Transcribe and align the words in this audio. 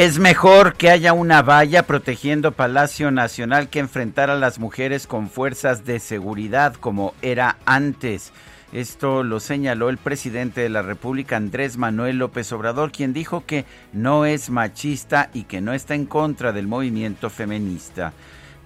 Es 0.00 0.18
mejor 0.18 0.76
que 0.76 0.88
haya 0.88 1.12
una 1.12 1.42
valla 1.42 1.82
protegiendo 1.82 2.52
Palacio 2.52 3.10
Nacional 3.10 3.68
que 3.68 3.80
enfrentar 3.80 4.30
a 4.30 4.34
las 4.34 4.58
mujeres 4.58 5.06
con 5.06 5.28
fuerzas 5.28 5.84
de 5.84 6.00
seguridad 6.00 6.72
como 6.72 7.12
era 7.20 7.58
antes. 7.66 8.32
Esto 8.72 9.22
lo 9.22 9.40
señaló 9.40 9.90
el 9.90 9.98
presidente 9.98 10.62
de 10.62 10.70
la 10.70 10.80
República, 10.80 11.36
Andrés 11.36 11.76
Manuel 11.76 12.16
López 12.16 12.50
Obrador, 12.50 12.92
quien 12.92 13.12
dijo 13.12 13.44
que 13.44 13.66
no 13.92 14.24
es 14.24 14.48
machista 14.48 15.28
y 15.34 15.42
que 15.42 15.60
no 15.60 15.74
está 15.74 15.94
en 15.94 16.06
contra 16.06 16.52
del 16.52 16.66
movimiento 16.66 17.28
feminista. 17.28 18.14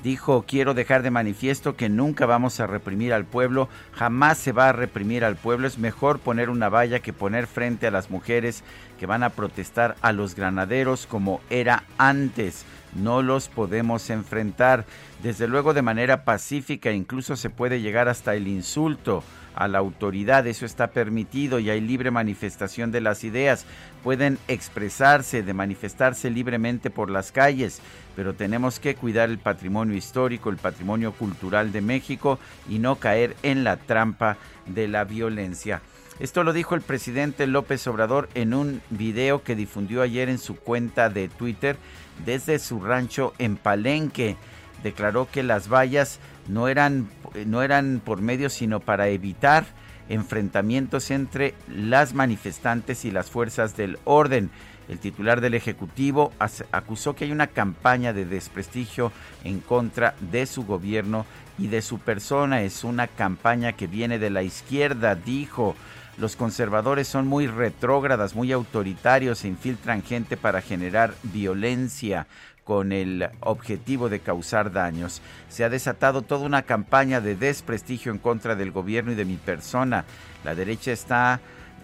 Dijo, 0.05 0.45
quiero 0.47 0.75
dejar 0.75 1.03
de 1.03 1.11
manifiesto 1.11 1.77
que 1.77 1.89
nunca 1.89 2.27
vamos 2.27 2.61
a 2.61 2.67
reprimir 2.67 3.15
al 3.15 3.25
pueblo, 3.25 3.71
jamás 3.93 4.37
se 4.37 4.53
va 4.53 4.69
a 4.69 4.73
reprimir 4.73 5.25
al 5.25 5.37
pueblo, 5.37 5.67
es 5.67 5.79
mejor 5.79 6.19
poner 6.19 6.51
una 6.51 6.69
valla 6.69 7.01
que 7.01 7.15
poner 7.15 7.47
frente 7.47 7.87
a 7.87 7.91
las 7.91 8.11
mujeres 8.11 8.65
que 9.01 9.07
van 9.07 9.23
a 9.23 9.31
protestar 9.31 9.97
a 10.03 10.13
los 10.13 10.35
granaderos 10.35 11.07
como 11.07 11.41
era 11.49 11.85
antes. 11.97 12.67
No 12.95 13.23
los 13.23 13.49
podemos 13.49 14.11
enfrentar, 14.11 14.85
desde 15.23 15.49
luego 15.49 15.73
de 15.73 15.81
manera 15.81 16.25
pacífica, 16.25 16.93
incluso 16.93 17.35
se 17.35 17.49
puede 17.49 17.81
llegar 17.81 18.07
hasta 18.11 18.35
el 18.35 18.47
insulto 18.47 19.25
a 19.55 19.69
la 19.69 19.79
autoridad, 19.79 20.47
eso 20.47 20.67
está 20.67 20.89
permitido 20.89 21.59
y 21.59 21.71
hay 21.71 21.81
libre 21.81 22.11
manifestación 22.11 22.91
de 22.93 23.01
las 23.01 23.25
ideas. 23.25 23.67
Pueden 24.03 24.39
expresarse, 24.49 25.43
de 25.43 25.55
manifestarse 25.55 26.31
libremente 26.31 26.91
por 26.91 27.11
las 27.11 27.33
calles, 27.33 27.81
pero 28.17 28.35
tenemos 28.35 28.81
que 28.81 28.95
cuidar 28.95 29.31
el 29.31 29.39
patrimonio 29.39 29.97
histórico, 29.97 30.51
el 30.51 30.57
patrimonio 30.57 31.13
cultural 31.13 31.73
de 31.73 31.81
México 31.81 32.39
y 32.69 32.79
no 32.79 32.97
caer 32.97 33.37
en 33.43 33.65
la 33.65 33.77
trampa 33.77 34.37
de 34.67 34.89
la 34.89 35.05
violencia. 35.05 35.81
Esto 36.21 36.45
lo 36.45 36.53
dijo 36.53 36.77
el 36.77 36.81
presidente 36.81 37.47
López 37.49 37.87
Obrador 37.89 38.29
en 38.35 38.55
un 38.55 38.81
video 38.91 39.43
que 39.43 39.57
difundió 39.57 40.01
ayer 40.03 40.29
en 40.29 40.39
su 40.39 40.55
cuenta 40.55 41.11
de 41.11 41.29
Twitter 41.29 41.77
desde 42.25 42.61
su 42.61 42.81
rancho 42.81 43.35
en 43.39 43.57
Palenque. 43.57 44.37
Declaró 44.85 45.29
que 45.29 45.43
las 45.43 45.69
vallas 45.69 46.21
no 46.49 46.69
eran, 46.69 47.09
no 47.47 47.63
eran 47.63 48.01
por 48.05 48.21
medio 48.21 48.51
sino 48.51 48.81
para 48.81 49.09
evitar 49.09 49.65
enfrentamientos 50.09 51.11
entre 51.11 51.55
las 51.69 52.15
manifestantes 52.15 53.05
y 53.05 53.11
las 53.11 53.31
fuerzas 53.31 53.77
del 53.77 53.99
orden. 54.05 54.51
El 54.89 54.99
titular 54.99 55.41
del 55.41 55.55
Ejecutivo 55.55 56.33
acusó 56.71 57.15
que 57.15 57.25
hay 57.25 57.33
una 57.33 57.47
campaña 57.47 58.13
de 58.13 58.27
desprestigio 58.27 59.13
en 59.43 59.61
contra 59.61 60.15
de 60.21 60.45
su 60.45 60.67
gobierno 60.67 61.25
y 61.59 61.69
de 61.69 61.81
su 61.81 61.99
persona. 61.99 62.63
Es 62.63 62.85
una 62.85 63.07
campaña 63.07 63.73
que 63.73 63.87
viene 63.87 64.19
de 64.19 64.31
la 64.31 64.43
izquierda, 64.43 65.15
dijo. 65.15 65.75
Los 66.17 66.37
conservadores 66.37 67.09
son 67.09 67.27
muy 67.27 67.49
retrógradas, 67.49 68.37
muy 68.37 68.53
autoritarios, 68.53 69.43
e 69.43 69.49
infiltran 69.49 70.03
gente 70.03 70.37
para 70.37 70.61
generar 70.61 71.15
violencia 71.25 72.29
con 72.65 72.93
el 72.93 73.29
objetivo 73.41 74.09
de 74.09 74.21
causar 74.21 74.73
daños. 74.73 75.23
Se 75.49 75.65
ha 75.65 75.69
desatado 75.69 76.23
toda 76.23 76.47
una 76.47 76.63
campaña 76.63 77.21
de 77.21 77.37
desprestigio 77.37 78.11
en 78.11 78.19
contra 78.19 78.57
del 78.57 78.73
gobierno 78.73 79.13
y 79.13 79.15
de 79.15 79.25
mi 79.25 79.37
persona. 79.37 80.05
La 80.45 80.55
derecha 80.55 80.93
está 80.93 81.41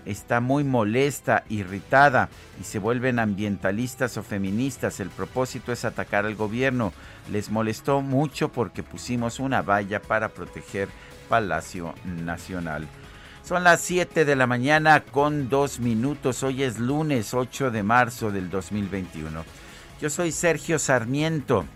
está 0.06 0.40
muy 0.40 0.64
molesta, 0.64 1.44
irritada 1.48 2.28
y 2.60 2.64
se 2.64 2.78
vuelven 2.78 3.18
ambientalistas 3.18 4.16
o 4.16 4.22
feministas. 4.22 5.00
El 5.00 5.10
propósito 5.10 5.72
es 5.72 5.84
atacar 5.84 6.26
al 6.26 6.34
gobierno. 6.34 6.92
Les 7.30 7.50
molestó 7.50 8.00
mucho 8.00 8.50
porque 8.50 8.82
pusimos 8.82 9.40
una 9.40 9.62
valla 9.62 10.00
para 10.00 10.28
proteger 10.28 10.88
Palacio 11.28 11.94
Nacional. 12.04 12.88
Son 13.42 13.64
las 13.64 13.80
7 13.80 14.24
de 14.24 14.36
la 14.36 14.46
mañana 14.46 15.00
con 15.00 15.48
dos 15.48 15.80
minutos. 15.80 16.42
Hoy 16.42 16.62
es 16.62 16.78
lunes 16.78 17.34
8 17.34 17.70
de 17.70 17.82
marzo 17.82 18.30
del 18.30 18.50
2021. 18.50 19.44
Yo 20.00 20.08
soy 20.08 20.32
Sergio 20.32 20.78
Sarmiento. 20.78 21.66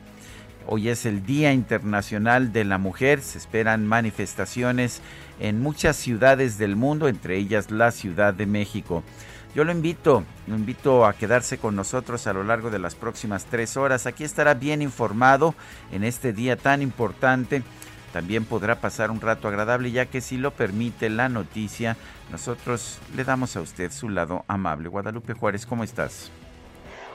Hoy 0.66 0.88
es 0.88 1.04
el 1.04 1.26
Día 1.26 1.52
Internacional 1.52 2.54
de 2.54 2.64
la 2.64 2.78
Mujer. 2.78 3.20
Se 3.20 3.36
esperan 3.36 3.86
manifestaciones 3.86 5.02
en 5.40 5.60
muchas 5.60 5.96
ciudades 5.96 6.56
del 6.56 6.74
mundo, 6.74 7.08
entre 7.08 7.36
ellas 7.36 7.70
la 7.70 7.90
Ciudad 7.90 8.32
de 8.32 8.46
México. 8.46 9.02
Yo 9.54 9.64
lo 9.64 9.72
invito, 9.72 10.24
lo 10.46 10.56
invito 10.56 11.04
a 11.04 11.12
quedarse 11.12 11.58
con 11.58 11.76
nosotros 11.76 12.26
a 12.26 12.32
lo 12.32 12.44
largo 12.44 12.70
de 12.70 12.78
las 12.78 12.94
próximas 12.94 13.44
tres 13.44 13.76
horas. 13.76 14.06
Aquí 14.06 14.24
estará 14.24 14.54
bien 14.54 14.80
informado 14.80 15.54
en 15.92 16.02
este 16.02 16.32
día 16.32 16.56
tan 16.56 16.80
importante. 16.80 17.62
También 18.14 18.46
podrá 18.46 18.80
pasar 18.80 19.10
un 19.10 19.20
rato 19.20 19.48
agradable 19.48 19.90
ya 19.90 20.06
que 20.06 20.22
si 20.22 20.38
lo 20.38 20.50
permite 20.52 21.10
la 21.10 21.28
noticia, 21.28 21.98
nosotros 22.32 23.00
le 23.14 23.24
damos 23.24 23.54
a 23.56 23.60
usted 23.60 23.92
su 23.92 24.08
lado 24.08 24.46
amable. 24.48 24.88
Guadalupe 24.88 25.34
Juárez, 25.34 25.66
¿cómo 25.66 25.84
estás? 25.84 26.30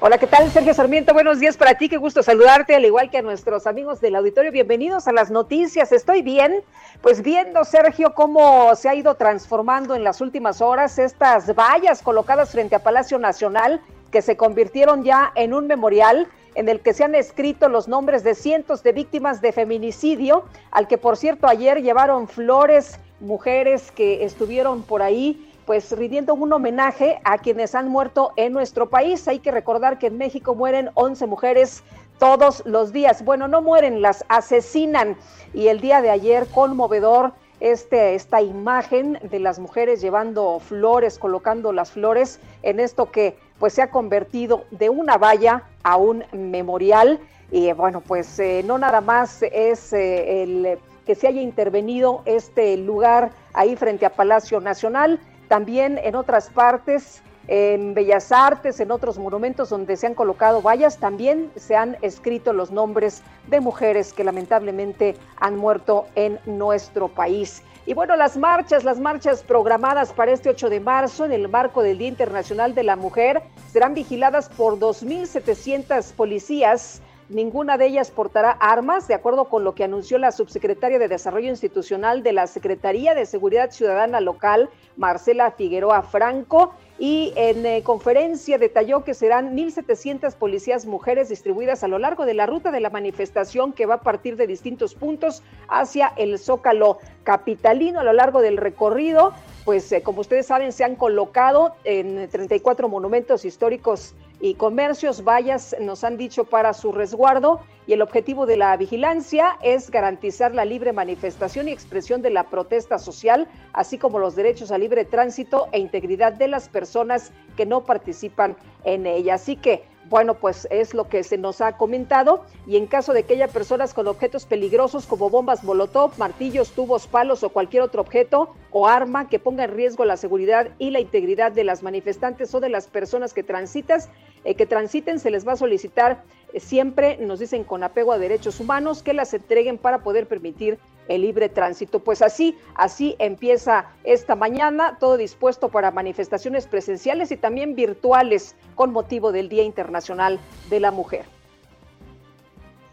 Hola, 0.01 0.17
¿qué 0.17 0.27
tal? 0.27 0.49
Sergio 0.49 0.73
Sarmiento, 0.73 1.13
buenos 1.13 1.41
días 1.41 1.57
para 1.57 1.73
ti, 1.73 1.89
qué 1.89 1.97
gusto 1.97 2.23
saludarte, 2.23 2.73
al 2.73 2.85
igual 2.85 3.09
que 3.09 3.17
a 3.17 3.21
nuestros 3.21 3.67
amigos 3.67 3.99
del 3.99 4.15
auditorio. 4.15 4.49
Bienvenidos 4.49 5.09
a 5.09 5.11
las 5.11 5.29
noticias. 5.29 5.91
Estoy 5.91 6.21
bien, 6.21 6.61
pues 7.01 7.21
viendo, 7.21 7.65
Sergio, 7.65 8.13
cómo 8.13 8.73
se 8.77 8.87
ha 8.87 8.95
ido 8.95 9.15
transformando 9.15 9.95
en 9.95 10.05
las 10.05 10.21
últimas 10.21 10.61
horas 10.61 10.97
estas 10.99 11.53
vallas 11.53 12.01
colocadas 12.01 12.51
frente 12.51 12.77
a 12.77 12.79
Palacio 12.79 13.19
Nacional, 13.19 13.81
que 14.09 14.21
se 14.21 14.37
convirtieron 14.37 15.03
ya 15.03 15.33
en 15.35 15.53
un 15.53 15.67
memorial 15.67 16.29
en 16.55 16.69
el 16.69 16.79
que 16.79 16.93
se 16.93 17.03
han 17.03 17.13
escrito 17.13 17.67
los 17.67 17.89
nombres 17.89 18.23
de 18.23 18.35
cientos 18.35 18.83
de 18.83 18.93
víctimas 18.93 19.41
de 19.41 19.51
feminicidio, 19.51 20.45
al 20.71 20.87
que 20.87 20.97
por 20.97 21.17
cierto 21.17 21.45
ayer 21.45 21.81
llevaron 21.81 22.29
flores, 22.29 22.97
mujeres 23.19 23.91
que 23.91 24.23
estuvieron 24.23 24.81
por 24.83 25.01
ahí 25.01 25.48
pues 25.69 25.91
rindiendo 25.91 26.33
un 26.33 26.51
homenaje 26.51 27.21
a 27.23 27.37
quienes 27.37 27.75
han 27.75 27.89
muerto 27.89 28.31
en 28.37 28.53
nuestro 28.53 28.89
país. 28.89 29.27
Hay 29.27 29.37
que 29.37 29.51
recordar 29.51 29.99
que 29.99 30.07
en 30.07 30.17
México 30.17 30.55
mueren 30.55 30.89
11 30.95 31.27
mujeres 31.27 31.83
todos 32.17 32.63
los 32.65 32.91
días. 32.91 33.23
Bueno, 33.23 33.47
no 33.47 33.61
mueren, 33.61 34.01
las 34.01 34.25
asesinan. 34.29 35.15
Y 35.53 35.67
el 35.67 35.79
día 35.79 36.01
de 36.01 36.09
ayer, 36.09 36.47
conmovedor, 36.47 37.33
este, 37.59 38.15
esta 38.15 38.41
imagen 38.41 39.19
de 39.21 39.37
las 39.37 39.59
mujeres 39.59 40.01
llevando 40.01 40.57
flores, 40.59 41.19
colocando 41.19 41.71
las 41.71 41.91
flores 41.91 42.39
en 42.63 42.79
esto 42.79 43.11
que 43.11 43.37
pues 43.59 43.73
se 43.73 43.83
ha 43.83 43.91
convertido 43.91 44.65
de 44.71 44.89
una 44.89 45.19
valla 45.19 45.65
a 45.83 45.97
un 45.97 46.23
memorial. 46.31 47.19
Y 47.51 47.71
bueno, 47.73 48.01
pues 48.01 48.39
eh, 48.39 48.63
no 48.65 48.79
nada 48.79 49.01
más 49.01 49.43
es 49.43 49.93
eh, 49.93 50.41
el 50.41 50.79
que 51.05 51.13
se 51.13 51.27
haya 51.27 51.41
intervenido 51.41 52.23
este 52.25 52.75
lugar 52.75 53.29
ahí 53.53 53.75
frente 53.75 54.07
a 54.07 54.09
Palacio 54.09 54.59
Nacional, 54.61 55.19
también 55.49 55.99
en 56.01 56.15
otras 56.15 56.49
partes, 56.49 57.21
en 57.47 57.95
Bellas 57.95 58.31
Artes, 58.31 58.79
en 58.79 58.91
otros 58.91 59.17
monumentos 59.17 59.69
donde 59.69 59.97
se 59.97 60.05
han 60.05 60.13
colocado 60.13 60.61
vallas, 60.61 60.99
también 60.99 61.51
se 61.55 61.75
han 61.75 61.97
escrito 62.03 62.53
los 62.53 62.69
nombres 62.69 63.23
de 63.47 63.59
mujeres 63.59 64.13
que 64.13 64.23
lamentablemente 64.23 65.15
han 65.37 65.57
muerto 65.57 66.05
en 66.13 66.39
nuestro 66.45 67.07
país. 67.07 67.63
Y 67.87 67.95
bueno, 67.95 68.15
las 68.15 68.37
marchas, 68.37 68.83
las 68.83 68.99
marchas 68.99 69.41
programadas 69.41 70.13
para 70.13 70.31
este 70.31 70.49
8 70.49 70.69
de 70.69 70.79
marzo 70.79 71.25
en 71.25 71.31
el 71.31 71.49
marco 71.49 71.81
del 71.81 71.97
Día 71.97 72.09
Internacional 72.09 72.75
de 72.75 72.83
la 72.83 72.95
Mujer 72.95 73.41
serán 73.71 73.95
vigiladas 73.95 74.47
por 74.49 74.77
2.700 74.77 76.13
policías 76.13 77.01
Ninguna 77.29 77.77
de 77.77 77.85
ellas 77.85 78.09
portará 78.09 78.49
armas, 78.49 79.07
de 79.07 79.13
acuerdo 79.13 79.45
con 79.45 79.63
lo 79.63 79.75
que 79.75 79.83
anunció 79.83 80.17
la 80.17 80.31
subsecretaria 80.31 80.97
de 80.97 81.07
Desarrollo 81.07 81.49
Institucional 81.49 82.23
de 82.23 82.33
la 82.33 82.47
Secretaría 82.47 83.13
de 83.13 83.27
Seguridad 83.27 83.69
Ciudadana 83.69 84.19
Local, 84.19 84.67
Marcela 84.97 85.51
Figueroa 85.51 86.01
Franco 86.01 86.73
y 86.97 87.31
en 87.35 87.67
eh, 87.67 87.83
conferencia 87.83 88.57
detalló 88.57 89.03
que 89.03 89.13
serán 89.13 89.55
1.700 89.55 90.33
policías 90.33 90.87
mujeres 90.87 91.29
distribuidas 91.29 91.83
a 91.83 91.87
lo 91.87 91.99
largo 91.99 92.25
de 92.25 92.33
la 92.33 92.47
ruta 92.47 92.71
de 92.71 92.79
la 92.79 92.89
manifestación 92.89 93.73
que 93.73 93.85
va 93.85 93.95
a 93.95 94.01
partir 94.01 94.35
de 94.35 94.47
distintos 94.47 94.95
puntos 94.95 95.43
hacia 95.67 96.11
el 96.17 96.39
Zócalo 96.39 96.97
capitalino 97.23 97.99
a 97.99 98.03
lo 98.03 98.13
largo 98.13 98.41
del 98.41 98.57
recorrido. 98.57 99.33
Pues 99.65 99.91
eh, 99.91 100.01
como 100.01 100.21
ustedes 100.21 100.47
saben, 100.47 100.71
se 100.71 100.83
han 100.83 100.95
colocado 100.95 101.75
en 101.83 102.27
34 102.27 102.89
monumentos 102.89 103.45
históricos 103.45 104.15
y 104.41 104.53
comercios, 104.53 105.23
vallas, 105.23 105.75
nos 105.79 106.03
han 106.03 106.17
dicho 106.17 106.45
para 106.45 106.73
su 106.73 106.91
resguardo 106.91 107.59
y 107.87 107.93
el 107.93 108.01
objetivo 108.01 108.45
de 108.45 108.55
la 108.55 108.75
vigilancia 108.77 109.57
es 109.61 109.89
garantizar 109.91 110.53
la 110.53 110.63
libre 110.63 110.93
manifestación 110.93 111.67
y 111.67 111.71
expresión 111.71 112.21
de 112.21 112.29
la 112.29 112.45
protesta 112.49 112.99
social, 112.99 113.47
así 113.73 113.97
como 113.97 114.19
los 114.19 114.35
derechos 114.35 114.71
a 114.71 114.77
libre 114.77 115.05
tránsito 115.05 115.67
e 115.71 115.79
integridad 115.79 116.33
de 116.33 116.47
las 116.47 116.69
personas 116.69 117.31
que 117.57 117.65
no 117.65 117.83
participan 117.83 118.55
en 118.85 119.05
ella. 119.05 119.33
Así 119.33 119.55
que 119.55 119.83
bueno, 120.09 120.33
pues 120.33 120.67
es 120.71 120.93
lo 120.93 121.07
que 121.07 121.23
se 121.23 121.37
nos 121.37 121.61
ha 121.61 121.77
comentado. 121.77 122.43
Y 122.65 122.77
en 122.77 122.87
caso 122.87 123.13
de 123.13 123.23
que 123.23 123.35
haya 123.35 123.47
personas 123.47 123.93
con 123.93 124.07
objetos 124.07 124.45
peligrosos 124.45 125.05
como 125.05 125.29
bombas 125.29 125.63
molotov, 125.63 126.17
martillos, 126.17 126.71
tubos, 126.71 127.07
palos 127.07 127.43
o 127.43 127.49
cualquier 127.49 127.83
otro 127.83 128.01
objeto 128.01 128.55
o 128.71 128.87
arma 128.87 129.29
que 129.29 129.39
ponga 129.39 129.65
en 129.65 129.71
riesgo 129.71 130.05
la 130.05 130.17
seguridad 130.17 130.69
y 130.79 130.89
la 130.89 130.99
integridad 130.99 131.51
de 131.51 131.63
las 131.63 131.83
manifestantes 131.83 132.53
o 132.55 132.59
de 132.59 132.69
las 132.69 132.87
personas 132.87 133.33
que 133.33 133.43
transitas, 133.43 134.09
eh, 134.43 134.55
que 134.55 134.65
transiten, 134.65 135.19
se 135.19 135.31
les 135.31 135.47
va 135.47 135.53
a 135.53 135.57
solicitar 135.57 136.23
siempre, 136.57 137.17
nos 137.17 137.39
dicen 137.39 137.63
con 137.63 137.83
apego 137.83 138.11
a 138.11 138.17
derechos 138.17 138.59
humanos, 138.59 139.03
que 139.03 139.13
las 139.13 139.33
entreguen 139.33 139.77
para 139.77 139.99
poder 139.99 140.27
permitir 140.27 140.79
el 141.07 141.21
libre 141.21 141.49
tránsito. 141.49 141.99
Pues 141.99 142.21
así, 142.21 142.57
así 142.75 143.15
empieza 143.19 143.87
esta 144.03 144.35
mañana, 144.35 144.97
todo 144.99 145.17
dispuesto 145.17 145.69
para 145.69 145.91
manifestaciones 145.91 146.67
presenciales 146.67 147.31
y 147.31 147.37
también 147.37 147.75
virtuales 147.75 148.55
con 148.75 148.91
motivo 148.91 149.31
del 149.31 149.49
Día 149.49 149.63
Internacional 149.63 150.39
de 150.69 150.79
la 150.79 150.91
Mujer. 150.91 151.25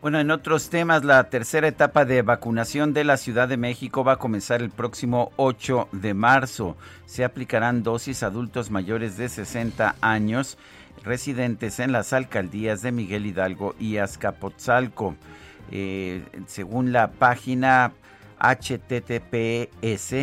Bueno, 0.03 0.21
en 0.21 0.31
otros 0.31 0.69
temas, 0.69 1.05
la 1.05 1.31
tercera 1.31 1.67
etapa 1.67 2.05
de 2.05 2.23
vacunación 2.23 2.93
de 2.93 3.03
la 3.03 3.17
Ciudad 3.17 3.49
de 3.49 3.57
México 3.57 4.05
va 4.05 4.13
a 4.13 4.19
comenzar 4.19 4.63
el 4.63 4.71
próximo 4.71 5.33
8 5.37 5.89
de 5.91 6.15
marzo. 6.15 6.77
Se 7.07 7.25
aplicarán 7.25 7.83
dosis 7.83 8.23
a 8.23 8.27
adultos 8.27 8.71
mayores 8.71 9.17
de 9.17 9.29
60 9.29 9.97
años 10.01 10.59
residentes 11.07 11.81
en 11.81 11.93
las 11.93 12.13
alcaldías 12.13 12.83
de 12.83 12.93
Miguel 12.93 13.25
Hidalgo 13.25 13.75
y 13.79 13.97
Azcapotzalco. 13.97 15.17
Eh, 15.71 16.23
según 16.47 16.93
la 16.93 17.13
página 17.13 17.93
https 18.39 20.15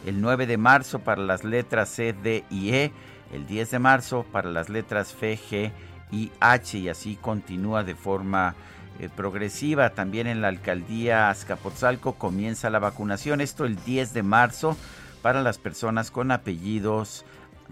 el 0.04 0.20
9 0.20 0.46
de 0.46 0.58
marzo 0.58 0.98
para 0.98 1.22
las 1.22 1.44
letras 1.44 1.88
C, 1.88 2.12
D 2.12 2.44
y 2.50 2.72
E, 2.72 2.92
el 3.32 3.46
10 3.46 3.70
de 3.70 3.78
marzo 3.78 4.26
para 4.30 4.50
las 4.50 4.68
letras 4.68 5.12
F, 5.12 5.38
G 5.38 5.72
y 6.14 6.30
H 6.38 6.78
y 6.78 6.88
así 6.88 7.16
continúa 7.16 7.82
de 7.82 7.96
forma 7.96 8.54
eh, 9.00 9.08
progresiva. 9.14 9.90
También 9.90 10.28
en 10.28 10.40
la 10.40 10.48
alcaldía 10.48 11.28
Azcapotzalco 11.28 12.14
comienza 12.14 12.70
la 12.70 12.78
vacunación. 12.78 13.40
Esto 13.40 13.64
el 13.64 13.76
10 13.84 14.14
de 14.14 14.22
marzo 14.22 14.76
para 15.22 15.42
las 15.42 15.58
personas 15.58 16.12
con 16.12 16.30
apellidos 16.30 17.24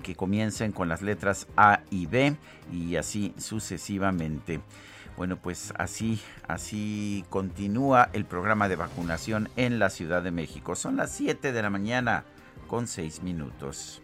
que 0.03 0.17
comiencen 0.17 0.73
con 0.73 0.89
las 0.89 1.03
letras 1.03 1.47
A 1.57 1.83
y 1.91 2.07
B 2.07 2.35
y 2.73 2.97
así 2.97 3.33
sucesivamente. 3.39 4.61
Bueno, 5.17 5.37
pues 5.37 5.73
así, 5.77 6.21
así 6.49 7.25
continúa 7.29 8.09
el 8.13 8.25
programa 8.25 8.69
de 8.69 8.77
vacunación 8.77 9.51
en 9.57 9.79
la 9.79 9.91
Ciudad 9.91 10.23
de 10.23 10.31
México. 10.33 10.75
Son 10.75 10.97
las 10.97 11.13
7 11.13 11.53
de 11.53 11.63
la 11.63 11.71
mañana 11.71 12.25
con 12.67 12.89
6 12.89 13.23
minutos. 13.23 14.02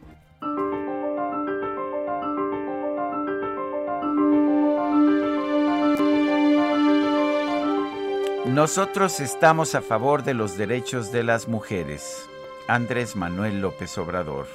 Nosotros 8.48 9.20
estamos 9.20 9.74
a 9.74 9.82
favor 9.82 10.24
de 10.24 10.32
los 10.32 10.56
derechos 10.56 11.12
de 11.12 11.22
las 11.22 11.48
mujeres. 11.48 12.26
Andrés 12.66 13.14
Manuel 13.14 13.60
López 13.60 13.98
Obrador. 13.98 14.46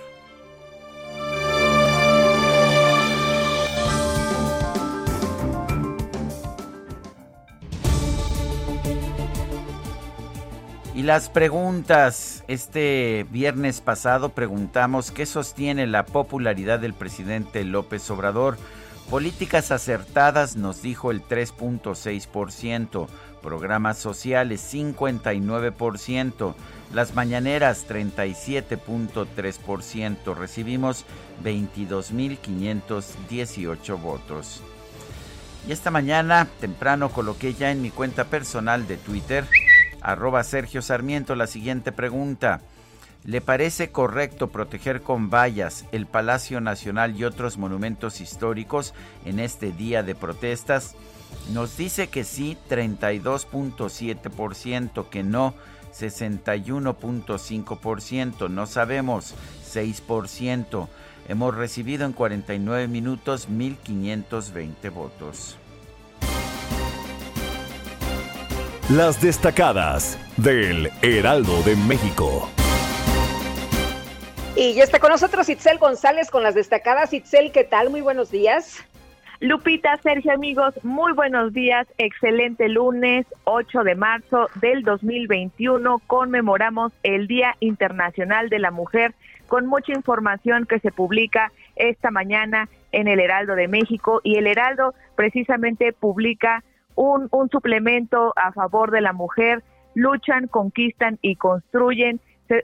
Y 10.96 11.04
las 11.04 11.30
preguntas. 11.30 12.44
Este 12.48 13.28
viernes 13.30 13.80
pasado 13.80 14.30
preguntamos 14.30 15.12
qué 15.12 15.28
sostiene 15.28 15.86
la 15.86 16.04
popularidad 16.04 16.80
del 16.80 16.96
presidente 16.96 17.64
López 17.64 18.10
Obrador. 18.10 18.58
Políticas 19.12 19.72
acertadas 19.72 20.56
nos 20.56 20.82
dijo 20.82 21.12
el 21.12 21.22
3.6%, 21.22 23.08
programas 23.44 24.00
sociales 24.00 24.74
59%, 24.74 26.56
las 26.94 27.14
mañaneras 27.14 27.86
37.3%, 27.88 30.36
recibimos 30.36 31.06
22.518 31.44 34.02
votos. 34.02 34.64
Y 35.68 35.72
esta 35.72 35.92
mañana, 35.92 36.48
temprano, 36.60 37.10
coloqué 37.10 37.54
ya 37.54 37.70
en 37.72 37.84
mi 37.84 37.92
cuenta 37.92 38.24
personal 38.26 38.88
de 38.88 38.98
Twitter, 38.98 39.46
arroba 40.02 40.44
Sergio 40.44 40.82
Sarmiento, 40.82 41.36
la 41.36 41.46
siguiente 41.48 41.92
pregunta. 41.92 42.62
¿Le 43.26 43.40
parece 43.40 43.90
correcto 43.90 44.50
proteger 44.50 45.02
con 45.02 45.30
vallas 45.30 45.86
el 45.94 46.08
Palacio 46.08 46.60
Nacional 46.60 47.16
y 47.16 47.24
otros 47.24 47.58
monumentos 47.58 48.20
históricos 48.20 48.94
en 49.24 49.40
este 49.40 49.72
día 49.72 50.04
de 50.04 50.16
protestas? 50.16 50.96
Nos 51.52 51.78
dice 51.78 52.08
que 52.08 52.24
sí 52.24 52.58
32.7%, 52.70 55.10
que 55.10 55.24
no 55.24 55.54
61.5%, 55.94 58.50
no 58.50 58.66
sabemos 58.66 59.36
6%. 59.72 60.88
Hemos 61.28 61.56
recibido 61.56 62.06
en 62.06 62.14
49 62.14 62.88
minutos 62.88 63.50
1.520 63.50 64.92
votos. 64.92 65.58
Las 68.90 69.22
destacadas 69.22 70.18
del 70.38 70.92
Heraldo 71.02 71.62
de 71.64 71.76
México. 71.78 72.50
Y 74.56 74.74
ya 74.74 74.84
está 74.84 75.00
con 75.00 75.10
nosotros 75.10 75.50
Itzel 75.50 75.80
González 75.80 76.30
con 76.30 76.44
las 76.44 76.54
destacadas. 76.54 77.12
Itzel, 77.14 77.52
¿qué 77.52 77.64
tal? 77.64 77.90
Muy 77.90 78.02
buenos 78.02 78.30
días. 78.30 78.84
Lupita, 79.44 79.98
Sergio, 79.98 80.32
amigos, 80.32 80.74
muy 80.86 81.12
buenos 81.12 81.52
días. 81.52 81.86
Excelente 81.98 82.70
lunes, 82.70 83.26
8 83.44 83.84
de 83.84 83.94
marzo 83.94 84.48
del 84.62 84.84
2021. 84.84 86.00
Conmemoramos 86.08 86.94
el 87.04 87.28
Día 87.28 87.58
Internacional 87.60 88.48
de 88.48 88.60
la 88.60 88.72
Mujer 88.72 89.14
con 89.48 89.66
mucha 89.66 89.92
información 89.92 90.66
que 90.66 90.80
se 90.80 90.94
publica 90.94 91.52
esta 91.76 92.10
mañana 92.10 92.70
en 92.94 93.10
el 93.10 93.20
Heraldo 93.20 93.56
de 93.56 93.68
México 93.68 94.22
y 94.24 94.38
el 94.38 94.48
Heraldo 94.48 94.94
precisamente 95.18 95.92
publica 95.92 96.64
un, 96.96 97.28
un 97.32 97.50
suplemento 97.50 98.32
a 98.38 98.54
favor 98.54 98.92
de 98.92 99.02
la 99.02 99.12
mujer. 99.12 99.62
Luchan, 99.94 100.48
conquistan 100.48 101.20
y 101.22 101.36
construyen 101.36 102.22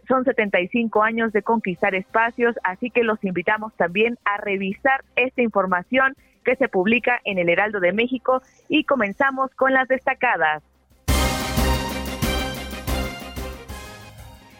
son 0.08 0.26
75 0.26 1.04
años 1.04 1.32
de 1.34 1.42
conquistar 1.42 1.96
espacios, 1.96 2.56
así 2.64 2.90
que 2.90 3.04
los 3.04 3.24
invitamos 3.24 3.74
también 3.76 4.18
a 4.26 4.38
revisar 4.38 5.04
esta 5.16 5.42
información 5.42 6.16
que 6.44 6.56
se 6.56 6.68
publica 6.68 7.20
en 7.26 7.38
el 7.38 7.50
Heraldo 7.50 7.80
de 7.80 7.94
México 7.94 8.42
y 8.68 8.84
comenzamos 8.84 9.52
con 9.56 9.74
las 9.74 9.88
destacadas. 9.88 10.64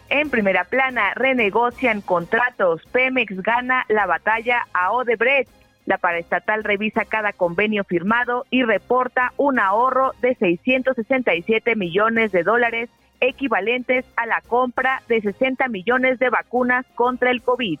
En 0.08 0.28
primera 0.28 0.64
plana, 0.64 1.14
renegocian 1.14 2.00
contratos. 2.00 2.82
Pemex 2.90 3.42
gana 3.42 3.84
la 3.88 4.06
batalla 4.06 4.66
a 4.72 4.90
Odebrecht. 4.90 5.50
La 5.86 5.98
paraestatal 5.98 6.64
revisa 6.64 7.04
cada 7.04 7.32
convenio 7.32 7.84
firmado 7.84 8.44
y 8.50 8.64
reporta 8.64 9.32
un 9.36 9.60
ahorro 9.60 10.12
de 10.20 10.34
667 10.34 11.76
millones 11.76 12.32
de 12.32 12.42
dólares 12.42 12.90
equivalentes 13.20 14.04
a 14.16 14.26
la 14.26 14.40
compra 14.40 15.02
de 15.08 15.20
60 15.20 15.68
millones 15.68 16.18
de 16.18 16.30
vacunas 16.30 16.86
contra 16.94 17.30
el 17.30 17.42
COVID. 17.42 17.78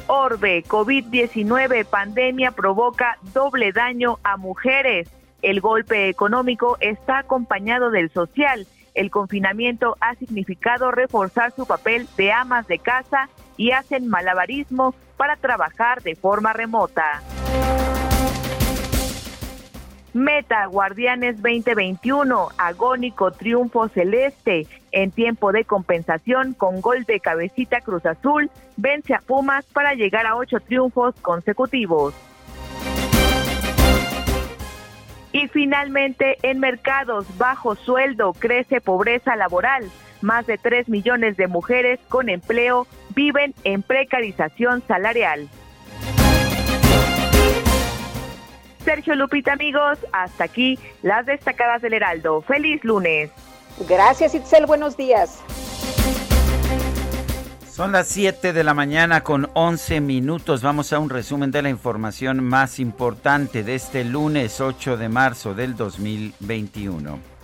Orbe, 0.08 0.62
COVID-19, 0.64 1.84
pandemia 1.84 2.52
provoca 2.52 3.18
doble 3.34 3.72
daño 3.72 4.18
a 4.22 4.36
mujeres. 4.36 5.08
El 5.42 5.60
golpe 5.60 6.08
económico 6.08 6.76
está 6.80 7.18
acompañado 7.18 7.90
del 7.90 8.10
social. 8.10 8.66
El 8.94 9.10
confinamiento 9.10 9.96
ha 10.00 10.14
significado 10.14 10.92
reforzar 10.92 11.52
su 11.52 11.66
papel 11.66 12.08
de 12.16 12.32
amas 12.32 12.68
de 12.68 12.78
casa 12.78 13.28
y 13.56 13.72
hacen 13.72 14.08
malabarismo 14.08 14.94
para 15.16 15.36
trabajar 15.36 16.02
de 16.02 16.14
forma 16.14 16.52
remota. 16.52 17.22
Meta 20.16 20.64
Guardianes 20.64 21.42
2021, 21.42 22.49
agónico 22.56 23.32
triunfo 23.32 23.88
celeste. 23.88 24.66
En 24.90 25.11
tiempo 25.11 25.52
de 25.52 25.66
compensación 25.66 26.54
con 26.54 26.80
gol 26.80 27.04
de 27.04 27.20
cabecita 27.20 27.82
Cruz 27.82 28.06
Azul, 28.06 28.50
vence 28.78 29.12
a 29.12 29.20
Pumas 29.20 29.66
para 29.66 29.92
llegar 29.92 30.26
a 30.26 30.37
ocho 30.37 30.58
triunfos 30.61 31.14
consecutivos. 31.20 32.14
Y 35.32 35.49
finalmente, 35.49 36.38
en 36.40 36.61
mercados 36.61 37.26
bajo 37.37 37.76
sueldo 37.76 38.32
crece 38.32 38.80
pobreza 38.80 39.37
laboral. 39.37 39.85
Más 40.23 40.46
de 40.46 40.56
3 40.56 40.88
millones 40.88 41.37
de 41.37 41.46
mujeres 41.46 42.00
con 42.08 42.30
empleo 42.30 42.87
viven 43.14 43.52
en 43.64 43.82
precarización 43.82 44.82
salarial. 44.88 45.50
Sergio 48.87 49.16
Lupita, 49.16 49.55
amigos, 49.55 49.99
hasta 50.12 50.45
aquí 50.45 50.78
las 51.02 51.26
destacadas 51.26 51.83
del 51.83 51.93
Heraldo. 51.93 52.40
Feliz 52.43 52.85
lunes. 52.85 53.33
Gracias, 53.88 54.33
Itzel. 54.33 54.64
Buenos 54.64 54.97
días. 54.97 55.43
Son 57.69 57.90
las 57.90 58.07
7 58.07 58.52
de 58.52 58.62
la 58.62 58.75
mañana 58.75 59.25
con 59.25 59.50
11 59.55 60.00
minutos. 60.00 60.62
Vamos 60.62 60.93
a 60.93 61.00
un 61.00 61.11
resumen 61.11 61.50
de 61.50 61.62
la 61.62 61.69
información 61.69 62.45
más 62.45 62.78
importante 62.78 63.64
de 63.64 63.75
este 63.75 64.05
lunes 64.05 64.61
8 64.61 64.97
de 64.97 65.09
marzo 65.09 65.52
del 65.52 65.75
2021. 65.75 67.36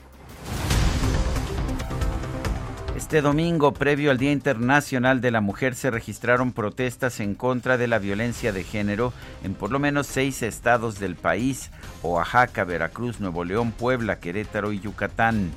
Este 3.13 3.21
domingo, 3.21 3.75
previo 3.75 4.11
al 4.11 4.17
Día 4.17 4.33
Internacional 4.33 5.21
de 5.21 5.31
la 5.31 5.43
Mujer, 5.43 5.75
se 5.75 5.91
registraron 5.91 6.53
protestas 6.53 7.21
en 7.21 7.35
contra 7.35 7.77
de 7.77 7.87
la 7.87 7.99
violencia 7.99 8.55
de 8.55 8.65
género 8.65 9.13
en 9.45 9.53
por 9.53 9.71
lo 9.71 9.79
menos 9.79 10.07
seis 10.07 10.43
estados 10.43 10.99
del 10.99 11.17
país, 11.17 11.71
Oaxaca, 12.03 12.65
Veracruz, 12.65 13.21
Nuevo 13.21 13.45
León, 13.45 13.71
Puebla, 13.73 14.19
Querétaro 14.19 14.73
y 14.73 14.81
Yucatán. 14.81 15.51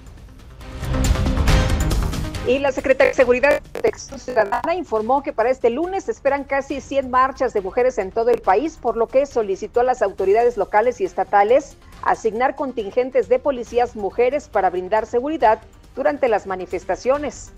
Y 2.46 2.60
la 2.60 2.74
Secretaría 2.74 3.12
de 3.12 3.16
Seguridad 3.16 3.62
y 3.64 3.70
Protección 3.70 4.20
Ciudadana 4.20 4.76
informó 4.76 5.24
que 5.24 5.32
para 5.32 5.50
este 5.50 5.70
lunes 5.70 6.04
se 6.04 6.12
esperan 6.12 6.44
casi 6.44 6.82
100 6.82 7.10
marchas 7.10 7.54
de 7.54 7.62
mujeres 7.62 7.98
en 8.00 8.12
todo 8.12 8.32
el 8.32 8.42
país, 8.42 8.76
por 8.76 8.98
lo 8.98 9.08
que 9.08 9.26
solicitó 9.26 9.80
a 9.80 9.84
las 9.86 10.02
autoridades 10.02 10.58
locales 10.58 11.00
y 11.00 11.06
estatales 11.06 11.78
asignar 12.04 12.58
contingentes 12.58 13.30
de 13.30 13.40
policías 13.40 13.96
mujeres 13.96 14.50
para 14.50 14.70
brindar 14.70 15.06
seguridad 15.06 15.62
durante 15.96 16.28
las 16.28 16.48
manifestaciones. 16.48 17.54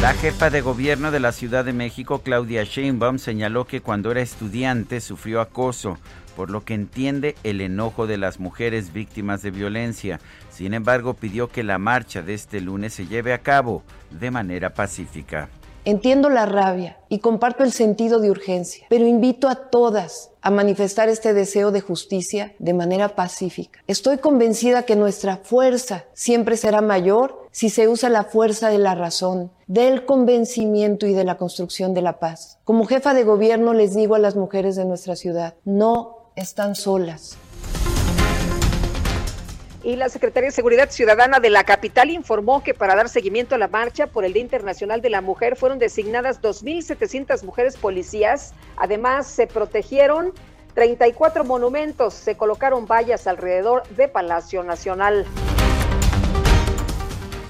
La 0.00 0.12
jefa 0.12 0.50
de 0.50 0.60
gobierno 0.60 1.10
de 1.10 1.20
la 1.20 1.32
Ciudad 1.32 1.64
de 1.64 1.72
México, 1.72 2.20
Claudia 2.20 2.64
Sheinbaum, 2.64 3.18
señaló 3.18 3.64
que 3.66 3.80
cuando 3.80 4.10
era 4.10 4.20
estudiante 4.20 5.00
sufrió 5.00 5.40
acoso, 5.40 5.98
por 6.36 6.50
lo 6.50 6.64
que 6.64 6.74
entiende 6.74 7.34
el 7.44 7.62
enojo 7.62 8.06
de 8.06 8.18
las 8.18 8.38
mujeres 8.38 8.92
víctimas 8.92 9.40
de 9.40 9.50
violencia. 9.50 10.20
Sin 10.50 10.74
embargo, 10.74 11.14
pidió 11.14 11.48
que 11.48 11.62
la 11.62 11.78
marcha 11.78 12.20
de 12.20 12.34
este 12.34 12.60
lunes 12.60 12.92
se 12.92 13.06
lleve 13.06 13.32
a 13.32 13.38
cabo 13.38 13.82
de 14.10 14.30
manera 14.30 14.74
pacífica. 14.74 15.48
Entiendo 15.86 16.30
la 16.30 16.46
rabia 16.46 16.98
y 17.08 17.20
comparto 17.20 17.62
el 17.62 17.70
sentido 17.70 18.18
de 18.18 18.28
urgencia, 18.28 18.86
pero 18.88 19.06
invito 19.06 19.48
a 19.48 19.70
todas 19.70 20.32
a 20.42 20.50
manifestar 20.50 21.08
este 21.08 21.32
deseo 21.32 21.70
de 21.70 21.80
justicia 21.80 22.56
de 22.58 22.74
manera 22.74 23.14
pacífica. 23.14 23.78
Estoy 23.86 24.18
convencida 24.18 24.82
que 24.82 24.96
nuestra 24.96 25.36
fuerza 25.36 26.06
siempre 26.12 26.56
será 26.56 26.80
mayor 26.80 27.46
si 27.52 27.70
se 27.70 27.86
usa 27.86 28.08
la 28.08 28.24
fuerza 28.24 28.68
de 28.68 28.78
la 28.78 28.96
razón, 28.96 29.52
del 29.68 30.04
convencimiento 30.04 31.06
y 31.06 31.14
de 31.14 31.22
la 31.22 31.36
construcción 31.36 31.94
de 31.94 32.02
la 32.02 32.18
paz. 32.18 32.58
Como 32.64 32.86
jefa 32.86 33.14
de 33.14 33.22
gobierno 33.22 33.72
les 33.72 33.94
digo 33.94 34.16
a 34.16 34.18
las 34.18 34.34
mujeres 34.34 34.74
de 34.74 34.86
nuestra 34.86 35.14
ciudad, 35.14 35.54
no 35.64 36.32
están 36.34 36.74
solas. 36.74 37.38
Y 39.86 39.94
la 39.94 40.08
Secretaría 40.08 40.48
de 40.48 40.52
Seguridad 40.52 40.90
Ciudadana 40.90 41.38
de 41.38 41.48
la 41.48 41.62
capital 41.62 42.10
informó 42.10 42.60
que 42.64 42.74
para 42.74 42.96
dar 42.96 43.08
seguimiento 43.08 43.54
a 43.54 43.58
la 43.58 43.68
marcha 43.68 44.08
por 44.08 44.24
el 44.24 44.32
Día 44.32 44.42
Internacional 44.42 45.00
de 45.00 45.10
la 45.10 45.20
Mujer 45.20 45.54
fueron 45.54 45.78
designadas 45.78 46.42
2.700 46.42 47.44
mujeres 47.44 47.76
policías. 47.76 48.52
Además, 48.76 49.28
se 49.28 49.46
protegieron 49.46 50.32
34 50.74 51.44
monumentos, 51.44 52.14
se 52.14 52.36
colocaron 52.36 52.88
vallas 52.88 53.28
alrededor 53.28 53.84
de 53.90 54.08
Palacio 54.08 54.64
Nacional. 54.64 55.24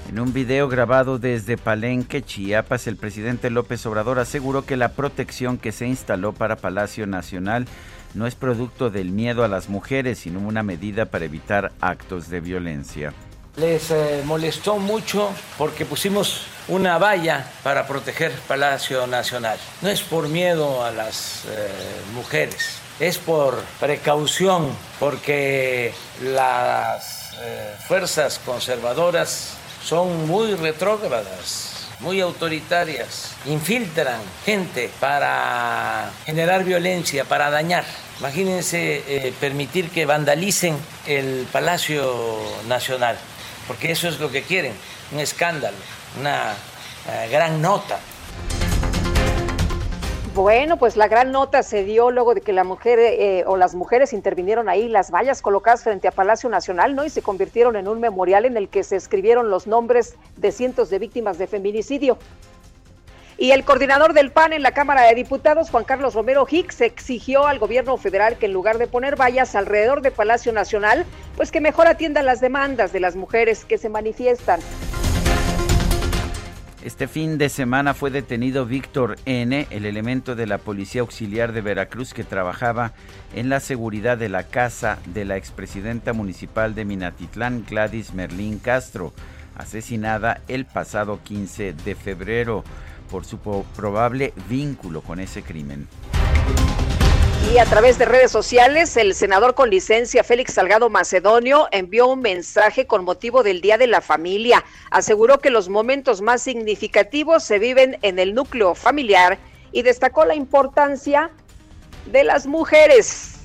En 0.07 0.19
un 0.19 0.31
video 0.31 0.69
grabado 0.69 1.17
desde 1.17 1.57
Palenque, 1.57 2.21
Chiapas, 2.21 2.85
el 2.85 2.97
presidente 2.97 3.49
López 3.49 3.83
Obrador 3.87 4.19
aseguró 4.19 4.63
que 4.63 4.77
la 4.77 4.89
protección 4.89 5.57
que 5.57 5.71
se 5.71 5.87
instaló 5.87 6.33
para 6.33 6.55
Palacio 6.55 7.07
Nacional 7.07 7.65
no 8.13 8.27
es 8.27 8.35
producto 8.35 8.89
del 8.89 9.11
miedo 9.11 9.43
a 9.43 9.47
las 9.47 9.69
mujeres, 9.69 10.19
sino 10.19 10.39
una 10.39 10.63
medida 10.63 11.05
para 11.05 11.25
evitar 11.25 11.71
actos 11.81 12.29
de 12.29 12.39
violencia. 12.39 13.13
Les 13.55 13.89
eh, 13.91 14.21
molestó 14.25 14.77
mucho 14.77 15.31
porque 15.57 15.85
pusimos 15.85 16.45
una 16.67 16.97
valla 16.97 17.49
para 17.63 17.87
proteger 17.87 18.31
Palacio 18.47 19.07
Nacional. 19.07 19.57
No 19.81 19.89
es 19.89 20.01
por 20.01 20.27
miedo 20.27 20.83
a 20.83 20.91
las 20.91 21.45
eh, 21.45 21.69
mujeres, 22.13 22.79
es 22.99 23.17
por 23.17 23.55
precaución, 23.79 24.67
porque 24.99 25.93
las 26.23 27.33
eh, 27.41 27.75
fuerzas 27.87 28.39
conservadoras 28.45 29.57
son 29.83 30.27
muy 30.27 30.53
retrógradas 30.53 31.76
muy 31.99 32.21
autoritarias, 32.21 33.35
infiltran 33.45 34.19
gente 34.45 34.89
para 34.99 36.11
generar 36.25 36.63
violencia, 36.63 37.25
para 37.25 37.49
dañar. 37.49 37.85
Imagínense 38.19 39.03
eh, 39.07 39.33
permitir 39.39 39.89
que 39.89 40.05
vandalicen 40.05 40.77
el 41.05 41.47
Palacio 41.51 42.39
Nacional, 42.67 43.17
porque 43.67 43.91
eso 43.91 44.07
es 44.07 44.19
lo 44.19 44.31
que 44.31 44.43
quieren, 44.43 44.73
un 45.11 45.19
escándalo, 45.19 45.77
una 46.19 46.53
eh, 47.09 47.29
gran 47.31 47.61
nota. 47.61 47.99
Bueno, 50.37 50.77
pues 50.77 50.95
la 50.97 51.07
gran 51.07 51.31
nota 51.31 51.63
se 51.63 51.83
dio 51.83 52.11
luego 52.11 52.35
de 52.35 52.41
que 52.41 52.53
la 52.53 52.63
mujer 52.63 52.99
eh, 52.99 53.43
o 53.47 53.57
las 53.57 53.73
mujeres 53.73 54.13
intervinieron 54.13 54.69
ahí, 54.69 54.87
las 54.87 55.09
vallas 55.09 55.41
colocadas 55.41 55.81
frente 55.81 56.07
a 56.07 56.11
Palacio 56.11 56.47
Nacional, 56.47 56.95
¿no? 56.95 57.05
Y 57.05 57.09
se 57.09 57.23
convirtieron 57.23 57.75
en 57.75 57.87
un 57.87 57.99
memorial 57.99 58.45
en 58.45 58.55
el 58.55 58.69
que 58.69 58.83
se 58.83 58.97
escribieron 58.97 59.49
los 59.49 59.65
nombres 59.65 60.15
de 60.35 60.51
cientos 60.51 60.91
de 60.91 60.99
víctimas 60.99 61.39
de 61.39 61.47
feminicidio. 61.47 62.19
Y 63.39 63.49
el 63.49 63.63
coordinador 63.63 64.13
del 64.13 64.29
PAN 64.29 64.53
en 64.53 64.61
la 64.61 64.73
Cámara 64.73 65.07
de 65.07 65.15
Diputados, 65.15 65.71
Juan 65.71 65.85
Carlos 65.85 66.13
Romero 66.13 66.45
Hicks, 66.47 66.81
exigió 66.81 67.47
al 67.47 67.57
gobierno 67.57 67.97
federal 67.97 68.37
que 68.37 68.45
en 68.45 68.53
lugar 68.53 68.77
de 68.77 68.85
poner 68.85 69.19
vallas 69.19 69.55
alrededor 69.55 70.03
de 70.03 70.11
Palacio 70.11 70.53
Nacional, 70.53 71.07
pues 71.35 71.51
que 71.51 71.61
mejor 71.61 71.87
atienda 71.87 72.21
las 72.21 72.41
demandas 72.41 72.93
de 72.93 72.99
las 72.99 73.15
mujeres 73.15 73.65
que 73.65 73.79
se 73.79 73.89
manifiestan. 73.89 74.59
Este 76.83 77.07
fin 77.07 77.37
de 77.37 77.49
semana 77.49 77.93
fue 77.95 78.11
detenido 78.11 78.65
Víctor 78.65 79.17
N., 79.25 79.67
el 79.71 79.85
elemento 79.85 80.35
de 80.35 80.45
la 80.45 80.59
Policía 80.59 81.01
Auxiliar 81.01 81.51
de 81.51 81.61
Veracruz 81.61 82.13
que 82.13 82.23
trabajaba 82.23 82.93
en 83.33 83.49
la 83.49 83.59
seguridad 83.59 84.17
de 84.17 84.29
la 84.29 84.43
casa 84.43 84.99
de 85.05 85.25
la 85.25 85.37
expresidenta 85.37 86.13
municipal 86.13 86.75
de 86.75 86.85
Minatitlán, 86.85 87.65
Gladys 87.67 88.13
Merlín 88.13 88.59
Castro, 88.59 89.11
asesinada 89.55 90.41
el 90.47 90.65
pasado 90.65 91.19
15 91.23 91.73
de 91.73 91.95
febrero. 91.95 92.63
por 93.09 93.23
su 93.23 93.37
probable 93.39 94.33
vínculo 94.49 95.01
con 95.01 95.21
ese 95.21 95.41
crimen. 95.41 95.87
Y 97.53 97.59
a 97.59 97.65
través 97.65 97.97
de 97.97 98.03
redes 98.03 98.29
sociales, 98.29 98.97
el 98.97 99.15
senador 99.15 99.55
con 99.55 99.69
licencia 99.69 100.23
Félix 100.25 100.53
Salgado 100.53 100.89
Macedonio 100.89 101.69
envió 101.71 102.07
un 102.07 102.19
mensaje 102.19 102.87
con 102.87 103.05
motivo 103.05 103.41
del 103.41 103.61
Día 103.61 103.77
de 103.77 103.87
la 103.87 104.01
Familia. 104.01 104.65
Aseguró 104.91 105.39
que 105.39 105.49
los 105.49 105.69
momentos 105.69 106.21
más 106.21 106.41
significativos 106.41 107.43
se 107.43 107.57
viven 107.57 107.99
en 108.01 108.19
el 108.19 108.35
núcleo 108.35 108.75
familiar 108.75 109.37
y 109.71 109.83
destacó 109.83 110.25
la 110.25 110.35
importancia 110.35 111.31
de 112.11 112.25
las 112.25 112.47
mujeres. 112.47 113.36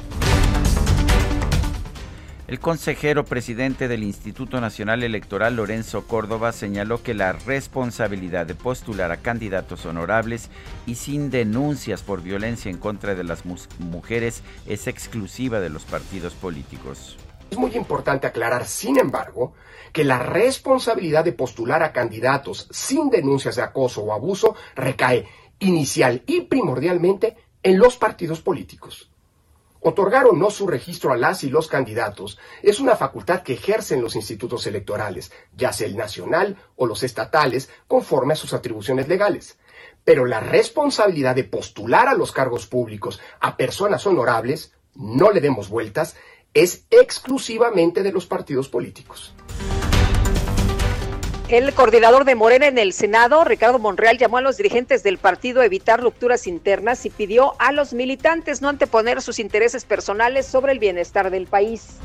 El 2.52 2.61
consejero 2.61 3.25
presidente 3.25 3.88
del 3.88 4.02
Instituto 4.02 4.61
Nacional 4.61 5.02
Electoral, 5.02 5.56
Lorenzo 5.56 6.06
Córdoba, 6.06 6.52
señaló 6.52 7.02
que 7.02 7.14
la 7.14 7.32
responsabilidad 7.32 8.44
de 8.44 8.54
postular 8.54 9.11
a 9.11 9.23
candidatos 9.23 9.87
honorables 9.87 10.50
y 10.85 10.97
sin 10.97 11.30
denuncias 11.30 12.02
por 12.02 12.21
violencia 12.21 12.71
en 12.71 12.76
contra 12.76 13.14
de 13.14 13.25
las 13.25 13.44
mujeres 13.47 14.42
es 14.66 14.87
exclusiva 14.87 15.61
de 15.61 15.71
los 15.71 15.85
partidos 15.85 16.35
políticos. 16.35 17.16
Es 17.50 17.56
muy 17.56 17.75
importante 17.75 18.26
aclarar, 18.26 18.66
sin 18.66 18.99
embargo, 18.99 19.54
que 19.90 20.04
la 20.04 20.18
responsabilidad 20.18 21.25
de 21.25 21.32
postular 21.32 21.82
a 21.82 21.94
candidatos 21.94 22.68
sin 22.71 23.09
denuncias 23.09 23.56
de 23.56 23.62
acoso 23.62 24.02
o 24.02 24.12
abuso 24.12 24.56
recae 24.75 25.26
inicial 25.59 26.23
y 26.26 26.42
primordialmente 26.42 27.35
en 27.62 27.78
los 27.78 27.97
partidos 27.97 28.42
políticos. 28.42 29.12
Otorgar 29.84 30.26
o 30.26 30.32
no 30.32 30.50
su 30.50 30.68
registro 30.68 31.12
a 31.12 31.16
las 31.16 31.42
y 31.42 31.50
los 31.50 31.66
candidatos 31.66 32.38
es 32.62 32.78
una 32.78 32.94
facultad 32.94 33.42
que 33.42 33.54
ejercen 33.54 34.00
los 34.00 34.14
institutos 34.14 34.64
electorales, 34.68 35.32
ya 35.56 35.72
sea 35.72 35.88
el 35.88 35.96
nacional 35.96 36.56
o 36.76 36.86
los 36.86 37.02
estatales, 37.02 37.68
conforme 37.88 38.34
a 38.34 38.36
sus 38.36 38.52
atribuciones 38.52 39.08
legales. 39.08 39.58
Pero 40.04 40.24
la 40.24 40.38
responsabilidad 40.38 41.34
de 41.34 41.42
postular 41.42 42.06
a 42.06 42.14
los 42.14 42.30
cargos 42.30 42.68
públicos 42.68 43.20
a 43.40 43.56
personas 43.56 44.06
honorables, 44.06 44.72
no 44.94 45.32
le 45.32 45.40
demos 45.40 45.68
vueltas, 45.68 46.14
es 46.54 46.84
exclusivamente 46.90 48.04
de 48.04 48.12
los 48.12 48.26
partidos 48.26 48.68
políticos. 48.68 49.34
El 51.52 51.75
coordinador 51.75 52.25
de 52.25 52.35
Morena 52.35 52.66
en 52.66 52.78
el 52.78 52.94
Senado, 52.94 53.44
Ricardo 53.44 53.78
Monreal, 53.78 54.16
llamó 54.16 54.38
a 54.38 54.40
los 54.40 54.56
dirigentes 54.56 55.02
del 55.02 55.18
partido 55.18 55.61
a 55.61 55.66
evitar 55.66 56.00
rupturas 56.00 56.47
internas 56.47 57.04
y 57.04 57.11
pidió 57.11 57.52
a 57.59 57.73
los 57.73 57.92
militantes 57.92 58.62
no 58.62 58.71
anteponer 58.71 59.21
sus 59.21 59.38
intereses 59.38 59.85
personales 59.85 60.47
sobre 60.47 60.73
el 60.73 60.78
bienestar 60.78 61.30
del 61.30 61.47
país. 61.47 61.99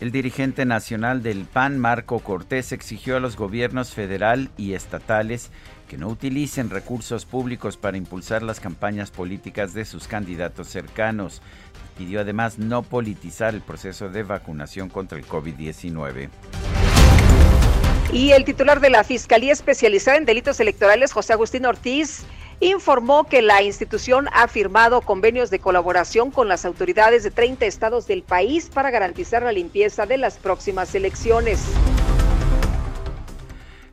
El 0.00 0.12
dirigente 0.12 0.66
nacional 0.66 1.22
del 1.22 1.46
PAN, 1.46 1.78
Marco 1.78 2.18
Cortés, 2.18 2.72
exigió 2.72 3.16
a 3.16 3.20
los 3.20 3.36
gobiernos 3.38 3.94
federal 3.94 4.50
y 4.58 4.74
estatales 4.74 5.50
que 5.88 5.96
no 5.96 6.08
utilicen 6.08 6.68
recursos 6.68 7.24
públicos 7.24 7.78
para 7.78 7.96
impulsar 7.96 8.42
las 8.42 8.60
campañas 8.60 9.10
políticas 9.10 9.72
de 9.72 9.86
sus 9.86 10.08
candidatos 10.08 10.68
cercanos. 10.68 11.40
Pidió 11.96 12.20
además 12.20 12.58
no 12.58 12.82
politizar 12.82 13.54
el 13.54 13.62
proceso 13.62 14.10
de 14.10 14.24
vacunación 14.24 14.90
contra 14.90 15.16
el 15.16 15.26
COVID-19. 15.26 16.28
Y 18.12 18.30
el 18.30 18.44
titular 18.44 18.80
de 18.80 18.90
la 18.90 19.04
Fiscalía 19.04 19.52
Especializada 19.52 20.16
en 20.16 20.24
Delitos 20.24 20.60
Electorales, 20.60 21.12
José 21.12 21.32
Agustín 21.32 21.66
Ortiz, 21.66 22.24
informó 22.60 23.24
que 23.24 23.42
la 23.42 23.62
institución 23.62 24.28
ha 24.32 24.48
firmado 24.48 25.00
convenios 25.00 25.50
de 25.50 25.58
colaboración 25.58 26.30
con 26.30 26.48
las 26.48 26.64
autoridades 26.64 27.22
de 27.24 27.30
30 27.30 27.66
estados 27.66 28.06
del 28.06 28.22
país 28.22 28.70
para 28.72 28.90
garantizar 28.90 29.42
la 29.42 29.52
limpieza 29.52 30.06
de 30.06 30.18
las 30.18 30.38
próximas 30.38 30.94
elecciones. 30.94 31.60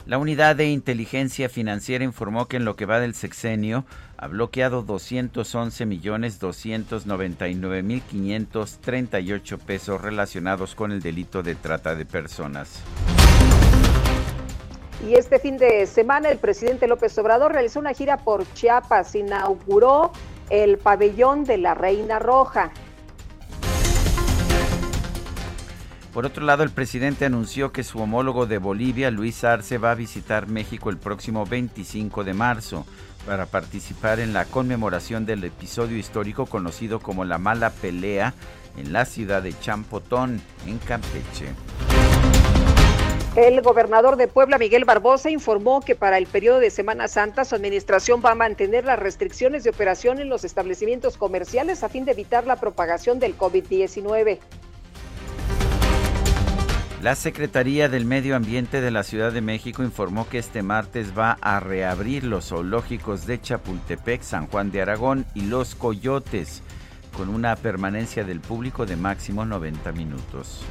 La 0.05 0.17
unidad 0.17 0.55
de 0.55 0.69
inteligencia 0.69 1.47
financiera 1.47 2.03
informó 2.03 2.47
que 2.47 2.57
en 2.57 2.65
lo 2.65 2.75
que 2.75 2.85
va 2.85 2.99
del 2.99 3.15
sexenio 3.15 3.85
ha 4.17 4.27
bloqueado 4.27 4.81
211 4.81 5.85
millones 5.85 6.39
299 6.39 7.81
mil 7.81 8.01
538 8.01 9.57
pesos 9.59 10.01
relacionados 10.01 10.75
con 10.75 10.91
el 10.91 11.01
delito 11.01 11.43
de 11.43 11.55
trata 11.55 11.95
de 11.95 12.05
personas. 12.05 12.81
Y 15.07 15.16
este 15.16 15.40
fin 15.40 15.57
de 15.57 15.87
semana 15.87 16.29
el 16.29 16.37
presidente 16.37 16.87
López 16.87 17.18
Obrador 17.18 17.53
realizó 17.53 17.79
una 17.79 17.94
gira 17.94 18.18
por 18.18 18.46
Chiapas, 18.53 19.16
inauguró 19.16 20.11
el 20.50 20.77
pabellón 20.77 21.44
de 21.44 21.57
la 21.57 21.74
Reina 21.74 22.20
Roja. 22.20 22.72
Por 26.14 26.25
otro 26.25 26.46
lado, 26.46 26.64
el 26.64 26.72
presidente 26.72 27.25
anunció 27.25 27.72
que 27.72 27.83
su 27.83 28.00
homólogo 28.00 28.46
de 28.46 28.57
Bolivia, 28.57 29.09
Luis 29.11 29.46
Arce, 29.46 29.77
va 29.77 29.92
a 29.92 29.96
visitar 29.96 30.48
México 30.48 30.90
el 30.90 30.98
próximo 30.98 31.46
25 31.46 32.25
de 32.25 32.33
marzo 32.33 32.85
para 33.25 33.46
participar 33.46 34.20
en 34.20 34.33
la 34.33 34.46
conmemoración 34.46 35.25
del 35.25 35.44
episodio 35.46 35.98
histórico 35.98 36.46
conocido 36.48 37.00
como 37.00 37.24
la 37.24 37.37
mala 37.37 37.70
pelea 37.70 38.33
en 38.77 38.92
la 38.92 39.05
ciudad 39.05 39.42
de 39.42 39.57
Champotón, 39.57 40.42
en 40.68 40.79
Campeche. 40.79 41.53
El 43.35 43.61
gobernador 43.61 44.17
de 44.17 44.27
Puebla, 44.27 44.57
Miguel 44.57 44.83
Barbosa, 44.83 45.29
informó 45.29 45.79
que 45.79 45.96
para 45.96 46.17
el 46.17 46.27
periodo 46.27 46.59
de 46.59 46.70
Semana 46.70 47.07
Santa 47.07 47.46
su 47.46 47.55
administración 47.55 48.22
va 48.24 48.31
a 48.31 48.35
mantener 48.35 48.83
las 48.83 49.00
restricciones 49.00 49.63
de 49.63 49.70
operación 49.70 50.20
en 50.20 50.27
los 50.27 50.44
establecimientos 50.44 51.15
comerciales 51.15 51.81
a 51.83 51.87
fin 51.87 52.03
de 52.03 52.11
evitar 52.11 52.46
la 52.46 52.57
propagación 52.57 53.20
del 53.20 53.37
COVID-19. 53.37 54.39
La 57.01 57.15
Secretaría 57.15 57.87
del 57.87 58.03
Medio 58.03 58.35
Ambiente 58.35 58.81
de 58.81 58.91
la 58.91 59.03
Ciudad 59.03 59.31
de 59.31 59.39
México 59.39 59.81
informó 59.81 60.27
que 60.27 60.37
este 60.37 60.61
martes 60.61 61.17
va 61.17 61.37
a 61.39 61.61
reabrir 61.61 62.25
los 62.25 62.50
zoológicos 62.50 63.25
de 63.27 63.39
Chapultepec, 63.39 64.24
San 64.24 64.48
Juan 64.48 64.72
de 64.72 64.81
Aragón 64.81 65.25
y 65.33 65.44
Los 65.44 65.74
Coyotes, 65.75 66.63
con 67.15 67.29
una 67.29 67.55
permanencia 67.55 68.25
del 68.25 68.41
público 68.41 68.85
de 68.85 68.98
máximo 68.98 69.46
90 69.46 69.94
minutos. 69.94 70.65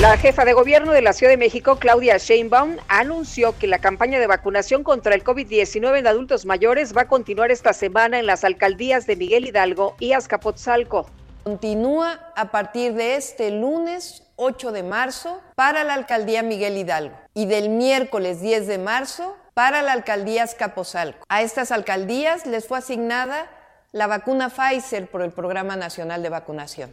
La 0.00 0.16
jefa 0.18 0.44
de 0.44 0.52
gobierno 0.52 0.92
de 0.92 1.02
la 1.02 1.12
Ciudad 1.12 1.32
de 1.32 1.36
México, 1.36 1.76
Claudia 1.78 2.18
Sheinbaum, 2.18 2.76
anunció 2.88 3.56
que 3.56 3.68
la 3.68 3.78
campaña 3.78 4.18
de 4.18 4.26
vacunación 4.26 4.82
contra 4.82 5.14
el 5.14 5.22
COVID-19 5.22 5.98
en 5.98 6.06
adultos 6.06 6.46
mayores 6.46 6.96
va 6.96 7.02
a 7.02 7.08
continuar 7.08 7.52
esta 7.52 7.72
semana 7.72 8.18
en 8.18 8.26
las 8.26 8.42
alcaldías 8.42 9.06
de 9.06 9.14
Miguel 9.16 9.46
Hidalgo 9.46 9.94
y 10.00 10.12
Azcapotzalco. 10.12 11.06
Continúa 11.44 12.32
a 12.34 12.50
partir 12.50 12.94
de 12.94 13.14
este 13.14 13.50
lunes 13.50 14.24
8 14.36 14.72
de 14.72 14.82
marzo 14.82 15.40
para 15.54 15.84
la 15.84 15.94
alcaldía 15.94 16.42
Miguel 16.42 16.76
Hidalgo 16.76 17.16
y 17.32 17.46
del 17.46 17.68
miércoles 17.68 18.40
10 18.40 18.66
de 18.66 18.78
marzo 18.78 19.36
para 19.54 19.80
la 19.80 19.92
alcaldía 19.92 20.42
Azcapotzalco. 20.42 21.24
A 21.28 21.42
estas 21.42 21.70
alcaldías 21.70 22.46
les 22.46 22.66
fue 22.66 22.78
asignada 22.78 23.46
la 23.92 24.08
vacuna 24.08 24.50
Pfizer 24.50 25.06
por 25.06 25.22
el 25.22 25.30
Programa 25.30 25.76
Nacional 25.76 26.22
de 26.22 26.28
Vacunación. 26.30 26.90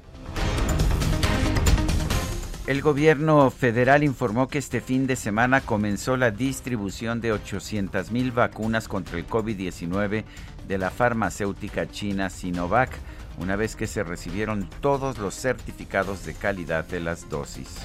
El 2.67 2.83
gobierno 2.83 3.49
federal 3.49 4.03
informó 4.03 4.47
que 4.47 4.59
este 4.59 4.81
fin 4.81 5.07
de 5.07 5.15
semana 5.15 5.61
comenzó 5.61 6.15
la 6.15 6.29
distribución 6.29 7.19
de 7.19 7.31
800 7.31 8.11
mil 8.11 8.31
vacunas 8.31 8.87
contra 8.87 9.17
el 9.17 9.27
COVID-19 9.27 10.23
de 10.67 10.77
la 10.77 10.91
farmacéutica 10.91 11.89
china 11.89 12.29
Sinovac, 12.29 12.91
una 13.39 13.55
vez 13.55 13.75
que 13.75 13.87
se 13.87 14.03
recibieron 14.03 14.69
todos 14.79 15.17
los 15.17 15.33
certificados 15.33 16.23
de 16.23 16.35
calidad 16.35 16.85
de 16.85 16.99
las 16.99 17.27
dosis. 17.29 17.77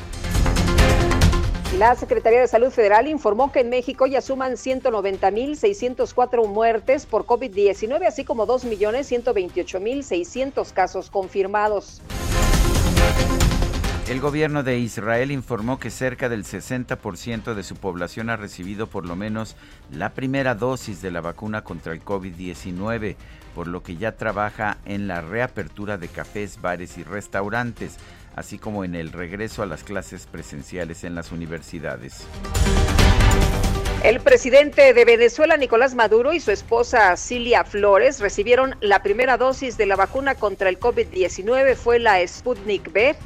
La 1.78 1.94
Secretaría 1.94 2.40
de 2.40 2.48
Salud 2.48 2.70
Federal 2.70 3.08
informó 3.08 3.50
que 3.50 3.60
en 3.60 3.70
México 3.70 4.06
ya 4.06 4.20
suman 4.20 4.52
190.604 4.52 6.48
muertes 6.48 7.06
por 7.06 7.24
COVID-19, 7.24 8.06
así 8.06 8.24
como 8.24 8.46
2.128.600 8.46 10.72
casos 10.74 11.08
confirmados. 11.08 12.02
El 14.08 14.20
gobierno 14.20 14.62
de 14.62 14.78
Israel 14.78 15.32
informó 15.32 15.80
que 15.80 15.90
cerca 15.90 16.28
del 16.28 16.44
60% 16.44 17.54
de 17.54 17.62
su 17.64 17.74
población 17.74 18.30
ha 18.30 18.36
recibido 18.36 18.86
por 18.86 19.04
lo 19.04 19.16
menos 19.16 19.56
la 19.90 20.10
primera 20.10 20.54
dosis 20.54 21.02
de 21.02 21.10
la 21.10 21.20
vacuna 21.20 21.64
contra 21.64 21.92
el 21.92 22.04
COVID-19, 22.04 23.16
por 23.52 23.66
lo 23.66 23.82
que 23.82 23.96
ya 23.96 24.12
trabaja 24.12 24.78
en 24.84 25.08
la 25.08 25.22
reapertura 25.22 25.98
de 25.98 26.06
cafés, 26.06 26.60
bares 26.62 26.98
y 26.98 27.02
restaurantes, 27.02 27.96
así 28.36 28.58
como 28.60 28.84
en 28.84 28.94
el 28.94 29.10
regreso 29.10 29.64
a 29.64 29.66
las 29.66 29.82
clases 29.82 30.26
presenciales 30.26 31.02
en 31.02 31.16
las 31.16 31.32
universidades. 31.32 32.28
El 34.04 34.20
presidente 34.20 34.94
de 34.94 35.04
Venezuela, 35.04 35.56
Nicolás 35.56 35.96
Maduro, 35.96 36.32
y 36.32 36.38
su 36.38 36.52
esposa 36.52 37.16
Cilia 37.16 37.64
Flores 37.64 38.20
recibieron 38.20 38.76
la 38.80 39.02
primera 39.02 39.36
dosis 39.36 39.76
de 39.76 39.86
la 39.86 39.96
vacuna 39.96 40.36
contra 40.36 40.68
el 40.68 40.78
COVID-19, 40.78 41.74
fue 41.74 41.98
la 41.98 42.24
Sputnik 42.24 42.92
B 42.92 43.16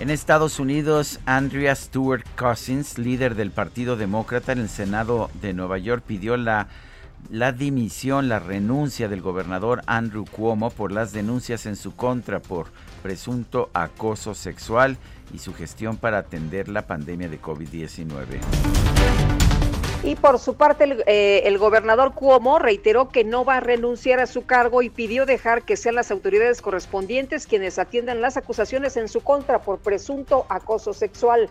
en 0.00 0.10
Estados 0.10 0.58
Unidos, 0.58 1.20
Andrea 1.26 1.74
Stewart 1.74 2.24
Cousins, 2.36 2.98
líder 2.98 3.34
del 3.34 3.50
Partido 3.50 3.96
Demócrata 3.96 4.52
en 4.52 4.58
el 4.58 4.68
Senado 4.68 5.30
de 5.40 5.52
Nueva 5.52 5.78
York, 5.78 6.02
pidió 6.06 6.36
la 6.36 6.68
dimisión, 7.56 8.28
la 8.28 8.38
renuncia 8.38 9.08
del 9.08 9.22
gobernador 9.22 9.82
Andrew 9.86 10.24
Cuomo 10.24 10.70
por 10.70 10.92
las 10.92 11.12
denuncias 11.12 11.66
en 11.66 11.76
su 11.76 11.94
contra 11.94 12.40
por 12.40 12.68
presunto 13.02 13.70
acoso 13.72 14.34
sexual 14.34 14.96
y 15.32 15.38
su 15.38 15.54
gestión 15.54 15.96
para 15.96 16.18
atender 16.18 16.68
la 16.68 16.86
pandemia 16.86 17.28
de 17.28 17.40
COVID-19. 17.40 19.33
Y 20.04 20.16
por 20.16 20.38
su 20.38 20.54
parte, 20.54 20.84
el, 20.84 21.02
eh, 21.06 21.44
el, 21.46 21.56
gobernador 21.56 22.12
Cuomo 22.12 22.58
reiteró 22.58 23.08
que 23.08 23.24
no 23.24 23.46
va 23.46 23.56
a 23.56 23.60
renunciar 23.60 24.20
a 24.20 24.26
su 24.26 24.44
cargo 24.44 24.82
y 24.82 24.90
pidió 24.90 25.24
dejar 25.24 25.62
que 25.62 25.78
sean 25.78 25.94
las 25.94 26.10
autoridades 26.10 26.60
correspondientes 26.60 27.46
quienes 27.46 27.78
atiendan 27.78 28.20
las 28.20 28.36
acusaciones 28.36 28.98
en 28.98 29.08
su 29.08 29.22
contra 29.22 29.62
por 29.62 29.78
presunto 29.78 30.44
acoso 30.50 30.92
sexual. 30.92 31.48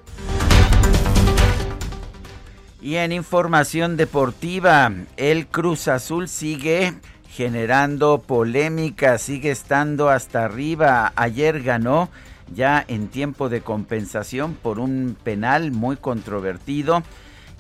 Y 2.80 2.98
en 2.98 3.12
información 3.12 3.98
deportiva, 3.98 4.92
el 5.18 5.48
Cruz 5.48 5.88
Azul 5.88 6.28
sigue 6.28 6.94
generando 7.30 8.20
polémica, 8.20 9.18
sigue 9.18 9.50
estando 9.50 10.10
hasta 10.10 10.46
arriba. 10.46 11.12
Ayer 11.16 11.63
ganó 11.63 12.10
ya 12.54 12.86
en 12.88 13.08
tiempo 13.08 13.50
de 13.50 13.62
compensación 13.62 14.54
por 14.54 14.78
un 14.78 15.18
penal 15.24 15.72
muy 15.72 15.98
controvertido 15.98 17.02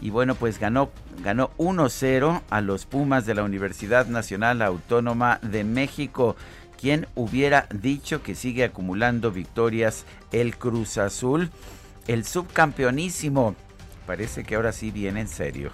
y 0.03 0.09
bueno, 0.09 0.35
pues 0.35 0.59
ganó, 0.59 0.91
ganó 1.23 1.51
1-0 1.57 2.41
a 2.49 2.59
los 2.59 2.85
Pumas 2.85 3.25
de 3.25 3.35
la 3.35 3.43
Universidad 3.43 4.05
Nacional 4.07 4.61
Autónoma 4.61 5.39
de 5.41 5.63
México. 5.63 6.35
quien 6.77 7.07
hubiera 7.15 7.67
dicho 7.73 8.21
que 8.21 8.35
sigue 8.35 8.65
acumulando 8.65 9.31
victorias 9.31 10.03
el 10.33 10.57
Cruz 10.57 10.97
Azul? 10.97 11.51
El 12.05 12.25
subcampeonísimo. 12.25 13.55
Parece 14.05 14.43
que 14.43 14.55
ahora 14.55 14.73
sí 14.73 14.91
viene 14.91 15.21
en 15.21 15.29
serio. 15.29 15.71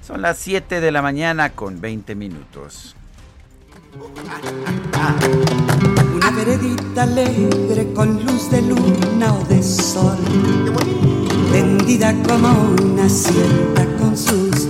Son 0.00 0.22
las 0.22 0.38
7 0.38 0.80
de 0.80 0.92
la 0.92 1.02
mañana 1.02 1.50
con 1.50 1.80
20 1.80 2.14
minutos. 2.14 2.94
Una 6.26 6.36
veredita 6.38 7.02
alegre 7.02 7.92
con 7.92 8.24
luz 8.24 8.50
de 8.50 8.62
luna 8.62 9.34
o 9.34 9.44
de 9.44 9.62
sol, 9.62 10.16
tendida 11.52 12.14
como 12.22 12.48
una 12.82 13.06
sienta 13.10 13.84
con 13.98 14.16
sus 14.16 14.68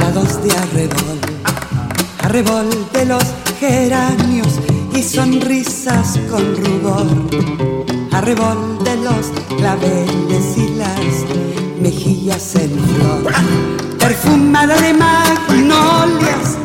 lados 0.00 0.42
de 0.42 0.56
arrebol, 0.56 1.18
arrebol 2.20 2.70
de 2.94 3.04
los 3.04 3.24
geranios 3.60 4.58
y 4.94 5.02
sonrisas 5.02 6.18
con 6.30 6.56
rubor, 6.64 7.06
arrebol 8.12 8.82
de 8.82 8.96
los 8.96 9.26
claveles 9.58 10.56
y 10.56 10.76
las 10.76 11.78
mejillas 11.78 12.54
en 12.54 12.70
flor, 12.70 13.34
perfumada 13.98 14.80
de 14.80 14.94
magnolias, 14.94 16.56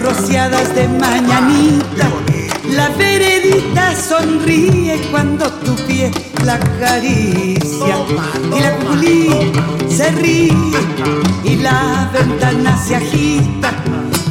rociadas 0.00 0.74
de 0.74 0.88
mañanita 0.88 2.08
la 2.70 2.88
veredita 2.90 3.94
sonríe 3.94 5.00
cuando 5.10 5.50
tu 5.50 5.74
pie 5.86 6.10
la 6.44 6.54
acaricia. 6.54 7.96
Y 8.56 8.60
la 8.60 8.76
culí 8.78 9.52
se 9.88 10.10
ríe 10.12 10.54
y 11.44 11.56
la 11.56 12.10
ventana 12.12 12.76
se 12.76 12.96
agita. 12.96 13.72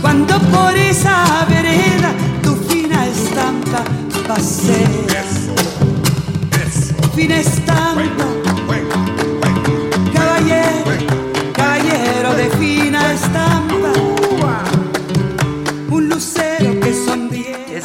Cuando 0.02 0.38
por 0.39 0.76
esa 0.76 1.46
vereda 1.50 2.12
tu 2.41 2.56
fina 2.56 3.06
estampa 3.08 3.84
pasea. 4.28 5.24
Fina 7.15 7.38
estampa. 7.38 8.26
Caballero, 10.13 10.91
caballero 11.54 12.34
de 12.36 12.50
fina 12.58 13.13
estampa. 13.13 14.12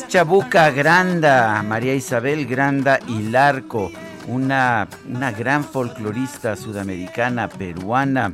Chabuca 0.09 0.71
Granda, 0.71 1.63
María 1.63 1.95
Isabel 1.95 2.47
Granda 2.47 2.99
y 3.07 3.25
Larco, 3.25 3.93
una, 4.27 4.89
una 5.07 5.33
gran 5.33 5.63
folclorista 5.63 6.57
sudamericana, 6.57 7.51
peruana. 7.51 8.33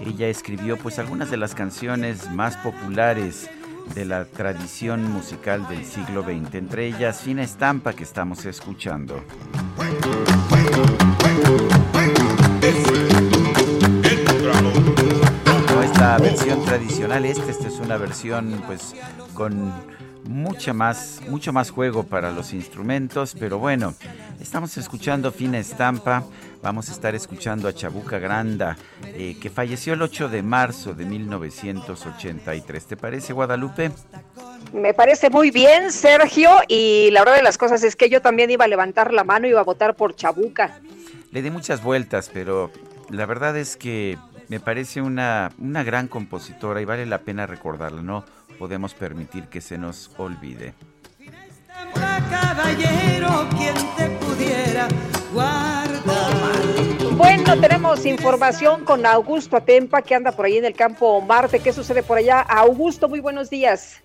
Ella 0.00 0.28
escribió 0.28 0.76
pues 0.76 1.00
algunas 1.00 1.28
de 1.28 1.36
las 1.36 1.56
canciones 1.56 2.30
más 2.30 2.56
populares 2.58 3.50
de 3.96 4.04
la 4.04 4.26
tradición 4.26 5.10
musical 5.10 5.66
del 5.66 5.84
siglo 5.84 6.22
XX, 6.22 6.54
entre 6.54 6.86
ellas 6.86 7.22
Fina 7.22 7.42
Estampa 7.42 7.94
que 7.94 8.04
estamos 8.04 8.44
escuchando. 8.44 9.24
No 15.74 15.82
es 15.82 15.98
la 15.98 16.18
versión 16.18 16.64
tradicional, 16.64 17.24
esta, 17.24 17.50
esta 17.50 17.66
es 17.66 17.80
una 17.80 17.96
versión 17.96 18.62
pues 18.68 18.94
con 19.34 19.72
mucha 20.28 20.74
más, 20.74 21.20
mucho 21.28 21.52
más 21.52 21.70
juego 21.70 22.04
para 22.04 22.30
los 22.30 22.52
instrumentos, 22.52 23.34
pero 23.38 23.58
bueno, 23.58 23.94
estamos 24.40 24.76
escuchando 24.76 25.32
Fina 25.32 25.58
Estampa, 25.58 26.22
vamos 26.62 26.90
a 26.90 26.92
estar 26.92 27.14
escuchando 27.14 27.66
a 27.66 27.72
Chabuca 27.72 28.18
Granda, 28.18 28.76
eh, 29.06 29.36
que 29.40 29.48
falleció 29.48 29.94
el 29.94 30.02
8 30.02 30.28
de 30.28 30.42
marzo 30.42 30.92
de 30.92 31.06
1983. 31.06 32.86
¿Te 32.86 32.96
parece, 32.98 33.32
Guadalupe? 33.32 33.90
Me 34.74 34.92
parece 34.92 35.30
muy 35.30 35.50
bien, 35.50 35.90
Sergio, 35.90 36.50
y 36.68 37.10
la 37.10 37.20
verdad 37.20 37.36
de 37.36 37.42
las 37.42 37.56
cosas 37.56 37.82
es 37.82 37.96
que 37.96 38.10
yo 38.10 38.20
también 38.20 38.50
iba 38.50 38.66
a 38.66 38.68
levantar 38.68 39.14
la 39.14 39.24
mano 39.24 39.46
y 39.46 39.50
iba 39.50 39.60
a 39.60 39.64
votar 39.64 39.96
por 39.96 40.14
Chabuca. 40.14 40.78
Le 41.32 41.40
di 41.40 41.50
muchas 41.50 41.82
vueltas, 41.82 42.30
pero 42.32 42.70
la 43.08 43.24
verdad 43.24 43.56
es 43.56 43.78
que 43.78 44.18
me 44.48 44.60
parece 44.60 45.00
una, 45.00 45.52
una 45.58 45.84
gran 45.84 46.06
compositora 46.06 46.82
y 46.82 46.84
vale 46.84 47.06
la 47.06 47.18
pena 47.18 47.46
recordarla, 47.46 48.02
¿no? 48.02 48.24
Podemos 48.58 48.94
permitir 48.94 49.44
que 49.44 49.60
se 49.60 49.78
nos 49.78 50.10
olvide. 50.18 50.74
Bueno, 57.16 57.60
tenemos 57.60 58.04
información 58.04 58.84
con 58.84 59.06
Augusto 59.06 59.56
Atempa 59.56 60.02
que 60.02 60.14
anda 60.14 60.32
por 60.32 60.46
ahí 60.46 60.58
en 60.58 60.64
el 60.64 60.74
campo 60.74 61.20
Marte. 61.20 61.60
¿Qué 61.60 61.72
sucede 61.72 62.02
por 62.02 62.18
allá? 62.18 62.40
Augusto, 62.40 63.08
muy 63.08 63.20
buenos 63.20 63.48
días. 63.50 64.02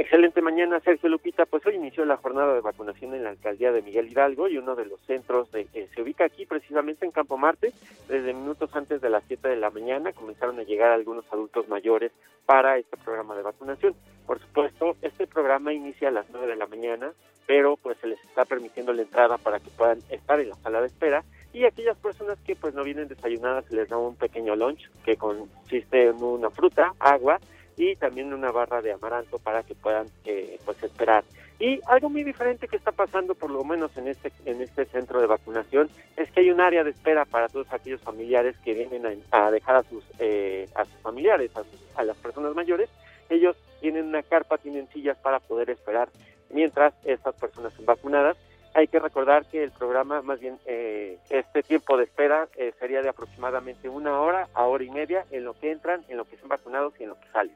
Excelente 0.00 0.40
mañana, 0.42 0.78
Sergio 0.78 1.08
Lupita. 1.08 1.44
Pues 1.44 1.66
hoy 1.66 1.74
inició 1.74 2.04
la 2.04 2.18
jornada 2.18 2.54
de 2.54 2.60
vacunación 2.60 3.14
en 3.14 3.24
la 3.24 3.30
alcaldía 3.30 3.72
de 3.72 3.82
Miguel 3.82 4.08
Hidalgo 4.08 4.46
y 4.46 4.56
uno 4.56 4.76
de 4.76 4.86
los 4.86 5.00
centros 5.00 5.50
de, 5.50 5.66
eh, 5.74 5.88
se 5.92 6.02
ubica 6.02 6.24
aquí 6.24 6.46
precisamente 6.46 7.04
en 7.04 7.10
Campo 7.10 7.36
Marte. 7.36 7.72
Desde 8.06 8.32
minutos 8.32 8.70
antes 8.76 9.00
de 9.00 9.10
las 9.10 9.24
7 9.26 9.48
de 9.48 9.56
la 9.56 9.70
mañana 9.70 10.12
comenzaron 10.12 10.56
a 10.60 10.62
llegar 10.62 10.92
algunos 10.92 11.24
adultos 11.32 11.68
mayores 11.68 12.12
para 12.46 12.78
este 12.78 12.96
programa 12.96 13.34
de 13.34 13.42
vacunación. 13.42 13.96
Por 14.24 14.38
supuesto, 14.38 14.94
este 15.02 15.26
programa 15.26 15.72
inicia 15.72 16.10
a 16.10 16.12
las 16.12 16.30
9 16.30 16.46
de 16.46 16.54
la 16.54 16.68
mañana, 16.68 17.10
pero 17.48 17.76
pues 17.76 17.98
se 17.98 18.06
les 18.06 18.22
está 18.22 18.44
permitiendo 18.44 18.92
la 18.92 19.02
entrada 19.02 19.36
para 19.36 19.58
que 19.58 19.70
puedan 19.70 19.98
estar 20.10 20.38
en 20.38 20.50
la 20.50 20.54
sala 20.54 20.80
de 20.80 20.86
espera 20.86 21.24
y 21.52 21.64
aquellas 21.64 21.98
personas 21.98 22.38
que 22.46 22.54
pues 22.54 22.72
no 22.72 22.84
vienen 22.84 23.08
desayunadas 23.08 23.64
se 23.64 23.74
les 23.74 23.88
da 23.88 23.98
un 23.98 24.14
pequeño 24.14 24.54
lunch 24.54 24.88
que 25.04 25.16
consiste 25.16 26.06
en 26.06 26.22
una 26.22 26.50
fruta, 26.50 26.94
agua 27.00 27.40
y 27.78 27.94
también 27.96 28.34
una 28.34 28.50
barra 28.50 28.82
de 28.82 28.92
amaranto 28.92 29.38
para 29.38 29.62
que 29.62 29.74
puedan 29.74 30.08
eh, 30.24 30.58
pues 30.64 30.82
esperar. 30.82 31.24
Y 31.60 31.80
algo 31.86 32.10
muy 32.10 32.24
diferente 32.24 32.68
que 32.68 32.76
está 32.76 32.92
pasando, 32.92 33.34
por 33.34 33.50
lo 33.50 33.64
menos 33.64 33.96
en 33.96 34.08
este 34.08 34.32
en 34.44 34.60
este 34.60 34.84
centro 34.86 35.20
de 35.20 35.26
vacunación, 35.26 35.88
es 36.16 36.30
que 36.30 36.40
hay 36.40 36.50
un 36.50 36.60
área 36.60 36.84
de 36.84 36.90
espera 36.90 37.24
para 37.24 37.48
todos 37.48 37.72
aquellos 37.72 38.00
familiares 38.00 38.56
que 38.64 38.74
vienen 38.74 39.22
a, 39.30 39.50
dejar 39.50 39.76
a 39.76 39.82
sus 39.84 40.04
eh, 40.18 40.68
a 40.74 40.84
sus 40.84 40.94
familiares, 41.02 41.50
a, 41.96 42.02
las 42.04 42.16
personas 42.18 42.54
mayores. 42.54 42.90
Ellos 43.30 43.56
tienen 43.80 44.06
una 44.06 44.22
carpa, 44.22 44.58
tienen 44.58 44.88
sillas 44.88 45.16
para 45.18 45.40
poder 45.40 45.70
esperar 45.70 46.08
mientras 46.50 46.94
estas 47.04 47.34
personas 47.36 47.72
son 47.74 47.86
vacunadas. 47.86 48.36
Hay 48.74 48.86
que 48.86 48.98
recordar 48.98 49.44
que 49.46 49.64
el 49.64 49.72
programa, 49.72 50.22
más 50.22 50.40
bien 50.40 50.58
eh, 50.66 51.18
este 51.30 51.62
tiempo 51.62 51.96
de 51.96 52.04
espera 52.04 52.48
sería 52.78 53.02
de 53.02 53.08
aproximadamente 53.08 53.88
una 53.88 54.20
hora 54.20 54.48
a 54.54 54.64
hora 54.64 54.84
y 54.84 54.90
media 54.90 55.24
en 55.30 55.44
lo 55.44 55.54
que 55.54 55.72
entran, 55.72 56.04
en 56.08 56.16
lo 56.16 56.24
que 56.24 56.36
son 56.36 56.48
vacunados 56.48 56.94
y 56.98 57.04
en 57.04 57.10
lo 57.10 57.18
que 57.18 57.28
salen. 57.32 57.54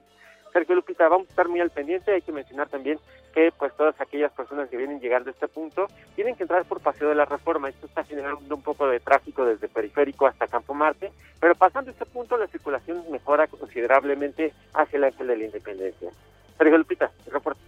Sergio 0.53 0.75
Lupita, 0.75 1.09
vamos 1.09 1.29
a 1.29 1.31
estar 1.31 1.49
muy 1.49 1.61
al 1.61 1.71
pendiente. 1.71 2.13
Hay 2.13 2.23
que 2.23 2.33
mencionar 2.33 2.69
también 2.69 2.99
que 3.33 3.51
pues 3.57 3.75
todas 3.75 3.99
aquellas 4.01 4.31
personas 4.33 4.69
que 4.69 4.77
vienen 4.77 5.01
llegando 5.01 5.31
a 5.31 5.33
este 5.33 5.49
punto 5.49 5.87
tienen 6.15 6.37
que 6.37 6.43
entrar 6.43 6.65
por 6.67 6.81
Paseo 6.81 7.09
de 7.09 7.15
la 7.15 7.25
Reforma. 7.25 7.71
Esto 7.71 7.87
está 7.87 8.05
generando 8.05 8.55
un 8.55 8.63
poco 8.63 8.87
de 8.87 9.01
tráfico 9.01 9.45
desde 9.45 9.69
Periférico 9.69 10.27
hasta 10.27 10.47
Campo 10.47 10.75
Marte, 10.75 11.11
pero 11.41 11.55
pasando 11.55 11.91
este 11.91 12.05
punto 12.05 12.37
la 12.37 12.47
circulación 12.49 13.03
mejora 13.11 13.47
considerablemente 13.47 14.53
hacia 14.75 14.99
el 14.99 15.05
Ángel 15.05 15.27
de 15.27 15.37
la 15.37 15.45
Independencia. 15.45 16.11
Sergio 16.59 16.79
Lupita, 16.79 17.11
reporte. 17.31 17.61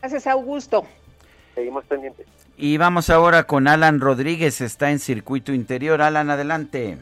Gracias, 0.00 0.26
Augusto. 0.26 0.86
Seguimos 1.56 1.84
pendientes. 1.86 2.26
Y 2.58 2.76
vamos 2.76 3.08
ahora 3.08 3.44
con 3.44 3.66
Alan 3.66 3.98
Rodríguez, 3.98 4.60
está 4.60 4.90
en 4.90 4.98
circuito 4.98 5.52
interior. 5.52 6.02
Alan, 6.02 6.30
adelante. 6.30 6.98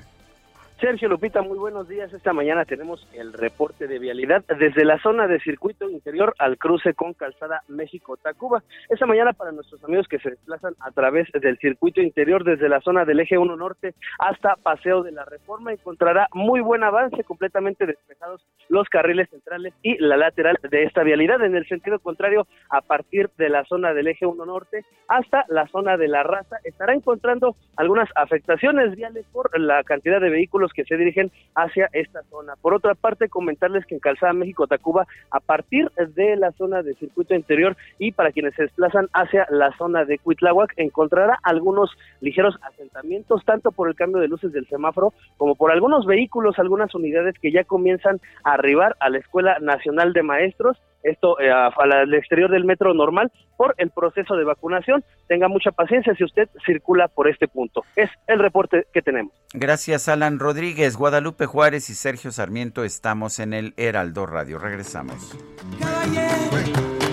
Sergio 0.85 1.09
Lupita, 1.09 1.41
muy 1.41 1.57
buenos 1.57 1.89
días. 1.89 2.13
Esta 2.13 2.35
mañana 2.35 2.67
tenemos 2.67 3.09
el 3.15 3.33
reporte 3.33 3.87
de 3.87 3.99
vialidad 3.99 4.45
desde 4.59 4.85
la 4.85 4.99
zona 4.99 5.27
de 5.27 5.41
circuito 5.41 5.89
interior 5.89 6.35
al 6.39 6.59
cruce 6.59 6.93
con 6.93 7.15
Calzada 7.15 7.63
México-Tacuba. 7.69 8.63
Esta 8.91 9.07
mañana 9.07 9.33
para 9.33 9.51
nuestros 9.51 9.83
amigos 9.83 10.07
que 10.09 10.19
se 10.19 10.29
desplazan 10.29 10.75
a 10.81 10.91
través 10.91 11.27
del 11.33 11.57
circuito 11.57 12.03
interior 12.03 12.45
desde 12.45 12.69
la 12.69 12.83
zona 12.83 13.07
del 13.07 13.21
eje 13.21 13.39
1 13.39 13.57
norte 13.57 13.95
hasta 14.19 14.57
Paseo 14.57 15.03
de 15.03 15.13
la 15.13 15.25
Reforma 15.25 15.73
encontrará 15.73 16.29
muy 16.35 16.61
buen 16.61 16.85
avance, 16.85 17.25
completamente 17.25 17.87
despejados 17.87 18.43
los 18.69 18.87
carriles 18.91 19.31
centrales 19.31 19.73
y 19.81 19.97
la 20.05 20.19
lateral 20.19 20.59
de 20.71 20.83
esta 20.83 21.03
vialidad. 21.03 21.43
En 21.43 21.57
el 21.57 21.67
sentido 21.67 21.99
contrario, 21.99 22.47
a 22.69 22.83
partir 22.83 23.31
de 23.39 23.49
la 23.49 23.65
zona 23.65 23.95
del 23.95 24.09
eje 24.09 24.27
1 24.27 24.45
norte 24.45 24.85
hasta 25.09 25.47
la 25.49 25.67
zona 25.69 25.97
de 25.97 26.09
la 26.09 26.25
raza, 26.25 26.59
estará 26.63 26.93
encontrando 26.93 27.57
algunas 27.77 28.11
afectaciones 28.17 28.95
viales 28.97 29.25
por 29.33 29.59
la 29.59 29.83
cantidad 29.83 30.21
de 30.21 30.29
vehículos 30.29 30.74
que 30.75 30.85
se 30.85 30.97
dirigen 30.97 31.31
hacia 31.55 31.89
esta 31.93 32.23
zona. 32.25 32.55
Por 32.61 32.75
otra 32.75 32.95
parte, 32.95 33.29
comentarles 33.29 33.87
que 33.87 33.95
en 33.95 34.01
Calzada 34.01 34.33
México-Tacuba, 34.33 35.07
a 35.31 35.41
partir 35.41 35.91
de 36.15 36.37
la 36.37 36.53
zona 36.53 36.83
de 36.83 36.95
circuito 36.95 37.35
interior 37.35 37.77
y 37.99 38.13
para 38.13 38.33
quienes 38.33 38.55
se 38.55 38.63
desplazan 38.63 39.09
hacia 39.13 39.47
la 39.51 39.77
zona 39.79 40.05
de 40.05 40.19
Cuitláhuac, 40.19 40.75
encontrará 40.77 41.39
algunos 41.43 41.91
ligeros 42.21 42.57
asentamientos, 42.63 43.45
tanto 43.45 43.73
por 43.73 43.89
el 43.89 43.95
cambio 43.95 44.21
de 44.21 44.29
luces 44.29 44.53
del 44.53 44.67
semáforo 44.67 45.13
como 45.37 45.55
por 45.55 45.71
algunos 45.71 46.07
vehículos, 46.07 46.59
algunas 46.59 46.95
unidades 46.95 47.35
que 47.41 47.53
ya 47.53 47.65
comienzan 47.65 48.21
a 48.43 48.55
arribar 48.55 48.97
a 49.01 49.09
la 49.09 49.19
Escuela 49.19 49.59
Nacional 49.61 50.13
de 50.13 50.23
Maestros 50.23 50.77
esto 51.05 51.39
eh, 51.39 51.51
al 51.51 52.15
exterior 52.15 52.51
del 52.51 52.65
metro 52.65 52.93
normal 52.95 53.31
por 53.57 53.75
el 53.79 53.91
proceso 53.91 54.35
de 54.37 54.45
vacunación. 54.45 55.05
Tenga 55.29 55.49
mucha 55.49 55.71
paciencia 55.71 56.15
si 56.15 56.25
usted 56.25 56.49
circula 56.67 57.09
por 57.09 57.29
este 57.29 57.47
punto. 57.47 57.85
Es 57.95 58.11
el 58.27 58.39
reporte 58.39 58.87
que 58.93 59.03
tenemos. 59.03 59.33
Gracias, 59.53 60.09
Alan 60.09 60.39
Rodríguez, 60.39 60.97
Guadalupe 60.97 61.47
Juárez 61.47 61.91
y 61.91 61.95
Sergio 61.95 62.33
Sarmiento. 62.33 62.85
Estamos 62.85 63.39
en 63.39 63.53
el 63.53 63.75
Heraldo 63.77 64.27
Radio. 64.27 64.59
Regresamos. 64.59 65.37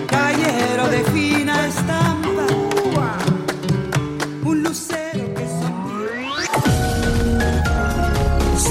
Caballero, 0.08 0.88
de 0.88 1.04
fina 1.12 1.66
estampa, 1.66 2.46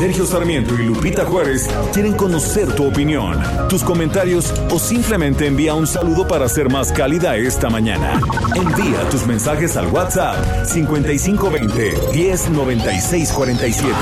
Sergio 0.01 0.25
Sarmiento 0.25 0.73
y 0.73 0.85
Lupita 0.87 1.25
Juárez 1.25 1.69
quieren 1.93 2.13
conocer 2.13 2.73
tu 2.73 2.87
opinión, 2.87 3.39
tus 3.69 3.83
comentarios 3.83 4.51
o 4.71 4.79
simplemente 4.79 5.45
envía 5.45 5.75
un 5.75 5.85
saludo 5.85 6.27
para 6.27 6.49
ser 6.49 6.71
más 6.71 6.91
cálida 6.91 7.35
esta 7.35 7.69
mañana. 7.69 8.19
Envía 8.55 9.07
tus 9.11 9.27
mensajes 9.27 9.77
al 9.77 9.85
WhatsApp 9.89 10.65
5520 10.65 11.93
109647. 12.15 13.95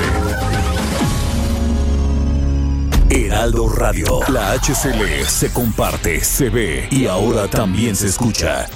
Heraldo 3.10 3.68
Radio, 3.68 4.20
la 4.28 4.52
HCL 4.54 5.26
se 5.26 5.52
comparte, 5.52 6.24
se 6.24 6.48
ve 6.48 6.88
y 6.90 7.08
ahora 7.08 7.46
también 7.46 7.94
se 7.94 8.06
escucha. 8.06 8.70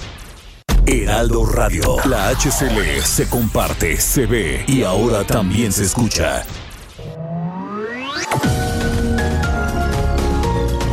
Heraldo 0.84 1.46
Radio, 1.46 1.96
la 2.04 2.28
HCL 2.34 3.02
se 3.02 3.26
comparte, 3.30 3.96
se 3.96 4.26
ve 4.26 4.64
y 4.66 4.82
ahora 4.82 5.24
también 5.24 5.72
se 5.72 5.84
escucha. 5.84 6.44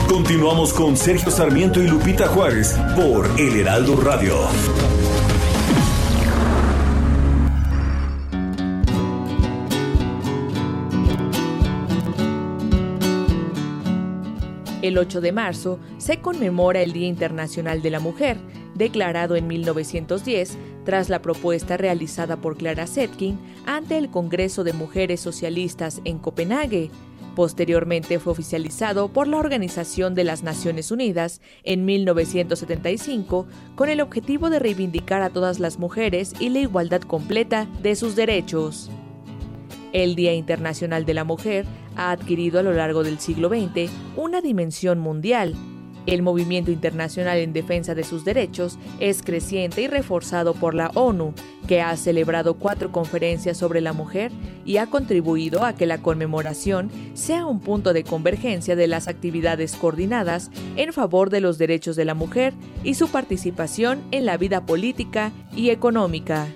Continuamos 0.07 0.73
con 0.73 0.95
Sergio 0.95 1.29
Sarmiento 1.31 1.81
y 1.81 1.87
Lupita 1.87 2.27
Juárez 2.27 2.77
por 2.95 3.29
El 3.39 3.59
Heraldo 3.59 3.95
Radio. 3.97 4.35
El 14.81 14.97
8 14.97 15.21
de 15.21 15.31
marzo 15.31 15.79
se 15.97 16.21
conmemora 16.21 16.81
el 16.81 16.91
Día 16.91 17.07
Internacional 17.07 17.81
de 17.81 17.91
la 17.91 17.99
Mujer, 17.99 18.37
declarado 18.73 19.35
en 19.35 19.47
1910 19.47 20.57
tras 20.85 21.09
la 21.09 21.21
propuesta 21.21 21.77
realizada 21.77 22.37
por 22.37 22.57
Clara 22.57 22.87
Zetkin 22.87 23.37
ante 23.65 23.97
el 23.97 24.09
Congreso 24.09 24.63
de 24.63 24.73
Mujeres 24.73 25.19
Socialistas 25.19 26.01
en 26.03 26.17
Copenhague. 26.17 26.89
Posteriormente 27.35 28.19
fue 28.19 28.33
oficializado 28.33 29.07
por 29.07 29.27
la 29.27 29.37
Organización 29.37 30.15
de 30.15 30.25
las 30.25 30.43
Naciones 30.43 30.91
Unidas 30.91 31.41
en 31.63 31.85
1975 31.85 33.47
con 33.75 33.89
el 33.89 34.01
objetivo 34.01 34.49
de 34.49 34.59
reivindicar 34.59 35.21
a 35.21 35.29
todas 35.29 35.59
las 35.59 35.79
mujeres 35.79 36.33
y 36.39 36.49
la 36.49 36.59
igualdad 36.59 37.01
completa 37.01 37.67
de 37.81 37.95
sus 37.95 38.15
derechos. 38.15 38.89
El 39.93 40.15
Día 40.15 40.33
Internacional 40.33 41.05
de 41.05 41.13
la 41.13 41.23
Mujer 41.23 41.65
ha 41.95 42.11
adquirido 42.11 42.59
a 42.59 42.63
lo 42.63 42.73
largo 42.73 43.03
del 43.03 43.19
siglo 43.19 43.49
XX 43.49 43.91
una 44.17 44.41
dimensión 44.41 44.99
mundial 44.99 45.55
el 46.05 46.21
movimiento 46.21 46.71
internacional 46.71 47.37
en 47.37 47.53
defensa 47.53 47.95
de 47.95 48.03
sus 48.03 48.25
derechos 48.25 48.77
es 48.99 49.21
creciente 49.21 49.81
y 49.81 49.87
reforzado 49.87 50.53
por 50.53 50.73
la 50.73 50.91
ONU, 50.95 51.33
que 51.67 51.81
ha 51.81 51.95
celebrado 51.95 52.55
cuatro 52.55 52.91
conferencias 52.91 53.57
sobre 53.57 53.81
la 53.81 53.93
mujer 53.93 54.31
y 54.65 54.77
ha 54.77 54.87
contribuido 54.87 55.63
a 55.63 55.73
que 55.73 55.85
la 55.85 55.99
conmemoración 55.99 56.89
sea 57.13 57.45
un 57.45 57.59
punto 57.59 57.93
de 57.93 58.03
convergencia 58.03 58.75
de 58.75 58.87
las 58.87 59.07
actividades 59.07 59.75
coordinadas 59.75 60.51
en 60.75 60.91
favor 60.93 61.29
de 61.29 61.41
los 61.41 61.57
derechos 61.57 61.95
de 61.95 62.05
la 62.05 62.13
mujer 62.13 62.53
y 62.83 62.95
su 62.95 63.09
participación 63.09 64.01
en 64.11 64.25
la 64.25 64.37
vida 64.37 64.65
política 64.65 65.31
y 65.55 65.69
económica 65.69 66.47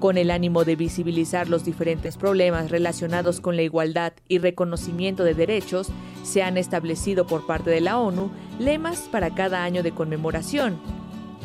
con 0.00 0.18
el 0.18 0.30
ánimo 0.30 0.64
de 0.64 0.76
visibilizar 0.76 1.48
los 1.48 1.64
diferentes 1.64 2.16
problemas 2.16 2.70
relacionados 2.70 3.40
con 3.40 3.56
la 3.56 3.62
igualdad 3.62 4.12
y 4.28 4.38
reconocimiento 4.38 5.24
de 5.24 5.34
derechos, 5.34 5.88
se 6.22 6.42
han 6.42 6.56
establecido 6.56 7.26
por 7.26 7.46
parte 7.46 7.70
de 7.70 7.80
la 7.80 7.98
ONU 7.98 8.30
lemas 8.58 9.08
para 9.10 9.34
cada 9.34 9.64
año 9.64 9.82
de 9.82 9.92
conmemoración. 9.92 10.78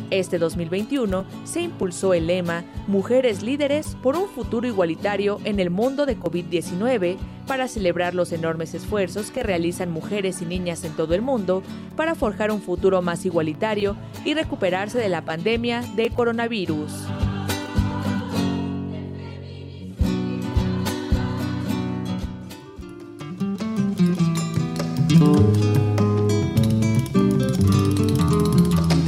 Este 0.10 0.40
2021 0.40 1.26
se 1.46 1.62
impulsó 1.62 2.14
el 2.14 2.28
lema 2.28 2.66
Mujeres 2.88 3.44
líderes 3.44 3.96
por 4.02 4.18
un 4.18 4.28
futuro 4.28 4.68
igualitario 4.68 5.40
en 5.46 5.60
el 5.60 5.70
mundo 5.70 6.06
de 6.06 6.18
COVID-19 6.18 7.18
para 7.48 7.68
celebrar 7.68 8.14
los 8.14 8.32
enormes 8.32 8.74
esfuerzos 8.74 9.32
que 9.32 9.44
realizan 9.44 9.92
mujeres 9.92 10.42
y 10.42 10.46
niñas 10.46 10.84
en 10.84 10.94
todo 10.94 11.14
el 11.14 11.22
mundo 11.22 11.64
para 11.96 12.16
forjar 12.16 12.52
un 12.52 12.62
futuro 12.62 13.02
más 13.02 13.26
igualitario 13.26 13.96
y 14.26 14.34
recuperarse 14.34 14.98
de 14.98 15.10
la 15.10 15.24
pandemia 15.24 15.82
de 15.96 16.10
coronavirus. 16.10 16.92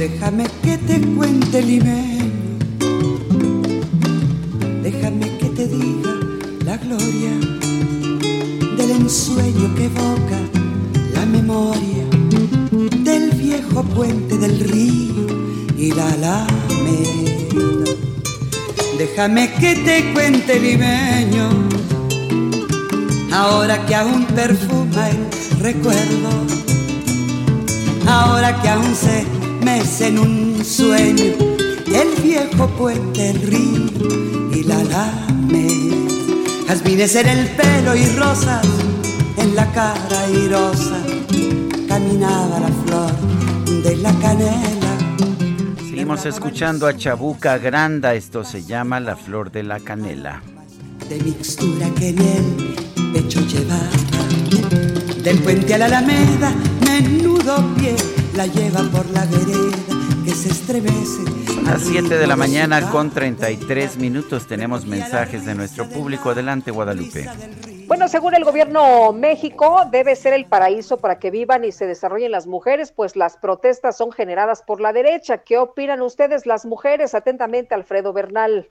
Déjame 0.06 0.44
que 0.62 0.76
te 0.76 1.00
cuente 1.16 1.62
limeño, 1.62 2.30
déjame 4.82 5.38
que 5.38 5.46
te 5.46 5.66
diga 5.66 6.12
la 6.62 6.76
gloria 6.76 7.30
del 8.76 8.90
ensueño 8.90 9.74
que 9.74 9.84
evoca 9.86 10.40
la 11.14 11.24
memoria 11.24 12.04
del 13.02 13.30
viejo 13.30 13.82
puente 13.82 14.36
del 14.36 14.60
río 14.60 15.26
y 15.78 15.92
la 15.92 16.06
alameda. 16.12 17.92
Déjame 18.98 19.54
que 19.54 19.74
te 19.74 20.12
cuente 20.12 20.60
limeño, 20.60 21.48
ahora 23.32 23.86
que 23.86 23.94
aún 23.94 24.26
perfuma 24.26 25.08
el 25.08 25.60
recuerdo, 25.60 26.28
ahora 28.06 28.60
que 28.60 28.68
aún 28.68 28.94
se 28.94 29.43
mece 29.64 30.08
en 30.08 30.18
un 30.18 30.64
sueño, 30.64 31.32
el 31.86 32.22
viejo 32.22 32.68
puente, 32.76 33.32
río 33.32 34.50
y 34.52 34.62
la 34.64 34.84
lame. 34.84 35.68
Jazmines 36.68 37.16
en 37.16 37.28
el 37.28 37.48
pelo 37.48 37.96
y 37.96 38.06
rosas 38.16 38.66
en 39.38 39.56
la 39.56 39.70
cara 39.72 40.26
rosa 40.50 41.02
caminaba 41.88 42.60
la 42.60 42.68
flor 42.68 43.82
de 43.82 43.96
la 43.96 44.12
canela. 44.20 44.96
Seguimos 45.78 46.26
escuchando 46.26 46.86
a 46.86 46.96
Chabuca 46.96 47.56
Granda, 47.58 48.14
esto 48.14 48.44
se 48.44 48.64
llama 48.64 49.00
La 49.00 49.16
Flor 49.16 49.50
de 49.50 49.62
la 49.62 49.80
Canela. 49.80 50.42
De 51.08 51.18
mixtura 51.20 51.88
que 51.98 52.10
en 52.10 52.18
el 52.18 53.12
pecho 53.12 53.40
llevaba 53.40 53.88
del 55.22 55.38
puente 55.38 55.74
a 55.74 55.78
la 55.78 55.86
alameda, 55.86 56.52
menudo 56.84 57.74
pie 57.76 58.23
la 58.36 58.46
lleva 58.46 58.82
por 58.90 59.08
la 59.10 59.24
vereda 59.26 59.76
que 60.24 60.30
se 60.30 60.48
estremece. 60.48 61.22
A 61.66 61.72
las 61.74 61.82
7 61.82 62.18
de 62.18 62.26
la 62.26 62.34
mañana 62.34 62.90
con 62.90 63.10
33 63.10 63.96
minutos 63.98 64.46
tenemos 64.48 64.86
mensajes 64.86 65.44
de 65.44 65.54
nuestro 65.54 65.88
público. 65.88 66.30
Adelante, 66.30 66.70
Guadalupe. 66.72 67.28
Bueno, 67.86 68.08
según 68.08 68.34
el 68.34 68.44
gobierno 68.44 69.12
México, 69.12 69.84
debe 69.90 70.16
ser 70.16 70.32
el 70.32 70.46
paraíso 70.46 70.98
para 70.98 71.18
que 71.18 71.30
vivan 71.30 71.64
y 71.64 71.70
se 71.70 71.86
desarrollen 71.86 72.32
las 72.32 72.46
mujeres, 72.46 72.90
pues 72.90 73.14
las 73.14 73.36
protestas 73.36 73.96
son 73.96 74.10
generadas 74.10 74.62
por 74.62 74.80
la 74.80 74.92
derecha. 74.92 75.38
¿Qué 75.38 75.58
opinan 75.58 76.00
ustedes 76.00 76.44
las 76.44 76.66
mujeres? 76.66 77.14
Atentamente, 77.14 77.74
Alfredo 77.74 78.12
Bernal. 78.12 78.68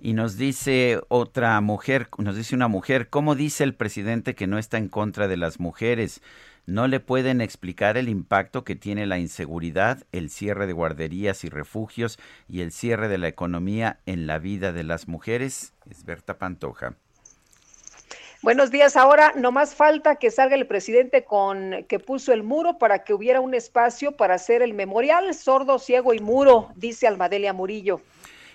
Y 0.00 0.12
nos 0.12 0.36
dice 0.36 1.00
otra 1.08 1.60
mujer, 1.60 2.08
nos 2.18 2.36
dice 2.36 2.54
una 2.54 2.68
mujer, 2.68 3.08
¿cómo 3.08 3.34
dice 3.34 3.64
el 3.64 3.74
presidente 3.74 4.34
que 4.34 4.46
no 4.46 4.58
está 4.58 4.78
en 4.78 4.88
contra 4.88 5.26
de 5.26 5.36
las 5.36 5.58
mujeres? 5.58 6.22
No 6.66 6.88
le 6.88 6.98
pueden 6.98 7.40
explicar 7.40 7.96
el 7.96 8.08
impacto 8.08 8.64
que 8.64 8.74
tiene 8.74 9.06
la 9.06 9.18
inseguridad, 9.18 10.02
el 10.10 10.30
cierre 10.30 10.66
de 10.66 10.72
guarderías 10.72 11.44
y 11.44 11.48
refugios 11.48 12.18
y 12.48 12.60
el 12.60 12.72
cierre 12.72 13.08
de 13.08 13.18
la 13.18 13.28
economía 13.28 14.00
en 14.04 14.26
la 14.26 14.38
vida 14.38 14.72
de 14.72 14.82
las 14.82 15.06
mujeres. 15.06 15.72
Es 15.88 16.04
Berta 16.04 16.38
Pantoja. 16.38 16.96
Buenos 18.42 18.70
días. 18.70 18.96
Ahora 18.96 19.32
no 19.36 19.50
más 19.50 19.74
falta 19.74 20.16
que 20.16 20.30
salga 20.30 20.56
el 20.56 20.66
presidente 20.66 21.24
con 21.24 21.84
que 21.88 21.98
puso 21.98 22.32
el 22.32 22.42
muro 22.42 22.78
para 22.78 23.04
que 23.04 23.14
hubiera 23.14 23.40
un 23.40 23.54
espacio 23.54 24.12
para 24.12 24.34
hacer 24.34 24.60
el 24.60 24.74
memorial 24.74 25.34
sordo, 25.34 25.78
ciego 25.78 26.14
y 26.14 26.18
muro, 26.18 26.70
dice 26.76 27.06
Almadelia 27.06 27.52
Murillo. 27.52 28.00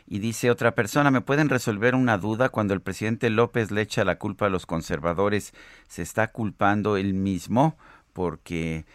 Y 0.07 0.19
dice 0.19 0.51
otra 0.51 0.75
persona, 0.75 1.09
¿me 1.09 1.21
pueden 1.21 1.47
resolver 1.47 1.95
una 1.95 2.17
duda? 2.17 2.49
Cuando 2.49 2.73
el 2.73 2.81
presidente 2.81 3.29
López 3.29 3.71
le 3.71 3.81
echa 3.81 4.03
la 4.03 4.17
culpa 4.17 4.47
a 4.47 4.49
los 4.49 4.65
conservadores, 4.65 5.53
¿se 5.87 6.01
está 6.01 6.27
culpando 6.33 6.97
él 6.97 7.13
mismo? 7.13 7.77
Porque 8.13 8.85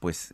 pues 0.00 0.30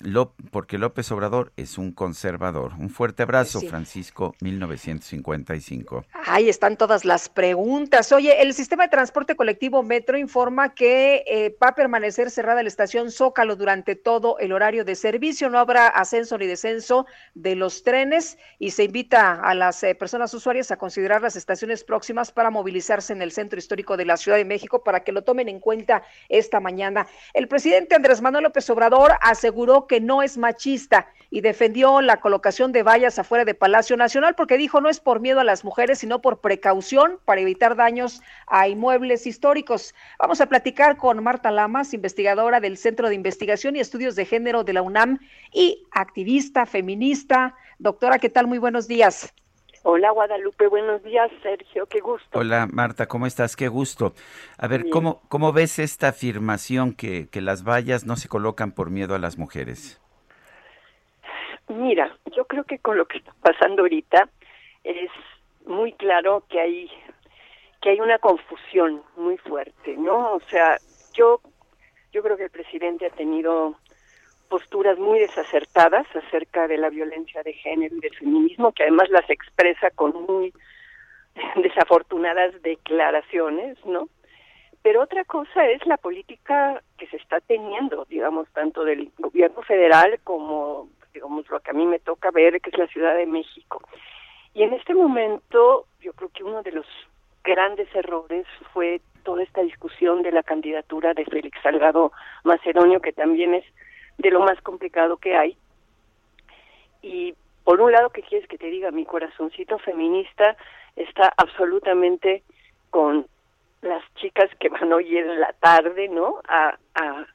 porque 0.51 0.79
López 0.79 1.11
Obrador 1.13 1.53
es 1.57 1.79
un 1.79 1.93
conservador. 1.93 2.73
Un 2.79 2.91
fuerte 2.91 3.23
abrazo, 3.23 3.61
Francisco, 3.61 4.35
1955. 4.41 6.05
Ahí 6.27 6.49
están 6.49 6.77
todas 6.77 7.05
las 7.05 7.29
preguntas. 7.29 8.13
Oye, 8.13 8.43
el 8.43 8.55
sistema 8.55 8.85
de 8.85 8.91
transporte 8.91 9.37
colectivo 9.37 9.83
Metro 9.83 10.19
informa 10.19 10.75
que 10.75 11.25
eh, 11.27 11.57
va 11.63 11.69
a 11.69 11.75
permanecer 11.75 12.31
cerrada 12.31 12.63
la 12.63 12.69
estación 12.69 13.11
Zócalo 13.11 13.57
durante 13.57 13.95
todo 13.95 14.39
el 14.39 14.53
horario 14.53 14.85
de 14.85 14.95
servicio. 14.95 15.49
No 15.49 15.59
habrá 15.59 15.89
ascenso 15.89 16.37
ni 16.39 16.47
descenso 16.47 17.07
de 17.35 17.55
los 17.55 17.83
trenes 17.83 18.39
y 18.59 18.73
se 18.73 18.85
invita 18.85 19.41
a 19.41 19.55
las 19.55 19.83
eh, 19.83 19.95
personas 19.95 20.35
usuarias 20.35 20.71
a 20.71 20.77
considerar 20.77 21.23
las 21.23 21.37
estaciones 21.37 21.85
próximas 21.85 22.33
para 22.33 22.51
movilizarse 22.51 23.13
en 23.13 23.23
el 23.23 23.33
centro 23.33 23.59
histórico 23.59 23.97
de 23.97 24.05
la 24.05 24.17
Ciudad 24.17 24.39
de 24.39 24.45
México 24.45 24.83
para 24.83 25.05
que 25.05 25.13
lo 25.13 25.23
tomen 25.23 25.49
en 25.49 25.61
cuenta 25.61 26.03
esta 26.29 26.61
mañana. 26.61 27.07
El 27.33 27.49
presidente 27.49 27.95
Andrés 27.95 28.21
Manuel 28.21 28.45
López 28.45 28.69
Obrador 28.71 29.13
aseguró 29.21 29.52
aseguró 29.53 29.87
que 29.87 30.01
no 30.01 30.23
es 30.23 30.39
machista 30.39 31.09
y 31.31 31.43
defendió 31.43 32.01
la 32.01 32.21
colocación 32.21 32.73
de 32.73 32.83
vallas 32.83 33.19
afuera 33.19 33.45
de 33.45 33.55
Palacio 33.55 33.99
Nacional 33.99 34.35
porque 34.35 34.57
dijo 34.57 34.81
no 34.81 34.89
es 34.89 34.99
por 34.99 35.21
miedo 35.21 35.41
a 35.41 35.45
las 35.45 35.63
mujeres, 35.63 35.99
sino 35.99 36.23
por 36.23 36.41
precaución 36.41 37.19
para 37.27 37.43
evitar 37.43 37.77
daños 37.77 38.23
a 38.47 38.67
inmuebles 38.67 39.27
históricos. 39.27 39.95
Vamos 40.19 40.41
a 40.41 40.47
platicar 40.47 40.97
con 40.97 41.23
Marta 41.23 41.51
Lamas, 41.51 41.93
investigadora 41.93 42.61
del 42.61 42.79
Centro 42.79 43.11
de 43.11 43.15
Investigación 43.15 43.77
y 43.77 43.81
Estudios 43.81 44.17
de 44.17 44.25
Género 44.25 44.65
de 44.65 44.73
la 44.73 44.81
UNAM 44.81 45.19
y 45.53 45.87
activista 45.91 46.65
feminista. 46.65 47.55
Doctora, 47.79 48.19
¿qué 48.19 48.31
tal? 48.31 48.47
Muy 48.47 48.57
buenos 48.57 48.89
días. 48.89 49.35
Hola 49.85 50.13
Guadalupe, 50.13 50.69
buenos 50.69 51.03
días 51.03 51.29
Sergio, 51.43 51.87
qué 51.87 51.99
gusto. 51.99 52.39
Hola 52.39 52.69
Marta, 52.73 53.09
¿cómo 53.09 53.27
estás? 53.27 53.57
Qué 53.57 53.67
gusto. 53.67 54.13
A 54.57 54.69
ver, 54.69 54.89
¿cómo, 54.91 55.23
¿cómo 55.29 55.53
ves 55.53 55.81
esta 55.81 56.09
afirmación 56.09 56.95
que, 56.95 57.29
que 57.29 57.41
las 57.41 57.65
vallas 57.65 58.07
no 58.07 58.15
se 58.15 58.29
colocan 58.29 58.71
por 58.71 58.91
miedo 58.91 59.17
a 59.17 59.19
las 59.19 59.39
mujeres? 59.39 60.01
Mira, 61.67 62.17
yo 62.37 62.45
creo 62.45 62.63
que 62.63 62.79
con 62.79 62.97
lo 62.97 63.07
que 63.07 63.19
está 63.19 63.35
pasando 63.43 63.83
ahorita 63.83 64.29
es 64.85 65.11
muy 65.67 65.93
claro 65.95 66.45
que 66.49 66.61
hay 66.61 66.91
que 67.81 67.91
hay 67.91 68.01
una 68.01 68.21
confusión 68.21 69.03
muy 69.17 69.37
fuerte, 69.39 69.97
¿no? 69.97 70.35
O 70.35 70.41
sea, 70.49 70.77
yo 71.13 71.41
yo 72.13 72.23
creo 72.23 72.37
que 72.37 72.45
el 72.45 72.51
presidente 72.51 73.07
ha 73.07 73.11
tenido 73.11 73.75
posturas 74.53 74.99
muy 74.99 75.19
desacertadas 75.19 76.07
acerca 76.15 76.69
de 76.69 76.77
la 76.77 76.91
violencia 76.91 77.43
de 77.43 77.55
género 77.55 77.97
y 77.97 78.01
del 78.01 78.15
feminismo, 78.15 78.73
que 78.73 78.83
además 78.83 79.09
las 79.09 79.31
expresa 79.31 79.89
con 79.89 80.13
muy 80.27 80.53
desafortunadas 81.63 82.61
declaraciones, 82.61 83.79
¿no? 83.87 84.11
Pero 84.83 85.01
otra 85.01 85.25
cosa 85.25 85.67
es 85.71 85.87
la 85.87 85.97
política 85.97 86.83
que 86.99 87.07
se 87.07 87.17
está 87.17 87.41
teniendo, 87.41 88.05
digamos, 88.11 88.47
tanto 88.53 88.85
del 88.85 89.11
gobierno 89.17 89.63
federal 89.63 90.21
como, 90.23 90.91
digamos, 91.15 91.49
lo 91.49 91.61
que 91.61 91.71
a 91.71 91.75
mí 91.75 91.87
me 91.87 91.99
toca 91.99 92.31
ver, 92.31 92.61
que 92.61 92.69
es 92.69 92.77
la 92.77 92.89
Ciudad 92.89 93.17
de 93.17 93.25
México. 93.25 93.81
Y 94.53 94.65
en 94.65 94.75
este 94.75 94.93
momento, 94.93 95.87
yo 96.03 96.13
creo 96.13 96.29
que 96.29 96.45
uno 96.45 96.63
de 96.63 96.73
los 96.73 96.87
grandes 97.43 97.89
errores 97.95 98.45
fue 98.75 99.01
toda 99.23 99.43
esta 99.43 99.63
discusión 99.63 100.23
de 100.23 100.33
la 100.33 100.43
candidatura 100.43 101.15
de 101.15 101.25
Félix 101.25 101.59
Salgado 101.63 102.13
Macedonio, 102.45 103.01
que 103.01 103.15
también 103.15 103.55
es 103.55 103.65
de 104.19 104.31
lo 104.31 104.41
más 104.41 104.61
complicado 104.63 105.17
que 105.17 105.37
hay. 105.37 105.57
Y 107.03 107.35
por 107.65 107.81
un 107.81 107.93
lado, 107.93 108.11
¿qué 108.11 108.23
quieres 108.23 108.49
que 108.49 108.59
te 108.59 108.67
diga? 108.67 108.91
Mi 108.91 109.05
corazoncito 109.05 109.79
feminista 109.79 110.57
está 110.97 111.33
absolutamente 111.37 112.43
con 112.91 113.27
las 113.83 114.03
chicas 114.15 114.49
que 114.61 114.69
van 114.69 114.93
hoy 114.93 115.17
en 115.17 115.41
la 115.41 115.53
tarde, 115.55 116.09
¿no? 116.09 116.41
A, 116.49 116.79
a, 116.95 117.27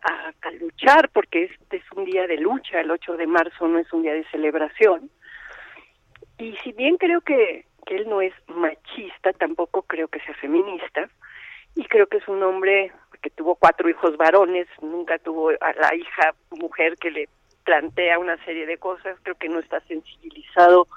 a, 0.42 0.52
luchar, 0.52 1.10
porque 1.10 1.44
este 1.44 1.78
es 1.78 1.84
un 1.94 2.06
día 2.06 2.26
de 2.26 2.38
lucha, 2.38 2.80
el 2.80 2.90
8 2.90 3.18
de 3.18 3.28
marzo 3.28 3.68
no 3.68 3.80
es 3.80 3.92
un 3.92 4.04
día 4.04 4.14
de 4.14 4.24
celebración. 4.32 5.10
Y 6.38 6.56
si 6.64 6.72
bien 6.72 6.98
creo 6.98 7.20
que, 7.22 7.66
que 7.86 7.98
él 7.98 8.08
no 8.08 8.22
es 8.22 8.34
machista, 8.48 9.34
tampoco 9.34 9.82
creo 9.82 10.08
que 10.08 10.22
sea 10.22 10.36
feminista, 10.36 11.10
y 11.76 11.84
creo 11.86 12.08
que 12.08 12.18
es 12.18 12.28
un 12.28 12.42
hombre 12.44 12.94
tuvo 13.30 13.56
cuatro 13.56 13.90
hijos 13.90 14.18
varones, 14.18 14.68
nunca 14.82 15.18
tuvo 15.20 15.50
a 15.50 15.74
la 15.74 15.96
hija 15.96 16.34
mujer 16.52 16.98
que 16.98 17.12
le 17.12 17.30
plantea 17.64 18.20
una 18.20 18.44
serie 18.46 18.66
de 18.66 18.78
cosas, 18.78 19.18
creo 19.24 19.36
que 19.36 19.50
no 19.50 19.60
está 19.60 19.82
sensibilizado 19.82 20.88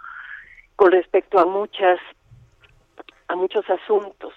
con 0.76 0.92
respecto 0.92 1.38
a 1.38 1.46
muchas 1.46 1.98
a 3.28 3.36
muchos 3.36 3.68
asuntos. 3.68 4.34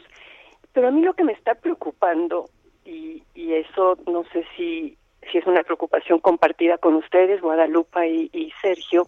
Pero 0.72 0.88
a 0.88 0.92
mí 0.92 1.02
lo 1.02 1.14
que 1.14 1.24
me 1.24 1.34
está 1.34 1.56
preocupando 1.56 2.50
y, 2.86 3.24
y 3.34 3.54
eso 3.54 3.98
no 4.08 4.24
sé 4.34 4.46
si 4.56 4.98
si 5.32 5.38
es 5.38 5.48
una 5.48 5.64
preocupación 5.64 6.20
compartida 6.20 6.78
con 6.78 6.96
ustedes, 6.96 7.42
Guadalupe 7.42 8.08
y 8.10 8.54
Sergio, 8.62 9.08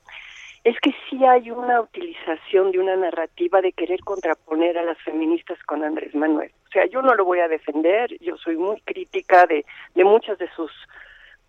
es 0.65 0.79
que 0.79 0.91
sí 1.07 1.23
hay 1.23 1.51
una 1.51 1.79
utilización 1.79 2.71
de 2.71 2.79
una 2.79 2.95
narrativa 2.95 3.61
de 3.61 3.71
querer 3.71 3.99
contraponer 3.99 4.79
a 4.79 4.83
las 4.83 4.97
feministas 5.03 5.61
con 5.63 5.83
Andrés 5.83 6.15
Manuel. 6.15 6.51
O 6.67 6.71
sea, 6.71 6.87
yo 6.87 7.03
no 7.03 7.13
lo 7.13 7.23
voy 7.23 7.39
a 7.39 7.47
defender, 7.47 8.17
yo 8.19 8.35
soy 8.37 8.57
muy 8.57 8.81
crítica 8.81 9.45
de, 9.45 9.63
de 9.93 10.03
muchas 10.03 10.39
de 10.39 10.49
sus 10.55 10.71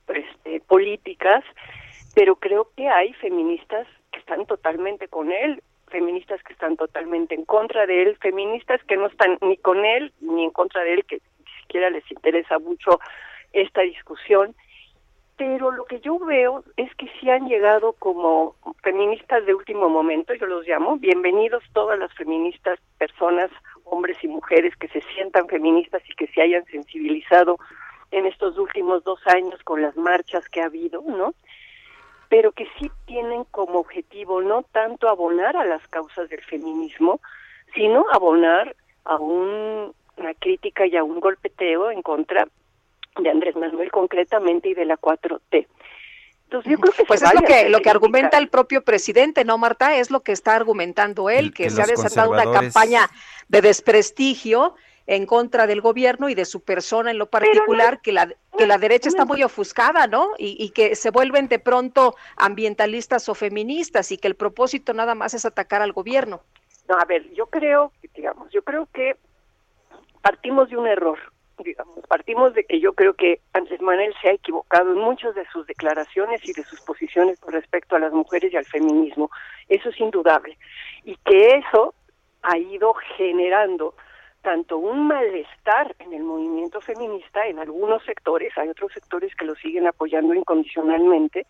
este, 0.09 0.61
políticas, 0.61 1.43
pero 2.15 2.37
creo 2.37 2.69
que 2.77 2.89
hay 2.89 3.15
feministas 3.15 3.87
que 4.13 4.19
están 4.19 4.45
totalmente 4.45 5.09
con 5.09 5.33
él, 5.33 5.63
feministas 5.89 6.43
que 6.43 6.53
están 6.53 6.77
totalmente 6.77 7.35
en 7.35 7.47
contra 7.47 7.87
de 7.87 8.03
él, 8.03 8.19
feministas 8.21 8.85
que 8.85 8.99
no 8.99 9.07
están 9.07 9.39
ni 9.41 9.57
con 9.57 9.87
él 9.87 10.13
ni 10.21 10.45
en 10.45 10.51
contra 10.51 10.83
de 10.83 10.93
él, 10.93 11.07
que 11.07 11.23
ni 11.39 11.53
siquiera 11.63 11.89
les 11.89 12.05
interesa 12.11 12.59
mucho 12.59 13.01
esta 13.55 13.81
discusión 13.81 14.55
pero 15.37 15.71
lo 15.71 15.85
que 15.85 16.01
yo 16.01 16.19
veo 16.19 16.65
es 16.77 16.95
que 16.95 17.09
sí 17.21 17.29
han 17.29 17.47
llegado 17.47 17.93
como 17.95 18.57
feministas 18.83 19.45
de 19.45 19.55
último 19.55 19.89
momento, 19.89 20.33
yo 20.35 20.47
los 20.47 20.67
llamo, 20.67 20.97
bienvenidos 20.97 21.63
todas 21.75 21.99
las 21.99 22.13
feministas, 22.15 22.79
personas, 22.99 23.51
hombres 23.85 24.17
y 24.23 24.29
mujeres 24.29 24.75
que 24.77 24.89
se 24.89 25.03
sientan 25.15 25.47
feministas 25.47 26.03
y 26.09 26.15
que 26.15 26.27
se 26.29 26.41
hayan 26.41 26.65
sensibilizado 26.67 27.59
en 28.13 28.27
estos 28.27 28.57
últimos 28.57 29.05
dos 29.05 29.21
años 29.27 29.63
con 29.65 29.83
las 29.83 29.97
marchas 29.97 30.49
que 30.49 30.63
ha 30.63 30.67
habido, 30.67 31.03
¿no? 31.03 31.35
Pero 32.29 32.53
que 32.53 32.67
sí 32.79 32.91
tienen 33.05 33.45
como 33.45 33.81
objetivo 33.81 34.41
no 34.41 34.63
tanto 34.63 35.09
abonar 35.09 35.57
a 35.57 35.65
las 35.65 35.87
causas 35.89 36.31
del 36.31 36.43
feminismo, 36.43 37.21
sino 37.75 38.07
abonar 38.11 38.75
a 39.05 39.17
un, 39.17 39.93
una 40.17 40.35
crítica 40.35 40.87
y 40.87 40.97
a 40.97 41.05
un 41.05 41.21
golpeteo 41.21 41.91
en 41.91 42.03
contra 42.03 42.49
de 43.19 43.31
Andrés 43.31 43.57
Manuel 43.57 43.91
concretamente 43.91 44.69
y 44.69 44.75
de 44.75 44.85
la 44.85 44.97
4T. 44.97 45.67
Entonces, 46.45 46.71
yo 46.71 46.79
creo 46.79 46.93
que 46.93 47.05
pues 47.05 47.23
es 47.23 47.35
lo 47.35 47.41
que 47.41 47.69
lo 47.69 47.81
que 47.81 47.91
argumenta 47.91 48.39
el 48.39 48.49
propio 48.49 48.83
presidente, 48.85 49.45
¿no, 49.45 49.59
Marta? 49.59 49.97
Es 49.97 50.13
lo 50.13 50.21
que 50.21 50.31
está 50.31 50.55
argumentando 50.55 51.29
él, 51.29 51.53
que, 51.53 51.71
se 51.71 51.83
ha 51.83 51.87
desatado 51.87 52.31
una 52.31 52.45
campaña 52.45 53.11
de 53.49 53.63
desprestigio 53.63 54.77
en 55.09 55.27
contra 55.27 55.67
del 55.67 55.81
gobierno 55.81 56.29
y 56.29 56.35
de 56.35 56.45
su 56.45 56.63
persona 56.63 57.11
en 57.11 57.19
lo 57.19 57.27
particular, 57.31 58.01
que 58.01 58.13
la 58.13 58.29
que 58.57 58.67
la 58.67 58.79
derecha 58.79 59.09
está 59.09 59.25
muy 59.25 59.43
ofuscada, 59.43 60.07
¿no? 60.07 60.31
Y, 60.39 60.57
y, 60.59 60.71
que 60.71 60.95
se 60.95 61.11
vuelven 61.11 61.49
de 61.49 61.59
pronto 61.59 62.15
ambientalistas 62.37 63.29
o 63.29 63.35
feministas 63.35 64.13
y 64.13 64.17
que 64.17 64.29
el 64.29 64.37
propósito 64.37 64.95
nada 64.95 65.15
más 65.15 65.35
es 65.35 65.45
atacar 65.45 65.83
al 65.83 65.93
gobierno. 65.93 66.43
No, 66.89 66.97
a 66.97 67.05
ver, 67.05 67.29
yo 67.35 67.47
creo, 67.47 67.93
digamos, 68.15 68.51
yo 68.53 68.63
creo 68.63 68.89
que 68.95 69.17
partimos 70.23 70.71
de 70.71 70.77
un 70.77 70.87
error 70.87 71.19
digamos, 71.65 72.01
partimos 72.09 72.55
de 72.55 72.65
que 72.65 72.81
yo 72.81 72.93
creo 72.93 73.15
que 73.15 73.41
Andrés 73.53 73.81
Manuel 73.81 74.15
se 74.21 74.29
ha 74.29 74.33
equivocado 74.33 74.93
en 74.93 74.99
muchas 74.99 75.35
de 75.35 75.47
sus 75.47 75.67
declaraciones 75.67 76.47
y 76.49 76.53
de 76.53 76.65
sus 76.65 76.81
posiciones 76.83 77.41
con 77.41 77.53
respecto 77.53 77.97
a 77.97 77.99
las 77.99 78.13
mujeres 78.13 78.53
y 78.53 78.57
al 78.57 78.67
feminismo. 78.67 79.31
Eso 79.69 79.89
es 79.89 80.01
indudable. 80.01 80.59
Y 81.05 81.17
que 81.25 81.57
eso 81.57 81.95
ha 82.43 82.59
ido 82.59 82.95
generando 83.17 83.95
tanto 84.43 84.79
un 84.79 85.09
malestar 85.09 85.97
en 85.99 86.13
el 86.13 86.23
movimiento 86.23 86.81
feminista 86.81 87.47
en 87.49 87.59
algunos 87.59 88.05
sectores, 88.05 88.57
hay 88.57 88.69
otros 88.69 88.93
sectores 88.93 89.35
que 89.35 89.45
lo 89.45 89.57
siguen 89.57 89.89
apoyando 89.89 90.35
incondicionalmente, 90.35 91.47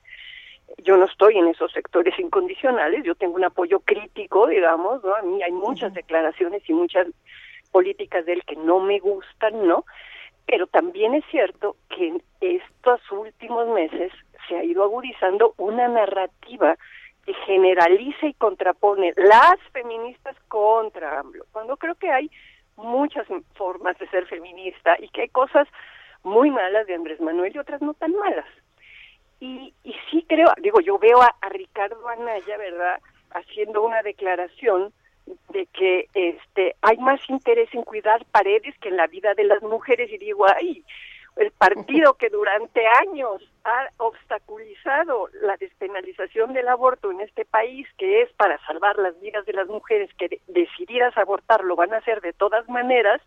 yo 0.79 0.97
no 0.97 1.05
estoy 1.05 1.37
en 1.37 1.49
esos 1.49 1.73
sectores 1.73 2.19
incondicionales, 2.19 3.05
yo 3.05 3.15
tengo 3.15 3.35
un 3.35 3.45
apoyo 3.45 3.81
crítico, 3.81 4.47
digamos, 4.47 5.05
¿no? 5.05 5.15
A 5.15 5.23
mí 5.23 5.43
hay 5.43 5.53
muchas 5.53 5.93
declaraciones 5.93 6.63
y 6.69 6.73
muchas 6.73 7.07
políticas 7.77 8.25
de 8.25 8.33
él 8.33 8.43
que 8.47 8.57
no 8.57 8.81
me 8.81 8.99
gustan, 9.01 9.67
¿no? 9.67 9.85
Pero 10.47 10.67
también 10.67 11.13
es 11.13 11.27
cierto 11.31 11.77
que 11.91 12.09
en 12.09 12.23
estos 12.41 13.03
últimos 13.13 13.69
meses 13.69 14.11
se 14.49 14.57
ha 14.57 14.65
ido 14.65 14.83
agudizando 14.83 15.53
una 15.59 15.87
narrativa 15.87 16.79
que 17.27 17.35
generaliza 17.45 18.29
y 18.29 18.33
contrapone 18.33 19.13
las 19.17 19.59
feministas 19.75 20.35
contra 20.49 21.21
AMLO, 21.21 21.45
cuando 21.53 21.77
creo 21.77 21.97
que 21.97 22.11
hay 22.11 22.31
muchas 22.79 23.27
formas 23.57 23.99
de 23.99 24.09
ser 24.09 24.25
feminista 24.27 24.97
y 24.99 25.11
que 25.11 25.23
hay 25.23 25.29
cosas 25.29 25.69
muy 26.23 26.51
malas 26.51 26.87
de 26.87 26.95
Andrés 26.95 27.21
Manuel 27.21 27.55
y 27.55 27.59
otras 27.59 27.83
no 27.83 27.93
tan 27.93 28.13
malas. 28.13 28.49
Y, 29.39 29.75
y 29.85 29.95
sí 30.11 30.25
creo, 30.27 30.49
digo, 30.63 30.81
yo 30.81 30.99
veo 30.99 31.21
a, 31.21 31.31
a 31.43 31.49
Ricardo 31.51 32.09
Anaya, 32.09 32.57
¿verdad?, 32.57 33.01
haciendo 33.33 33.83
una 33.83 34.01
declaración 34.01 34.95
de 35.51 35.67
que 35.67 36.09
este 36.15 36.77
hay 36.83 36.99
más 36.99 37.21
interés 37.29 37.69
en 37.73 37.83
cuidar 37.83 38.25
paredes 38.27 38.75
que 38.81 38.89
en 38.89 38.97
la 38.97 39.07
vida 39.07 39.35
de 39.35 39.45
las 39.45 39.63
mujeres 39.63 40.11
y 40.13 40.19
digo, 40.19 40.47
ay, 40.49 40.85
el 41.37 41.51
partido 41.51 42.15
que 42.15 42.31
durante 42.31 42.87
años 42.87 43.43
ha 43.65 43.89
obstaculizado 43.99 45.29
la 45.43 45.57
despenalización 45.59 46.55
del 46.55 46.69
aborto 46.69 47.11
en 47.11 47.21
este 47.21 47.45
país, 47.45 47.87
que 47.99 48.23
es 48.23 48.33
para 48.33 48.59
salvar 48.67 48.97
las 48.97 49.21
vidas 49.21 49.45
de 49.45 49.53
las 49.53 49.69
mujeres 49.69 50.11
que 50.15 50.41
decididas 50.47 51.17
abortar 51.19 51.63
lo 51.63 51.77
van 51.77 51.93
a 51.93 51.99
hacer 51.99 52.23
de 52.23 52.33
todas 52.33 52.67
maneras, 52.69 53.21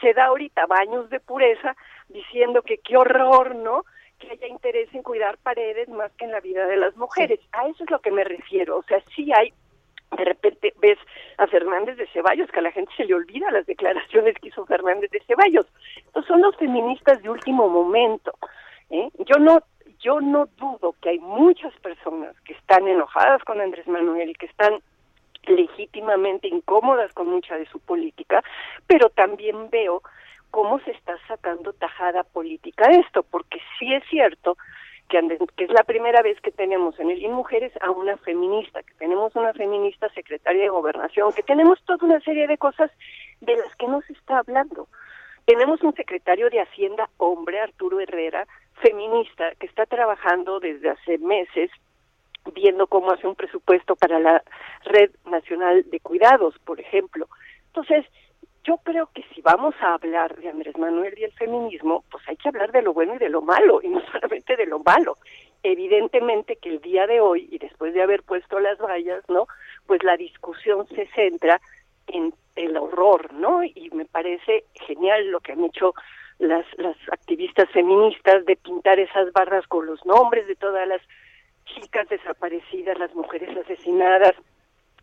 se 0.00 0.12
da 0.12 0.26
ahorita 0.26 0.66
baños 0.66 1.08
de 1.08 1.20
pureza 1.20 1.76
diciendo 2.08 2.62
que 2.62 2.78
qué 2.78 2.96
horror, 2.96 3.54
¿no? 3.54 3.84
Que 4.18 4.30
haya 4.32 4.48
interés 4.48 4.92
en 4.92 5.02
cuidar 5.02 5.38
paredes 5.38 5.88
más 5.88 6.10
que 6.12 6.24
en 6.24 6.32
la 6.32 6.40
vida 6.40 6.66
de 6.66 6.76
las 6.76 6.96
mujeres. 6.96 7.38
A 7.52 7.68
eso 7.68 7.84
es 7.84 7.90
lo 7.90 8.00
que 8.00 8.10
me 8.10 8.24
refiero. 8.24 8.78
O 8.78 8.82
sea, 8.82 9.00
sí 9.14 9.32
hay 9.32 9.52
de 10.16 10.24
repente 10.24 10.72
ves 10.80 10.98
a 11.38 11.46
Fernández 11.46 11.96
de 11.96 12.06
Ceballos, 12.08 12.50
que 12.50 12.60
a 12.60 12.62
la 12.62 12.72
gente 12.72 12.92
se 12.96 13.04
le 13.04 13.14
olvida 13.14 13.50
las 13.50 13.66
declaraciones 13.66 14.34
que 14.36 14.48
hizo 14.48 14.66
Fernández 14.66 15.10
de 15.10 15.20
Ceballos. 15.26 15.66
Entonces 16.06 16.28
son 16.28 16.42
los 16.42 16.56
feministas 16.56 17.22
de 17.22 17.30
último 17.30 17.68
momento. 17.68 18.32
¿eh? 18.90 19.10
Yo 19.26 19.38
no 19.38 19.60
yo 20.00 20.20
no 20.20 20.46
dudo 20.58 20.94
que 21.00 21.08
hay 21.10 21.18
muchas 21.18 21.72
personas 21.80 22.38
que 22.42 22.52
están 22.52 22.86
enojadas 22.86 23.42
con 23.44 23.60
Andrés 23.60 23.88
Manuel 23.88 24.30
y 24.30 24.34
que 24.34 24.46
están 24.46 24.80
legítimamente 25.46 26.48
incómodas 26.48 27.12
con 27.12 27.28
mucha 27.28 27.56
de 27.56 27.66
su 27.66 27.80
política, 27.80 28.42
pero 28.86 29.08
también 29.10 29.70
veo 29.70 30.02
cómo 30.50 30.80
se 30.80 30.90
está 30.92 31.16
sacando 31.28 31.72
tajada 31.72 32.24
política 32.24 32.90
esto, 32.90 33.22
porque 33.22 33.60
sí 33.78 33.92
es 33.92 34.04
cierto 34.08 34.56
que, 35.08 35.18
es 35.64 35.70
la 35.70 35.84
primera 35.84 36.22
vez 36.22 36.40
que 36.40 36.50
tenemos 36.50 36.98
en 36.98 37.10
el 37.10 37.22
IN 37.22 37.32
Mujeres 37.32 37.72
a 37.80 37.90
una 37.90 38.16
feminista, 38.18 38.82
que 38.82 38.94
tenemos 38.94 39.34
una 39.36 39.52
feminista 39.52 40.08
secretaria 40.10 40.62
de 40.62 40.68
gobernación, 40.68 41.32
que 41.32 41.42
tenemos 41.42 41.80
toda 41.84 42.06
una 42.06 42.20
serie 42.20 42.46
de 42.46 42.58
cosas 42.58 42.90
de 43.40 43.56
las 43.56 43.74
que 43.76 43.86
no 43.86 44.00
se 44.02 44.12
está 44.12 44.38
hablando. 44.38 44.88
Tenemos 45.44 45.82
un 45.82 45.94
secretario 45.94 46.50
de 46.50 46.60
Hacienda, 46.60 47.08
hombre, 47.18 47.60
Arturo 47.60 48.00
Herrera, 48.00 48.46
feminista, 48.82 49.54
que 49.60 49.66
está 49.66 49.86
trabajando 49.86 50.60
desde 50.60 50.90
hace 50.90 51.18
meses 51.18 51.70
viendo 52.54 52.86
cómo 52.86 53.12
hace 53.12 53.26
un 53.26 53.34
presupuesto 53.34 53.96
para 53.96 54.20
la 54.20 54.42
Red 54.84 55.10
Nacional 55.24 55.84
de 55.90 56.00
Cuidados, 56.00 56.54
por 56.64 56.80
ejemplo. 56.80 57.28
Entonces, 57.68 58.06
yo 58.66 58.78
creo 58.78 59.08
que 59.14 59.24
si 59.34 59.40
vamos 59.42 59.74
a 59.80 59.94
hablar 59.94 60.36
de 60.36 60.48
Andrés 60.48 60.76
Manuel 60.76 61.14
y 61.16 61.24
el 61.24 61.32
feminismo, 61.32 62.04
pues 62.10 62.26
hay 62.28 62.36
que 62.36 62.48
hablar 62.48 62.72
de 62.72 62.82
lo 62.82 62.92
bueno 62.92 63.14
y 63.14 63.18
de 63.18 63.28
lo 63.28 63.40
malo, 63.40 63.80
y 63.82 63.88
no 63.88 64.00
solamente 64.12 64.56
de 64.56 64.66
lo 64.66 64.80
malo. 64.80 65.16
Evidentemente 65.62 66.56
que 66.56 66.70
el 66.70 66.80
día 66.80 67.06
de 67.06 67.20
hoy, 67.20 67.48
y 67.50 67.58
después 67.58 67.94
de 67.94 68.02
haber 68.02 68.22
puesto 68.24 68.58
las 68.58 68.78
vallas, 68.78 69.22
¿no? 69.28 69.46
Pues 69.86 70.02
la 70.02 70.16
discusión 70.16 70.86
se 70.88 71.06
centra 71.14 71.60
en 72.08 72.34
el 72.56 72.76
horror, 72.76 73.32
¿no? 73.34 73.62
Y 73.62 73.90
me 73.92 74.04
parece 74.04 74.64
genial 74.86 75.30
lo 75.30 75.40
que 75.40 75.52
han 75.52 75.64
hecho 75.64 75.94
las, 76.38 76.66
las 76.76 76.96
activistas 77.12 77.70
feministas 77.70 78.44
de 78.46 78.56
pintar 78.56 78.98
esas 78.98 79.32
barras 79.32 79.66
con 79.66 79.86
los 79.86 80.04
nombres 80.04 80.46
de 80.46 80.56
todas 80.56 80.86
las 80.88 81.00
chicas 81.66 82.08
desaparecidas, 82.08 82.98
las 82.98 83.14
mujeres 83.14 83.56
asesinadas, 83.56 84.34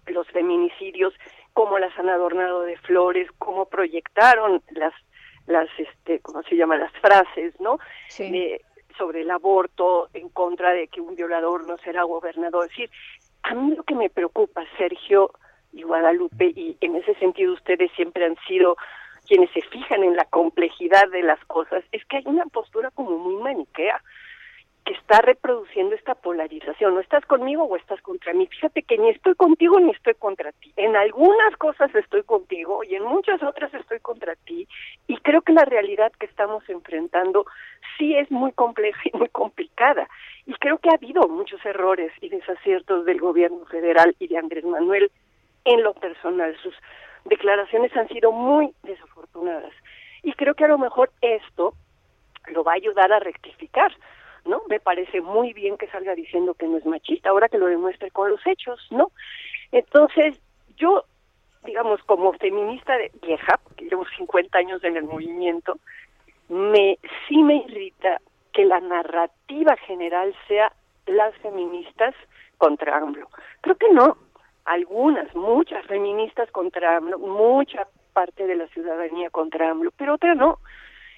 los 0.08 0.28
feminicidios, 0.28 1.14
cómo 1.54 1.80
las 1.80 1.98
han 1.98 2.10
adornado 2.10 2.64
de 2.64 2.78
flores, 2.78 3.30
cómo 3.38 3.66
proyectaron 3.66 4.62
las, 4.72 4.94
las, 5.48 5.70
este, 5.78 6.20
¿cómo 6.20 6.44
se 6.44 6.56
llama? 6.56 6.78
Las 6.78 6.92
frases, 6.94 7.60
¿no? 7.60 7.80
sobre 8.98 9.22
el 9.22 9.32
aborto, 9.32 10.10
en 10.14 10.30
contra 10.30 10.72
de 10.72 10.88
que 10.88 11.02
un 11.02 11.16
violador 11.16 11.68
no 11.68 11.78
será 11.80 12.04
gobernador. 12.04 12.66
Es 12.66 12.70
decir, 12.70 12.90
a 13.42 13.56
mí 13.56 13.76
lo 13.76 13.84
que 13.84 13.96
me 13.96 14.10
preocupa, 14.10 14.64
Sergio 14.78 15.32
y 15.72 15.82
Guadalupe, 15.82 16.54
y 16.56 16.78
en 16.82 16.96
ese 16.96 17.16
sentido 17.16 17.54
ustedes 17.54 17.92
siempre 17.94 18.26
han 18.26 18.38
sido 18.48 18.78
quienes 19.28 19.50
se 19.52 19.62
fijan 19.62 20.04
en 20.04 20.16
la 20.16 20.26
complejidad 20.26 21.10
de 21.10 21.24
las 21.24 21.44
cosas, 21.46 21.84
es 21.92 22.06
que 22.06 22.18
hay 22.18 22.24
una 22.26 22.46
postura 22.46 22.92
como 22.92 23.18
muy 23.18 23.42
maniquea 23.42 24.02
que 24.86 24.94
está 24.94 25.22
reproduciendo 25.22 25.96
esta 25.96 26.14
polarización. 26.16 26.96
No 26.96 27.00
estás 27.00 27.26
conmigo 27.26 27.64
o 27.64 27.76
estás 27.78 28.02
contra 28.02 28.34
mí. 28.34 28.48
Fíjate 28.48 28.84
que 28.84 28.98
ni 28.98 29.10
estoy 29.10 29.36
contigo 29.36 29.80
ni 29.80 29.92
estoy 29.92 30.14
contra 30.16 30.52
ti. 30.52 30.74
En 30.76 30.96
algunas 30.96 31.56
cosas 31.58 31.94
estoy 31.96 32.24
contigo 32.24 32.84
y 32.84 32.96
en 32.96 33.04
muchas 33.04 33.42
otras 33.44 33.74
estoy 33.74 34.00
contra 34.00 34.36
ti. 34.36 34.68
Y 35.08 35.18
creo 35.18 35.42
que 35.42 35.54
la 35.54 35.66
realidad 35.66 36.12
que 36.20 36.26
estamos 36.26 36.68
enfrentando 36.68 37.46
sí 37.98 38.16
es 38.16 38.30
muy 38.30 38.52
compleja 38.52 39.00
y 39.14 39.18
muy 39.18 39.30
complicada. 39.30 40.08
Y 40.46 40.54
creo 40.56 40.78
que 40.80 40.90
ha 40.90 40.96
habido 40.96 41.28
muchos 41.30 41.66
errores 41.66 42.12
y 42.20 42.30
desaciertos 42.30 43.06
del 43.06 43.20
gobierno 43.20 43.66
federal 43.66 44.16
y 44.20 44.28
de 44.28 44.38
Andrés 44.38 44.66
Manuel 44.66 45.12
en 45.64 45.82
lo 45.82 45.94
personal. 45.94 46.56
Sus 46.62 46.76
declaraciones 47.24 47.96
han 47.96 48.10
sido 48.10 48.34
muy 48.34 48.74
desafortunadas. 48.84 49.72
Y 50.24 50.34
creo 50.34 50.56
que 50.56 50.66
a 50.66 50.70
lo 50.70 50.78
mejor 50.78 51.12
esto 51.22 51.74
lo 52.48 52.66
va 52.66 52.74
a 52.74 52.76
ayudar 52.76 53.14
a 53.14 53.20
rectificar 53.20 53.94
¿no? 54.46 54.62
Me 54.70 54.80
parece 54.80 55.22
muy 55.22 55.54
bien 55.54 55.78
que 55.78 55.88
salga 55.88 56.16
diciendo 56.16 56.54
que 56.54 56.68
no 56.68 56.78
es 56.78 56.86
machista, 56.86 57.30
ahora 57.30 57.50
que 57.50 57.58
lo 57.58 57.68
demuestre 57.68 58.12
con 58.12 58.30
los 58.30 58.46
hechos, 58.46 58.80
¿no? 58.92 59.12
Entonces, 59.72 60.40
yo, 60.78 61.06
digamos, 61.66 62.02
como 62.04 62.34
feminista 62.34 62.98
de 62.98 63.12
vieja, 63.22 63.60
que 63.76 63.86
llevo 63.86 64.06
50 64.18 64.58
años 64.58 64.84
en 64.84 64.98
el 64.98 65.04
movimiento, 65.04 65.78
me 66.50 67.00
sí 67.28 67.42
me 67.42 67.58
irrita 67.68 68.22
que 68.52 68.66
la 68.66 68.80
narrativa 68.80 69.76
general 69.78 70.34
sea 70.48 70.72
las 71.08 71.36
feministas 71.38 72.14
contra 72.58 72.98
AMLO. 72.98 73.28
Creo 73.62 73.76
que 73.76 73.92
no, 73.92 74.18
algunas, 74.66 75.34
muchas 75.36 75.86
feministas 75.88 76.50
contra 76.52 76.98
AMLO, 76.98 77.20
mucha 77.20 77.88
parte 78.14 78.46
de 78.46 78.56
la 78.56 78.68
ciudadanía 78.68 79.30
contra 79.30 79.72
AMLO, 79.72 79.92
pero 79.98 80.16
otra 80.16 80.36
no. 80.36 80.60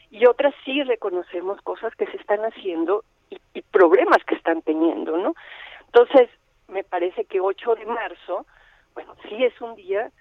Y 0.09 0.25
otras 0.25 0.53
sí 0.63 0.81
reconocemos 0.83 1.61
cosas 1.61 1.93
que 1.95 2.05
se 2.07 2.17
están 2.17 2.39
haciendo 2.41 3.03
y, 3.29 3.61
problemas 3.71 4.23
que 4.25 4.35
están 4.35 4.61
teniendo, 4.61 5.17
¿no? 5.17 5.35
Entonces, 5.87 6.29
me 6.67 6.83
parece 6.83 7.25
que 7.25 7.41
8 7.41 7.75
de 7.75 7.85
marzo, 7.85 8.45
bueno, 8.93 9.15
sí 9.27 9.43
es 9.43 9.59
un 9.59 9.75
día 9.75 10.11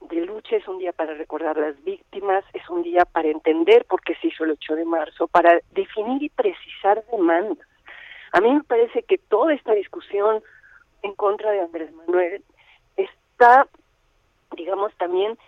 de 0.00 0.16
lucha, 0.26 0.56
es 0.56 0.66
un 0.68 0.78
día 0.78 0.92
para 0.92 1.14
recordar 1.14 1.56
las 1.56 1.82
víctimas, 1.84 2.44
es 2.52 2.68
un 2.68 2.82
día 2.82 3.04
para 3.04 3.28
entender 3.28 3.84
por 3.86 4.00
qué 4.02 4.14
se 4.16 4.28
hizo 4.28 4.44
el 4.44 4.52
8 4.52 4.76
de 4.76 4.84
marzo, 4.84 5.28
para 5.28 5.60
definir 5.70 6.22
y 6.22 6.28
precisar 6.28 7.04
demandas. 7.10 7.66
A 8.32 8.40
mí 8.40 8.52
me 8.52 8.64
parece 8.64 9.02
que 9.04 9.18
toda 9.18 9.54
esta 9.54 9.72
discusión 9.72 10.42
en 11.02 11.14
contra 11.14 11.52
de 11.52 11.60
Andrés 11.60 11.92
Manuel 11.92 12.42
está, 12.96 13.66
digamos, 14.56 14.92
también 14.96 15.38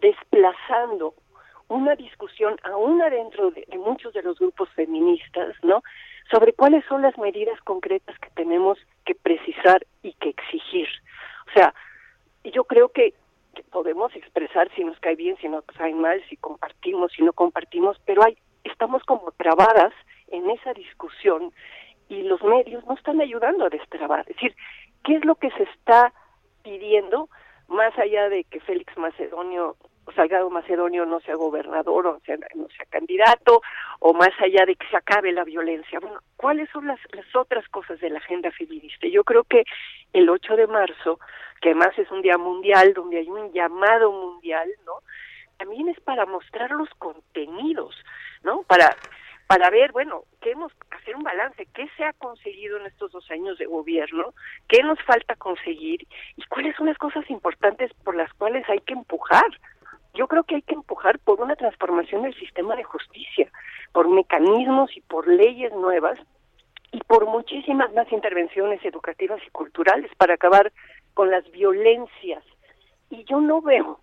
desplazando 0.00 1.14
una 1.68 1.94
discusión 1.96 2.56
aún 2.64 3.02
adentro 3.02 3.50
de, 3.50 3.64
de 3.68 3.78
muchos 3.78 4.14
de 4.14 4.22
los 4.22 4.38
grupos 4.38 4.68
feministas, 4.70 5.54
¿no? 5.62 5.82
Sobre 6.30 6.52
cuáles 6.52 6.84
son 6.86 7.02
las 7.02 7.16
medidas 7.18 7.60
concretas 7.62 8.18
que 8.18 8.30
tenemos 8.30 8.78
que 9.04 9.14
precisar 9.14 9.86
y 10.02 10.12
que 10.14 10.30
exigir. 10.30 10.88
O 11.48 11.52
sea, 11.52 11.74
yo 12.44 12.64
creo 12.64 12.90
que, 12.90 13.14
podemos 13.72 14.14
expresar 14.14 14.70
si 14.76 14.84
nos 14.84 14.98
cae 15.00 15.16
bien, 15.16 15.36
si 15.40 15.48
nos 15.48 15.64
cae 15.64 15.92
mal, 15.92 16.22
si 16.28 16.36
compartimos, 16.36 17.10
si 17.12 17.22
no 17.22 17.32
compartimos, 17.32 18.00
pero 18.04 18.22
hay 18.24 18.38
estamos 18.62 19.02
como 19.02 19.32
trabadas 19.32 19.92
en 20.28 20.48
esa 20.50 20.72
discusión 20.74 21.52
y 22.08 22.22
los 22.22 22.42
medios 22.42 22.84
no 22.86 22.94
están 22.94 23.20
ayudando 23.20 23.64
a 23.64 23.68
destrabar. 23.68 24.20
Es 24.20 24.36
decir, 24.36 24.54
¿qué 25.04 25.16
es 25.16 25.24
lo 25.24 25.34
que 25.34 25.50
se 25.50 25.64
está 25.64 26.12
pidiendo 26.62 27.28
más 27.66 27.96
allá 27.98 28.28
de 28.28 28.44
que 28.44 28.60
Félix 28.60 28.96
Macedonio 28.96 29.76
Salgado 30.14 30.50
Macedonio 30.50 31.06
no 31.06 31.20
sea 31.20 31.34
gobernador 31.34 32.06
o 32.06 32.20
sea, 32.20 32.36
no 32.54 32.68
sea 32.68 32.86
candidato, 32.90 33.62
o 34.00 34.12
más 34.12 34.30
allá 34.40 34.64
de 34.66 34.76
que 34.76 34.86
se 34.88 34.96
acabe 34.96 35.32
la 35.32 35.44
violencia. 35.44 36.00
Bueno, 36.00 36.20
¿cuáles 36.36 36.68
son 36.70 36.86
las, 36.86 37.00
las 37.12 37.26
otras 37.34 37.66
cosas 37.68 38.00
de 38.00 38.10
la 38.10 38.18
agenda 38.18 38.50
feminista? 38.50 39.06
Yo 39.08 39.24
creo 39.24 39.44
que 39.44 39.64
el 40.12 40.28
8 40.28 40.56
de 40.56 40.66
marzo, 40.66 41.18
que 41.60 41.70
además 41.70 41.98
es 41.98 42.10
un 42.10 42.22
día 42.22 42.38
mundial, 42.38 42.92
donde 42.94 43.18
hay 43.18 43.28
un 43.28 43.52
llamado 43.52 44.12
mundial, 44.12 44.68
¿no? 44.84 44.94
También 45.56 45.88
es 45.88 46.00
para 46.00 46.24
mostrar 46.24 46.70
los 46.70 46.88
contenidos, 46.98 47.94
¿no? 48.42 48.62
Para 48.62 48.96
para 49.48 49.70
ver, 49.70 49.92
bueno, 49.92 50.24
queremos 50.42 50.70
hacer 50.90 51.16
un 51.16 51.22
balance, 51.22 51.66
qué 51.72 51.88
se 51.96 52.04
ha 52.04 52.12
conseguido 52.12 52.76
en 52.76 52.84
estos 52.84 53.10
dos 53.12 53.28
años 53.30 53.56
de 53.56 53.64
gobierno, 53.64 54.34
qué 54.68 54.82
nos 54.82 55.00
falta 55.04 55.36
conseguir 55.36 56.06
y 56.36 56.42
cuáles 56.50 56.76
son 56.76 56.86
las 56.86 56.98
cosas 56.98 57.28
importantes 57.30 57.90
por 58.04 58.14
las 58.14 58.30
cuales 58.34 58.68
hay 58.68 58.80
que 58.80 58.92
empujar. 58.92 59.46
Yo 60.14 60.26
creo 60.26 60.44
que 60.44 60.56
hay 60.56 60.62
que 60.62 60.74
empujar 60.74 61.18
por 61.20 61.40
una 61.40 61.56
transformación 61.56 62.22
del 62.22 62.34
sistema 62.34 62.74
de 62.76 62.84
justicia, 62.84 63.50
por 63.92 64.08
mecanismos 64.08 64.96
y 64.96 65.00
por 65.02 65.28
leyes 65.28 65.72
nuevas 65.72 66.18
y 66.92 67.00
por 67.00 67.26
muchísimas 67.26 67.92
más 67.92 68.10
intervenciones 68.12 68.84
educativas 68.84 69.40
y 69.46 69.50
culturales 69.50 70.10
para 70.16 70.34
acabar 70.34 70.72
con 71.14 71.30
las 71.30 71.48
violencias. 71.50 72.42
Y 73.10 73.24
yo 73.24 73.40
no 73.40 73.60
veo 73.60 74.00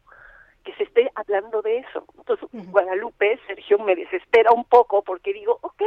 que 0.64 0.74
se 0.76 0.84
esté 0.84 1.12
hablando 1.16 1.62
de 1.62 1.80
eso. 1.80 2.06
Entonces, 2.18 2.50
Guadalupe, 2.72 3.40
Sergio, 3.48 3.80
me 3.80 3.96
desespera 3.96 4.52
un 4.52 4.66
poco 4.66 5.04
porque 5.04 5.32
digo, 5.32 5.60
ok, 5.62 5.82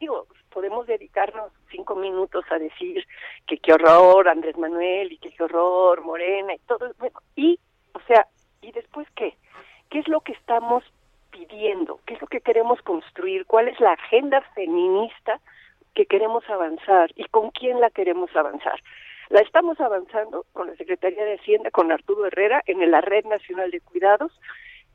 digo, 0.00 0.26
podemos 0.50 0.86
dedicarnos 0.86 1.52
cinco 1.70 1.94
minutos 1.94 2.44
a 2.50 2.58
decir 2.58 3.06
que 3.46 3.58
qué 3.58 3.72
horror 3.72 4.28
Andrés 4.28 4.58
Manuel 4.58 5.12
y 5.12 5.18
que 5.18 5.30
qué 5.30 5.44
horror 5.44 6.02
Morena 6.02 6.54
y 6.54 6.58
todo, 6.60 6.92
bueno, 6.98 7.20
y, 7.36 7.58
o 7.94 8.00
sea, 8.06 8.26
¿y 8.62 8.72
después 8.72 9.06
qué? 9.16 9.34
¿Qué 9.90 9.98
es 9.98 10.08
lo 10.08 10.20
que 10.20 10.32
estamos 10.32 10.84
pidiendo? 11.30 12.00
¿Qué 12.06 12.14
es 12.14 12.20
lo 12.20 12.26
que 12.26 12.40
queremos 12.40 12.80
construir? 12.82 13.46
¿Cuál 13.46 13.68
es 13.68 13.80
la 13.80 13.92
agenda 13.92 14.40
feminista 14.54 15.40
que 15.94 16.06
queremos 16.06 16.48
avanzar 16.48 17.10
y 17.16 17.24
con 17.24 17.50
quién 17.50 17.80
la 17.80 17.90
queremos 17.90 18.34
avanzar? 18.36 18.80
La 19.28 19.40
estamos 19.40 19.80
avanzando 19.80 20.44
con 20.52 20.68
la 20.68 20.76
Secretaría 20.76 21.24
de 21.24 21.36
Hacienda, 21.36 21.70
con 21.70 21.92
Arturo 21.92 22.26
Herrera, 22.26 22.62
en 22.66 22.88
la 22.90 23.00
Red 23.00 23.26
Nacional 23.26 23.70
de 23.70 23.80
Cuidados, 23.80 24.32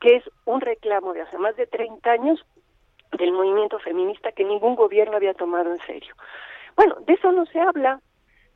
que 0.02 0.18
es 0.18 0.24
un 0.46 0.62
reclamo 0.62 1.14
de 1.14 1.22
hace 1.22 1.38
más 1.38 1.56
de 1.56 1.68
30 1.68 2.12
años 2.12 2.46
del 3.18 3.32
movimiento 3.32 3.80
feminista 3.80 4.34
que 4.34 4.44
ningún 4.44 4.76
gobierno 4.76 5.16
había 5.16 5.34
tomado 5.34 5.72
en 5.72 5.80
serio. 5.86 6.16
Bueno, 6.76 6.96
de 7.08 7.14
eso 7.14 7.32
no 7.32 7.46
se 7.46 7.62
habla, 7.62 8.02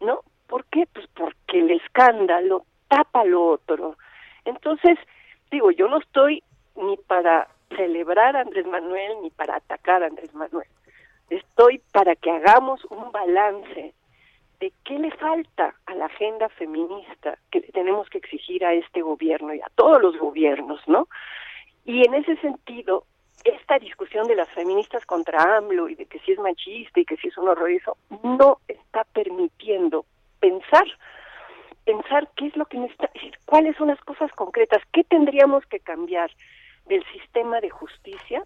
¿no? 0.01 0.19
¿Por 0.47 0.65
qué? 0.65 0.85
Pues 0.91 1.07
porque 1.13 1.59
el 1.59 1.71
escándalo 1.71 2.65
tapa 2.89 3.23
lo 3.23 3.45
otro. 3.45 3.95
Entonces, 4.45 4.97
digo, 5.51 5.71
yo 5.71 5.87
no 5.87 5.99
estoy 5.99 6.43
ni 6.75 6.97
para 6.97 7.47
celebrar 7.75 8.35
a 8.35 8.41
Andrés 8.41 8.65
Manuel 8.65 9.21
ni 9.21 9.29
para 9.29 9.57
atacar 9.57 10.03
a 10.03 10.07
Andrés 10.07 10.33
Manuel. 10.33 10.67
Estoy 11.29 11.81
para 11.91 12.15
que 12.15 12.31
hagamos 12.31 12.83
un 12.85 13.11
balance 13.11 13.93
de 14.59 14.73
qué 14.83 14.99
le 14.99 15.11
falta 15.11 15.73
a 15.85 15.95
la 15.95 16.05
agenda 16.05 16.49
feminista 16.49 17.37
que 17.51 17.61
tenemos 17.61 18.09
que 18.09 18.17
exigir 18.17 18.65
a 18.65 18.73
este 18.73 19.01
gobierno 19.01 19.53
y 19.53 19.61
a 19.61 19.67
todos 19.75 20.01
los 20.01 20.17
gobiernos, 20.17 20.81
¿no? 20.87 21.07
Y 21.85 22.05
en 22.05 22.13
ese 22.13 22.35
sentido, 22.37 23.05
esta 23.43 23.79
discusión 23.79 24.27
de 24.27 24.35
las 24.35 24.49
feministas 24.49 25.05
contra 25.05 25.57
AMLO 25.57 25.87
y 25.87 25.95
de 25.95 26.05
que 26.05 26.19
si 26.19 26.33
es 26.33 26.39
machista 26.39 26.99
y 26.99 27.05
que 27.05 27.15
si 27.17 27.29
es 27.29 27.37
un 27.37 27.47
horror 27.47 27.71
eso, 27.71 27.97
no 28.23 28.59
está 28.67 29.05
permitiendo 29.05 30.05
pensar, 30.39 30.85
pensar 31.89 32.29
qué 32.35 32.45
es 32.45 32.55
lo 32.55 32.65
que 32.65 32.77
necesita, 32.77 33.39
cuáles 33.45 33.75
son 33.75 33.87
las 33.87 33.99
cosas 34.01 34.31
concretas, 34.33 34.83
qué 34.93 35.03
tendríamos 35.03 35.65
que 35.65 35.79
cambiar 35.79 36.29
del 36.85 37.03
sistema 37.11 37.59
de 37.61 37.71
justicia 37.71 38.43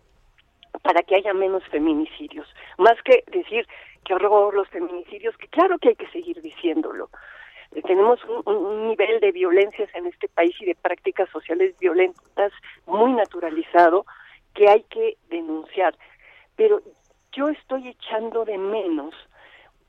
para 0.82 1.04
que 1.04 1.16
haya 1.16 1.34
menos 1.34 1.62
feminicidios, 1.68 2.48
más 2.78 2.96
que 3.04 3.26
decir 3.28 3.68
qué 4.06 4.14
horror 4.14 4.54
los 4.54 4.70
feminicidios, 4.70 5.36
que 5.36 5.50
claro 5.50 5.78
que 5.78 5.90
hay 5.90 5.96
que 5.96 6.08
seguir 6.08 6.42
diciéndolo. 6.42 7.10
Eh, 7.74 7.82
tenemos 7.82 8.20
un, 8.46 8.88
nivel 8.88 9.20
de 9.20 9.34
violencias 9.34 9.90
en 9.94 10.06
este 10.06 10.30
país 10.30 10.56
y 10.62 10.66
de 10.66 10.76
prácticas 10.76 11.30
sociales 11.30 11.78
violentas 11.80 12.54
muy 12.86 13.12
naturalizado 13.12 14.06
que 14.54 14.70
hay 14.70 14.84
que 14.84 15.18
denunciar. 15.30 15.98
Pero 16.56 16.82
yo 17.34 17.50
estoy 17.50 17.90
echando 17.90 18.46
de 18.46 18.58
menos 18.58 19.14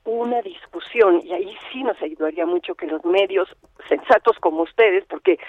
una 0.05 0.41
discusión, 0.41 1.21
y 1.23 1.33
ahí 1.33 1.57
sí 1.71 1.83
nos 1.83 2.01
ayudaría 2.01 2.45
mucho 2.45 2.75
que 2.75 2.87
los 2.87 3.03
medios 3.03 3.49
sensatos 3.89 4.37
como 4.39 4.61
ustedes, 4.61 5.03
porque 5.05 5.39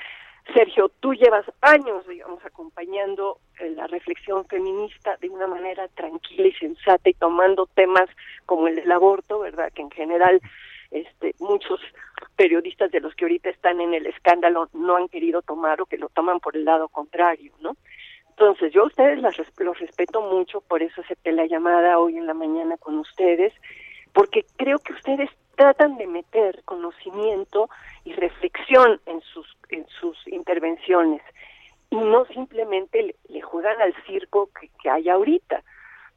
Sergio, 0.54 0.90
tú 1.00 1.12
llevas 1.12 1.44
años, 1.60 2.06
digamos, 2.06 2.44
acompañando 2.44 3.38
eh, 3.58 3.70
la 3.70 3.86
reflexión 3.86 4.46
feminista 4.46 5.16
de 5.20 5.28
una 5.28 5.46
manera 5.46 5.88
tranquila 5.88 6.48
y 6.48 6.52
sensata 6.52 7.10
y 7.10 7.14
tomando 7.14 7.66
temas 7.74 8.08
como 8.46 8.68
el 8.68 8.76
del 8.76 8.92
aborto, 8.92 9.40
¿verdad? 9.40 9.72
Que 9.74 9.82
en 9.82 9.90
general 9.90 10.40
este, 10.90 11.34
muchos 11.40 11.80
periodistas 12.36 12.90
de 12.92 13.00
los 13.00 13.14
que 13.14 13.24
ahorita 13.24 13.50
están 13.50 13.80
en 13.80 13.92
el 13.92 14.06
escándalo 14.06 14.68
no 14.72 14.96
han 14.96 15.08
querido 15.08 15.42
tomar 15.42 15.80
o 15.80 15.86
que 15.86 15.98
lo 15.98 16.08
toman 16.10 16.38
por 16.38 16.56
el 16.56 16.64
lado 16.64 16.88
contrario, 16.88 17.52
¿no? 17.60 17.76
Entonces, 18.30 18.72
yo 18.72 18.82
a 18.82 18.86
ustedes 18.86 19.20
las, 19.20 19.36
los 19.58 19.78
respeto 19.78 20.20
mucho, 20.20 20.60
por 20.60 20.82
eso 20.82 21.00
acepté 21.00 21.32
la 21.32 21.46
llamada 21.46 21.98
hoy 21.98 22.18
en 22.18 22.26
la 22.26 22.34
mañana 22.34 22.76
con 22.76 22.98
ustedes, 22.98 23.52
porque 24.16 24.46
creo 24.56 24.78
que 24.78 24.94
ustedes 24.94 25.28
tratan 25.56 25.98
de 25.98 26.06
meter 26.06 26.62
conocimiento 26.64 27.68
y 28.04 28.14
reflexión 28.14 28.98
en 29.04 29.20
sus 29.20 29.46
en 29.68 29.86
sus 30.00 30.16
intervenciones 30.26 31.20
y 31.90 31.96
no 31.96 32.24
simplemente 32.24 33.14
le, 33.28 33.42
juegan 33.42 33.78
al 33.82 33.94
circo 34.06 34.48
que, 34.58 34.70
que, 34.82 34.88
hay 34.88 35.10
ahorita. 35.10 35.62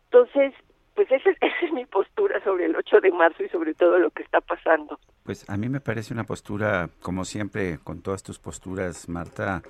Entonces, 0.06 0.54
pues 0.96 1.12
esa, 1.12 1.30
esa, 1.42 1.66
es 1.66 1.74
mi 1.74 1.86
postura 1.86 2.42
sobre 2.44 2.66
el 2.66 2.76
8 2.78 3.02
de 3.02 3.12
marzo 3.12 3.44
y 3.44 3.50
sobre 3.50 3.74
todo 3.74 4.00
lo 4.00 4.12
que 4.12 4.24
está 4.24 4.40
pasando. 4.40 4.98
Pues 5.24 5.48
a 5.50 5.58
mí 5.58 5.68
me 5.68 5.82
parece 5.82 6.14
una 6.14 6.24
postura, 6.24 6.90
como 7.02 7.26
siempre, 7.26 7.80
con 7.84 8.02
todas 8.02 8.24
tus 8.24 8.40
posturas, 8.40 9.10
Marta, 9.10 9.62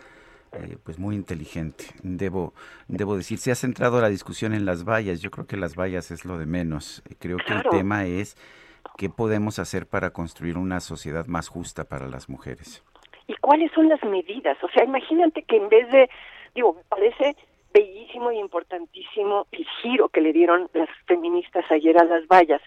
eh, 0.54 0.78
pues 0.84 1.00
muy 1.00 1.16
inteligente. 1.16 1.86
Debo, 2.04 2.54
debo 2.88 3.16
decir, 3.16 3.38
se 3.38 3.52
ha 3.52 3.56
centrado 3.56 4.02
la 4.02 4.10
discusión 4.10 4.54
en 4.54 4.66
las 4.66 4.84
vallas. 4.84 5.22
Yo 5.22 5.32
creo 5.32 5.48
que 5.48 5.58
las 5.58 5.76
vallas 5.76 6.12
es 6.12 6.26
lo 6.26 6.38
de 6.38 6.46
menos. 6.46 7.04
Creo 7.20 7.38
que 7.38 7.54
el 7.54 7.64
tema 7.70 8.06
es 8.06 8.38
qué 8.98 9.10
podemos 9.10 9.60
hacer 9.60 9.88
para 9.88 10.12
construir 10.12 10.58
una 10.58 10.80
sociedad 10.80 11.26
más 11.28 11.48
justa 11.48 11.86
para 11.86 12.08
las 12.08 12.30
mujeres 12.30 12.84
y 13.30 13.36
cuáles 13.36 13.72
son 13.74 13.88
las 13.88 14.04
medidas. 14.04 14.58
O 14.64 14.70
sea, 14.70 14.84
imagínate 14.84 15.44
que 15.44 15.58
en 15.58 15.70
vez 15.70 15.90
de, 15.92 16.10
digo, 16.56 16.74
me 16.74 16.84
parece 16.90 17.38
bellísimo 17.72 18.32
y 18.32 18.40
importantísimo 18.40 19.46
el 19.52 19.68
giro 19.82 20.10
que 20.10 20.20
le 20.20 20.34
dieron 20.34 20.68
las 20.74 20.90
feministas 21.06 21.64
ayer 21.70 21.96
a 22.00 22.06
las 22.06 22.28
vallas. 22.28 22.60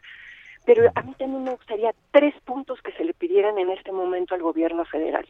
Pero 0.64 0.88
a 0.94 1.02
mí 1.02 1.14
también 1.18 1.42
me 1.42 1.50
gustaría 1.50 1.92
tres 2.12 2.32
puntos 2.44 2.80
que 2.80 2.92
se 2.92 3.04
le 3.04 3.12
pidieran 3.12 3.58
en 3.58 3.70
este 3.70 3.90
momento 3.90 4.36
al 4.36 4.42
gobierno 4.42 4.84
federal. 4.84 5.26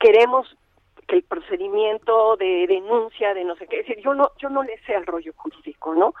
Queremos 0.00 0.56
que 1.04 1.16
el 1.16 1.22
procedimiento 1.22 2.36
de 2.36 2.66
denuncia 2.66 3.34
de 3.34 3.44
no 3.44 3.56
sé 3.56 3.66
qué, 3.66 3.80
es 3.80 3.86
decir, 3.86 4.02
yo 4.02 4.14
no 4.14 4.30
yo 4.38 4.48
no 4.48 4.62
le 4.62 4.78
sé 4.84 4.94
al 4.94 5.06
rollo 5.06 5.32
jurídico, 5.36 5.94
¿no? 5.94 6.14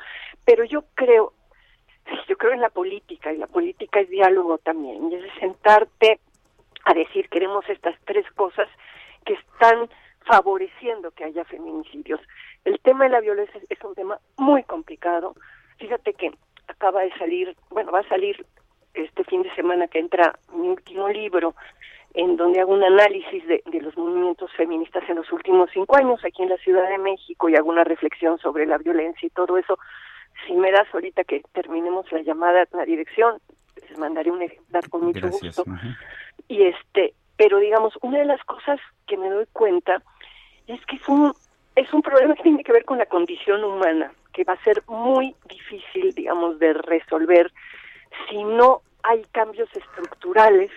Pero 0.44 0.64
yo 0.64 0.84
creo 0.94 1.32
yo 2.28 2.36
creo 2.36 2.52
en 2.52 2.60
la 2.60 2.70
política 2.70 3.32
y 3.32 3.38
la 3.38 3.46
política 3.46 4.00
es 4.00 4.08
diálogo 4.10 4.58
también, 4.58 5.10
y 5.10 5.14
es 5.14 5.24
sentarte 5.40 6.20
a 6.84 6.94
decir 6.94 7.28
queremos 7.28 7.68
estas 7.68 7.96
tres 8.04 8.30
cosas 8.32 8.68
que 9.24 9.34
están 9.34 9.88
favoreciendo 10.26 11.10
que 11.12 11.24
haya 11.24 11.44
feminicidios. 11.44 12.20
El 12.64 12.80
tema 12.80 13.04
de 13.04 13.10
la 13.10 13.20
violencia 13.20 13.60
es 13.68 13.84
un 13.84 13.94
tema 13.94 14.18
muy 14.36 14.62
complicado. 14.62 15.34
Fíjate 15.78 16.14
que 16.14 16.32
acaba 16.68 17.02
de 17.02 17.12
salir, 17.18 17.56
bueno, 17.70 17.92
va 17.92 18.00
a 18.00 18.08
salir 18.08 18.44
este 18.94 19.24
fin 19.24 19.42
de 19.42 19.54
semana 19.54 19.88
que 19.88 19.98
entra 19.98 20.38
mi 20.54 20.68
último 20.68 21.08
libro, 21.08 21.54
en 22.14 22.36
donde 22.36 22.60
hago 22.60 22.72
un 22.72 22.84
análisis 22.84 23.44
de, 23.46 23.62
de, 23.66 23.80
los 23.80 23.96
movimientos 23.96 24.50
feministas 24.52 25.02
en 25.08 25.16
los 25.16 25.30
últimos 25.32 25.68
cinco 25.72 25.96
años 25.96 26.24
aquí 26.24 26.44
en 26.44 26.48
la 26.48 26.56
Ciudad 26.58 26.88
de 26.88 26.98
México 26.98 27.48
y 27.48 27.56
hago 27.56 27.68
una 27.68 27.82
reflexión 27.82 28.38
sobre 28.38 28.66
la 28.66 28.78
violencia 28.78 29.26
y 29.26 29.30
todo 29.30 29.58
eso. 29.58 29.78
Si 30.46 30.54
me 30.54 30.70
das 30.70 30.86
ahorita 30.92 31.24
que 31.24 31.42
terminemos 31.52 32.10
la 32.12 32.22
llamada 32.22 32.62
a 32.62 32.76
la 32.76 32.84
dirección, 32.84 33.38
les 33.88 33.98
mandaré 33.98 34.30
un 34.30 34.42
ejemplar 34.42 34.88
con 34.88 35.04
mucho 35.06 35.28
gusto. 35.28 35.64
Y 36.46 36.62
este, 36.62 37.14
pero 37.36 37.58
digamos, 37.58 37.98
una 38.02 38.18
de 38.18 38.26
las 38.26 38.42
cosas 38.44 38.78
que 39.08 39.16
me 39.16 39.28
doy 39.28 39.46
cuenta 39.52 40.00
es 40.68 40.84
que 40.86 40.96
es 40.96 41.08
un, 41.08 41.32
es 41.74 41.92
un 41.92 42.02
problema 42.02 42.36
que 42.36 42.44
tiene 42.44 42.62
que 42.62 42.72
ver 42.72 42.84
con 42.84 42.98
la 42.98 43.06
condición 43.06 43.64
humana, 43.64 44.12
que 44.32 44.44
va 44.44 44.52
a 44.52 44.64
ser 44.64 44.84
muy 44.86 45.34
difícil, 45.48 46.14
digamos, 46.14 46.60
de 46.60 46.74
resolver 46.74 47.52
si 48.28 48.44
no 48.44 48.82
hay 49.02 49.24
cambios 49.32 49.68
estructurales 49.74 50.70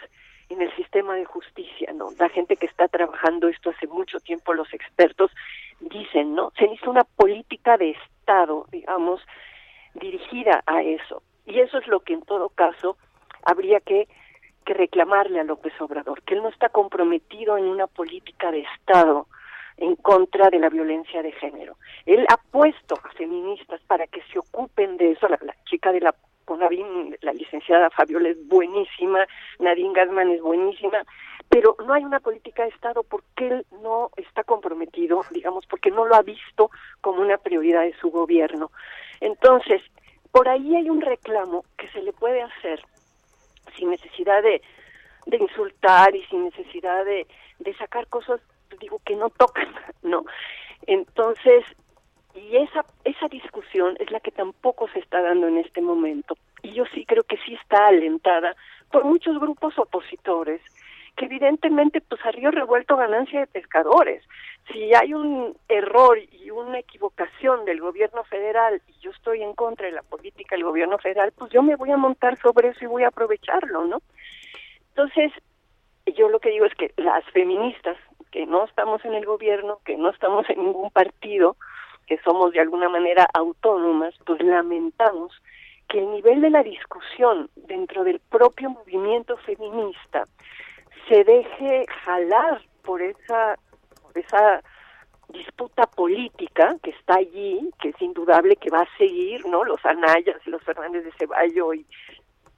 en 0.50 0.62
el 0.62 0.74
sistema 0.76 1.16
de 1.16 1.26
justicia, 1.26 1.92
¿no? 1.94 2.10
La 2.18 2.30
gente 2.30 2.56
que 2.56 2.66
está 2.66 2.88
trabajando 2.88 3.48
esto 3.48 3.70
hace 3.70 3.88
mucho 3.88 4.20
tiempo, 4.20 4.54
los 4.54 4.74
expertos 4.74 5.32
dicen, 5.80 6.36
¿no? 6.36 6.52
Se 6.58 6.64
necesita 6.64 6.90
una 6.90 7.04
política 7.04 7.78
de 7.78 7.92
Estado, 7.92 8.66
digamos, 8.72 9.22
dirigida 9.96 10.64
a 10.66 10.82
eso. 10.82 11.22
Y 11.46 11.60
eso 11.60 11.78
es 11.78 11.88
lo 11.88 12.02
que 12.02 12.14
en 12.14 12.22
todo 12.22 12.50
caso 12.50 12.98
habría 13.44 13.80
que 13.80 14.08
que 14.68 14.74
reclamarle 14.74 15.40
a 15.40 15.46
López 15.46 15.74
Obrador, 15.80 16.22
que 16.24 16.36
él 16.36 16.44
no 16.44 16.50
está 16.50 16.68
comprometido 16.68 17.58
en 17.58 17.64
una 17.64 17.88
política 17.88 18.52
de 18.52 18.66
Estado 18.76 19.28
en 19.78 19.96
contra 19.96 20.50
de 20.50 20.60
la 20.60 20.70
violencia 20.70 21.24
de 21.24 21.32
género. 21.32 21.78
Él 22.06 22.26
ha 22.30 22.36
puesto 22.36 22.96
a 23.02 23.10
feministas 23.14 23.80
para 23.88 24.08
que 24.08 24.22
se 24.24 24.40
ocupen 24.40 24.98
de 24.98 25.12
eso. 25.12 25.30
La, 25.30 25.40
chica 25.70 25.94
de 25.94 26.02
la 26.02 26.14
CONAVIN, 26.48 27.18
la 27.22 27.34
licenciada 27.34 27.90
Fabiola 27.90 28.30
es 28.30 28.48
buenísima, 28.48 29.28
Nadine 29.60 29.94
Gassman 29.94 30.30
es 30.30 30.42
buenísima, 30.42 31.04
pero 31.50 31.76
no 31.86 31.94
hay 31.94 32.06
una 32.06 32.22
política 32.22 32.64
de 32.64 32.70
Estado 32.70 33.04
porque 33.04 33.48
él 33.48 33.66
no 33.84 34.12
está 34.16 34.46
comprometido, 34.46 35.24
digamos, 35.32 35.66
porque 35.68 35.92
no 35.92 36.06
lo 36.06 36.16
ha 36.16 36.22
visto 36.22 36.72
como 37.02 37.22
una 37.22 37.38
prioridad 37.38 37.82
de 37.82 37.94
su 38.00 38.10
gobierno. 38.12 38.72
Entonces, 39.20 39.82
por 40.32 40.48
ahí 40.48 40.74
hay 40.74 40.90
un 40.90 41.02
reclamo 41.02 41.66
que 41.78 41.90
se 41.90 42.02
le 42.02 42.14
puede 42.14 42.42
hacer 42.42 42.82
sin 43.76 43.90
necesidad 43.90 44.42
de, 44.42 44.62
de 45.26 45.38
insultar 45.38 46.16
y 46.16 46.24
sin 46.28 46.46
necesidad 46.46 47.04
de, 47.04 47.28
de 47.60 47.74
sacar 47.76 48.08
cosas, 48.08 48.40
digo, 48.80 49.02
que 49.06 49.18
no 49.18 49.30
tocan, 49.32 49.68
¿no? 50.02 50.24
Entonces, 50.86 51.66
y 52.36 52.58
esa, 52.58 52.86
esa 53.04 53.28
discusión 53.28 53.96
es 54.00 54.12
la 54.12 54.20
que 54.20 54.32
tampoco 54.32 54.88
se 54.90 55.00
está 55.00 55.22
dando 55.22 55.48
en 55.48 55.58
este 55.58 55.82
momento. 55.82 56.38
Y 56.62 56.74
yo 56.74 56.84
sí 56.94 57.06
creo 57.06 57.24
que 57.24 57.38
sí 57.46 57.56
está 57.56 57.88
alentada 57.88 58.56
por 58.92 59.06
muchos 59.06 59.40
grupos 59.40 59.78
opositores, 59.78 60.62
que 61.16 61.26
evidentemente, 61.26 62.00
pues 62.02 62.24
a 62.26 62.32
río 62.32 62.52
revuelto 62.52 62.96
ganancia 62.96 63.40
de 63.40 63.48
pescadores. 63.48 64.24
Si 64.72 64.94
hay 64.94 65.14
un 65.14 65.58
error 65.68 66.20
y 66.20 66.52
una 66.52 66.80
equivocación 66.80 67.66
del 67.66 67.80
gobierno 67.80 68.24
federal 68.26 68.82
y 68.88 69.00
yo 69.00 69.12
estoy 69.12 69.42
en 69.42 69.54
contra 69.54 69.88
de 69.88 69.94
la 69.94 70.04
política 70.04 70.56
del 70.56 70.66
gobierno 70.66 70.98
federal, 71.00 71.34
pues 71.36 71.52
yo 71.52 71.64
me 71.64 71.76
voy 71.76 71.92
a 71.92 71.98
montar 71.98 72.38
sobre 72.38 72.70
eso 72.70 72.84
y 72.84 72.88
voy 72.88 73.04
a 73.04 73.08
aprovecharlo, 73.08 73.86
¿no? 73.86 74.02
Entonces, 74.90 75.32
yo 76.16 76.30
lo 76.30 76.40
que 76.40 76.50
digo 76.50 76.66
es 76.66 76.76
que 76.76 76.94
las 76.98 77.24
feministas, 77.32 77.98
que 78.32 78.46
no 78.46 78.66
estamos 78.66 79.04
en 79.06 79.14
el 79.14 79.26
gobierno, 79.26 79.80
que 79.86 79.98
no 79.98 80.10
estamos 80.10 80.48
en 80.50 80.64
ningún 80.64 80.92
partido, 80.92 81.56
que 82.08 82.18
somos 82.20 82.54
de 82.54 82.62
alguna 82.62 82.90
manera 82.90 83.28
autónomas, 83.34 84.16
pues 84.26 84.42
lamentamos 84.42 85.32
que 85.88 86.00
el 86.00 86.12
nivel 86.12 86.42
de 86.42 86.50
la 86.50 86.64
discusión 86.64 87.50
dentro 87.56 88.04
del 88.04 88.20
propio 88.20 88.70
movimiento 88.70 89.38
feminista 89.38 90.26
se 91.08 91.24
deje 91.24 91.86
jalar 92.06 92.62
por 92.84 93.02
esa 93.02 93.58
por 94.02 94.18
esa 94.18 94.62
disputa 95.30 95.86
política 95.88 96.76
que 96.82 96.92
está 96.92 97.16
allí, 97.16 97.70
que 97.82 97.90
es 97.90 98.02
indudable 98.02 98.56
que 98.56 98.70
va 98.70 98.82
a 98.82 98.98
seguir, 98.98 99.46
¿no? 99.46 99.64
Los 99.64 99.86
Anayas 99.86 100.38
y 100.46 100.50
los 100.50 100.64
Fernández 100.64 101.04
de 101.04 101.12
Ceballo 101.14 101.74
y 101.74 101.86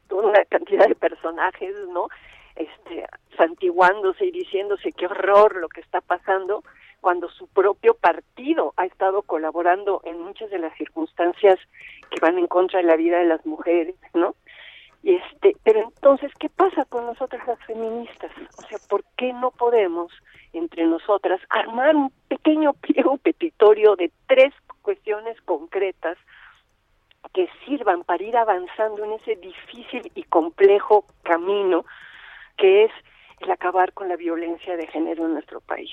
toda 0.08 0.28
una 0.30 0.46
cantidad 0.46 0.88
de 0.88 0.96
personajes, 0.96 1.76
¿no? 1.90 2.08
Este, 2.56 3.06
santiguándose 3.38 4.26
y 4.26 4.32
diciéndose 4.32 4.92
qué 4.92 5.08
horror 5.08 5.56
lo 5.56 5.70
que 5.70 5.82
está 5.82 6.02
pasando, 6.02 6.64
cuando 7.02 7.30
su 7.30 7.48
propio 7.48 7.94
partido 7.94 8.74
ha 8.78 8.86
estado 8.86 9.22
colaborando 9.22 10.02
en 10.06 10.22
muchas 10.22 10.50
de 10.50 10.60
las 10.60 10.76
circunstancias 10.78 11.60
que 12.10 12.20
van 12.20 12.38
en 12.38 12.48
contra 12.48 12.80
de 12.80 12.86
la 12.86 12.96
vida 12.96 13.20
de 13.20 13.26
las 13.26 13.46
mujeres, 13.46 13.96
¿no? 14.14 14.36
Y 15.02 15.16
este, 15.16 15.56
pero 15.64 15.82
entonces, 15.82 16.32
¿qué 16.40 16.50
pasa 16.50 16.84
con 16.86 17.06
nosotras 17.06 17.46
las 17.48 17.60
feministas? 17.66 18.32
O 18.58 18.62
sea, 18.64 18.78
¿por 18.90 19.04
qué 19.18 19.32
no 19.32 19.52
podemos 19.52 20.12
entre 20.52 20.86
nosotras 20.86 21.40
armar 21.50 21.96
un 21.96 22.12
pequeño 22.28 22.74
pliego 22.74 23.18
petitorio 23.18 23.96
de 23.96 24.12
tres 24.28 24.54
cuestiones 24.82 25.40
concretas 25.42 26.18
que 27.34 27.48
sirvan 27.66 28.04
para 28.04 28.24
ir 28.24 28.36
avanzando 28.36 29.04
en 29.04 29.14
ese 29.14 29.36
difícil 29.36 30.12
y 30.16 30.24
complejo 30.24 31.06
camino 31.24 31.86
que 32.58 32.86
es 32.86 32.92
el 33.40 33.52
acabar 33.52 33.94
con 33.94 34.10
la 34.10 34.16
violencia 34.16 34.76
de 34.76 34.88
género 34.88 35.26
en 35.26 35.34
nuestro 35.34 35.62
país? 35.62 35.92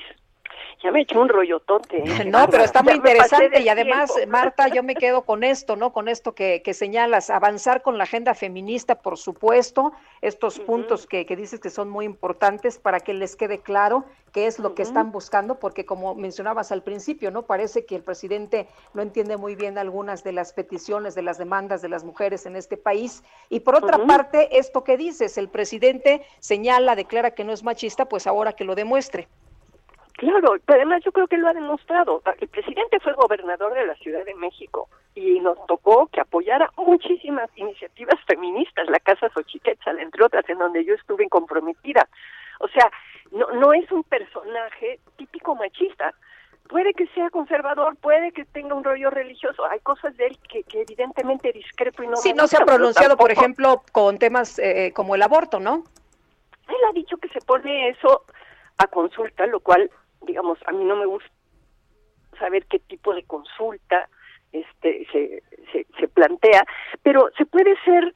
Ya 0.82 0.90
me 0.90 1.00
he 1.00 1.02
hecho 1.02 1.20
un 1.20 1.28
rollotote. 1.28 1.98
¿eh? 1.98 2.24
No, 2.26 2.48
pero 2.48 2.64
está 2.64 2.82
muy 2.82 2.94
interesante 2.94 3.61
y 3.61 3.68
además, 3.68 4.12
Marta, 4.28 4.68
yo 4.68 4.82
me 4.82 4.94
quedo 4.94 5.22
con 5.22 5.44
esto, 5.44 5.76
¿no? 5.76 5.92
Con 5.92 6.09
esto 6.09 6.34
que, 6.34 6.62
que 6.62 6.74
señalas, 6.74 7.30
avanzar 7.30 7.82
con 7.82 7.98
la 7.98 8.04
agenda 8.04 8.34
feminista, 8.34 8.96
por 8.96 9.18
supuesto, 9.18 9.92
estos 10.22 10.59
puntos 10.59 11.07
que, 11.07 11.26
que, 11.26 11.36
dices 11.36 11.61
que 11.61 11.70
son 11.70 11.88
muy 11.88 12.04
importantes 12.04 12.78
para 12.78 13.00
que 13.00 13.14
les 13.14 13.36
quede 13.36 13.61
claro 13.61 14.04
qué 14.32 14.46
es 14.46 14.59
lo 14.59 14.74
que 14.74 14.82
están 14.82 15.12
buscando, 15.12 15.59
porque 15.59 15.86
como 15.86 16.14
mencionabas 16.14 16.70
al 16.70 16.82
principio, 16.82 17.30
¿no? 17.30 17.46
Parece 17.46 17.86
que 17.86 17.96
el 17.96 18.02
presidente 18.02 18.68
no 18.92 19.00
entiende 19.00 19.38
muy 19.38 19.54
bien 19.54 19.78
algunas 19.78 20.24
de 20.24 20.32
las 20.32 20.52
peticiones, 20.52 21.14
de 21.14 21.22
las 21.22 21.38
demandas 21.38 21.80
de 21.80 21.88
las 21.88 22.04
mujeres 22.04 22.44
en 22.44 22.54
este 22.54 22.76
país. 22.76 23.22
Y 23.48 23.61
por 23.61 23.76
otra 23.76 24.04
parte, 24.07 24.59
esto 24.59 24.84
que 24.84 24.96
dices, 24.96 25.38
el 25.38 25.48
presidente 25.48 26.22
señala, 26.38 26.96
declara 26.96 27.30
que 27.30 27.44
no 27.44 27.52
es 27.52 27.62
machista, 27.62 28.11
pues 28.11 28.26
ahora 28.26 28.52
que 28.52 28.64
lo 28.64 28.74
demuestre. 28.74 29.28
Claro, 30.17 30.57
pero 30.64 30.81
además 30.81 31.03
yo 31.05 31.12
creo 31.12 31.27
que 31.27 31.37
lo 31.37 31.49
ha 31.49 31.53
demostrado. 31.53 32.23
El 32.41 32.49
presidente 32.49 33.01
fue 33.01 33.12
gobernador 33.12 33.75
de 33.75 33.87
la 33.87 33.95
Ciudad 33.97 34.25
de 34.25 34.35
México 34.35 34.89
y 35.14 35.41
nos 35.41 35.59
tocó 35.67 36.07
que 36.07 36.21
apoyara 36.21 36.71
muchísimas 36.77 37.51
iniciativas 37.57 38.17
feministas, 38.27 38.89
la 38.89 38.99
Casa 38.99 39.29
Xochiquetzal, 39.29 39.99
entre 39.99 40.25
otras, 40.25 40.49
en 40.49 40.59
donde 40.59 40.85
yo 40.87 40.95
estuve 40.95 41.29
comprometida. 41.29 42.09
O 42.61 42.69
sea, 42.69 42.91
no, 43.31 43.51
no 43.53 43.75
es 43.75 43.91
un 43.93 44.05
personaje 44.05 45.01
típico 45.17 45.55
machista. 45.55 46.14
Puede 46.69 46.95
que 46.95 47.07
sea 47.09 47.29
conservador, 47.29 47.97
puede 47.97 48.33
que 48.33 48.47
tenga 48.47 48.75
un 48.75 48.85
rollo 48.85 49.11
religioso. 49.11 49.67
Hay 49.67 49.81
cosas 49.81 50.17
de 50.17 50.29
él 50.29 50.39
que, 50.49 50.62
que 50.64 50.81
evidentemente 50.81 51.53
discrepo 51.53 52.03
y 52.03 52.09
no. 52.09 52.17
Sí, 52.17 52.33
no 52.33 52.47
se 52.47 52.57
ha 52.57 52.64
pronunciado, 52.64 53.19
por 53.19 53.31
ejemplo, 53.31 53.83
con 53.93 54.19
temas 54.19 54.59
eh, 54.59 54.93
como 54.95 55.14
el 55.14 55.23
aborto, 55.23 55.61
¿no? 55.61 55.85
Él 56.69 56.77
ha 56.89 56.93
dicho 56.95 57.19
que 57.19 57.29
se 57.29 57.41
pone 57.41 57.91
eso 57.91 58.25
a 58.79 58.87
consulta, 58.89 59.47
lo 59.47 59.61
cual 59.61 59.91
digamos, 60.23 60.59
a 60.67 60.73
mí 60.73 60.85
no 60.85 60.97
me 60.97 61.07
gusta 61.07 61.31
saber 62.39 62.67
qué 62.67 62.79
tipo 62.79 63.14
de 63.14 63.25
consulta 63.25 64.09
este 64.53 65.07
se, 65.12 65.43
se, 65.73 65.87
se 65.99 66.09
plantea, 66.09 66.64
pero 67.03 67.29
se 67.37 67.47
puede 67.47 67.75
ser 67.85 68.14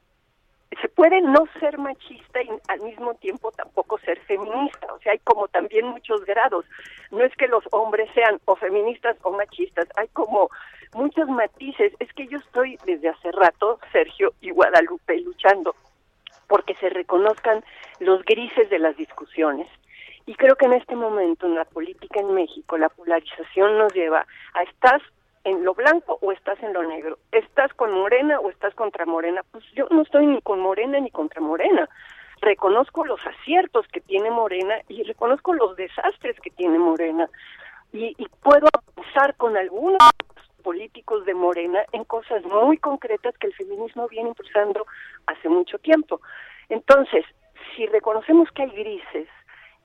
se 0.80 0.88
puede 0.88 1.20
no 1.20 1.46
ser 1.58 1.78
machista 1.78 2.42
y 2.42 2.48
al 2.68 2.80
mismo 2.82 3.14
tiempo 3.14 3.50
tampoco 3.50 3.98
ser 3.98 4.20
feminista, 4.20 4.92
o 4.92 5.00
sea, 5.00 5.12
hay 5.12 5.18
como 5.18 5.48
también 5.48 5.86
muchos 5.86 6.24
grados. 6.24 6.64
No 7.10 7.24
es 7.24 7.34
que 7.34 7.48
los 7.48 7.64
hombres 7.72 8.08
sean 8.14 8.40
o 8.44 8.54
feministas 8.54 9.16
o 9.22 9.32
machistas, 9.32 9.88
hay 9.96 10.06
como 10.08 10.48
muchos 10.94 11.28
matices. 11.28 11.92
Es 11.98 12.12
que 12.12 12.28
yo 12.28 12.38
estoy 12.38 12.78
desde 12.86 13.08
hace 13.08 13.32
rato, 13.32 13.80
Sergio 13.90 14.32
y 14.40 14.50
Guadalupe, 14.50 15.18
luchando 15.20 15.74
porque 16.50 16.74
se 16.74 16.90
reconozcan 16.90 17.64
los 18.00 18.24
grises 18.24 18.68
de 18.70 18.80
las 18.80 18.96
discusiones, 18.96 19.68
y 20.26 20.34
creo 20.34 20.56
que 20.56 20.66
en 20.66 20.74
este 20.74 20.94
momento 20.94 21.46
en 21.46 21.54
la 21.54 21.64
política 21.64 22.20
en 22.20 22.34
México 22.34 22.78
la 22.78 22.88
polarización 22.88 23.78
nos 23.78 23.92
lleva 23.92 24.26
a 24.54 24.62
estás 24.62 25.02
en 25.44 25.64
lo 25.64 25.74
blanco 25.74 26.18
o 26.20 26.32
estás 26.32 26.62
en 26.62 26.72
lo 26.72 26.82
negro, 26.82 27.18
estás 27.32 27.72
con 27.74 27.92
Morena 27.92 28.38
o 28.40 28.50
estás 28.50 28.74
contra 28.74 29.06
Morena. 29.06 29.42
Pues 29.50 29.64
yo 29.74 29.86
no 29.90 30.02
estoy 30.02 30.26
ni 30.26 30.40
con 30.42 30.60
Morena 30.60 31.00
ni 31.00 31.10
contra 31.10 31.40
Morena. 31.40 31.88
Reconozco 32.42 33.04
los 33.04 33.20
aciertos 33.26 33.86
que 33.88 34.00
tiene 34.00 34.30
Morena 34.30 34.74
y 34.88 35.02
reconozco 35.02 35.52
los 35.54 35.76
desastres 35.76 36.38
que 36.40 36.50
tiene 36.50 36.78
Morena. 36.78 37.28
Y, 37.92 38.14
puedo 38.42 38.68
avanzar 38.72 39.34
con 39.36 39.56
algunos 39.56 39.98
políticos 40.62 41.24
de 41.24 41.34
Morena 41.34 41.80
en 41.92 42.04
cosas 42.04 42.44
muy 42.44 42.78
concretas 42.78 43.36
que 43.38 43.48
el 43.48 43.54
feminismo 43.54 44.08
viene 44.08 44.28
impulsando 44.28 44.86
hace 45.26 45.48
mucho 45.48 45.78
tiempo. 45.78 46.20
Entonces, 46.68 47.24
si 47.74 47.86
reconocemos 47.86 48.50
que 48.52 48.62
hay 48.62 48.70
grises, 48.70 49.28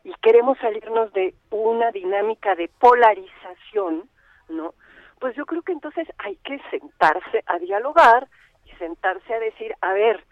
y 0.05 0.13
queremos 0.21 0.57
salirnos 0.59 1.11
de 1.13 1.33
una 1.49 1.91
dinámica 1.91 2.53
de 2.55 2.69
polarización, 2.79 4.07
¿no? 4.49 4.75
Pues 5.19 5.35
yo 5.35 5.47
creo 5.47 5.63
que 5.63 5.71
entonces 5.71 6.07
hay 6.19 6.35
que 6.37 6.61
sentarse 6.69 7.43
a 7.47 7.57
dialogar 7.57 8.27
y 8.65 8.71
sentarse 8.75 9.33
a 9.33 9.39
decir, 9.39 9.73
a 9.81 9.93
ver, 9.93 10.23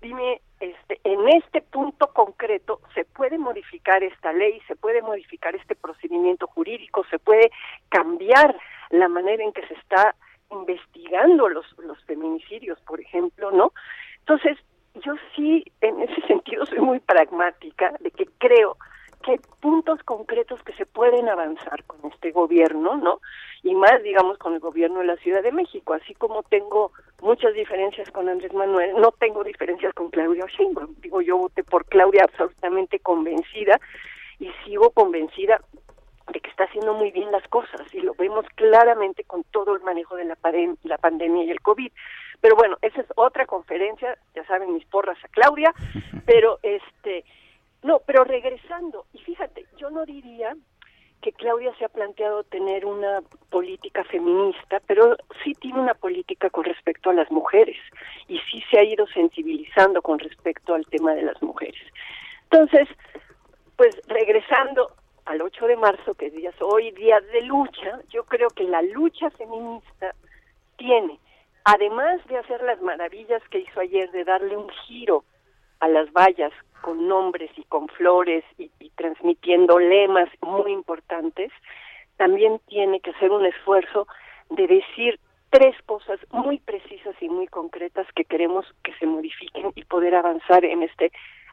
dime, 0.00 0.40
este, 0.58 1.00
en 1.04 1.28
este 1.28 1.62
punto 1.62 2.08
concreto 2.08 2.80
se 2.94 3.04
puede 3.04 3.38
modificar 3.38 4.02
esta 4.02 4.32
ley, 4.32 4.60
se 4.66 4.74
puede 4.74 5.02
modificar 5.02 5.54
este 5.54 5.76
procedimiento 5.76 6.48
jurídico, 6.48 7.04
se 7.08 7.20
puede 7.20 7.52
cambiar 7.90 8.58
la 8.90 9.06
manera 9.06 9.44
en 9.44 9.52
que 9.52 9.64
se 9.68 9.74
está 9.74 10.16
investigando 10.50 11.48
los, 11.48 11.64
los 11.78 12.04
feminicidios, 12.06 12.80
por 12.80 13.00
ejemplo, 13.00 13.52
¿no? 13.52 13.72
Entonces, 14.18 14.58
yo 14.96 15.14
sí, 15.36 15.64
en 15.80 16.02
ese 16.02 16.20
sentido, 16.26 16.66
soy 16.66 16.80
muy 16.80 16.98
pragmática 16.98 17.94
de 18.00 18.10
que 18.10 18.26
creo 18.38 18.76
que 19.22 19.32
hay 19.32 19.40
puntos 19.60 20.02
concretos 20.02 20.62
que 20.62 20.72
se 20.74 20.86
pueden 20.86 21.28
avanzar 21.28 21.84
con 21.84 22.10
este 22.10 22.32
gobierno, 22.32 22.96
¿no? 22.96 23.20
Y 23.62 23.74
más, 23.74 24.02
digamos, 24.02 24.38
con 24.38 24.54
el 24.54 24.60
gobierno 24.60 24.98
de 24.98 25.06
la 25.06 25.16
Ciudad 25.16 25.42
de 25.42 25.52
México, 25.52 25.94
así 25.94 26.14
como 26.14 26.42
tengo 26.42 26.92
muchas 27.22 27.54
diferencias 27.54 28.10
con 28.10 28.28
Andrés 28.28 28.52
Manuel, 28.52 28.94
no 29.00 29.12
tengo 29.12 29.44
diferencias 29.44 29.94
con 29.94 30.10
Claudia 30.10 30.44
Sheinbaum. 30.46 30.94
Digo, 31.00 31.22
yo 31.22 31.38
voté 31.38 31.62
por 31.62 31.84
Claudia 31.86 32.24
absolutamente 32.24 32.98
convencida 32.98 33.80
y 34.38 34.50
sigo 34.64 34.90
convencida 34.90 35.60
de 36.32 36.40
que 36.40 36.50
está 36.50 36.64
haciendo 36.64 36.94
muy 36.94 37.10
bien 37.10 37.30
las 37.30 37.46
cosas 37.48 37.82
y 37.92 38.00
lo 38.00 38.14
vemos 38.14 38.46
claramente 38.54 39.24
con 39.24 39.44
todo 39.44 39.76
el 39.76 39.82
manejo 39.82 40.16
de 40.16 40.24
la, 40.24 40.36
la 40.82 40.98
pandemia 40.98 41.44
y 41.44 41.50
el 41.50 41.60
COVID. 41.60 41.90
Pero 42.40 42.56
bueno, 42.56 42.76
esa 42.82 43.00
es 43.00 43.06
otra 43.14 43.46
conferencia, 43.46 44.18
ya 44.34 44.44
saben 44.46 44.74
mis 44.74 44.84
porras 44.86 45.18
a 45.24 45.28
Claudia, 45.28 45.72
pero 46.26 46.58
este 46.62 47.24
no, 47.82 48.00
pero 48.06 48.24
regresando, 48.24 49.06
y 49.12 49.18
fíjate, 49.18 49.66
yo 49.76 49.90
no 49.90 50.04
diría 50.04 50.56
que 51.20 51.32
Claudia 51.32 51.72
se 51.78 51.84
ha 51.84 51.88
planteado 51.88 52.42
tener 52.44 52.84
una 52.84 53.22
política 53.50 54.02
feminista, 54.04 54.80
pero 54.86 55.16
sí 55.44 55.52
tiene 55.54 55.80
una 55.80 55.94
política 55.94 56.50
con 56.50 56.64
respecto 56.64 57.10
a 57.10 57.14
las 57.14 57.30
mujeres 57.30 57.76
y 58.26 58.38
sí 58.50 58.62
se 58.70 58.78
ha 58.78 58.84
ido 58.84 59.06
sensibilizando 59.08 60.02
con 60.02 60.18
respecto 60.18 60.74
al 60.74 60.84
tema 60.86 61.14
de 61.14 61.22
las 61.22 61.40
mujeres. 61.40 61.80
Entonces, 62.50 62.88
pues 63.76 63.96
regresando 64.08 64.88
al 65.24 65.40
8 65.42 65.66
de 65.66 65.76
marzo, 65.76 66.14
que 66.14 66.26
es 66.26 66.54
hoy 66.60 66.90
día 66.90 67.20
de 67.20 67.42
lucha, 67.42 68.00
yo 68.08 68.24
creo 68.24 68.48
que 68.48 68.64
la 68.64 68.82
lucha 68.82 69.30
feminista 69.30 70.14
tiene 70.76 71.20
además 71.64 72.24
de 72.26 72.38
hacer 72.38 72.62
las 72.62 72.80
maravillas 72.80 73.42
que 73.50 73.60
hizo 73.60 73.80
ayer 73.80 74.10
de 74.10 74.24
darle 74.24 74.56
un 74.56 74.68
giro 74.86 75.24
a 75.80 75.88
las 75.88 76.12
vallas 76.12 76.52
con 76.82 77.08
nombres 77.08 77.50
y 77.56 77.64
con 77.64 77.88
flores 77.88 78.44
y, 78.58 78.70
transmitiendo 78.96 79.78
lemas 79.78 80.28
muy 80.42 80.72
importantes, 80.72 81.50
también 82.16 82.60
tiene 82.68 83.00
que 83.00 83.10
hacer 83.10 83.30
un 83.30 83.46
esfuerzo 83.46 84.06
de 84.50 84.66
decir 84.66 85.18
tres 85.50 85.74
cosas 85.86 86.20
muy 86.30 86.58
precisas 86.58 87.14
y 87.20 87.28
muy 87.28 87.46
concretas 87.46 88.06
que 88.14 88.24
queremos 88.24 88.66
que 88.82 88.92
se 88.94 89.06
modifiquen 89.06 89.72
y 89.74 89.84
poder 89.84 90.14
avanzar 90.14 90.64
en 90.64 90.82
este 90.82 91.10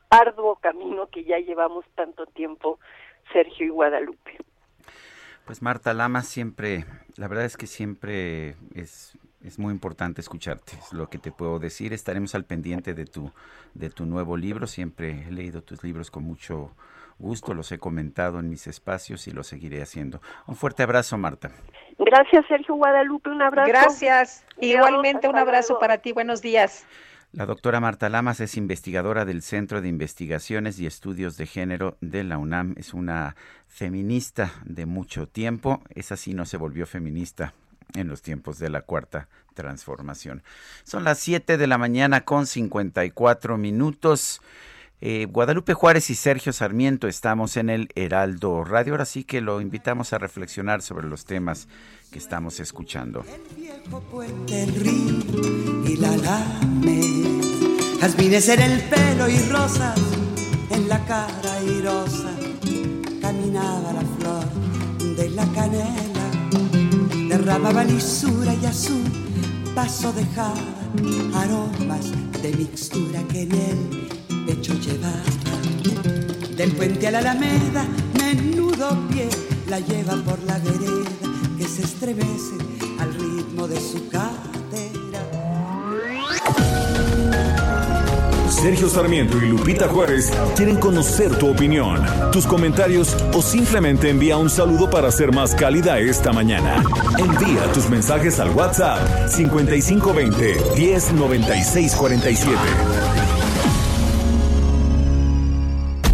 arduo 0.09 0.55
camino 0.57 1.07
que 1.07 1.23
ya 1.23 1.37
llevamos 1.39 1.85
tanto 1.95 2.25
tiempo, 2.25 2.79
Sergio 3.31 3.65
y 3.65 3.69
Guadalupe. 3.69 4.37
Pues 5.45 5.61
Marta 5.61 5.93
Lama 5.93 6.21
siempre, 6.21 6.85
la 7.15 7.27
verdad 7.27 7.45
es 7.45 7.57
que 7.57 7.67
siempre 7.67 8.55
es 8.75 9.17
es 9.43 9.57
muy 9.57 9.71
importante 9.71 10.21
escucharte, 10.21 10.73
es 10.77 10.93
lo 10.93 11.09
que 11.09 11.17
te 11.17 11.31
puedo 11.31 11.59
decir. 11.59 11.93
Estaremos 11.93 12.35
al 12.35 12.45
pendiente 12.45 12.93
de 12.93 13.05
tu, 13.05 13.31
de 13.73 13.89
tu 13.89 14.05
nuevo 14.05 14.35
libro. 14.35 14.67
Siempre 14.67 15.25
he 15.27 15.31
leído 15.31 15.61
tus 15.61 15.83
libros 15.83 16.11
con 16.11 16.23
mucho 16.23 16.71
gusto, 17.17 17.53
los 17.53 17.71
he 17.71 17.79
comentado 17.79 18.39
en 18.39 18.49
mis 18.49 18.67
espacios 18.67 19.27
y 19.27 19.31
lo 19.31 19.43
seguiré 19.43 19.81
haciendo. 19.81 20.21
Un 20.47 20.55
fuerte 20.55 20.83
abrazo, 20.83 21.17
Marta. 21.17 21.51
Gracias, 21.97 22.45
Sergio 22.47 22.75
Guadalupe, 22.75 23.29
un 23.29 23.41
abrazo. 23.41 23.69
Gracias. 23.69 24.45
Igualmente 24.59 25.27
un 25.27 25.37
abrazo 25.37 25.79
para 25.79 25.99
ti. 25.99 26.11
Buenos 26.11 26.41
días. 26.41 26.85
La 27.31 27.45
doctora 27.45 27.79
Marta 27.79 28.09
Lamas 28.09 28.39
es 28.39 28.57
investigadora 28.57 29.23
del 29.23 29.43
Centro 29.43 29.81
de 29.81 29.87
Investigaciones 29.87 30.79
y 30.79 30.87
Estudios 30.87 31.37
de 31.37 31.45
Género 31.45 31.95
de 32.01 32.23
la 32.23 32.39
UNAM. 32.39 32.73
Es 32.77 32.93
una 32.93 33.35
feminista 33.67 34.51
de 34.65 34.87
mucho 34.87 35.27
tiempo. 35.27 35.81
Esa 35.93 36.17
sí 36.17 36.33
no 36.33 36.45
se 36.45 36.57
volvió 36.57 36.87
feminista 36.87 37.53
en 37.93 38.07
los 38.07 38.21
tiempos 38.21 38.59
de 38.59 38.69
la 38.69 38.81
cuarta 38.81 39.27
transformación. 39.53 40.43
Son 40.83 41.03
las 41.03 41.19
7 41.19 41.57
de 41.57 41.67
la 41.67 41.77
mañana 41.77 42.21
con 42.21 42.47
54 42.47 43.57
minutos. 43.57 44.41
Eh, 45.01 45.27
Guadalupe 45.29 45.73
Juárez 45.73 46.09
y 46.09 46.15
Sergio 46.15 46.51
Sarmiento 46.51 47.07
estamos 47.07 47.57
en 47.57 47.69
el 47.69 47.89
Heraldo 47.95 48.63
Radio. 48.63 48.93
Ahora 48.93 49.05
sí 49.05 49.23
que 49.23 49.41
lo 49.41 49.61
invitamos 49.61 50.13
a 50.13 50.17
reflexionar 50.17 50.81
sobre 50.81 51.07
los 51.07 51.25
temas 51.25 51.67
que 52.11 52.19
estamos 52.19 52.59
escuchando. 52.59 53.23
El 53.27 53.55
viejo 53.55 54.01
puente, 54.01 54.63
el 54.63 54.75
río 54.75 55.85
y 55.85 55.97
la 55.97 56.15
lame. 56.17 56.99
En 58.01 58.61
el 58.61 58.81
pelo 58.83 59.29
y 59.29 59.39
rosas 59.49 59.99
en 60.69 60.87
la 60.87 61.03
cara 61.05 61.61
y 61.63 61.81
rosa. 61.81 62.31
Caminaba 63.21 63.93
la 63.93 64.01
flor 64.17 65.15
de 65.15 65.29
la 65.29 65.45
canela 65.53 66.18
derramaba 67.49 67.83
lisura 67.83 68.53
y 68.53 68.65
a 68.67 68.71
su 68.71 68.93
paso 69.73 70.13
dejaba 70.13 70.53
aromas 71.33 72.11
de 72.43 72.53
mixtura 72.55 73.23
que 73.23 73.41
en 73.41 73.51
el 73.51 74.45
pecho 74.45 74.75
llevaba. 74.75 75.23
Del 76.55 76.71
puente 76.73 77.07
a 77.07 77.11
la 77.11 77.19
alameda, 77.19 77.87
menudo 78.19 78.95
pie 79.09 79.29
la 79.67 79.79
lleva 79.79 80.15
por 80.17 80.37
la 80.43 80.59
vereda 80.59 81.09
que 81.57 81.67
se 81.67 81.81
estremece 81.81 82.55
al 82.99 83.15
ritmo 83.15 83.67
de 83.67 83.79
su 83.79 84.07
cadera. 84.09 85.21
Sergio 88.49 88.89
Sarmiento 88.89 89.37
y 89.37 89.49
Lupita 89.49 89.87
Juárez 89.87 90.31
quieren 90.55 90.77
conocer 90.77 91.35
tu 91.37 91.49
opinión, 91.49 92.03
tus 92.31 92.45
comentarios 92.45 93.15
o 93.33 93.41
simplemente 93.41 94.09
envía 94.09 94.37
un 94.37 94.49
saludo 94.49 94.89
para 94.89 95.11
ser 95.11 95.31
más 95.33 95.53
cálida 95.53 95.99
esta 95.99 96.33
mañana. 96.33 96.83
Envía 97.17 97.71
tus 97.73 97.89
mensajes 97.89 98.39
al 98.39 98.49
WhatsApp 98.49 99.29
5520 99.29 100.57
109647. 100.75 102.57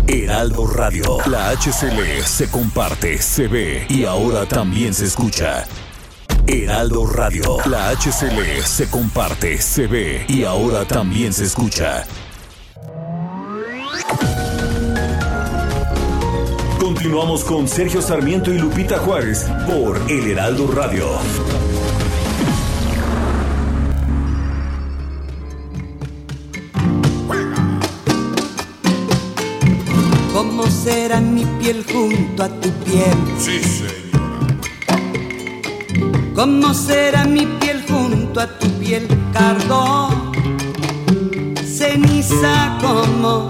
Heraldo 0.08 0.68
Radio, 0.68 1.18
la 1.28 1.50
HCL 1.52 2.24
se 2.26 2.50
comparte, 2.50 3.18
se 3.18 3.48
ve 3.48 3.86
y 3.90 4.06
ahora 4.06 4.46
también 4.46 4.94
se 4.94 5.06
escucha. 5.06 5.66
Heraldo 6.48 7.08
Radio, 7.08 7.58
la 7.66 7.90
HCL 7.90 8.62
se 8.64 8.88
comparte, 8.90 9.58
se 9.60 9.88
ve 9.88 10.26
y 10.28 10.44
ahora 10.44 10.86
también 10.86 11.34
se 11.34 11.46
escucha. 11.46 12.06
Continuamos 16.80 17.44
con 17.44 17.68
Sergio 17.68 18.02
Sarmiento 18.02 18.52
y 18.52 18.58
Lupita 18.58 18.98
Juárez 18.98 19.46
por 19.68 20.00
El 20.10 20.32
Heraldo 20.32 20.68
Radio. 20.72 21.08
¿Cómo 30.34 30.66
será 30.68 31.22
mi 31.22 31.46
piel 31.60 31.86
junto 31.92 32.44
a 32.44 32.50
tu 32.50 32.70
piel? 32.84 33.18
Sí, 33.38 33.60
señora. 33.60 34.06
¿Cómo 36.36 36.74
será 36.74 37.24
mi 37.24 37.46
piel 37.60 37.84
junto 37.88 38.42
a 38.42 38.48
tu 38.60 38.68
piel, 38.80 39.08
cardo? 39.32 40.10
Ceniza 41.66 42.78
como 42.82 43.50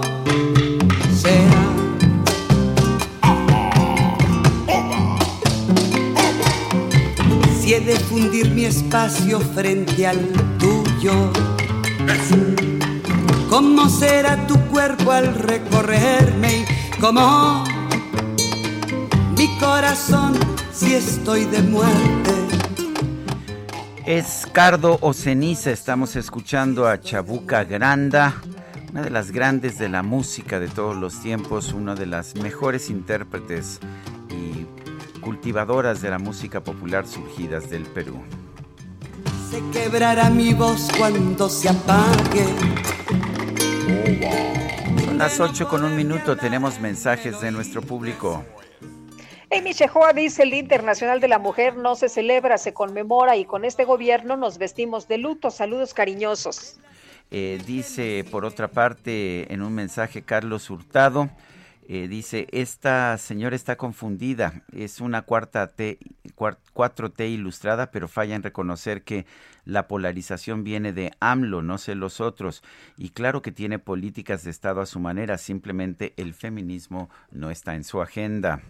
Si 7.60 7.74
he 7.74 7.80
de 7.80 7.96
fundir 7.96 8.50
mi 8.50 8.64
espacio 8.64 9.40
frente 9.40 10.06
al 10.06 10.20
tuyo, 10.58 11.32
¿cómo 13.50 13.88
será 13.88 14.46
tu 14.46 14.56
cuerpo 14.66 15.10
al 15.10 15.34
recorrerme? 15.34 16.58
¿Y 16.58 17.00
cómo 17.00 17.64
mi 19.36 19.48
corazón 19.58 20.34
si 20.72 20.94
estoy 20.94 21.44
de 21.46 21.62
muerte? 21.62 22.30
Es 24.06 24.46
Cardo 24.52 24.98
o 25.00 25.12
Ceniza, 25.12 25.72
estamos 25.72 26.14
escuchando 26.14 26.86
a 26.86 27.00
Chabuca 27.00 27.64
Granda, 27.64 28.36
una 28.96 29.04
de 29.04 29.10
las 29.10 29.30
grandes 29.30 29.78
de 29.78 29.90
la 29.90 30.02
música 30.02 30.58
de 30.58 30.68
todos 30.68 30.96
los 30.96 31.20
tiempos, 31.20 31.74
una 31.74 31.94
de 31.94 32.06
las 32.06 32.34
mejores 32.34 32.88
intérpretes 32.88 33.78
y 34.30 35.20
cultivadoras 35.20 36.00
de 36.00 36.08
la 36.08 36.18
música 36.18 36.64
popular 36.64 37.06
surgidas 37.06 37.68
del 37.68 37.82
Perú. 37.82 38.22
Se 39.50 39.60
quebrará 39.70 40.30
mi 40.30 40.54
voz 40.54 40.88
cuando 40.96 41.50
se 41.50 41.68
apague. 41.68 42.46
Son 45.04 45.18
las 45.18 45.40
8 45.40 45.68
con 45.68 45.84
un 45.84 45.94
minuto, 45.94 46.38
tenemos 46.38 46.80
mensajes 46.80 47.38
de 47.42 47.50
nuestro 47.50 47.82
público. 47.82 48.46
Amy 49.54 49.74
Shehoa 49.74 50.14
dice 50.14 50.42
el 50.42 50.52
Día 50.52 50.60
Internacional 50.60 51.20
de 51.20 51.28
la 51.28 51.38
Mujer 51.38 51.76
no 51.76 51.96
se 51.96 52.08
celebra, 52.08 52.56
se 52.56 52.72
conmemora 52.72 53.36
y 53.36 53.44
con 53.44 53.66
este 53.66 53.84
gobierno 53.84 54.38
nos 54.38 54.56
vestimos 54.56 55.06
de 55.06 55.18
luto. 55.18 55.50
Saludos 55.50 55.92
cariñosos. 55.92 56.78
Eh, 57.30 57.60
dice 57.66 58.24
por 58.30 58.44
otra 58.44 58.68
parte 58.68 59.52
en 59.52 59.62
un 59.62 59.74
mensaje 59.74 60.22
Carlos 60.22 60.70
Hurtado, 60.70 61.30
eh, 61.88 62.08
dice, 62.08 62.48
esta 62.50 63.16
señora 63.16 63.54
está 63.54 63.76
confundida, 63.76 64.64
es 64.72 65.00
una 65.00 65.22
cuarta 65.22 65.68
T, 65.68 65.98
4T 66.34 67.30
ilustrada, 67.30 67.92
pero 67.92 68.08
falla 68.08 68.34
en 68.34 68.42
reconocer 68.42 69.04
que 69.04 69.24
la 69.64 69.86
polarización 69.86 70.64
viene 70.64 70.92
de 70.92 71.12
AMLO, 71.20 71.62
no 71.62 71.78
sé 71.78 71.94
los 71.94 72.20
otros. 72.20 72.64
Y 72.96 73.10
claro 73.10 73.40
que 73.40 73.52
tiene 73.52 73.78
políticas 73.78 74.42
de 74.42 74.50
Estado 74.50 74.80
a 74.80 74.86
su 74.86 74.98
manera, 74.98 75.38
simplemente 75.38 76.12
el 76.16 76.34
feminismo 76.34 77.08
no 77.30 77.52
está 77.52 77.76
en 77.76 77.84
su 77.84 78.02
agenda. 78.02 78.62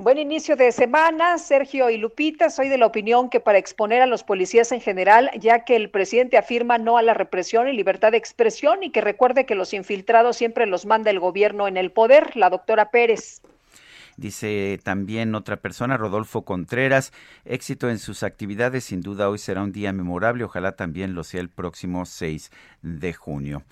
Buen 0.00 0.16
inicio 0.16 0.54
de 0.54 0.70
semana, 0.70 1.38
Sergio 1.38 1.90
y 1.90 1.96
Lupita. 1.96 2.50
Soy 2.50 2.68
de 2.68 2.78
la 2.78 2.86
opinión 2.86 3.28
que 3.28 3.40
para 3.40 3.58
exponer 3.58 4.00
a 4.00 4.06
los 4.06 4.22
policías 4.22 4.70
en 4.70 4.80
general, 4.80 5.28
ya 5.40 5.64
que 5.64 5.74
el 5.74 5.90
presidente 5.90 6.38
afirma 6.38 6.78
no 6.78 6.98
a 6.98 7.02
la 7.02 7.14
represión 7.14 7.66
y 7.66 7.72
libertad 7.72 8.12
de 8.12 8.18
expresión 8.18 8.84
y 8.84 8.90
que 8.90 9.00
recuerde 9.00 9.44
que 9.44 9.56
los 9.56 9.74
infiltrados 9.74 10.36
siempre 10.36 10.66
los 10.66 10.86
manda 10.86 11.10
el 11.10 11.18
gobierno 11.18 11.66
en 11.66 11.76
el 11.76 11.90
poder, 11.90 12.36
la 12.36 12.48
doctora 12.48 12.92
Pérez. 12.92 13.42
Dice 14.16 14.78
también 14.84 15.34
otra 15.34 15.56
persona, 15.56 15.96
Rodolfo 15.96 16.42
Contreras, 16.42 17.12
éxito 17.44 17.90
en 17.90 17.98
sus 17.98 18.22
actividades, 18.22 18.84
sin 18.84 19.00
duda 19.00 19.28
hoy 19.28 19.38
será 19.38 19.64
un 19.64 19.72
día 19.72 19.92
memorable, 19.92 20.44
ojalá 20.44 20.76
también 20.76 21.16
lo 21.16 21.24
sea 21.24 21.40
el 21.40 21.48
próximo 21.48 22.06
6 22.06 22.52
de 22.82 23.12
junio. 23.14 23.64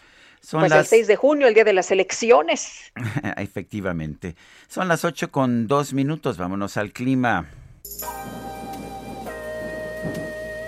Son 0.46 0.60
pues 0.60 0.70
el 0.70 0.86
6 0.86 1.08
de 1.08 1.16
junio, 1.16 1.48
el 1.48 1.54
día 1.54 1.64
de 1.64 1.72
las 1.72 1.90
elecciones. 1.90 2.92
Efectivamente. 3.36 4.36
Son 4.68 4.86
las 4.86 5.04
8 5.04 5.32
con 5.32 5.66
dos 5.66 5.92
minutos. 5.92 6.38
Vámonos 6.38 6.76
al 6.76 6.92
clima. 6.92 7.46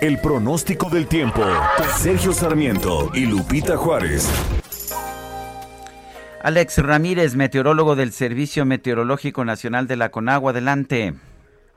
El 0.01 0.19
pronóstico 0.19 0.89
del 0.89 1.07
tiempo. 1.07 1.45
Sergio 1.97 2.33
Sarmiento 2.33 3.09
y 3.13 3.25
Lupita 3.25 3.77
Juárez. 3.77 4.29
Alex 6.41 6.79
Ramírez, 6.79 7.35
meteorólogo 7.35 7.95
del 7.95 8.11
Servicio 8.11 8.65
Meteorológico 8.65 9.45
Nacional 9.45 9.87
de 9.87 9.95
la 9.95 10.09
Conagua. 10.11 10.51
Adelante. 10.51 11.13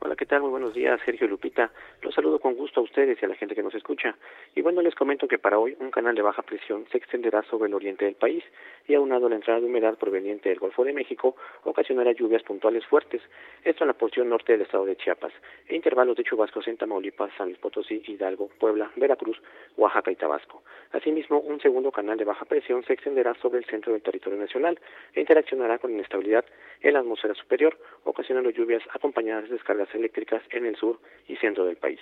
Hola, 0.05 0.17
¿qué 0.17 0.25
tal? 0.25 0.41
Muy 0.41 0.49
buenos 0.49 0.73
días, 0.73 0.99
Sergio 1.05 1.29
Lupita. 1.29 1.71
Los 2.01 2.13
saludo 2.13 2.37
con 2.37 2.55
gusto 2.55 2.81
a 2.81 2.83
ustedes 2.83 3.17
y 3.21 3.25
a 3.25 3.29
la 3.29 3.35
gente 3.35 3.55
que 3.55 3.63
nos 3.63 3.73
escucha. 3.73 4.17
Y 4.53 4.61
bueno, 4.61 4.81
les 4.81 4.93
comento 4.95 5.29
que 5.29 5.39
para 5.39 5.57
hoy 5.57 5.77
un 5.79 5.91
canal 5.91 6.13
de 6.13 6.21
baja 6.21 6.41
presión 6.41 6.85
se 6.91 6.97
extenderá 6.97 7.41
sobre 7.43 7.69
el 7.69 7.73
oriente 7.73 8.03
del 8.03 8.15
país 8.15 8.43
y 8.85 8.95
aunado 8.95 9.27
a 9.27 9.29
la 9.29 9.35
entrada 9.35 9.61
de 9.61 9.65
humedad 9.65 9.97
proveniente 9.97 10.49
del 10.49 10.59
Golfo 10.59 10.83
de 10.83 10.91
México, 10.91 11.37
ocasionará 11.63 12.11
lluvias 12.11 12.43
puntuales 12.43 12.85
fuertes. 12.85 13.21
Esto 13.63 13.85
en 13.85 13.87
la 13.87 13.93
porción 13.93 14.27
norte 14.27 14.51
del 14.51 14.63
estado 14.63 14.83
de 14.83 14.97
Chiapas, 14.97 15.31
e 15.69 15.75
intervalos 15.77 16.17
de 16.17 16.25
chubascos 16.25 16.67
en 16.67 16.75
Tamaulipas, 16.75 17.31
San 17.37 17.47
Luis 17.47 17.59
Potosí, 17.59 18.03
Hidalgo, 18.05 18.49
Puebla, 18.59 18.91
Veracruz, 18.97 19.41
Oaxaca 19.77 20.11
y 20.11 20.17
Tabasco. 20.17 20.63
Asimismo, 20.91 21.39
un 21.39 21.61
segundo 21.61 21.93
canal 21.93 22.17
de 22.17 22.25
baja 22.25 22.43
presión 22.43 22.83
se 22.83 22.91
extenderá 22.91 23.35
sobre 23.35 23.59
el 23.59 23.65
centro 23.67 23.93
del 23.93 24.01
territorio 24.01 24.37
nacional 24.37 24.77
e 25.13 25.21
interaccionará 25.21 25.79
con 25.79 25.91
inestabilidad 25.91 26.43
en 26.83 26.93
la 26.93 26.99
atmósfera 26.99 27.33
superior, 27.33 27.77
ocasionando 28.03 28.51
lluvias 28.51 28.83
acompañadas 28.93 29.45
de 29.45 29.55
descargas 29.55 29.93
eléctricas 29.95 30.43
en 30.51 30.65
el 30.65 30.75
sur 30.75 30.99
y 31.27 31.35
centro 31.37 31.65
del 31.65 31.77
país. 31.77 31.99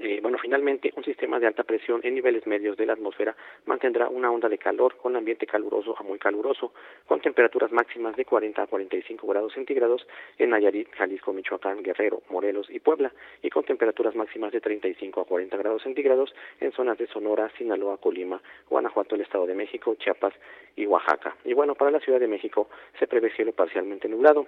Eh, 0.00 0.20
bueno, 0.22 0.38
finalmente, 0.40 0.92
un 0.96 1.02
sistema 1.02 1.40
de 1.40 1.48
alta 1.48 1.64
presión 1.64 2.00
en 2.04 2.14
niveles 2.14 2.46
medios 2.46 2.76
de 2.76 2.86
la 2.86 2.92
atmósfera 2.92 3.36
mantendrá 3.66 4.08
una 4.08 4.30
onda 4.30 4.48
de 4.48 4.56
calor 4.56 4.96
con 4.96 5.16
ambiente 5.16 5.44
caluroso 5.44 5.96
a 5.98 6.04
muy 6.04 6.20
caluroso, 6.20 6.72
con 7.06 7.20
temperaturas 7.20 7.72
máximas 7.72 8.14
de 8.14 8.24
40 8.24 8.62
a 8.62 8.66
45 8.68 9.26
grados 9.26 9.52
centígrados 9.54 10.06
en 10.38 10.50
Nayarit, 10.50 10.88
Jalisco, 10.94 11.32
Michoacán, 11.32 11.82
Guerrero, 11.82 12.22
Morelos 12.30 12.68
y 12.70 12.78
Puebla, 12.78 13.12
y 13.42 13.50
con 13.50 13.64
temperaturas 13.64 14.14
máximas 14.14 14.52
de 14.52 14.60
35 14.60 15.20
a 15.20 15.24
40 15.24 15.56
grados 15.56 15.82
centígrados 15.82 16.32
en 16.60 16.70
zonas 16.70 16.96
de 16.96 17.08
Sonora, 17.08 17.50
Sinaloa, 17.58 17.96
Colima, 17.96 18.40
Guanajuato, 18.70 19.16
el 19.16 19.22
Estado 19.22 19.46
de 19.46 19.54
México, 19.54 19.96
Chiapas 19.96 20.34
y 20.76 20.86
Oaxaca. 20.86 21.36
Y 21.44 21.54
bueno, 21.54 21.74
para 21.74 21.90
la 21.90 21.98
Ciudad 21.98 22.20
de 22.20 22.28
México 22.28 22.68
se 23.00 23.08
prevé 23.08 23.32
cielo 23.32 23.52
parcialmente 23.52 24.08
nublado 24.08 24.46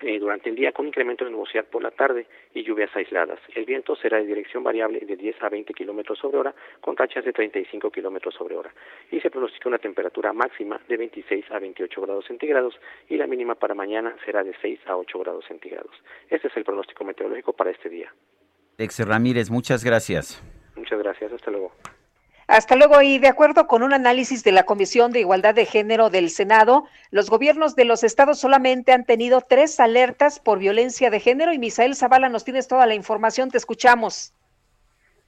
eh, 0.00 0.18
durante 0.18 0.48
el 0.48 0.56
día 0.56 0.72
con 0.72 0.86
incremento 0.86 1.24
de 1.24 1.30
nubosidad 1.30 1.64
por 1.64 1.82
la 1.82 1.90
tarde 1.90 2.26
y 2.54 2.62
lluvias 2.62 2.94
aisladas. 2.94 3.40
El 3.54 3.64
viento 3.64 3.96
será 3.96 4.18
de 4.18 4.26
dirección 4.26 4.62
variable 4.62 5.00
de 5.00 5.16
10 5.16 5.42
a 5.42 5.48
20 5.48 5.74
kilómetros 5.74 6.18
sobre 6.18 6.38
hora 6.38 6.54
con 6.80 6.96
rachas 6.96 7.24
de 7.24 7.32
35 7.32 7.90
kilómetros 7.90 8.34
sobre 8.34 8.56
hora 8.56 8.72
y 9.10 9.20
se 9.20 9.30
pronostica 9.30 9.68
una 9.68 9.78
temperatura 9.78 10.32
máxima 10.32 10.80
de 10.88 10.96
26 10.96 11.50
a 11.50 11.58
28 11.58 12.00
grados 12.00 12.26
centígrados 12.26 12.78
y 13.08 13.16
la 13.16 13.26
mínima 13.26 13.54
para 13.56 13.74
mañana 13.74 14.14
será 14.24 14.44
de 14.44 14.54
6 14.60 14.80
a 14.86 14.96
8 14.96 15.18
grados 15.18 15.44
centígrados. 15.46 15.92
Este 16.28 16.48
es 16.48 16.56
el 16.56 16.64
pronóstico 16.64 17.04
meteorológico 17.04 17.52
para 17.52 17.70
este 17.70 17.88
día. 17.88 18.12
Ex 18.78 19.06
Ramírez, 19.06 19.50
muchas 19.50 19.84
gracias. 19.84 20.42
Muchas 20.76 20.98
gracias, 21.00 21.32
hasta 21.32 21.50
luego. 21.50 21.72
Hasta 22.48 22.76
luego. 22.76 23.02
Y 23.02 23.18
de 23.18 23.28
acuerdo 23.28 23.66
con 23.66 23.82
un 23.82 23.92
análisis 23.92 24.42
de 24.42 24.52
la 24.52 24.64
Comisión 24.64 25.12
de 25.12 25.20
Igualdad 25.20 25.54
de 25.54 25.66
Género 25.66 26.08
del 26.08 26.30
Senado, 26.30 26.86
los 27.10 27.28
gobiernos 27.28 27.76
de 27.76 27.84
los 27.84 28.02
estados 28.02 28.38
solamente 28.38 28.92
han 28.92 29.04
tenido 29.04 29.42
tres 29.42 29.78
alertas 29.78 30.40
por 30.40 30.58
violencia 30.58 31.10
de 31.10 31.20
género. 31.20 31.52
Y 31.52 31.58
Misael 31.58 31.94
Zavala, 31.94 32.30
nos 32.30 32.44
tienes 32.44 32.66
toda 32.66 32.86
la 32.86 32.94
información, 32.94 33.50
te 33.50 33.58
escuchamos. 33.58 34.32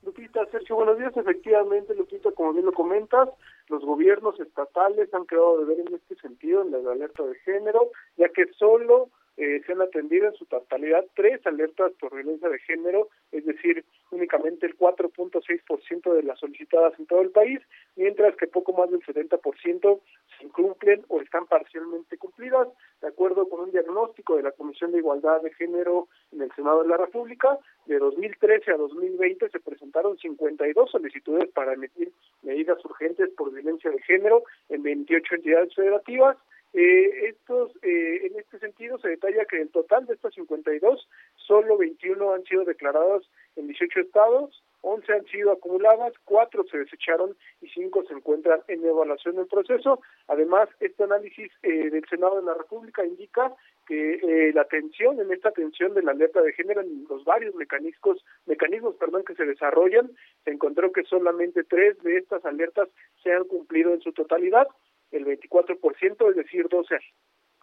Lupita, 0.03 0.47
Sergio, 0.51 0.77
buenos 0.77 0.99
días. 0.99 1.14
Efectivamente, 1.14 1.95
Lupita, 1.95 2.31
como 2.33 2.55
bien 2.55 2.64
lo 2.64 2.73
comentas, 2.73 3.29
los 3.68 3.85
gobiernos 3.85 4.41
estatales 4.41 5.12
han 5.12 5.27
quedado 5.27 5.59
de 5.59 5.66
ver 5.66 5.81
en 5.87 5.95
este 5.95 6.16
sentido, 6.23 6.62
en 6.62 6.73
la 6.73 6.91
alerta 6.91 7.23
de 7.23 7.35
género, 7.41 7.91
ya 8.16 8.31
que 8.31 8.47
solo 8.59 9.11
eh, 9.41 9.62
se 9.64 9.72
han 9.72 9.80
atendido 9.80 10.28
en 10.28 10.34
su 10.34 10.45
totalidad 10.45 11.03
tres 11.16 11.41
alertas 11.47 11.93
por 11.99 12.14
violencia 12.14 12.51
de 12.51 12.59
género, 12.59 13.09
es 13.32 13.47
decir, 13.47 13.86
únicamente 14.11 14.66
el 14.66 14.76
4.6% 14.76 16.12
de 16.12 16.22
las 16.24 16.38
solicitadas 16.38 16.93
en 16.99 17.07
todo 17.07 17.22
el 17.22 17.30
país, 17.30 17.59
mientras 17.97 18.36
que 18.36 18.47
poco 18.47 18.74
más 18.74 18.91
del 18.91 19.01
70% 19.01 20.01
se 20.38 20.45
incumplen 20.45 21.07
o 21.09 21.22
están 21.22 21.47
parcialmente 21.47 22.18
cumplidas, 22.18 22.68
de 23.01 23.09
acuerdo 23.09 23.49
con 23.49 23.61
un 23.61 23.70
diagnóstico 23.70 24.36
de 24.36 24.43
la 24.43 24.53
Comisión 24.53 24.93
de 24.93 24.99
Igualdad 24.99 25.41
de 25.41 25.55
Género 25.55 26.09
en 26.32 26.43
el 26.43 26.53
Senado 26.53 26.82
de 26.82 26.88
la 26.88 26.99
República, 26.99 27.59
de 27.86 27.99
2013 27.99 28.72
a 28.72 28.76
2020 28.76 29.49
se 29.49 29.61
presentaron 29.61 30.18
52 30.18 30.91
solicitudes 30.91 31.49
para 31.55 31.72
emitir 31.72 32.12
medidas 32.43 32.84
urgentes 32.84 33.30
por 33.30 33.55
violencia 33.55 33.91
de 33.91 34.03
género 34.03 34.43
en 34.68 34.82
28 34.82 35.36
entidades 35.36 35.74
federativas, 35.74 36.36
eh, 36.73 37.29
estos, 37.29 37.73
eh, 37.83 38.27
en 38.27 38.39
este 38.39 38.59
sentido, 38.59 38.99
se 38.99 39.09
detalla 39.09 39.45
que 39.45 39.61
el 39.61 39.71
total 39.71 40.07
de 40.07 40.14
estas 40.14 40.35
52, 40.35 41.09
solo 41.37 41.77
21 41.79 42.33
han 42.33 42.45
sido 42.45 42.64
declaradas 42.64 43.23
en 43.57 43.66
18 43.66 44.01
estados, 44.01 44.62
11 44.83 45.12
han 45.12 45.25
sido 45.27 45.53
acumuladas, 45.53 46.12
4 46.25 46.64
se 46.71 46.79
desecharon 46.79 47.37
y 47.61 47.68
5 47.68 48.05
se 48.09 48.14
encuentran 48.14 48.61
en 48.68 48.85
evaluación 48.85 49.37
del 49.37 49.47
proceso. 49.47 50.01
Además, 50.29 50.68
este 50.81 51.05
análisis 51.05 51.51
eh, 51.62 51.91
del 51.91 52.05
Senado 52.09 52.37
de 52.37 52.47
la 52.47 52.55
República 52.55 53.05
indica 53.05 53.53
que 53.87 54.14
eh, 54.14 54.53
la 54.55 54.62
atención, 54.62 55.21
en 55.21 55.33
esta 55.33 55.51
atención 55.51 55.95
de 55.95 56.03
la 56.03 56.12
alerta 56.12 56.41
de 56.41 56.53
género, 56.53 56.81
en 56.81 57.05
los 57.09 57.25
varios 57.25 57.55
mecanismos, 57.57 58.25
mecanismos 58.47 58.95
perdón, 58.95 59.25
que 59.25 59.35
se 59.35 59.45
desarrollan, 59.45 60.11
se 60.45 60.53
encontró 60.53 60.93
que 60.93 61.03
solamente 61.03 61.64
tres 61.64 62.01
de 62.03 62.16
estas 62.16 62.45
alertas 62.45 62.89
se 63.23 63.33
han 63.33 63.45
cumplido 63.45 63.93
en 63.93 64.01
su 64.01 64.12
totalidad 64.12 64.68
el 65.11 65.26
24%, 65.26 66.30
es 66.30 66.36
decir, 66.36 66.68
12, 66.68 66.98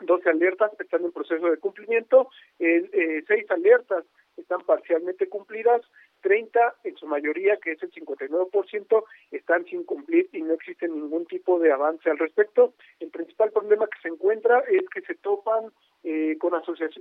12 0.01 0.29
alertas 0.29 0.71
están 0.79 1.05
en 1.05 1.11
proceso 1.11 1.49
de 1.49 1.57
cumplimiento, 1.57 2.29
el, 2.59 2.89
eh, 2.93 3.23
6 3.27 3.51
alertas 3.51 4.05
están 4.37 4.61
parcialmente 4.61 5.27
cumplidas, 5.27 5.81
30 6.21 6.75
en 6.83 6.95
su 6.97 7.07
mayoría, 7.07 7.57
que 7.57 7.71
es 7.71 7.83
el 7.83 7.91
59%, 7.91 9.03
están 9.31 9.65
sin 9.65 9.83
cumplir 9.83 10.29
y 10.31 10.41
no 10.41 10.53
existe 10.53 10.87
ningún 10.87 11.25
tipo 11.25 11.59
de 11.59 11.71
avance 11.71 12.09
al 12.09 12.19
respecto. 12.19 12.73
El 12.99 13.09
principal 13.09 13.51
problema 13.51 13.87
que 13.87 13.99
se 14.01 14.09
encuentra 14.09 14.59
es 14.69 14.87
que 14.89 15.01
se 15.01 15.15
topan 15.15 15.71
eh, 16.03 16.37
con 16.39 16.53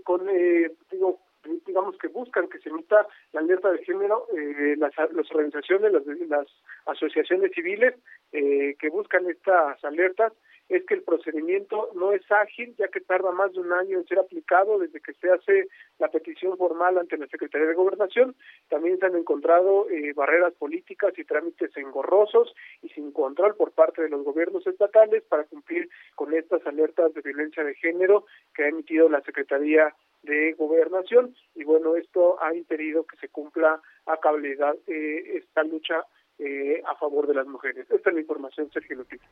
con 0.04 0.28
eh, 0.30 0.70
digo, 0.90 1.20
digamos 1.66 1.96
que 1.98 2.08
buscan 2.08 2.48
que 2.48 2.58
se 2.58 2.68
emita 2.68 3.06
la 3.32 3.40
alerta 3.40 3.70
de 3.70 3.84
género, 3.84 4.26
eh, 4.36 4.76
las, 4.76 4.92
las, 5.12 5.30
organizaciones, 5.30 5.92
las, 5.92 6.06
las 6.28 6.46
asociaciones 6.86 7.52
civiles 7.52 7.94
eh, 8.32 8.76
que 8.78 8.88
buscan 8.88 9.28
estas 9.28 9.82
alertas, 9.84 10.32
es 10.68 10.84
que 10.84 10.94
el 10.94 11.02
procedimiento 11.02 11.90
no 11.94 12.12
es 12.12 12.22
ágil, 12.30 12.74
ya 12.76 12.88
que 12.88 13.00
tarda 13.00 13.30
más 13.30 13.52
de 13.52 13.60
un 13.60 13.72
año 13.72 13.98
en 13.98 14.06
ser 14.06 14.18
aplicado 14.18 14.78
desde 14.78 15.00
que 15.00 15.12
se 15.14 15.30
hace 15.30 15.68
la 15.98 16.08
petición 16.08 16.56
formal 16.56 16.98
ante 16.98 17.16
la 17.16 17.26
Secretaría 17.28 17.68
de 17.68 17.74
Gobernación. 17.74 18.34
También 18.68 18.98
se 18.98 19.06
han 19.06 19.16
encontrado 19.16 19.88
eh, 19.90 20.12
barreras 20.12 20.54
políticas 20.54 21.16
y 21.16 21.24
trámites 21.24 21.76
engorrosos 21.76 22.52
y 22.82 22.88
sin 22.88 23.12
control 23.12 23.54
por 23.54 23.72
parte 23.72 24.02
de 24.02 24.08
los 24.08 24.24
gobiernos 24.24 24.66
estatales 24.66 25.22
para 25.24 25.44
cumplir 25.44 25.88
con 26.16 26.34
estas 26.34 26.66
alertas 26.66 27.14
de 27.14 27.20
violencia 27.20 27.62
de 27.62 27.74
género 27.74 28.26
que 28.54 28.64
ha 28.64 28.68
emitido 28.68 29.08
la 29.08 29.20
Secretaría 29.20 29.94
de 30.26 30.52
Gobernación 30.52 31.34
y 31.54 31.64
bueno, 31.64 31.96
esto 31.96 32.42
ha 32.42 32.54
impedido 32.54 33.04
que 33.06 33.16
se 33.16 33.28
cumpla 33.28 33.80
a 34.06 34.16
cabalidad 34.18 34.74
eh, 34.86 35.38
esta 35.38 35.62
lucha 35.62 36.04
eh, 36.38 36.82
a 36.86 36.94
favor 36.96 37.26
de 37.26 37.34
las 37.34 37.46
mujeres. 37.46 37.86
Esta 37.90 38.10
es 38.10 38.14
la 38.14 38.20
información, 38.20 38.70
Sergio 38.72 38.96
Lupita. 38.96 39.24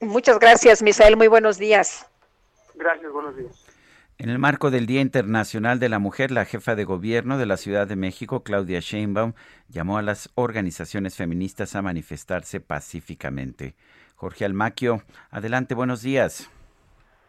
Muchas 0.00 0.38
gracias, 0.38 0.82
Misael. 0.82 1.16
Muy 1.16 1.28
buenos 1.28 1.58
días. 1.58 2.10
Gracias, 2.74 3.12
buenos 3.12 3.36
días. 3.36 3.68
En 4.18 4.30
el 4.30 4.38
marco 4.40 4.72
del 4.72 4.86
Día 4.86 5.00
Internacional 5.00 5.78
de 5.78 5.88
la 5.88 6.00
Mujer, 6.00 6.32
la 6.32 6.44
jefa 6.44 6.74
de 6.74 6.84
gobierno 6.84 7.38
de 7.38 7.46
la 7.46 7.56
Ciudad 7.56 7.86
de 7.86 7.94
México, 7.94 8.42
Claudia 8.42 8.80
Sheinbaum, 8.80 9.34
llamó 9.68 9.96
a 9.96 10.02
las 10.02 10.30
organizaciones 10.34 11.14
feministas 11.14 11.76
a 11.76 11.82
manifestarse 11.82 12.58
pacíficamente. 12.58 13.76
Jorge 14.16 14.44
Almaquio, 14.44 15.02
adelante, 15.30 15.76
buenos 15.76 16.02
días. 16.02 16.50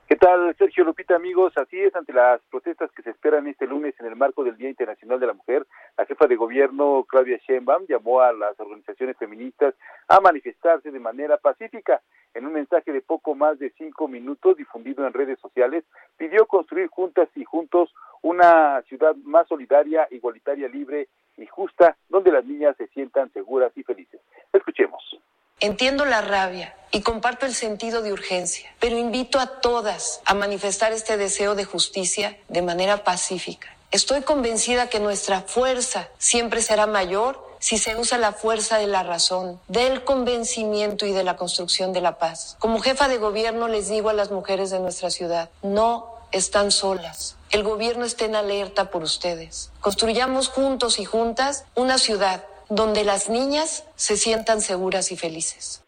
¿Qué 0.10 0.16
tal, 0.16 0.56
Sergio 0.58 0.84
Lupita, 0.86 1.16
amigos? 1.16 1.54
Así 1.56 1.80
es, 1.80 1.96
ante 1.96 2.14
las 2.14 2.42
protestas 2.50 2.90
que 2.94 3.04
se 3.04 3.12
esperan 3.12 3.46
este 3.46 3.68
lunes 3.68 3.94
en 4.00 4.08
el 4.08 4.16
marco 4.16 4.44
del 4.44 4.58
Día 4.58 4.68
Internacional 4.68 5.20
de 5.20 5.28
la 5.28 5.34
Mujer, 5.34 5.68
la 6.00 6.06
jefa 6.08 6.26
de 6.26 6.36
gobierno, 6.36 7.06
Claudia 7.08 7.38
Sheinbaum, 7.38 7.86
llamó 7.88 8.20
a 8.20 8.34
las 8.34 8.60
organizaciones 8.60 9.18
feministas 9.18 9.76
a 10.08 10.20
manifestarse 10.20 10.90
de 10.90 11.00
manera 11.00 11.38
pacífica. 11.38 12.02
En 12.34 12.48
un 12.48 12.54
mensaje 12.54 12.92
de 12.92 13.02
poco 13.02 13.36
más 13.36 13.60
de 13.60 13.70
cinco 13.78 14.08
minutos 14.08 14.58
difundido 14.58 15.06
en 15.06 15.14
redes 15.14 15.38
sociales, 15.38 15.84
pidió 16.18 16.48
construir 16.48 16.88
juntas 16.88 17.30
y 17.36 17.44
juntos 17.44 17.94
una 18.24 18.82
ciudad 18.88 19.16
más 19.18 19.48
solidaria, 19.48 20.08
igualitaria, 20.10 20.68
libre 20.70 21.08
y 21.38 21.46
justa, 21.46 21.98
donde 22.10 22.32
las 22.32 22.44
niñas 22.46 22.76
se 22.78 22.88
sientan 22.88 23.32
seguras 23.32 23.72
y 23.76 23.84
felices. 23.84 24.20
Escuchemos. 24.52 25.20
Entiendo 25.62 26.06
la 26.06 26.22
rabia 26.22 26.74
y 26.90 27.02
comparto 27.02 27.46
el 27.46 27.54
sentido 27.54 28.02
de 28.02 28.14
urgencia, 28.14 28.74
pero 28.80 28.98
invito 28.98 29.40
a 29.40 29.60
todas 29.60 30.22
a 30.24 30.34
manifestar 30.34 30.94
este 30.94 31.18
deseo 31.18 31.54
de 31.54 31.66
justicia 31.66 32.38
de 32.48 32.62
manera 32.62 33.04
pacífica. 33.04 33.76
Estoy 33.92 34.22
convencida 34.22 34.88
que 34.88 35.02
nuestra 35.02 35.42
fuerza 35.42 36.08
siempre 36.18 36.62
será 36.62 36.88
mayor 36.88 37.46
si 37.60 37.78
se 37.78 37.98
usa 37.98 38.18
la 38.18 38.32
fuerza 38.32 38.78
de 38.78 38.88
la 38.88 39.04
razón, 39.04 39.60
del 39.68 40.06
convencimiento 40.06 41.06
y 41.06 41.12
de 41.12 41.26
la 41.26 41.36
construcción 41.36 41.92
de 41.92 42.00
la 42.00 42.18
paz. 42.18 42.56
Como 42.60 42.80
jefa 42.80 43.10
de 43.10 43.18
gobierno 43.18 43.68
les 43.68 43.90
digo 43.90 44.10
a 44.10 44.14
las 44.14 44.32
mujeres 44.32 44.70
de 44.70 44.80
nuestra 44.80 45.10
ciudad, 45.10 45.50
no 45.62 46.08
están 46.32 46.72
solas. 46.72 47.36
El 47.50 47.64
gobierno 47.64 48.06
está 48.06 48.26
en 48.26 48.36
alerta 48.36 48.92
por 48.92 49.04
ustedes. 49.04 49.72
Construyamos 49.82 50.48
juntos 50.48 51.00
y 51.00 51.06
juntas 51.06 51.66
una 51.76 51.98
ciudad 51.98 52.46
donde 52.70 53.04
las 53.04 53.30
niñas 53.30 53.88
se 53.96 54.16
sientan 54.16 54.62
seguras 54.62 55.12
y 55.12 55.18
felices. 55.18 55.84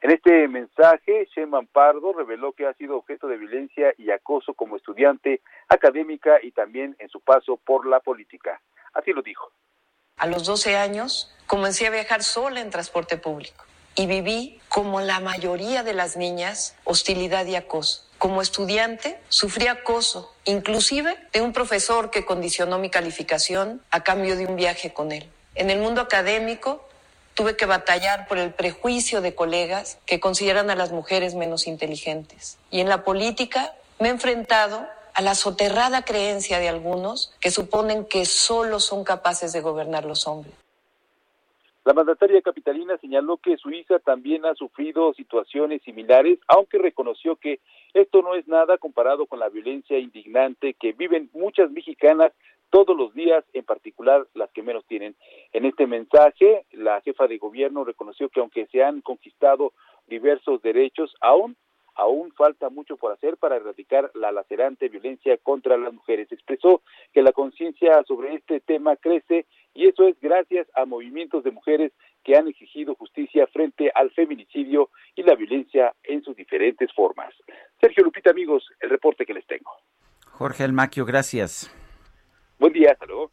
En 0.00 0.10
este 0.10 0.48
mensaje, 0.48 1.26
Sheinbaum 1.34 1.66
Pardo 1.66 2.12
reveló 2.12 2.52
que 2.52 2.66
ha 2.66 2.74
sido 2.74 2.96
objeto 2.96 3.26
de 3.26 3.38
violencia 3.38 3.94
y 3.96 4.10
acoso 4.10 4.52
como 4.52 4.76
estudiante, 4.76 5.40
académica 5.68 6.38
y 6.42 6.50
también 6.50 6.94
en 6.98 7.08
su 7.08 7.20
paso 7.20 7.56
por 7.56 7.86
la 7.86 8.00
política. 8.00 8.60
Así 8.92 9.12
lo 9.12 9.22
dijo. 9.22 9.50
A 10.18 10.26
los 10.26 10.44
12 10.44 10.76
años 10.76 11.34
comencé 11.46 11.86
a 11.86 11.90
viajar 11.90 12.22
sola 12.22 12.60
en 12.60 12.70
transporte 12.70 13.16
público 13.16 13.64
y 13.96 14.06
viví, 14.06 14.60
como 14.68 15.00
la 15.00 15.20
mayoría 15.20 15.82
de 15.82 15.94
las 15.94 16.16
niñas, 16.16 16.76
hostilidad 16.84 17.46
y 17.46 17.56
acoso. 17.56 18.04
Como 18.18 18.42
estudiante, 18.42 19.18
sufrí 19.28 19.68
acoso, 19.68 20.34
inclusive 20.44 21.16
de 21.32 21.40
un 21.40 21.52
profesor 21.52 22.10
que 22.10 22.24
condicionó 22.24 22.78
mi 22.78 22.90
calificación 22.90 23.80
a 23.90 24.02
cambio 24.02 24.36
de 24.36 24.46
un 24.46 24.56
viaje 24.56 24.92
con 24.92 25.12
él. 25.12 25.28
En 25.54 25.70
el 25.70 25.78
mundo 25.78 26.00
académico, 26.00 26.84
tuve 27.34 27.56
que 27.56 27.66
batallar 27.66 28.26
por 28.26 28.38
el 28.38 28.52
prejuicio 28.52 29.20
de 29.20 29.34
colegas 29.34 30.00
que 30.06 30.20
consideran 30.20 30.70
a 30.70 30.74
las 30.74 30.92
mujeres 30.92 31.34
menos 31.34 31.66
inteligentes. 31.66 32.58
Y 32.70 32.80
en 32.80 32.88
la 32.88 33.04
política 33.04 33.72
me 34.00 34.08
he 34.08 34.10
enfrentado 34.10 34.86
a 35.14 35.22
la 35.22 35.34
soterrada 35.34 36.04
creencia 36.04 36.58
de 36.58 36.68
algunos 36.68 37.32
que 37.40 37.52
suponen 37.52 38.04
que 38.04 38.24
solo 38.24 38.80
son 38.80 39.04
capaces 39.04 39.52
de 39.52 39.60
gobernar 39.60 40.04
los 40.04 40.26
hombres. 40.26 40.54
La 41.84 41.92
mandataria 41.92 42.40
capitalina 42.40 42.96
señaló 42.96 43.36
que 43.36 43.58
Suiza 43.58 43.98
también 43.98 44.46
ha 44.46 44.54
sufrido 44.54 45.12
situaciones 45.12 45.82
similares, 45.82 46.38
aunque 46.48 46.78
reconoció 46.78 47.36
que 47.36 47.60
esto 47.92 48.22
no 48.22 48.34
es 48.34 48.48
nada 48.48 48.78
comparado 48.78 49.26
con 49.26 49.38
la 49.38 49.50
violencia 49.50 49.98
indignante 49.98 50.74
que 50.74 50.92
viven 50.92 51.28
muchas 51.34 51.70
mexicanas 51.70 52.32
todos 52.74 52.96
los 52.96 53.14
días, 53.14 53.44
en 53.52 53.64
particular 53.64 54.26
las 54.34 54.50
que 54.50 54.64
menos 54.64 54.84
tienen. 54.86 55.14
En 55.52 55.64
este 55.64 55.86
mensaje, 55.86 56.66
la 56.72 57.00
jefa 57.02 57.28
de 57.28 57.38
gobierno 57.38 57.84
reconoció 57.84 58.28
que 58.28 58.40
aunque 58.40 58.66
se 58.66 58.82
han 58.82 59.00
conquistado 59.00 59.72
diversos 60.08 60.60
derechos, 60.60 61.14
aún 61.20 61.56
aún 61.94 62.32
falta 62.32 62.70
mucho 62.70 62.96
por 62.96 63.12
hacer 63.12 63.36
para 63.36 63.54
erradicar 63.54 64.10
la 64.14 64.32
lacerante 64.32 64.88
violencia 64.88 65.38
contra 65.40 65.76
las 65.76 65.94
mujeres. 65.94 66.32
Expresó 66.32 66.82
que 67.12 67.22
la 67.22 67.30
conciencia 67.30 68.02
sobre 68.08 68.34
este 68.34 68.58
tema 68.58 68.96
crece 68.96 69.46
y 69.72 69.86
eso 69.86 70.08
es 70.08 70.18
gracias 70.20 70.66
a 70.74 70.84
movimientos 70.84 71.44
de 71.44 71.52
mujeres 71.52 71.92
que 72.24 72.34
han 72.34 72.48
exigido 72.48 72.96
justicia 72.96 73.46
frente 73.46 73.92
al 73.94 74.10
feminicidio 74.10 74.90
y 75.14 75.22
la 75.22 75.36
violencia 75.36 75.94
en 76.02 76.24
sus 76.24 76.34
diferentes 76.34 76.92
formas. 76.92 77.32
Sergio 77.80 78.02
Lupita, 78.02 78.30
amigos, 78.30 78.68
el 78.80 78.90
reporte 78.90 79.24
que 79.24 79.34
les 79.34 79.46
tengo. 79.46 79.70
Jorge 80.32 80.64
Almaquio, 80.64 81.04
gracias. 81.04 81.72
Buen 82.64 82.72
día, 82.72 82.92
hasta 82.92 83.04
luego. 83.04 83.30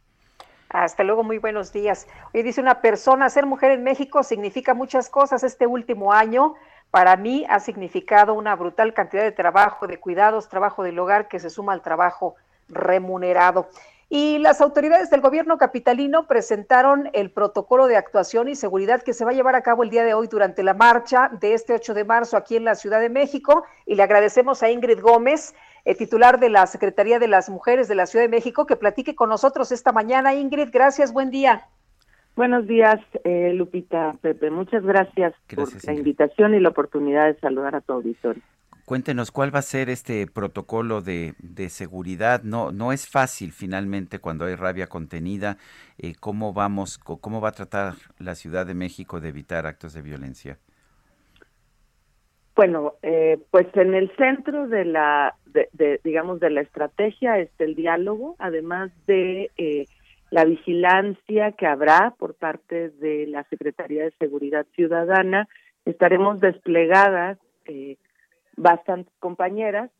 Hasta 0.68 1.04
luego, 1.04 1.24
muy 1.24 1.38
buenos 1.38 1.72
días. 1.72 2.06
Hoy 2.34 2.42
dice 2.42 2.60
una 2.60 2.82
persona, 2.82 3.30
ser 3.30 3.46
mujer 3.46 3.70
en 3.70 3.82
México 3.82 4.22
significa 4.22 4.74
muchas 4.74 5.08
cosas 5.08 5.42
este 5.42 5.66
último 5.66 6.12
año 6.12 6.54
para 6.90 7.16
mí 7.16 7.46
ha 7.48 7.58
significado 7.58 8.34
una 8.34 8.54
brutal 8.56 8.92
cantidad 8.92 9.22
de 9.22 9.32
trabajo, 9.32 9.86
de 9.86 9.98
cuidados, 9.98 10.50
trabajo 10.50 10.82
del 10.82 10.98
hogar 10.98 11.28
que 11.28 11.38
se 11.38 11.48
suma 11.48 11.72
al 11.72 11.80
trabajo 11.80 12.34
remunerado. 12.68 13.70
Y 14.10 14.36
las 14.36 14.60
autoridades 14.60 15.08
del 15.08 15.22
gobierno 15.22 15.56
capitalino 15.56 16.26
presentaron 16.26 17.08
el 17.14 17.30
protocolo 17.30 17.86
de 17.86 17.96
actuación 17.96 18.50
y 18.50 18.54
seguridad 18.54 19.02
que 19.02 19.14
se 19.14 19.24
va 19.24 19.30
a 19.30 19.34
llevar 19.34 19.56
a 19.56 19.62
cabo 19.62 19.82
el 19.82 19.88
día 19.88 20.04
de 20.04 20.12
hoy 20.12 20.26
durante 20.26 20.62
la 20.62 20.74
marcha 20.74 21.30
de 21.40 21.54
este 21.54 21.72
8 21.72 21.94
de 21.94 22.04
marzo 22.04 22.36
aquí 22.36 22.56
en 22.56 22.64
la 22.64 22.74
Ciudad 22.74 23.00
de 23.00 23.08
México. 23.08 23.64
Y 23.86 23.94
le 23.94 24.02
agradecemos 24.02 24.62
a 24.62 24.68
Ingrid 24.68 25.00
Gómez, 25.00 25.54
eh, 25.84 25.94
titular 25.94 26.38
de 26.40 26.48
la 26.48 26.66
Secretaría 26.66 27.18
de 27.18 27.28
las 27.28 27.48
Mujeres 27.48 27.88
de 27.88 27.94
la 27.94 28.06
Ciudad 28.06 28.24
de 28.24 28.28
México, 28.28 28.66
que 28.66 28.76
platique 28.76 29.14
con 29.14 29.28
nosotros 29.28 29.72
esta 29.72 29.92
mañana. 29.92 30.34
Ingrid, 30.34 30.68
gracias, 30.72 31.12
buen 31.12 31.30
día. 31.30 31.66
Buenos 32.34 32.66
días, 32.66 32.98
eh, 33.24 33.52
Lupita, 33.54 34.14
Pepe. 34.22 34.50
Muchas 34.50 34.82
gracias, 34.84 35.34
por 35.54 35.68
la 35.84 35.92
invitación 35.92 36.54
y 36.54 36.60
la 36.60 36.70
oportunidad 36.70 37.26
de 37.26 37.38
saludar 37.40 37.74
a 37.74 37.80
tu 37.82 37.92
auditorio. 37.92 38.42
Cuéntenos 38.84 39.30
cuál 39.30 39.54
va 39.54 39.60
a 39.60 39.62
ser 39.62 39.90
este 39.90 40.26
protocolo 40.26 41.02
de, 41.02 41.34
seguridad. 41.68 42.42
No, 42.42 42.72
no 42.72 42.92
es 42.92 43.08
fácil 43.08 43.52
finalmente 43.52 44.18
cuando 44.18 44.46
hay 44.46 44.54
rabia 44.54 44.88
contenida. 44.88 45.56
Eh, 45.98 46.14
¿Cómo 46.18 46.52
vamos, 46.52 46.98
cómo 46.98 47.40
va 47.40 47.50
a 47.50 47.52
tratar 47.52 47.94
la 48.18 48.34
Ciudad 48.34 48.66
de 48.66 48.74
México 48.74 49.20
de 49.20 49.28
evitar 49.28 49.66
actos 49.66 49.92
de 49.92 50.02
violencia? 50.02 50.58
Bueno, 52.54 52.94
eh, 53.02 53.38
pues 53.50 53.66
en 53.74 53.94
el 53.94 54.14
centro 54.16 54.68
de 54.68 54.84
la, 54.84 55.34
de, 55.46 56.00
digamos, 56.04 56.38
de 56.40 56.50
la 56.50 56.60
estrategia 56.60 57.38
está 57.38 57.64
el 57.64 57.74
diálogo, 57.74 58.36
además 58.38 58.90
de 59.06 59.50
eh, 59.56 59.86
la 60.30 60.44
vigilancia 60.44 61.52
que 61.52 61.66
habrá 61.66 62.14
por 62.18 62.34
parte 62.34 62.90
de 62.90 63.26
la 63.26 63.44
Secretaría 63.44 64.04
de 64.04 64.12
Seguridad 64.18 64.66
Ciudadana. 64.74 65.48
Estaremos 65.84 66.40
desplegadas 66.40 67.38
eh, 67.66 67.96
bastantes 68.56 69.12
compañeras 69.18 69.90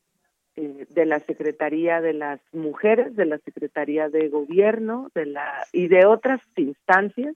eh, 0.56 0.86
de 0.90 1.06
la 1.06 1.20
Secretaría 1.20 2.00
de 2.00 2.12
las 2.12 2.40
Mujeres, 2.52 3.16
de 3.16 3.26
la 3.26 3.38
Secretaría 3.38 4.08
de 4.08 4.28
Gobierno 4.28 5.10
de 5.14 5.26
la, 5.26 5.50
y 5.72 5.88
de 5.88 6.06
otras 6.06 6.40
instancias, 6.56 7.34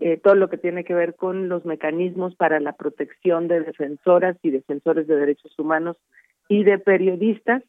eh, 0.00 0.18
todo 0.22 0.34
lo 0.34 0.48
que 0.48 0.58
tiene 0.58 0.84
que 0.84 0.94
ver 0.94 1.14
con 1.14 1.48
los 1.48 1.64
mecanismos 1.64 2.34
para 2.34 2.60
la 2.60 2.72
protección 2.72 3.48
de 3.48 3.60
defensoras 3.60 4.36
y 4.42 4.50
defensores 4.50 5.06
de 5.06 5.16
derechos 5.16 5.58
humanos 5.58 5.96
y 6.48 6.64
de 6.64 6.78
periodistas, 6.78 7.62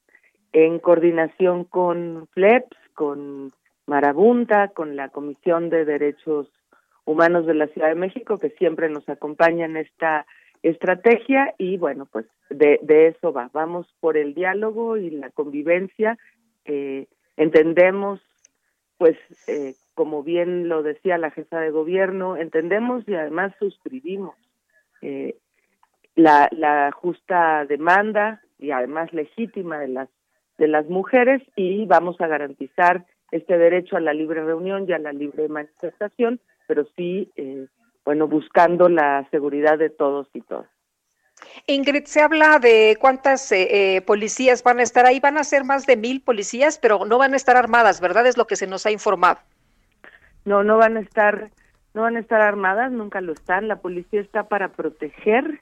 en 0.54 0.80
coordinación 0.80 1.64
con 1.64 2.28
FLEPS, 2.34 2.78
con 2.94 3.52
Marabunta, 3.86 4.70
con 4.70 4.96
la 4.96 5.10
Comisión 5.10 5.70
de 5.70 5.86
Derechos 5.86 6.48
Humanos 7.06 7.46
de 7.46 7.56
la 7.56 7.68
Ciudad 7.68 7.90
de 7.90 7.96
México, 7.96 8.38
que 8.38 8.52
siempre 8.52 8.90
nos 8.90 9.08
acompaña 9.10 9.66
en 9.66 9.78
esta 9.78 10.26
estrategia 10.62 11.54
y 11.58 11.78
bueno, 11.78 12.08
pues 12.12 12.26
de, 12.50 12.80
eso 13.08 13.32
va. 13.34 13.50
Vamos 13.54 13.88
por 14.00 14.18
el 14.18 14.34
diálogo 14.34 14.98
y 14.98 15.10
la 15.10 15.30
convivencia. 15.30 16.18
Eh, 16.66 17.08
entendemos, 17.38 18.22
pues, 18.98 19.18
eh, 19.48 19.74
como 20.00 20.24
bien 20.24 20.70
lo 20.70 20.82
decía 20.82 21.18
la 21.18 21.30
jefa 21.30 21.60
de 21.60 21.72
gobierno, 21.72 22.38
entendemos 22.38 23.04
y 23.06 23.16
además 23.16 23.52
suscribimos 23.60 24.34
eh, 25.02 25.36
la, 26.16 26.90
justa 26.96 27.66
demanda 27.66 28.42
y 28.58 28.72
además 28.72 29.12
legítima 29.12 29.78
de 29.78 29.90
las 29.90 30.08
de 30.58 30.70
las 30.70 30.88
mujeres 30.88 31.42
y 31.58 31.86
vamos 31.86 32.16
a 32.22 32.28
garantizar 32.28 33.08
este 33.32 33.58
derecho 33.58 33.98
a 33.98 34.00
la 34.00 34.14
libre 34.14 34.42
reunión 34.42 34.86
y 34.88 34.94
a 34.94 35.00
la 35.00 35.12
libre 35.12 35.50
manifestación, 35.50 36.40
pero 36.66 36.86
sí, 36.96 37.30
eh, 37.36 37.68
bueno, 38.06 38.26
buscando 38.30 38.88
la 38.88 39.28
seguridad 39.32 39.78
de 39.78 39.90
todos 39.90 40.30
y 40.34 40.40
todas. 40.40 40.70
Ingrid, 41.68 42.06
se 42.06 42.22
habla 42.22 42.60
de 42.60 42.96
cuántas 43.02 43.52
eh, 43.52 43.98
eh, 43.98 44.02
policías 44.04 44.64
van 44.64 44.80
a 44.80 44.84
estar 44.84 45.06
ahí. 45.06 45.20
Van 45.20 45.38
a 45.38 45.44
ser 45.44 45.66
más 45.66 45.86
de 45.86 45.98
mil 45.98 46.22
policías, 46.22 46.80
pero 46.80 47.04
no 47.04 47.18
van 47.18 47.34
a 47.34 47.38
estar 47.38 47.58
armadas, 47.58 48.00
¿verdad? 48.00 48.28
Es 48.28 48.38
lo 48.38 48.48
que 48.48 48.56
se 48.56 48.66
nos 48.66 48.86
ha 48.86 48.92
informado. 48.92 49.40
No, 50.50 50.64
no 50.64 50.78
van 50.78 50.98
a 50.98 51.02
estar, 51.02 51.52
no 51.94 52.02
van 52.02 52.16
a 52.16 52.22
estar 52.22 52.42
armadas, 52.42 52.92
nunca 52.92 53.22
lo 53.22 53.34
están. 53.34 53.68
La 53.68 53.82
policía 53.82 54.20
está 54.20 54.48
para 54.48 54.70
proteger, 54.70 55.62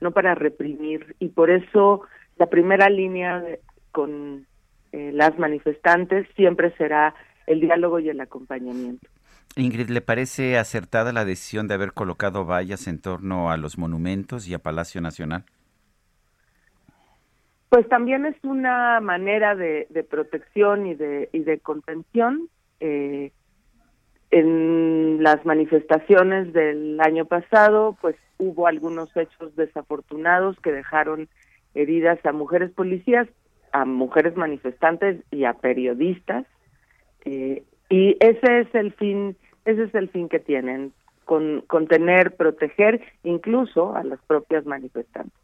no 0.00 0.12
para 0.12 0.34
reprimir, 0.34 1.16
y 1.18 1.28
por 1.28 1.50
eso 1.50 2.00
la 2.38 2.46
primera 2.46 2.88
línea 2.88 3.44
con 3.90 4.46
eh, 4.92 5.10
las 5.12 5.38
manifestantes, 5.38 6.26
siempre 6.34 6.74
será 6.78 7.14
el 7.46 7.60
diálogo 7.60 7.98
y 7.98 8.08
el 8.08 8.22
acompañamiento. 8.22 9.06
Ingrid, 9.54 9.90
¿le 9.90 10.00
parece 10.00 10.56
acertada 10.56 11.12
la 11.12 11.26
decisión 11.26 11.68
de 11.68 11.74
haber 11.74 11.92
colocado 11.92 12.46
vallas 12.46 12.88
en 12.88 13.02
torno 13.02 13.50
a 13.50 13.58
los 13.58 13.76
monumentos 13.76 14.48
y 14.48 14.54
a 14.54 14.60
Palacio 14.60 15.02
Nacional? 15.02 15.44
Pues 17.68 17.86
también 17.90 18.24
es 18.24 18.36
una 18.44 18.98
manera 19.00 19.54
de, 19.54 20.06
protección 20.08 20.86
y 20.86 20.94
de, 20.94 21.28
y 21.34 21.40
de 21.40 21.58
contención. 21.58 22.48
Eh, 22.80 23.30
en 24.32 25.22
las 25.22 25.44
manifestaciones 25.44 26.52
del 26.54 26.98
año 27.00 27.26
pasado, 27.26 27.96
pues 28.00 28.16
hubo 28.38 28.66
algunos 28.66 29.14
hechos 29.14 29.54
desafortunados 29.56 30.58
que 30.60 30.72
dejaron 30.72 31.28
heridas 31.74 32.18
a 32.24 32.32
mujeres 32.32 32.70
policías, 32.70 33.28
a 33.72 33.84
mujeres 33.84 34.34
manifestantes 34.34 35.22
y 35.30 35.44
a 35.44 35.52
periodistas. 35.52 36.46
Eh, 37.26 37.62
y 37.90 38.16
ese 38.20 38.60
es 38.60 38.74
el 38.74 38.92
fin 38.94 39.36
ese 39.64 39.84
es 39.84 39.94
el 39.94 40.08
fin 40.08 40.28
que 40.28 40.40
tienen 40.40 40.92
con 41.24 41.60
contener 41.68 42.34
proteger 42.34 43.00
incluso 43.22 43.94
a 43.94 44.02
las 44.02 44.18
propias 44.26 44.66
manifestantes 44.66 45.38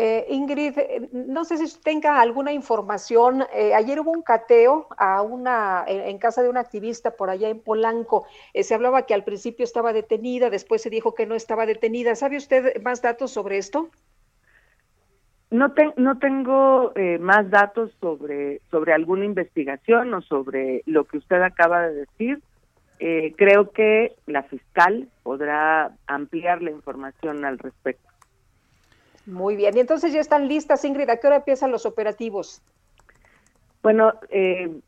eh, 0.00 0.26
Ingrid, 0.30 0.78
eh, 0.78 1.08
no 1.12 1.44
sé 1.44 1.58
si 1.58 1.80
tenga 1.80 2.20
alguna 2.20 2.52
información. 2.52 3.44
ayer 3.74 4.00
hubo 4.00 4.12
un 4.12 4.22
cateo 4.22 4.86
a 4.96 5.22
una 5.22 5.84
en, 5.86 6.18
casa 6.18 6.42
de 6.42 6.48
una 6.48 6.60
activista 6.60 7.10
por 7.10 7.28
allá 7.28 7.48
en 7.48 7.60
Polanco. 7.60 8.26
se 8.54 8.74
hablaba 8.74 9.06
que 9.06 9.14
al 9.14 9.24
principio 9.24 9.64
estaba 9.64 9.92
detenida, 9.92 10.50
después 10.50 10.82
se 10.82 10.90
dijo 10.90 11.14
que 11.14 11.26
no 11.26 11.34
estaba 11.34 11.66
detenida. 11.66 12.14
¿Sabe 12.14 12.36
usted 12.36 12.80
más 12.82 13.02
datos 13.02 13.32
sobre 13.32 13.58
esto? 13.58 13.90
No, 15.50 15.72
no 15.96 16.18
tengo 16.18 16.92
eh, 16.94 17.18
más 17.18 17.48
datos 17.50 17.90
sobre, 18.00 18.60
sobre 18.70 18.92
alguna 18.92 19.24
investigación 19.24 20.12
o 20.12 20.20
sobre 20.20 20.82
lo 20.84 21.04
que 21.04 21.18
usted 21.18 21.40
acaba 21.42 21.88
de 21.88 21.94
decir. 21.94 22.42
eh, 23.00 23.32
creo 23.36 23.70
que 23.70 24.16
la 24.26 24.42
fiscal 24.42 25.08
podrá 25.22 25.92
ampliar 26.06 26.62
la 26.62 26.72
información 26.72 27.44
al 27.44 27.58
respecto. 27.58 28.07
Muy 29.28 29.56
bien, 29.56 29.76
y 29.76 29.80
entonces 29.80 30.14
ya 30.14 30.20
están 30.20 30.48
listas, 30.48 30.86
Ingrid, 30.86 31.10
¿a 31.10 31.18
qué 31.18 31.26
hora 31.26 31.36
empiezan 31.36 31.70
los 31.70 31.84
operativos? 31.84 32.62
Bueno, 33.82 34.14
eh, 34.30 34.80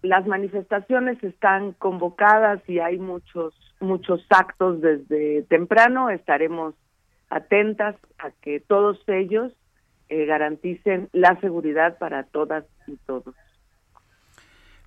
las 0.00 0.26
manifestaciones 0.26 1.22
están 1.22 1.72
convocadas 1.72 2.66
y 2.66 2.78
hay 2.78 2.98
muchos 2.98 3.54
muchos 3.80 4.24
actos 4.30 4.80
desde 4.80 5.42
temprano. 5.42 6.08
Estaremos 6.08 6.74
atentas 7.28 7.96
a 8.18 8.30
que 8.30 8.60
todos 8.60 8.98
ellos 9.06 9.52
eh, 10.08 10.24
garanticen 10.24 11.10
la 11.12 11.38
seguridad 11.40 11.98
para 11.98 12.22
todas 12.24 12.64
y 12.86 12.96
todos. 13.06 13.34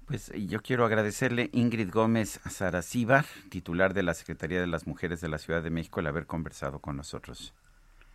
Pues 0.08 0.32
yo 0.48 0.62
quiero 0.62 0.84
agradecerle 0.84 1.52
Ingrid 1.54 1.92
Gómez 1.92 2.40
Saracíbar, 2.50 3.26
titular 3.50 3.94
de 3.94 4.02
la 4.02 4.16
Secretaría 4.16 4.60
de 4.60 4.68
las 4.68 4.88
Mujeres 4.88 5.22
de 5.22 5.30
la 5.30 5.38
Ciudad 5.38 5.62
de 5.62 5.70
México, 5.70 6.00
el 6.00 6.08
haber 6.08 6.26
conversado 6.26 6.80
con 6.80 6.98
nosotros. 6.98 7.54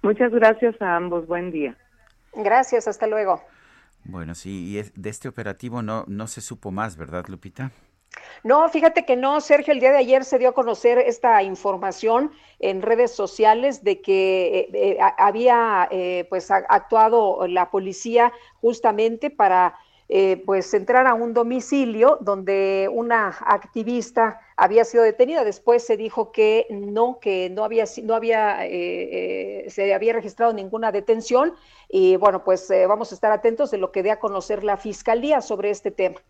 Muchas 0.02 0.32
gracias 0.32 0.80
a 0.80 0.96
ambos. 0.96 1.26
Buen 1.26 1.50
día. 1.50 1.76
Gracias, 2.34 2.86
hasta 2.86 3.06
luego. 3.06 3.42
Bueno, 4.04 4.34
sí, 4.34 4.76
y 4.76 5.00
de 5.00 5.10
este 5.10 5.28
operativo 5.28 5.82
no, 5.82 6.04
no 6.06 6.26
se 6.26 6.40
supo 6.40 6.70
más, 6.70 6.96
¿verdad, 6.96 7.26
Lupita? 7.28 7.72
No, 8.44 8.68
fíjate 8.68 9.04
que 9.04 9.16
no, 9.16 9.40
Sergio, 9.40 9.72
el 9.72 9.80
día 9.80 9.90
de 9.90 9.98
ayer 9.98 10.24
se 10.24 10.38
dio 10.38 10.50
a 10.50 10.54
conocer 10.54 10.98
esta 10.98 11.42
información 11.42 12.32
en 12.58 12.82
redes 12.82 13.14
sociales 13.14 13.84
de 13.84 14.00
que 14.00 14.58
eh, 14.60 14.70
eh, 14.72 14.98
había 15.18 15.88
eh, 15.90 16.26
pues 16.30 16.50
actuado 16.50 17.46
la 17.46 17.70
policía 17.70 18.32
justamente 18.60 19.30
para 19.30 19.74
pues 20.46 20.72
entrar 20.74 21.06
a 21.06 21.14
un 21.14 21.34
domicilio 21.34 22.18
donde 22.20 22.88
una 22.90 23.28
activista 23.28 24.40
había 24.56 24.84
sido 24.84 25.04
detenida. 25.04 25.44
Después 25.44 25.84
se 25.84 25.96
dijo 25.96 26.32
que 26.32 26.66
no, 26.70 27.18
que 27.20 27.50
no 27.50 27.64
había, 27.64 27.84
no 28.02 28.14
había, 28.14 28.58
se 28.60 29.92
había 29.94 30.12
registrado 30.14 30.52
ninguna 30.52 30.92
detención. 30.92 31.54
Y 31.88 32.16
bueno, 32.16 32.42
pues 32.44 32.68
vamos 32.88 33.12
a 33.12 33.14
estar 33.14 33.32
atentos 33.32 33.70
de 33.70 33.78
lo 33.78 33.92
que 33.92 34.02
dé 34.02 34.10
a 34.10 34.18
conocer 34.18 34.64
la 34.64 34.76
fiscalía 34.78 35.40
sobre 35.40 35.70
este 35.70 35.90
tema. 35.90 36.20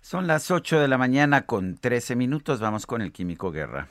Son 0.00 0.28
las 0.28 0.52
8 0.52 0.78
de 0.78 0.86
la 0.86 0.98
mañana 0.98 1.46
con 1.46 1.78
13 1.78 2.14
minutos. 2.14 2.60
Vamos 2.60 2.86
con 2.86 3.02
el 3.02 3.10
Químico 3.10 3.50
Guerra. 3.50 3.88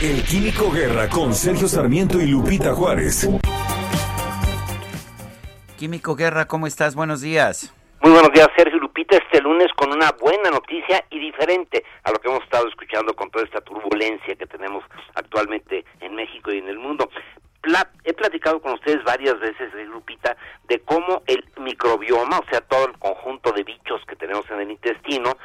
El 0.00 0.22
Químico 0.22 0.70
Guerra 0.70 1.10
con 1.10 1.34
Sergio 1.34 1.68
Sarmiento 1.68 2.18
y 2.18 2.26
Lupita 2.26 2.74
Juárez. 2.74 3.28
Químico 5.78 6.16
Guerra, 6.16 6.46
¿cómo 6.48 6.66
estás? 6.66 6.96
Buenos 6.96 7.20
días. 7.20 7.72
Muy 8.00 8.10
buenos 8.10 8.32
días, 8.32 8.48
Sergio 8.56 8.80
Lupita, 8.80 9.16
este 9.16 9.40
lunes 9.40 9.68
con 9.76 9.92
una 9.92 10.10
buena 10.20 10.50
noticia 10.50 11.04
y 11.08 11.20
diferente 11.20 11.84
a 12.02 12.10
lo 12.10 12.18
que 12.18 12.28
hemos 12.28 12.42
estado 12.42 12.66
escuchando 12.66 13.14
con 13.14 13.30
toda 13.30 13.44
esta 13.44 13.60
turbulencia 13.60 14.34
que 14.34 14.46
tenemos 14.46 14.82
actualmente 15.14 15.84
en 16.00 16.16
México 16.16 16.52
y 16.52 16.58
en 16.58 16.68
el 16.68 16.78
mundo 16.78 17.08
he 18.04 18.12
platicado 18.14 18.60
con 18.60 18.72
ustedes 18.72 19.04
varias 19.04 19.38
veces, 19.40 19.72
Lupita, 19.88 20.36
de 20.68 20.80
cómo 20.80 21.22
el 21.26 21.44
microbioma, 21.58 22.38
o 22.38 22.44
sea, 22.50 22.60
todo 22.62 22.86
el 22.86 22.98
conjunto 22.98 23.52
de 23.52 23.64
bichos 23.64 24.00
que 24.06 24.16
tenemos 24.16 24.48
en 24.50 24.60
el 24.60 24.70
intestino, 24.70 25.36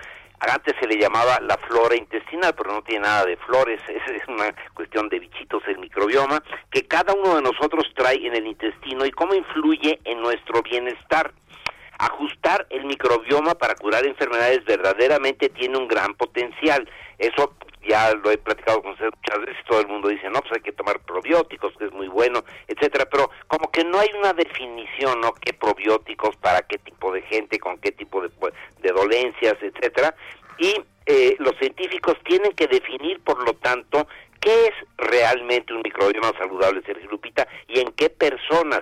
antes 0.50 0.76
se 0.80 0.88
le 0.88 0.98
llamaba 0.98 1.40
la 1.42 1.58
flora 1.58 1.96
intestinal, 1.96 2.54
pero 2.56 2.74
no 2.74 2.82
tiene 2.82 3.02
nada 3.02 3.26
de 3.26 3.38
flores, 3.38 3.82
es, 3.88 4.28
una 4.28 4.54
cuestión 4.74 5.10
de 5.10 5.20
bichitos 5.20 5.64
el 5.68 5.80
microbioma, 5.80 6.44
que 6.72 6.86
cada 6.88 7.14
uno 7.14 7.36
de 7.36 7.42
nosotros 7.42 7.86
trae 7.96 8.26
en 8.26 8.36
el 8.36 8.48
intestino 8.48 9.06
y 9.06 9.12
cómo 9.12 9.34
influye 9.34 10.00
en 10.06 10.22
nuestro 10.22 10.62
bienestar. 10.62 11.34
Ajustar 12.00 12.66
el 12.70 12.86
microbioma 12.86 13.54
para 13.56 13.76
curar 13.76 14.06
enfermedades 14.06 14.66
verdaderamente 14.66 15.50
tiene 15.50 15.78
un 15.78 15.88
gran 15.88 16.16
potencial. 16.16 16.90
Eso 17.18 17.54
ya 17.88 18.14
lo 18.14 18.32
he 18.32 18.38
platicado 18.38 18.82
con 18.82 18.92
ustedes 18.92 19.14
muchas 19.16 19.46
veces, 19.46 19.66
todo 19.66 19.82
el 19.82 19.88
mundo 19.88 20.10
dice, 20.10 20.30
no, 20.30 20.40
pues 20.42 20.54
hay 20.54 20.62
que 20.62 20.72
tomar 20.72 21.00
probióticos, 21.00 21.74
que 21.78 21.86
es 21.86 21.92
muy 21.92 22.08
bueno, 22.08 22.44
etcétera, 22.68 23.06
pero 23.06 23.30
como 23.48 23.70
que 23.72 23.84
no 23.84 24.00
hay 24.00 24.10
una 24.18 24.34
definición, 24.34 25.22
¿no? 25.22 25.34
¿Qué 25.34 25.54
probióticos 25.54 26.36
para 26.38 26.62
qué 26.62 26.78
tipo 26.78 27.12
de 27.12 27.22
gente, 27.24 27.60
con 27.60 27.78
qué 27.80 27.92
tipo 27.92 28.22
de, 28.22 28.30
de 28.82 28.92
dolencias, 28.92 29.56
etcétera? 29.62 30.16
Y 30.58 30.76
eh, 31.06 31.36
los 31.40 31.56
científicos 31.58 32.16
tienen 32.24 32.54
que 32.54 32.68
definir, 32.68 33.22
por 33.24 33.44
lo 33.46 33.54
tanto, 33.56 34.08
qué 34.40 34.68
es 34.68 34.74
realmente 34.98 35.74
un 35.74 35.82
microbioma 35.82 36.32
saludable, 36.38 36.82
Sergio 36.86 37.10
Lupita, 37.10 37.48
y 37.68 37.80
en 37.80 37.92
qué 37.94 38.10
personas. 38.10 38.82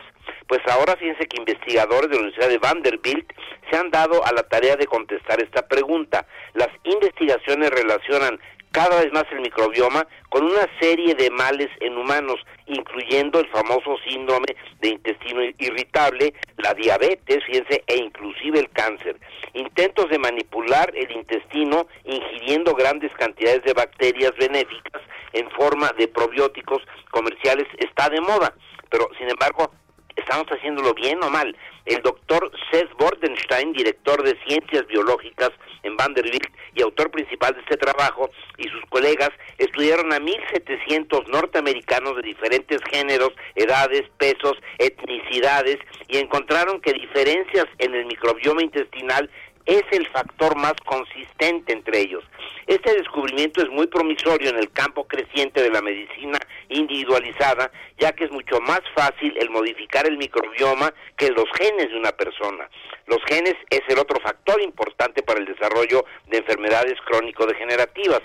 Pues 0.51 0.67
ahora 0.67 0.97
fíjense 0.97 1.27
que 1.27 1.37
investigadores 1.37 2.09
de 2.09 2.15
la 2.17 2.23
Universidad 2.23 2.49
de 2.49 2.57
Vanderbilt 2.57 3.31
se 3.69 3.77
han 3.77 3.89
dado 3.89 4.25
a 4.25 4.33
la 4.33 4.43
tarea 4.43 4.75
de 4.75 4.85
contestar 4.85 5.41
esta 5.41 5.65
pregunta. 5.65 6.27
Las 6.55 6.67
investigaciones 6.83 7.69
relacionan 7.69 8.37
cada 8.71 9.01
vez 9.01 9.13
más 9.13 9.23
el 9.31 9.39
microbioma 9.39 10.05
con 10.27 10.43
una 10.43 10.67
serie 10.81 11.15
de 11.15 11.29
males 11.29 11.69
en 11.79 11.97
humanos, 11.97 12.35
incluyendo 12.65 13.39
el 13.39 13.47
famoso 13.47 13.95
síndrome 14.05 14.57
de 14.81 14.89
intestino 14.89 15.41
irritable, 15.57 16.33
la 16.57 16.73
diabetes, 16.73 17.45
fíjense, 17.45 17.85
e 17.87 17.95
inclusive 17.95 18.59
el 18.59 18.69
cáncer. 18.71 19.15
Intentos 19.53 20.09
de 20.09 20.19
manipular 20.19 20.91
el 20.93 21.11
intestino 21.11 21.87
ingiriendo 22.03 22.75
grandes 22.75 23.13
cantidades 23.13 23.63
de 23.63 23.71
bacterias 23.71 24.33
benéficas 24.37 25.01
en 25.31 25.49
forma 25.51 25.93
de 25.97 26.09
probióticos 26.09 26.81
comerciales 27.09 27.67
está 27.77 28.09
de 28.09 28.19
moda, 28.19 28.53
pero 28.89 29.07
sin 29.17 29.29
embargo 29.29 29.71
estamos 30.15 30.47
haciéndolo 30.47 30.93
bien 30.93 31.21
o 31.23 31.29
mal. 31.29 31.55
El 31.85 32.01
doctor 32.01 32.51
Seth 32.69 32.91
Bordenstein, 32.97 33.73
director 33.73 34.23
de 34.23 34.37
ciencias 34.47 34.85
biológicas 34.87 35.51
en 35.83 35.97
Vanderbilt 35.97 36.47
y 36.75 36.81
autor 36.81 37.09
principal 37.11 37.53
de 37.53 37.61
este 37.61 37.77
trabajo, 37.77 38.29
y 38.57 38.63
sus 38.69 38.85
colegas 38.89 39.31
estudiaron 39.57 40.13
a 40.13 40.19
1.700 40.19 41.27
norteamericanos 41.27 42.15
de 42.17 42.21
diferentes 42.21 42.79
géneros, 42.89 43.31
edades, 43.55 44.03
pesos, 44.17 44.57
etnicidades, 44.77 45.77
y 46.07 46.17
encontraron 46.17 46.79
que 46.81 46.93
diferencias 46.93 47.65
en 47.79 47.95
el 47.95 48.05
microbioma 48.05 48.63
intestinal 48.63 49.29
es 49.65 49.83
el 49.91 50.07
factor 50.07 50.55
más 50.55 50.73
consistente 50.85 51.73
entre 51.73 51.99
ellos. 51.99 52.23
Este 52.67 52.93
descubrimiento 52.93 53.61
es 53.61 53.69
muy 53.69 53.87
promisorio 53.87 54.49
en 54.49 54.57
el 54.57 54.71
campo 54.71 55.05
creciente 55.07 55.61
de 55.61 55.69
la 55.69 55.81
medicina 55.81 56.39
individualizada, 56.69 57.71
ya 57.97 58.13
que 58.13 58.25
es 58.25 58.31
mucho 58.31 58.59
más 58.61 58.81
fácil 58.95 59.35
el 59.37 59.49
modificar 59.49 60.07
el 60.07 60.17
microbioma 60.17 60.93
que 61.17 61.31
los 61.31 61.45
genes 61.57 61.89
de 61.89 61.97
una 61.97 62.11
persona. 62.11 62.69
Los 63.07 63.19
genes 63.25 63.55
es 63.69 63.81
el 63.89 63.99
otro 63.99 64.19
factor 64.21 64.61
importante 64.61 65.23
para 65.23 65.39
el 65.39 65.45
desarrollo 65.45 66.05
de 66.27 66.37
enfermedades 66.37 66.95
crónico-degenerativas. 67.05 68.21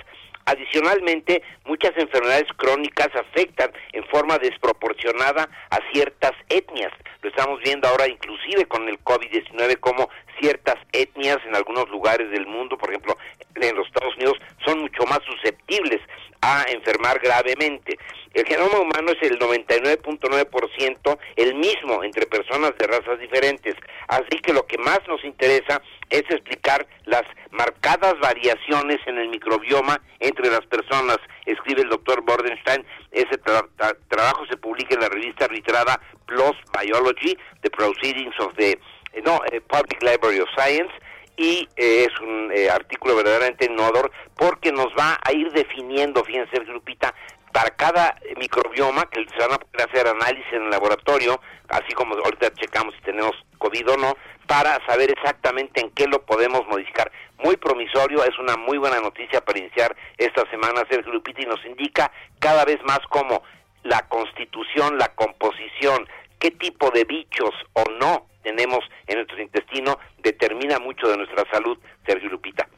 Adicionalmente, 0.48 1.42
muchas 1.64 1.90
enfermedades 1.96 2.46
crónicas 2.56 3.08
afectan 3.16 3.72
en 3.92 4.04
forma 4.04 4.38
desproporcionada 4.38 5.48
a 5.70 5.78
ciertas 5.92 6.32
etnias. 6.48 6.92
Lo 7.22 7.30
estamos 7.30 7.60
viendo 7.64 7.88
ahora 7.88 8.06
inclusive 8.06 8.66
con 8.66 8.88
el 8.88 9.02
COVID-19 9.02 9.80
como 9.80 10.08
ciertas 10.40 10.76
etnias 10.92 11.38
en 11.46 11.56
algunos 11.56 11.88
lugares 11.90 12.30
del 12.30 12.46
mundo, 12.46 12.76
por 12.76 12.90
ejemplo 12.90 13.16
en 13.54 13.76
los 13.76 13.86
Estados 13.86 14.14
Unidos, 14.16 14.38
son 14.64 14.80
mucho 14.80 15.04
más 15.06 15.20
susceptibles 15.26 16.00
a 16.42 16.64
enfermar 16.68 17.18
gravemente. 17.20 17.98
El 18.34 18.46
genoma 18.46 18.80
humano 18.80 19.12
es 19.12 19.30
el 19.30 19.38
99.9% 19.38 21.18
el 21.36 21.54
mismo 21.54 22.04
entre 22.04 22.26
personas 22.26 22.72
de 22.78 22.86
razas 22.86 23.18
diferentes, 23.18 23.74
así 24.08 24.38
que 24.42 24.52
lo 24.52 24.66
que 24.66 24.76
más 24.78 25.00
nos 25.08 25.24
interesa 25.24 25.80
es 26.10 26.22
explicar 26.28 26.86
las 27.06 27.22
marcadas 27.50 28.18
variaciones 28.20 28.98
en 29.06 29.18
el 29.18 29.28
microbioma 29.28 30.00
entre 30.20 30.50
las 30.50 30.64
personas, 30.66 31.18
escribe 31.46 31.82
el 31.82 31.88
doctor 31.88 32.22
Bordenstein. 32.22 32.84
Ese 33.10 33.38
trabajo 33.38 34.46
se 34.50 34.56
publica 34.56 34.94
en 34.94 35.00
la 35.00 35.08
revista 35.08 35.46
arbitrada 35.46 36.00
PLOS 36.26 36.56
Biology, 36.78 37.36
The 37.62 37.70
Proceedings 37.70 38.38
of 38.38 38.54
the 38.56 38.78
no, 39.24 39.40
eh, 39.50 39.60
Public 39.60 40.02
Library 40.02 40.40
of 40.40 40.48
Science, 40.56 40.92
y 41.36 41.68
eh, 41.76 42.06
es 42.08 42.20
un 42.20 42.50
artículo 42.72 43.16
verdaderamente 43.16 43.66
innovador 43.66 44.10
porque 44.36 44.72
nos 44.72 44.88
va 44.98 45.18
a 45.22 45.32
ir 45.32 45.52
definiendo, 45.52 46.24
fíjense, 46.24 46.58
Grupita, 46.60 47.14
para 47.52 47.70
cada 47.70 48.14
microbioma 48.36 49.08
que 49.08 49.26
se 49.30 49.38
van 49.38 49.54
a 49.54 49.58
poder 49.58 49.88
hacer 49.88 50.06
análisis 50.06 50.52
en 50.52 50.64
el 50.64 50.70
laboratorio, 50.70 51.40
así 51.68 51.92
como 51.94 52.14
ahorita 52.14 52.52
checamos 52.54 52.94
si 52.94 53.00
tenemos 53.00 53.32
COVID 53.58 53.92
o 53.92 53.96
no, 53.96 54.16
para 54.46 54.78
saber 54.86 55.10
exactamente 55.10 55.80
en 55.80 55.90
qué 55.92 56.06
lo 56.06 56.20
podemos 56.20 56.66
modificar. 56.66 57.10
Muy 57.38 57.56
promisorio, 57.56 58.24
es 58.24 58.38
una 58.38 58.56
muy 58.56 58.78
buena 58.78 59.00
noticia 59.00 59.40
para 59.40 59.58
iniciar 59.58 59.96
esta 60.18 60.48
semana 60.50 60.84
Sergio 60.90 61.12
Lupita 61.12 61.42
y 61.42 61.46
nos 61.46 61.64
indica 61.64 62.12
cada 62.38 62.64
vez 62.66 62.78
más 62.84 63.00
cómo 63.08 63.42
la 63.84 64.02
constitución, 64.08 64.98
la 64.98 65.08
composición, 65.14 66.06
qué 66.38 66.50
tipo 66.50 66.90
de 66.90 67.04
bichos 67.04 67.50
o 67.72 67.84
no 68.00 68.26
tenemos 68.42 68.80
en 69.06 69.16
nuestro 69.16 69.42
intestino 69.42 69.98
determina 70.22 70.78
mucho 70.78 71.08
de 71.08 71.16
nuestra 71.16 71.44
salud, 71.50 71.76
Sergio 72.06 72.30
Lupita. 72.30 72.68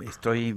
Estoy, 0.00 0.56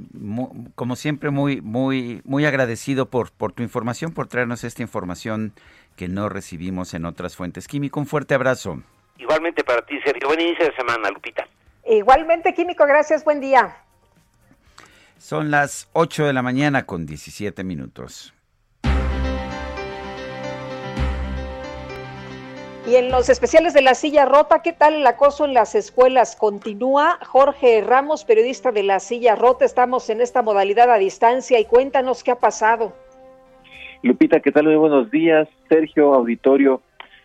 como 0.75 0.95
siempre, 0.95 1.29
muy, 1.29 1.61
muy, 1.61 2.21
muy 2.23 2.45
agradecido 2.45 3.07
por, 3.07 3.31
por 3.31 3.51
tu 3.51 3.63
información, 3.63 4.13
por 4.13 4.27
traernos 4.27 4.63
esta 4.63 4.81
información 4.81 5.53
que 5.95 6.07
no 6.07 6.29
recibimos 6.29 6.93
en 6.93 7.05
otras 7.05 7.35
fuentes. 7.35 7.67
Químico, 7.67 7.99
un 7.99 8.07
fuerte 8.07 8.33
abrazo. 8.33 8.81
Igualmente 9.17 9.63
para 9.63 9.81
ti, 9.85 9.99
Sergio. 10.03 10.27
Buen 10.27 10.41
inicio 10.41 10.65
de 10.65 10.75
semana, 10.75 11.09
Lupita. 11.09 11.47
Igualmente, 11.85 12.53
Químico, 12.53 12.85
gracias, 12.85 13.23
buen 13.23 13.39
día. 13.39 13.75
Son 15.17 15.51
las 15.51 15.89
8 15.93 16.25
de 16.25 16.33
la 16.33 16.41
mañana 16.41 16.85
con 16.85 17.05
17 17.05 17.63
minutos. 17.63 18.33
Y 22.87 22.95
en 22.95 23.11
los 23.11 23.27
especiales 23.27 23.73
de 23.73 23.81
la 23.81 23.95
silla 23.95 24.23
rota, 24.23 24.61
¿qué 24.63 24.71
tal 24.71 24.93
el 24.93 25.07
acoso 25.07 25.43
en 25.43 25.53
las 25.53 25.75
escuelas? 25.75 26.37
Continúa 26.37 27.19
Jorge 27.21 27.81
Ramos, 27.81 28.23
periodista 28.23 28.71
de 28.71 28.83
la 28.83 29.01
silla 29.01 29.35
rota. 29.35 29.65
Estamos 29.65 30.09
en 30.09 30.21
esta 30.21 30.41
modalidad 30.41 30.89
a 30.89 30.97
distancia 30.97 31.59
y 31.59 31.65
cuéntanos 31.65 32.23
qué 32.23 32.31
ha 32.31 32.39
pasado. 32.39 32.93
Lupita, 34.03 34.39
¿qué 34.39 34.53
tal? 34.53 34.67
Muy 34.67 34.77
buenos 34.77 35.11
días. 35.11 35.49
Sergio, 35.67 36.13
auditorio. 36.13 36.81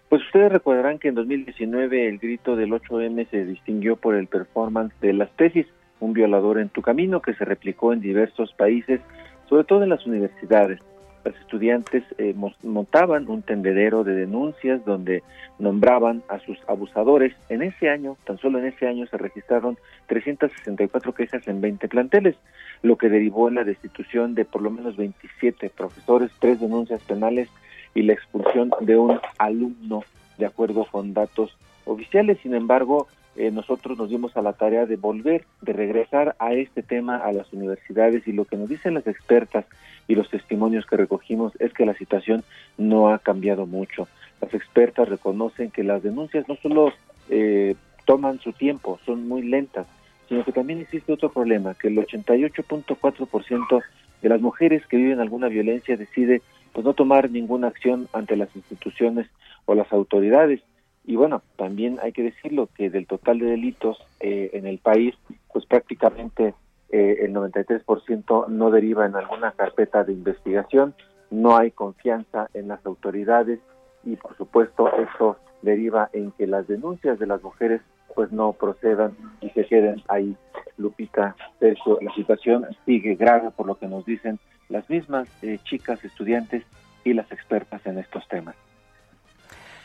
Pues 0.08 0.22
ustedes 0.22 0.50
recordarán 0.50 0.98
que 0.98 1.06
en 1.06 1.14
2019 1.14 2.08
el 2.08 2.18
grito 2.18 2.56
del 2.56 2.72
8M 2.72 3.30
se 3.30 3.44
distinguió 3.44 3.94
por 3.94 4.16
el 4.16 4.26
performance 4.26 4.92
de 5.00 5.12
las 5.12 5.30
tesis, 5.36 5.68
un 6.00 6.12
violador 6.12 6.58
en 6.58 6.70
tu 6.70 6.82
camino, 6.82 7.22
que 7.22 7.34
se 7.34 7.44
replicó 7.44 7.92
en 7.92 8.00
diversos 8.00 8.52
países, 8.54 9.00
sobre 9.48 9.62
todo 9.62 9.84
en 9.84 9.90
las 9.90 10.04
universidades 10.08 10.80
los 11.24 11.36
estudiantes 11.36 12.02
eh, 12.18 12.34
montaban 12.62 13.28
un 13.28 13.42
tendedero 13.42 14.04
de 14.04 14.14
denuncias 14.14 14.84
donde 14.84 15.22
nombraban 15.58 16.22
a 16.28 16.38
sus 16.40 16.58
abusadores. 16.66 17.34
En 17.48 17.62
ese 17.62 17.88
año, 17.88 18.16
tan 18.24 18.38
solo 18.38 18.58
en 18.58 18.66
ese 18.66 18.86
año, 18.86 19.06
se 19.06 19.16
registraron 19.16 19.78
364 20.08 21.14
quejas 21.14 21.46
en 21.46 21.60
20 21.60 21.88
planteles, 21.88 22.36
lo 22.82 22.96
que 22.96 23.08
derivó 23.08 23.48
en 23.48 23.54
la 23.56 23.64
destitución 23.64 24.34
de 24.34 24.44
por 24.44 24.62
lo 24.62 24.70
menos 24.70 24.96
27 24.96 25.70
profesores, 25.70 26.30
tres 26.40 26.60
denuncias 26.60 27.00
penales 27.02 27.48
y 27.94 28.02
la 28.02 28.14
expulsión 28.14 28.70
de 28.80 28.96
un 28.96 29.20
alumno, 29.38 30.04
de 30.38 30.46
acuerdo 30.46 30.86
con 30.90 31.14
datos 31.14 31.56
oficiales. 31.84 32.38
Sin 32.42 32.54
embargo, 32.54 33.06
eh, 33.34 33.50
nosotros 33.50 33.96
nos 33.96 34.10
dimos 34.10 34.36
a 34.36 34.42
la 34.42 34.52
tarea 34.52 34.84
de 34.84 34.96
volver, 34.96 35.46
de 35.62 35.72
regresar 35.72 36.36
a 36.38 36.52
este 36.52 36.82
tema 36.82 37.16
a 37.16 37.32
las 37.32 37.50
universidades 37.52 38.26
y 38.28 38.32
lo 38.32 38.44
que 38.44 38.56
nos 38.56 38.68
dicen 38.68 38.94
las 38.94 39.06
expertas 39.06 39.64
y 40.06 40.14
los 40.14 40.28
testimonios 40.28 40.84
que 40.84 40.98
recogimos 40.98 41.52
es 41.58 41.72
que 41.72 41.86
la 41.86 41.94
situación 41.94 42.44
no 42.76 43.08
ha 43.08 43.18
cambiado 43.18 43.66
mucho. 43.66 44.06
Las 44.40 44.52
expertas 44.52 45.08
reconocen 45.08 45.70
que 45.70 45.82
las 45.82 46.02
denuncias 46.02 46.46
no 46.46 46.56
solo 46.56 46.92
eh, 47.30 47.74
toman 48.04 48.38
su 48.40 48.52
tiempo, 48.52 48.98
son 49.06 49.26
muy 49.26 49.42
lentas, 49.42 49.86
sino 50.28 50.44
que 50.44 50.52
también 50.52 50.80
existe 50.80 51.12
otro 51.12 51.30
problema, 51.30 51.74
que 51.74 51.88
el 51.88 51.96
88.4% 51.96 53.82
de 54.20 54.28
las 54.28 54.40
mujeres 54.40 54.86
que 54.86 54.96
viven 54.98 55.20
alguna 55.20 55.48
violencia 55.48 55.96
decide 55.96 56.42
pues 56.72 56.84
no 56.84 56.94
tomar 56.94 57.30
ninguna 57.30 57.68
acción 57.68 58.08
ante 58.12 58.36
las 58.36 58.54
instituciones 58.56 59.26
o 59.66 59.74
las 59.74 59.92
autoridades 59.92 60.60
y 61.04 61.16
bueno, 61.16 61.42
también 61.56 61.98
hay 62.00 62.12
que 62.12 62.22
decirlo 62.22 62.68
que 62.74 62.88
del 62.88 63.06
total 63.06 63.38
de 63.38 63.46
delitos 63.46 63.98
eh, 64.20 64.50
en 64.52 64.66
el 64.66 64.78
país, 64.78 65.14
pues 65.52 65.66
prácticamente 65.66 66.54
eh, 66.90 67.18
el 67.22 67.34
93% 67.34 68.48
no 68.48 68.70
deriva 68.70 69.06
en 69.06 69.16
alguna 69.16 69.52
carpeta 69.52 70.04
de 70.04 70.12
investigación, 70.12 70.94
no 71.30 71.56
hay 71.56 71.72
confianza 71.72 72.48
en 72.54 72.68
las 72.68 72.84
autoridades 72.86 73.58
y 74.04 74.16
por 74.16 74.36
supuesto 74.36 74.90
eso 74.96 75.38
deriva 75.62 76.08
en 76.12 76.30
que 76.32 76.46
las 76.46 76.68
denuncias 76.68 77.18
de 77.18 77.26
las 77.26 77.42
mujeres 77.42 77.80
pues 78.14 78.30
no 78.30 78.52
procedan 78.52 79.16
y 79.40 79.48
se 79.50 79.64
queden 79.64 80.02
ahí. 80.08 80.36
Lupita, 80.76 81.36
Sergio, 81.58 81.98
la 82.00 82.12
situación 82.14 82.66
sigue 82.86 83.14
grave 83.14 83.50
por 83.50 83.66
lo 83.66 83.76
que 83.76 83.86
nos 83.88 84.04
dicen 84.04 84.38
las 84.68 84.88
mismas 84.88 85.28
eh, 85.42 85.58
chicas 85.64 86.04
estudiantes 86.04 86.64
y 87.04 87.12
las 87.14 87.30
expertas 87.32 87.84
en 87.86 87.98
estos 87.98 88.26
temas 88.28 88.54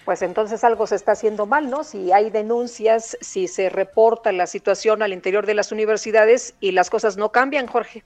pues 0.08 0.22
entonces 0.22 0.64
algo 0.64 0.88
se 0.88 0.96
está 0.96 1.12
haciendo 1.12 1.46
mal, 1.46 1.70
¿no? 1.70 1.84
Si 1.84 2.14
hay 2.14 2.30
denuncias, 2.30 3.18
si 3.20 3.50
se 3.50 3.70
reporta 3.70 4.32
la 4.32 4.48
situación 4.48 5.02
al 5.02 5.12
interior 5.12 5.46
de 5.46 5.54
las 5.54 5.74
universidades 5.74 6.56
y 6.62 6.72
las 6.72 6.90
cosas 6.90 7.18
no 7.18 7.34
cambian, 7.34 7.68
Jorge. 7.68 8.04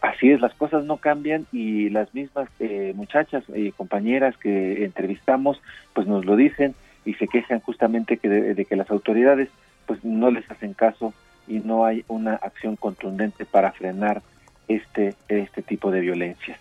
Así 0.00 0.30
es, 0.30 0.40
las 0.40 0.54
cosas 0.54 0.84
no 0.84 0.98
cambian 0.98 1.44
y 1.50 1.90
las 1.90 2.14
mismas 2.14 2.48
eh, 2.60 2.92
muchachas 2.94 3.42
y 3.52 3.72
compañeras 3.72 4.36
que 4.36 4.84
entrevistamos, 4.84 5.60
pues 5.92 6.06
nos 6.06 6.24
lo 6.24 6.36
dicen 6.36 6.76
y 7.04 7.14
se 7.14 7.26
quejan 7.26 7.58
justamente 7.62 8.18
que 8.18 8.28
de, 8.28 8.64
que 8.64 8.76
las 8.76 8.88
autoridades 8.88 9.48
pues 9.86 10.04
no 10.04 10.30
les 10.30 10.48
hacen 10.48 10.72
caso 10.72 11.12
y 11.48 11.58
no 11.58 11.84
hay 11.84 12.04
una 12.06 12.36
acción 12.36 12.76
contundente 12.76 13.44
para 13.44 13.72
frenar 13.72 14.22
este 14.68 15.16
este 15.26 15.62
tipo 15.62 15.90
de 15.90 15.98
violencia. 15.98 16.56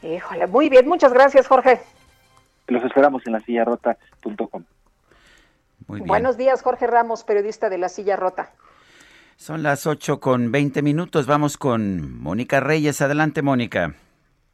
Híjole, 0.00 0.46
muy 0.46 0.68
bien, 0.68 0.86
muchas 0.86 1.12
gracias, 1.12 1.48
Jorge. 1.48 1.80
Los 2.66 2.82
esperamos 2.84 3.22
en 3.26 3.32
la 3.32 3.40
silla 3.40 3.64
rota.com. 3.64 4.64
Buenos 5.86 6.36
días, 6.36 6.62
Jorge 6.62 6.86
Ramos, 6.86 7.24
periodista 7.24 7.68
de 7.68 7.78
La 7.78 7.88
Silla 7.88 8.16
Rota. 8.16 8.52
Son 9.36 9.62
las 9.62 9.86
8 9.86 10.20
con 10.20 10.50
20 10.50 10.80
minutos. 10.82 11.26
Vamos 11.26 11.58
con 11.58 12.20
Mónica 12.20 12.60
Reyes. 12.60 13.02
Adelante, 13.02 13.42
Mónica. 13.42 13.94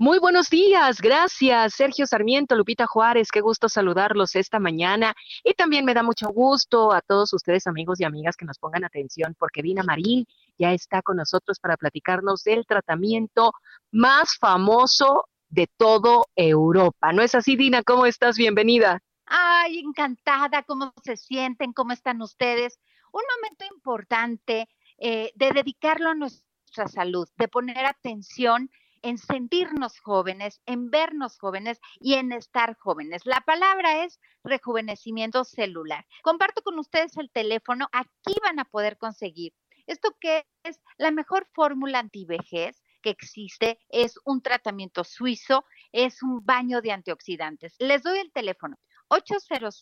Muy 0.03 0.19
buenos 0.19 0.49
días, 0.49 1.03
gracias 1.03 1.74
Sergio 1.74 2.07
Sarmiento, 2.07 2.57
Lupita 2.57 2.87
Juárez, 2.87 3.28
qué 3.31 3.43
gusto 3.43 3.69
saludarlos 3.69 4.35
esta 4.35 4.59
mañana 4.59 5.15
y 5.45 5.53
también 5.53 5.85
me 5.85 5.93
da 5.93 6.03
mucho 6.03 6.31
gusto 6.31 6.95
a 6.95 7.03
todos 7.03 7.35
ustedes 7.35 7.66
amigos 7.66 8.01
y 8.01 8.05
amigas 8.05 8.35
que 8.35 8.47
nos 8.47 8.59
pongan 8.59 8.82
atención 8.82 9.37
porque 9.39 9.61
Dina 9.61 9.82
Marín 9.82 10.24
ya 10.59 10.73
está 10.73 11.03
con 11.03 11.19
nosotros 11.19 11.61
para 11.61 11.77
platicarnos 11.77 12.45
del 12.45 12.65
tratamiento 12.65 13.53
más 13.93 14.39
famoso 14.39 15.27
de 15.51 15.67
todo 15.77 16.27
Europa. 16.37 17.13
¿No 17.13 17.23
es 17.23 17.35
así, 17.35 17.57
Dina? 17.57 17.83
¿Cómo 17.83 18.07
estás? 18.07 18.37
Bienvenida. 18.37 19.03
Ay, 19.27 19.79
encantada, 19.79 20.63
¿cómo 20.63 20.93
se 21.05 21.17
sienten? 21.17 21.73
¿Cómo 21.73 21.93
están 21.93 22.23
ustedes? 22.23 22.81
Un 23.13 23.23
momento 23.37 23.65
importante 23.75 24.69
eh, 24.99 25.33
de 25.35 25.51
dedicarlo 25.53 26.11
a 26.11 26.15
nuestra 26.15 26.89
salud, 26.89 27.29
de 27.37 27.49
poner 27.49 27.85
atención 27.85 28.71
en 29.03 29.19
sentirnos 29.19 29.99
jóvenes, 30.01 30.61
en 30.67 30.91
vernos 30.91 31.39
jóvenes 31.39 31.81
y 32.01 32.15
en 32.15 32.33
estar 32.33 32.77
jóvenes. 32.77 33.25
La 33.25 33.41
palabra 33.41 34.05
es 34.05 34.21
rejuvenecimiento 34.45 35.45
celular. 35.45 36.07
Comparto 36.23 36.63
con 36.63 36.79
ustedes 36.79 37.17
el 37.17 37.31
teléfono, 37.31 37.89
aquí 37.93 38.35
van 38.43 38.59
a 38.59 38.65
poder 38.65 38.99
conseguir 38.99 39.55
esto 39.91 40.17
que 40.21 40.47
es 40.63 40.81
la 40.99 41.11
mejor 41.11 41.49
fórmula 41.53 41.99
antivejez 41.99 42.81
que 43.01 43.11
existe, 43.11 43.79
es 43.89 44.19
un 44.25 44.43
tratamiento 44.43 45.05
suizo, 45.05 45.65
es 45.93 46.23
un 46.23 46.45
baño 46.45 46.81
de 46.81 46.93
antioxidantes. 46.93 47.75
Les 47.79 48.03
doy 48.03 48.19
el 48.19 48.33
teléfono 48.33 48.77
800 49.09 49.81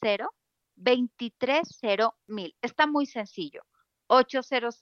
230 0.76 2.14
mil. 2.28 2.56
Está 2.62 2.86
muy 2.86 3.06
sencillo. 3.06 3.62
800 4.06 4.78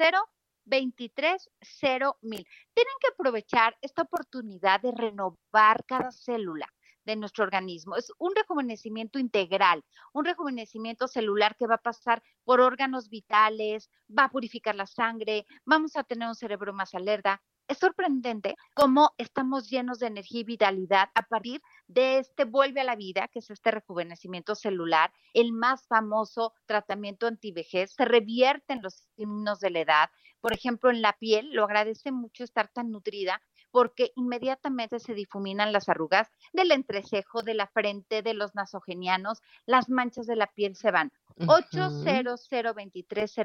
230 0.65 2.17
mil. 2.23 2.47
Tienen 2.75 2.95
que 3.01 3.09
aprovechar 3.13 3.77
esta 3.81 4.03
oportunidad 4.03 4.81
de 4.81 4.93
renovar 4.93 5.85
cada 5.87 6.11
célula 6.11 6.69
de 7.05 7.17
nuestro 7.17 7.45
organismo. 7.45 7.97
Es 7.97 8.13
un 8.19 8.35
rejuvenecimiento 8.35 9.19
integral, 9.19 9.85
un 10.13 10.25
rejuvenecimiento 10.25 11.07
celular 11.07 11.57
que 11.57 11.69
va 11.69 11.77
a 11.77 11.79
pasar 11.79 12.23
por 12.45 12.61
órganos 12.61 13.09
vitales, 13.09 13.91
va 14.07 14.25
a 14.25 14.31
purificar 14.31 14.75
la 14.75 14.87
sangre, 14.87 15.47
vamos 15.65 15.97
a 15.97 16.03
tener 16.03 16.29
un 16.29 16.35
cerebro 16.35 16.73
más 16.75 16.95
alerta, 16.95 17.41
es 17.69 17.79
sorprendente 17.79 18.57
cómo 18.75 19.13
estamos 19.19 19.69
llenos 19.69 19.99
de 19.99 20.07
energía 20.07 20.41
y 20.41 20.45
vitalidad 20.45 21.09
a 21.15 21.23
partir 21.23 21.63
de 21.89 22.19
este 22.19 22.45
vuelve 22.45 22.81
a 22.81 22.85
la 22.85 22.97
vida, 22.97 23.29
que 23.29 23.41
es 23.41 23.51
este 23.51 23.71
rejuvenecimiento 23.71 24.55
celular, 24.55 25.13
el 25.35 25.53
más 25.53 25.87
famoso 25.87 26.53
tratamiento 26.67 27.27
antivejez. 27.27 27.93
Se 27.93 28.05
revierten 28.05 28.83
los 28.83 29.07
signos 29.17 29.61
de 29.61 29.71
la 29.71 29.81
edad. 29.81 30.11
Por 30.41 30.53
ejemplo, 30.53 30.91
en 30.91 31.03
la 31.03 31.13
piel, 31.15 31.53
lo 31.53 31.65
agradece 31.65 32.13
mucho 32.13 32.45
estar 32.45 32.69
tan 32.69 32.91
nutrida 32.91 33.41
porque 33.77 34.11
inmediatamente 34.17 34.99
se 35.01 35.13
difuminan 35.13 35.71
las 35.71 35.91
arrugas 35.91 36.31
del 36.55 36.73
entrecejo, 36.73 37.43
de 37.43 37.53
la 37.53 37.67
frente, 37.67 38.23
de 38.23 38.33
los 38.33 38.55
nasogenianos, 38.55 39.43
las 39.67 39.91
manchas 39.91 40.27
de 40.27 40.35
la 40.35 40.47
piel 40.47 40.77
se 40.77 40.91
van. 40.91 41.13
800 41.47 42.49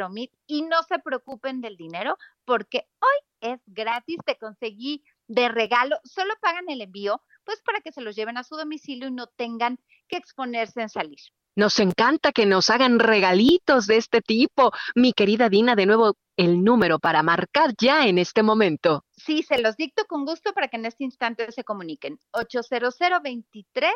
mil 0.10 0.32
y 0.48 0.62
no 0.62 0.84
se 0.84 1.00
preocupen 1.00 1.60
del 1.60 1.76
dinero 1.76 2.18
porque 2.46 2.88
hoy 3.02 3.52
es 3.52 3.60
gratis, 3.66 4.20
te 4.26 4.38
conseguí 4.38 5.04
de 5.28 5.50
regalo, 5.50 6.00
solo 6.06 6.34
pagan 6.40 6.70
el 6.70 6.80
envío, 6.80 7.22
pues 7.44 7.62
para 7.62 7.82
que 7.82 7.92
se 7.92 8.00
los 8.00 8.16
lleven 8.16 8.38
a 8.38 8.46
su 8.46 8.56
domicilio 8.56 9.10
y 9.10 9.12
no 9.12 9.28
tengan 9.28 9.80
que 10.08 10.16
exponerse 10.16 10.82
en 10.82 10.88
salir. 10.88 11.20
Nos 11.56 11.80
encanta 11.80 12.32
que 12.32 12.46
nos 12.46 12.70
hagan 12.70 13.00
regalitos 13.00 13.88
de 13.88 13.98
este 13.98 14.22
tipo. 14.22 14.72
Mi 14.96 15.12
querida 15.12 15.50
Dina, 15.50 15.76
de 15.76 15.86
nuevo 15.86 16.16
el 16.38 16.64
número 16.64 16.98
para 17.00 17.24
marcar 17.24 17.74
ya 17.78 18.08
en 18.08 18.18
este 18.18 18.42
momento. 18.42 19.04
Sí, 19.12 19.44
se 19.44 19.62
los 19.62 19.76
dicto 19.76 20.06
con 20.06 20.26
gusto 20.26 20.54
para 20.54 20.70
que 20.70 20.78
en 20.78 20.86
este 20.86 21.04
instante 21.04 21.52
se 21.52 21.64
comuniquen. 21.64 22.20
800 22.32 22.96
23 23.22 23.94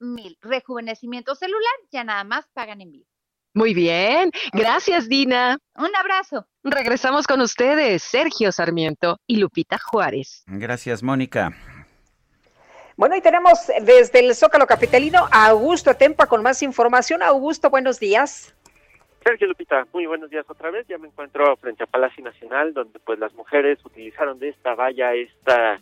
mil. 0.00 0.38
Rejuvenecimiento 0.40 1.34
celular, 1.34 1.72
ya 1.90 2.04
nada 2.04 2.24
más 2.24 2.46
pagan 2.52 2.80
envío. 2.80 3.06
Muy 3.54 3.74
bien, 3.74 4.30
gracias 4.52 5.08
Dina. 5.08 5.58
Un 5.76 5.94
abrazo. 5.94 6.46
Regresamos 6.62 7.26
con 7.26 7.40
ustedes, 7.42 8.02
Sergio 8.02 8.50
Sarmiento 8.50 9.18
y 9.26 9.36
Lupita 9.36 9.78
Juárez. 9.78 10.44
Gracias, 10.46 11.02
Mónica. 11.02 11.52
Bueno, 12.96 13.16
y 13.16 13.20
tenemos 13.20 13.70
desde 13.82 14.20
el 14.20 14.34
Zócalo 14.34 14.66
Capitalino 14.66 15.26
a 15.30 15.48
Augusto 15.48 15.94
Tempa 15.94 16.26
con 16.26 16.42
más 16.42 16.62
información. 16.62 17.22
Augusto, 17.22 17.70
buenos 17.70 17.98
días. 17.98 18.54
Sergio 19.24 19.46
Lupita, 19.46 19.86
muy 19.92 20.06
buenos 20.06 20.30
días 20.30 20.44
otra 20.48 20.70
vez. 20.70 20.86
Ya 20.88 20.98
me 20.98 21.06
encuentro 21.08 21.56
frente 21.56 21.84
a 21.84 21.86
Palacio 21.86 22.24
Nacional, 22.24 22.74
donde 22.74 22.98
pues 22.98 23.18
las 23.18 23.32
mujeres 23.34 23.78
utilizaron 23.84 24.38
de 24.38 24.50
esta 24.50 24.74
valla, 24.74 25.14
esta 25.14 25.78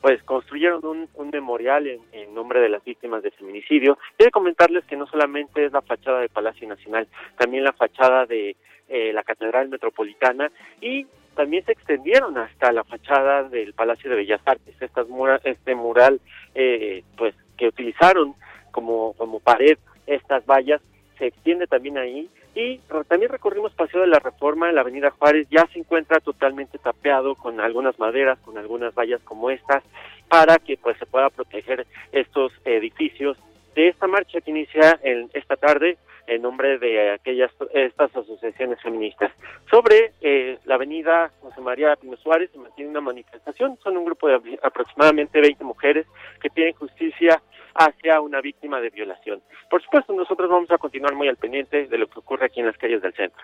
pues 0.00 0.22
construyeron 0.24 0.84
un, 0.84 1.30
memorial 1.30 1.86
en, 1.86 2.00
en, 2.12 2.34
nombre 2.34 2.60
de 2.60 2.68
las 2.68 2.84
víctimas 2.84 3.22
de 3.22 3.30
feminicidio. 3.30 3.98
Quiero 4.16 4.32
comentarles 4.32 4.84
que 4.84 4.96
no 4.96 5.06
solamente 5.06 5.64
es 5.64 5.72
la 5.72 5.80
fachada 5.80 6.20
de 6.20 6.28
Palacio 6.28 6.68
Nacional, 6.68 7.06
también 7.38 7.62
la 7.62 7.72
fachada 7.72 8.26
de 8.26 8.56
eh, 8.88 9.12
la 9.12 9.22
Catedral 9.22 9.68
Metropolitana 9.68 10.50
y 10.80 11.06
también 11.34 11.64
se 11.64 11.72
extendieron 11.72 12.36
hasta 12.38 12.72
la 12.72 12.84
fachada 12.84 13.44
del 13.44 13.72
Palacio 13.72 14.10
de 14.10 14.16
Bellas 14.16 14.40
Artes. 14.44 14.74
Estas 14.80 15.08
mura, 15.08 15.40
este 15.44 15.74
mural, 15.74 16.20
eh, 16.54 17.02
pues 17.16 17.34
que 17.56 17.68
utilizaron 17.68 18.34
como 18.70 19.12
como 19.14 19.40
pared 19.40 19.78
estas 20.06 20.44
vallas 20.46 20.80
se 21.18 21.26
extiende 21.26 21.66
también 21.66 21.98
ahí 21.98 22.28
y 22.54 22.78
también 23.08 23.30
recorrimos 23.30 23.72
Paseo 23.72 24.02
de 24.02 24.08
la 24.08 24.18
Reforma 24.18 24.68
en 24.68 24.74
la 24.74 24.82
Avenida 24.82 25.10
Juárez, 25.10 25.46
ya 25.50 25.66
se 25.72 25.78
encuentra 25.78 26.20
totalmente 26.20 26.78
tapeado 26.78 27.34
con 27.34 27.60
algunas 27.60 27.98
maderas, 27.98 28.38
con 28.40 28.58
algunas 28.58 28.94
vallas 28.94 29.22
como 29.22 29.50
estas, 29.50 29.82
para 30.28 30.58
que 30.58 30.76
pues 30.76 30.98
se 30.98 31.06
pueda 31.06 31.30
proteger 31.30 31.86
estos 32.12 32.52
edificios 32.64 33.38
de 33.74 33.88
esta 33.88 34.06
marcha 34.06 34.40
que 34.42 34.50
inicia 34.50 34.98
en 35.02 35.30
esta 35.32 35.56
tarde 35.56 35.96
en 36.26 36.42
nombre 36.42 36.78
de 36.78 37.12
aquellas 37.12 37.50
estas 37.72 38.14
asociaciones 38.16 38.80
feministas. 38.82 39.32
Sobre 39.70 40.12
eh, 40.20 40.58
la 40.64 40.76
avenida 40.76 41.30
José 41.40 41.60
María 41.60 41.96
Pino 41.96 42.16
Suárez 42.16 42.50
se 42.52 42.58
mantiene 42.58 42.90
una 42.90 43.00
manifestación, 43.00 43.78
son 43.82 43.96
un 43.96 44.04
grupo 44.04 44.28
de 44.28 44.58
aproximadamente 44.62 45.40
20 45.40 45.64
mujeres 45.64 46.06
que 46.40 46.50
piden 46.50 46.74
justicia 46.74 47.42
hacia 47.74 48.20
una 48.20 48.40
víctima 48.40 48.80
de 48.80 48.90
violación. 48.90 49.40
Por 49.70 49.82
supuesto, 49.82 50.12
nosotros 50.12 50.50
vamos 50.50 50.70
a 50.70 50.78
continuar 50.78 51.14
muy 51.14 51.28
al 51.28 51.36
pendiente 51.36 51.86
de 51.86 51.98
lo 51.98 52.06
que 52.06 52.18
ocurre 52.18 52.46
aquí 52.46 52.60
en 52.60 52.66
las 52.66 52.76
calles 52.76 53.02
del 53.02 53.14
centro. 53.14 53.42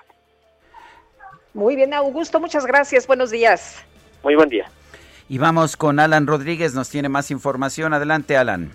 Muy 1.55 1.77
bien, 1.77 1.95
Augusto, 1.95 2.39
muchas 2.41 2.67
gracias, 2.67 3.07
buenos 3.07 3.31
días. 3.31 3.85
Muy 4.23 4.35
buen 4.35 4.49
día. 4.49 4.71
Y 5.29 5.39
vamos 5.39 5.77
con 5.77 5.99
Alan 6.01 6.27
Rodríguez, 6.27 6.75
nos 6.75 6.89
tiene 6.89 7.09
más 7.09 7.31
información. 7.31 7.93
Adelante, 7.93 8.37
Alan. 8.37 8.71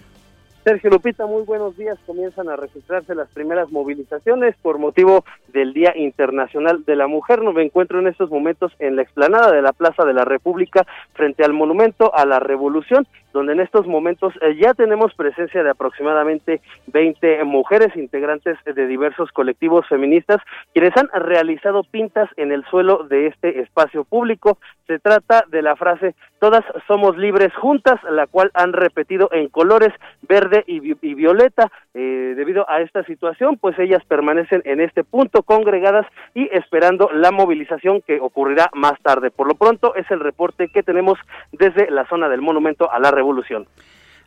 Sergio 0.64 0.90
Lupita, 0.91 1.26
muy 1.26 1.44
buenos 1.44 1.76
días. 1.76 1.99
Comienzan 2.06 2.48
a 2.48 2.56
registrarse 2.56 3.14
las 3.15 3.27
primeras 3.30 3.69
movilizaciones 3.69 4.56
por 4.61 4.77
motivo 4.77 5.26
del 5.53 5.73
Día 5.73 5.93
Internacional 5.95 6.84
de 6.84 6.95
la 6.95 7.07
Mujer. 7.07 7.41
No 7.41 7.53
me 7.53 7.63
encuentro 7.63 7.99
en 7.99 8.07
estos 8.07 8.30
momentos 8.30 8.73
en 8.80 8.95
la 8.95 9.03
explanada 9.03 9.51
de 9.51 9.61
la 9.61 9.71
Plaza 9.71 10.03
de 10.03 10.13
la 10.13 10.25
República 10.25 10.85
frente 11.13 11.43
al 11.43 11.53
Monumento 11.53 12.13
a 12.13 12.25
la 12.25 12.39
Revolución, 12.39 13.07
donde 13.31 13.53
en 13.53 13.61
estos 13.61 13.88
momentos 13.88 14.34
eh, 14.41 14.55
ya 14.61 14.73
tenemos 14.73 15.13
presencia 15.13 15.63
de 15.63 15.69
aproximadamente 15.69 16.61
20 16.88 17.43
mujeres 17.45 17.95
integrantes 17.95 18.57
de 18.65 18.88
diversos 18.88 19.31
colectivos 19.31 19.88
feministas 19.88 20.41
quienes 20.73 20.95
han 20.97 21.09
realizado 21.13 21.84
pintas 21.84 22.30
en 22.38 22.51
el 22.51 22.65
suelo 22.65 23.03
de 23.03 23.27
este 23.27 23.61
espacio 23.61 24.03
público. 24.03 24.57
Se 24.88 24.99
trata 24.99 25.45
de 25.49 25.61
la 25.61 25.75
frase 25.75 26.15
Todas 26.43 26.65
somos 26.88 27.17
libres 27.17 27.55
juntas, 27.55 28.03
la 28.03 28.27
cual 28.27 28.51
han 28.53 28.73
repetido 28.73 29.30
en 29.31 29.47
colores 29.47 29.93
verde 30.27 30.65
y, 30.67 30.93
violeta. 31.13 31.71
Eh, 31.93 32.34
debido 32.35 32.69
a 32.69 32.81
esta 32.81 33.05
situación, 33.05 33.57
pues 33.57 33.80
ellas 33.80 34.03
permanecen 34.09 34.61
en 34.65 34.81
este 34.81 35.05
punto 35.05 35.42
congregadas 35.43 36.05
y 36.33 36.49
esperando 36.51 37.09
la 37.13 37.31
movilización 37.31 38.01
que 38.01 38.19
ocurrirá 38.19 38.69
más 38.73 38.99
tarde. 39.01 39.31
Por 39.31 39.47
lo 39.47 39.55
pronto 39.55 39.95
es 39.95 40.09
el 40.11 40.19
reporte 40.19 40.69
que 40.69 40.83
tenemos 40.83 41.17
desde 41.51 41.89
la 41.91 42.07
zona 42.07 42.29
del 42.29 42.41
Monumento 42.41 42.91
a 42.91 42.99
la 42.99 43.11
Revolución. 43.11 43.67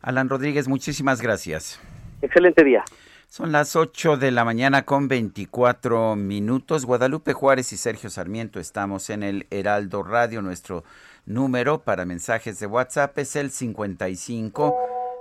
Alan 0.02 0.28
Rodríguez, 0.28 0.68
muchísimas 0.68 1.20
gracias. 1.20 1.80
Excelente 2.22 2.64
día. 2.64 2.84
Son 3.28 3.52
las 3.52 3.76
8 3.76 4.16
de 4.16 4.30
la 4.30 4.44
mañana 4.44 4.84
con 4.84 5.09
24 5.09 6.16
minutos. 6.16 6.86
Guadalupe 6.86 7.32
Juárez 7.32 7.72
y 7.72 7.76
Sergio 7.76 8.09
Sarmiento 8.09 8.60
estamos 8.60 9.10
en 9.10 9.22
el 9.22 9.47
Heraldo 9.51 10.05
Radio. 10.05 10.43
Nuestro 10.43 10.84
número 11.26 11.80
para 11.80 12.05
mensajes 12.05 12.60
de 12.60 12.66
WhatsApp 12.66 13.18
es 13.18 13.34
el 13.36 13.51
55 13.51 14.74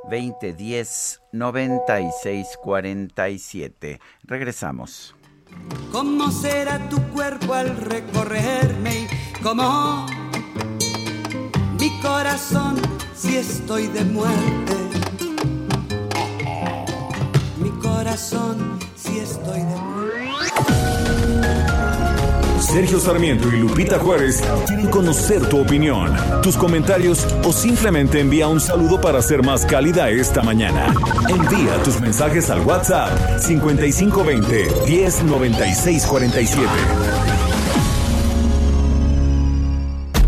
2010 0.10 1.22
9647. 1.34 4.00
Regresamos. 4.24 5.16
¿Cómo 5.92 6.32
será 6.32 6.90
tu 6.90 7.02
cuerpo 7.10 7.54
al 7.54 7.78
recorrerme? 7.78 9.08
¿Cómo 9.42 10.06
mi 11.80 12.02
corazón 12.02 12.82
si 13.16 13.38
estoy 13.38 13.88
de 13.88 14.04
muerte? 14.04 14.76
Mi 17.58 17.70
corazón 17.82 18.80
si 18.96 19.20
estoy 19.20 19.60
de 19.60 19.76
muerte. 19.76 20.85
Sergio 22.60 23.00
Sarmiento 23.00 23.50
y 23.50 23.58
Lupita 23.58 24.00
Juárez 24.00 24.42
quieren 24.68 24.90
conocer 24.90 25.48
tu 25.48 25.60
opinión, 25.60 26.14
tus 26.42 26.56
comentarios 26.58 27.26
o 27.44 27.52
simplemente 27.52 28.20
envía 28.20 28.48
un 28.48 28.60
saludo 28.60 29.00
para 29.00 29.22
ser 29.22 29.44
más 29.44 29.66
cálida 29.66 30.10
esta 30.10 30.42
mañana. 30.42 30.94
Envía 31.30 31.82
tus 31.84 32.00
mensajes 32.00 32.50
al 32.50 32.62
WhatsApp 32.62 33.40
5520 33.40 34.68
109647. 34.88 36.70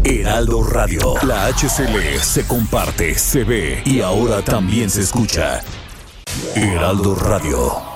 Heraldo 0.03 0.63
Radio, 0.63 1.15
la 1.23 1.47
HCL 1.47 2.19
se 2.21 2.47
comparte, 2.47 3.17
se 3.17 3.43
ve 3.43 3.81
y 3.85 4.01
ahora 4.01 4.41
también 4.41 4.89
se 4.89 5.01
escucha. 5.01 5.61
Heraldo 6.55 7.15
Radio. 7.15 7.86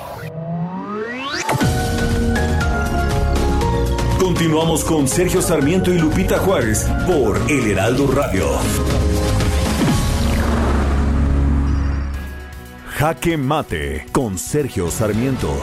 Continuamos 4.41 4.83
con 4.83 5.07
Sergio 5.07 5.39
Sarmiento 5.39 5.93
y 5.93 5.99
Lupita 5.99 6.39
Juárez 6.39 6.89
por 7.05 7.39
El 7.47 7.69
Heraldo 7.69 8.07
Radio. 8.07 8.47
Jaque 12.87 13.37
Mate 13.37 14.07
con 14.11 14.39
Sergio 14.39 14.89
Sarmiento. 14.89 15.55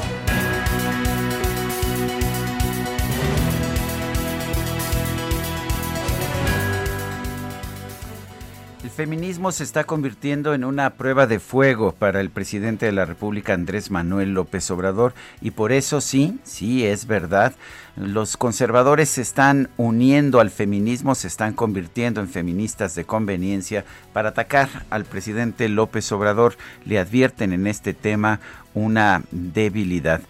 Feminismo 8.99 9.53
se 9.53 9.62
está 9.62 9.85
convirtiendo 9.85 10.55
en 10.55 10.65
una 10.65 10.91
prueba 10.91 11.29
de 11.29 11.39
fuego 11.39 11.93
para 11.93 12.20
el 12.20 12.31
presidente 12.31 12.87
de 12.87 12.91
la 12.91 13.05
República, 13.05 13.55
Andrés 13.55 13.93
Manuel 13.93 14.35
López 14.35 14.69
Obrador, 14.73 15.15
y 15.41 15.53
por 15.53 15.70
eso 15.70 16.01
sí, 16.01 16.41
sí 16.43 16.85
es 16.85 17.07
verdad, 17.07 17.53
los 17.95 18.37
conservadores 18.37 19.09
se 19.09 19.23
están 19.23 19.70
uniendo 19.77 20.41
al 20.41 20.51
feminismo, 20.51 21.15
se 21.15 21.29
están 21.29 21.53
convirtiendo 21.53 22.20
en 22.20 22.29
feministas 22.29 22.97
de 22.97 23.05
conveniencia 23.05 23.85
para 24.12 24.31
atacar 24.31 24.69
al 24.91 25.05
presidente 25.05 25.69
López 25.69 26.11
Obrador. 26.11 26.57
Le 26.85 26.99
advierten 26.99 27.53
en 27.53 27.69
este 27.69 27.95
tema 27.95 28.41
una 28.75 29.23
debilidad. 29.31 30.23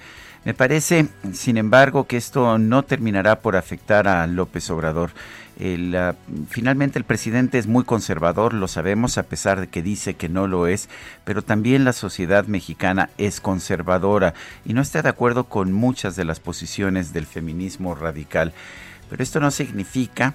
Me 0.44 0.52
parece, 0.54 1.08
sin 1.32 1.56
embargo, 1.56 2.06
que 2.06 2.16
esto 2.16 2.58
no 2.58 2.82
terminará 2.82 3.40
por 3.40 3.56
afectar 3.56 4.08
a 4.08 4.26
López 4.26 4.70
Obrador. 4.70 5.10
El, 5.58 5.94
uh, 5.94 6.46
finalmente 6.48 6.98
el 6.98 7.04
presidente 7.04 7.58
es 7.58 7.66
muy 7.66 7.84
conservador, 7.84 8.54
lo 8.54 8.68
sabemos, 8.68 9.18
a 9.18 9.24
pesar 9.24 9.60
de 9.60 9.66
que 9.66 9.82
dice 9.82 10.14
que 10.14 10.28
no 10.28 10.46
lo 10.46 10.68
es, 10.68 10.88
pero 11.24 11.42
también 11.42 11.84
la 11.84 11.92
sociedad 11.92 12.46
mexicana 12.46 13.10
es 13.18 13.40
conservadora 13.40 14.34
y 14.64 14.72
no 14.72 14.80
está 14.80 15.02
de 15.02 15.08
acuerdo 15.08 15.44
con 15.44 15.72
muchas 15.72 16.14
de 16.14 16.24
las 16.24 16.38
posiciones 16.38 17.12
del 17.12 17.26
feminismo 17.26 17.94
radical. 17.94 18.52
Pero 19.10 19.22
esto 19.22 19.40
no 19.40 19.50
significa 19.50 20.34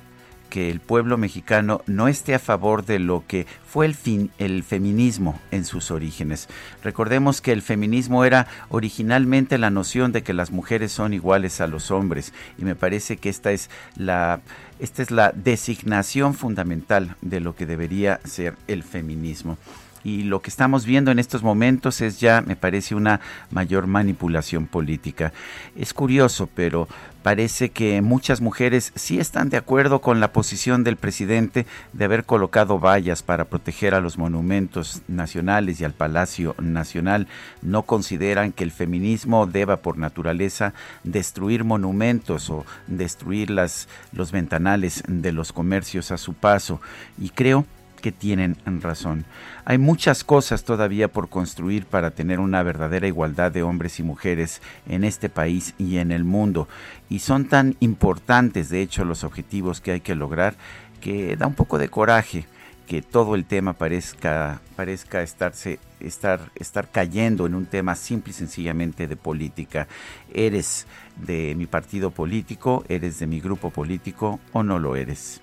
que 0.53 0.69
el 0.69 0.81
pueblo 0.81 1.17
mexicano 1.17 1.81
no 1.87 2.07
esté 2.07 2.35
a 2.35 2.39
favor 2.39 2.85
de 2.85 2.99
lo 2.99 3.23
que 3.25 3.47
fue 3.65 3.87
el, 3.87 3.95
fin, 3.95 4.29
el 4.37 4.61
feminismo 4.61 5.39
en 5.49 5.65
sus 5.65 5.89
orígenes. 5.89 6.47
Recordemos 6.83 7.41
que 7.41 7.53
el 7.53 7.63
feminismo 7.63 8.23
era 8.23 8.45
originalmente 8.69 9.57
la 9.57 9.71
noción 9.71 10.11
de 10.11 10.21
que 10.21 10.31
las 10.31 10.51
mujeres 10.51 10.91
son 10.91 11.11
iguales 11.11 11.59
a 11.59 11.65
los 11.65 11.89
hombres 11.89 12.33
y 12.59 12.65
me 12.65 12.75
parece 12.75 13.17
que 13.17 13.29
esta 13.29 13.51
es 13.51 13.71
la 13.95 14.41
esta 14.83 15.01
es 15.01 15.11
la 15.11 15.31
designación 15.31 16.33
fundamental 16.33 17.15
de 17.21 17.39
lo 17.39 17.55
que 17.55 17.65
debería 17.65 18.19
ser 18.25 18.57
el 18.67 18.83
feminismo 18.83 19.57
y 20.03 20.23
lo 20.23 20.41
que 20.41 20.49
estamos 20.49 20.85
viendo 20.85 21.09
en 21.09 21.19
estos 21.19 21.41
momentos 21.41 22.01
es 22.01 22.19
ya, 22.19 22.41
me 22.41 22.57
parece, 22.57 22.93
una 22.93 23.21
mayor 23.51 23.87
manipulación 23.87 24.67
política. 24.67 25.31
Es 25.77 25.93
curioso, 25.93 26.49
pero 26.53 26.89
parece 27.23 27.69
que 27.69 28.01
muchas 28.01 28.41
mujeres 28.41 28.91
sí 28.95 29.19
están 29.19 29.49
de 29.49 29.57
acuerdo 29.57 30.01
con 30.01 30.19
la 30.19 30.33
posición 30.33 30.83
del 30.83 30.97
presidente 30.97 31.65
de 31.93 32.05
haber 32.05 32.25
colocado 32.25 32.79
vallas 32.79 33.23
para 33.23 33.45
proteger 33.45 33.95
a 33.95 34.01
los 34.01 34.17
monumentos 34.17 35.01
nacionales 35.07 35.79
y 35.79 35.85
al 35.85 35.93
Palacio 35.93 36.55
Nacional. 36.59 37.27
No 37.61 37.83
consideran 37.83 38.51
que 38.51 38.63
el 38.63 38.71
feminismo 38.71 39.47
deba 39.47 39.77
por 39.77 39.97
naturaleza 39.97 40.73
destruir 41.03 41.63
monumentos 41.63 42.49
o 42.49 42.65
destruir 42.87 43.49
las, 43.49 43.87
los 44.11 44.31
ventanales 44.31 45.03
de 45.07 45.31
los 45.31 45.53
comercios 45.53 46.11
a 46.11 46.17
su 46.17 46.33
paso. 46.33 46.81
Y 47.17 47.29
creo 47.29 47.65
que 48.03 48.11
tienen 48.11 48.57
razón. 48.65 49.23
Hay 49.63 49.77
muchas 49.77 50.25
cosas 50.25 50.65
todavía 50.65 51.07
por 51.07 51.29
construir 51.29 51.85
para 51.85 52.11
tener 52.11 52.41
una 52.41 52.61
verdadera 52.61 53.07
igualdad 53.07 53.49
de 53.49 53.63
hombres 53.63 53.97
y 53.97 54.03
mujeres 54.03 54.61
en 54.89 55.05
este 55.05 55.29
país 55.29 55.73
y 55.77 55.99
en 55.99 56.11
el 56.11 56.25
mundo. 56.25 56.67
Y 57.09 57.19
son 57.19 57.47
tan 57.47 57.77
importantes, 57.79 58.67
de 58.67 58.81
hecho, 58.81 59.05
los 59.05 59.23
objetivos 59.23 59.79
que 59.79 59.93
hay 59.93 60.01
que 60.01 60.15
lograr 60.15 60.55
que 60.99 61.37
da 61.37 61.47
un 61.47 61.53
poco 61.53 61.77
de 61.77 61.87
coraje 61.87 62.45
que 62.87 63.01
todo 63.01 63.35
el 63.35 63.45
tema 63.45 63.71
parezca, 63.71 64.59
parezca 64.75 65.23
estarse, 65.23 65.79
estar, 66.01 66.51
estar 66.55 66.91
cayendo 66.91 67.45
en 67.45 67.55
un 67.55 67.67
tema 67.67 67.95
simple 67.95 68.31
y 68.31 68.33
sencillamente 68.33 69.07
de 69.07 69.15
política. 69.15 69.87
¿Eres 70.33 70.87
de 71.15 71.55
mi 71.55 71.67
partido 71.67 72.11
político? 72.11 72.83
¿Eres 72.89 73.19
de 73.19 73.27
mi 73.27 73.39
grupo 73.39 73.69
político 73.69 74.41
o 74.51 74.61
no 74.61 74.77
lo 74.77 74.97
eres? 74.97 75.39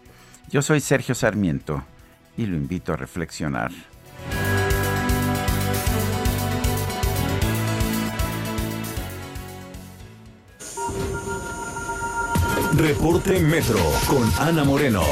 Yo 0.51 0.61
soy 0.61 0.81
Sergio 0.81 1.15
Sarmiento 1.15 1.82
y 2.41 2.47
lo 2.47 2.57
invito 2.57 2.95
a 2.95 2.97
reflexionar. 2.97 3.71
Reporte 12.79 13.41
Metro 13.41 13.77
con 14.09 14.23
Ana 14.39 14.65
Moreno. 14.65 15.03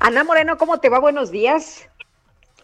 Ana 0.00 0.24
Moreno, 0.24 0.56
¿cómo 0.56 0.78
te 0.80 0.88
va? 0.88 1.00
Buenos 1.00 1.30
días. 1.30 1.86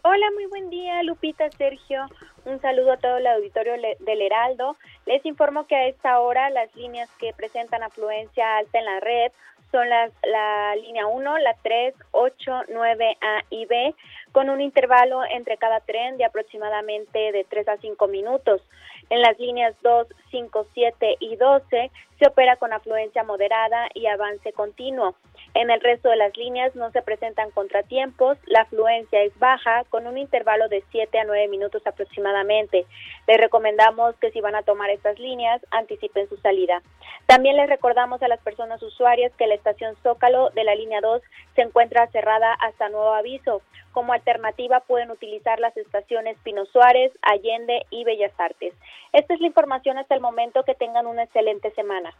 Hola, 0.01 0.25
muy 0.33 0.47
buen 0.47 0.71
día, 0.71 1.03
Lupita, 1.03 1.47
Sergio. 1.51 2.07
Un 2.45 2.59
saludo 2.59 2.93
a 2.93 2.97
todo 2.97 3.17
el 3.17 3.27
auditorio 3.27 3.73
del 3.99 4.21
Heraldo. 4.23 4.77
Les 5.05 5.23
informo 5.27 5.67
que 5.67 5.75
a 5.75 5.87
esta 5.87 6.19
hora 6.21 6.49
las 6.49 6.75
líneas 6.75 7.07
que 7.19 7.33
presentan 7.33 7.83
afluencia 7.83 8.57
alta 8.57 8.79
en 8.79 8.85
la 8.85 8.99
red 8.99 9.31
son 9.71 9.89
las, 9.89 10.11
la 10.23 10.75
línea 10.75 11.07
1, 11.07 11.37
la 11.39 11.55
3, 11.61 11.95
8, 12.11 12.63
9, 12.69 13.17
A 13.21 13.43
y 13.49 13.65
B, 13.65 13.95
con 14.31 14.49
un 14.49 14.61
intervalo 14.61 15.23
entre 15.23 15.57
cada 15.57 15.79
tren 15.79 16.17
de 16.17 16.25
aproximadamente 16.25 17.31
de 17.31 17.45
3 17.45 17.67
a 17.69 17.77
5 17.77 18.07
minutos. 18.07 18.61
En 19.09 19.21
las 19.21 19.37
líneas 19.39 19.75
2, 19.81 20.07
5, 20.31 20.67
7 20.73 21.17
y 21.19 21.35
12 21.35 21.91
se 22.19 22.27
opera 22.27 22.55
con 22.57 22.71
afluencia 22.71 23.23
moderada 23.23 23.89
y 23.93 24.07
avance 24.07 24.53
continuo. 24.53 25.15
En 25.53 25.69
el 25.69 25.81
resto 25.81 26.09
de 26.09 26.15
las 26.15 26.35
líneas 26.37 26.75
no 26.75 26.91
se 26.91 27.01
presentan 27.01 27.51
contratiempos, 27.51 28.37
la 28.45 28.61
afluencia 28.61 29.21
es 29.21 29.37
baja 29.37 29.83
con 29.89 30.07
un 30.07 30.17
intervalo 30.17 30.69
de 30.69 30.81
7 30.91 31.19
a 31.19 31.25
9 31.25 31.49
minutos 31.49 31.85
aproximadamente. 31.85 32.85
Les 33.27 33.37
recomendamos 33.37 34.15
que 34.15 34.31
si 34.31 34.39
van 34.39 34.55
a 34.55 34.63
tomar 34.63 34.89
estas 34.91 35.19
líneas, 35.19 35.61
anticipen 35.71 36.29
su 36.29 36.37
salida. 36.37 36.81
También 37.25 37.57
les 37.57 37.69
recordamos 37.69 38.23
a 38.23 38.29
las 38.29 38.39
personas 38.39 38.81
usuarias 38.81 39.33
que 39.37 39.47
la 39.47 39.55
estación 39.55 39.95
Zócalo 40.03 40.51
de 40.51 40.63
la 40.63 40.73
línea 40.73 41.01
2 41.01 41.21
se 41.55 41.61
encuentra 41.63 42.07
cerrada 42.07 42.53
hasta 42.53 42.87
nuevo 42.87 43.13
aviso. 43.13 43.61
Como 43.91 44.13
alternativa 44.13 44.79
pueden 44.79 45.11
utilizar 45.11 45.59
las 45.59 45.75
estaciones 45.75 46.37
Pino 46.43 46.65
Suárez, 46.65 47.11
Allende 47.21 47.85
y 47.89 48.05
Bellas 48.05 48.31
Artes. 48.37 48.73
Esta 49.11 49.33
es 49.33 49.41
la 49.41 49.47
información 49.47 49.97
hasta 49.97 50.15
el 50.15 50.21
momento. 50.21 50.63
Que 50.63 50.75
tengan 50.75 51.07
una 51.07 51.23
excelente 51.23 51.71
semana. 51.71 52.13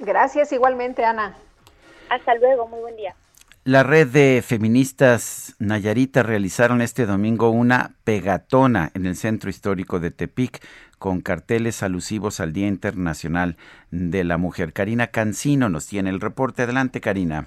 Gracias 0.00 0.52
igualmente, 0.52 1.04
Ana. 1.04 1.36
Hasta 2.08 2.34
luego, 2.36 2.68
muy 2.68 2.80
buen 2.80 2.96
día. 2.96 3.14
La 3.64 3.84
red 3.84 4.08
de 4.08 4.42
feministas 4.44 5.54
Nayarita 5.60 6.24
realizaron 6.24 6.82
este 6.82 7.06
domingo 7.06 7.50
una 7.50 7.92
pegatona 8.02 8.90
en 8.94 9.06
el 9.06 9.14
centro 9.14 9.50
histórico 9.50 10.00
de 10.00 10.10
Tepic 10.10 10.66
con 10.98 11.20
carteles 11.20 11.84
alusivos 11.84 12.40
al 12.40 12.52
Día 12.52 12.66
Internacional 12.66 13.56
de 13.92 14.24
la 14.24 14.36
Mujer. 14.36 14.72
Karina 14.72 15.08
Cancino 15.08 15.68
nos 15.68 15.86
tiene 15.86 16.10
el 16.10 16.20
reporte. 16.20 16.62
Adelante, 16.62 17.00
Karina. 17.00 17.46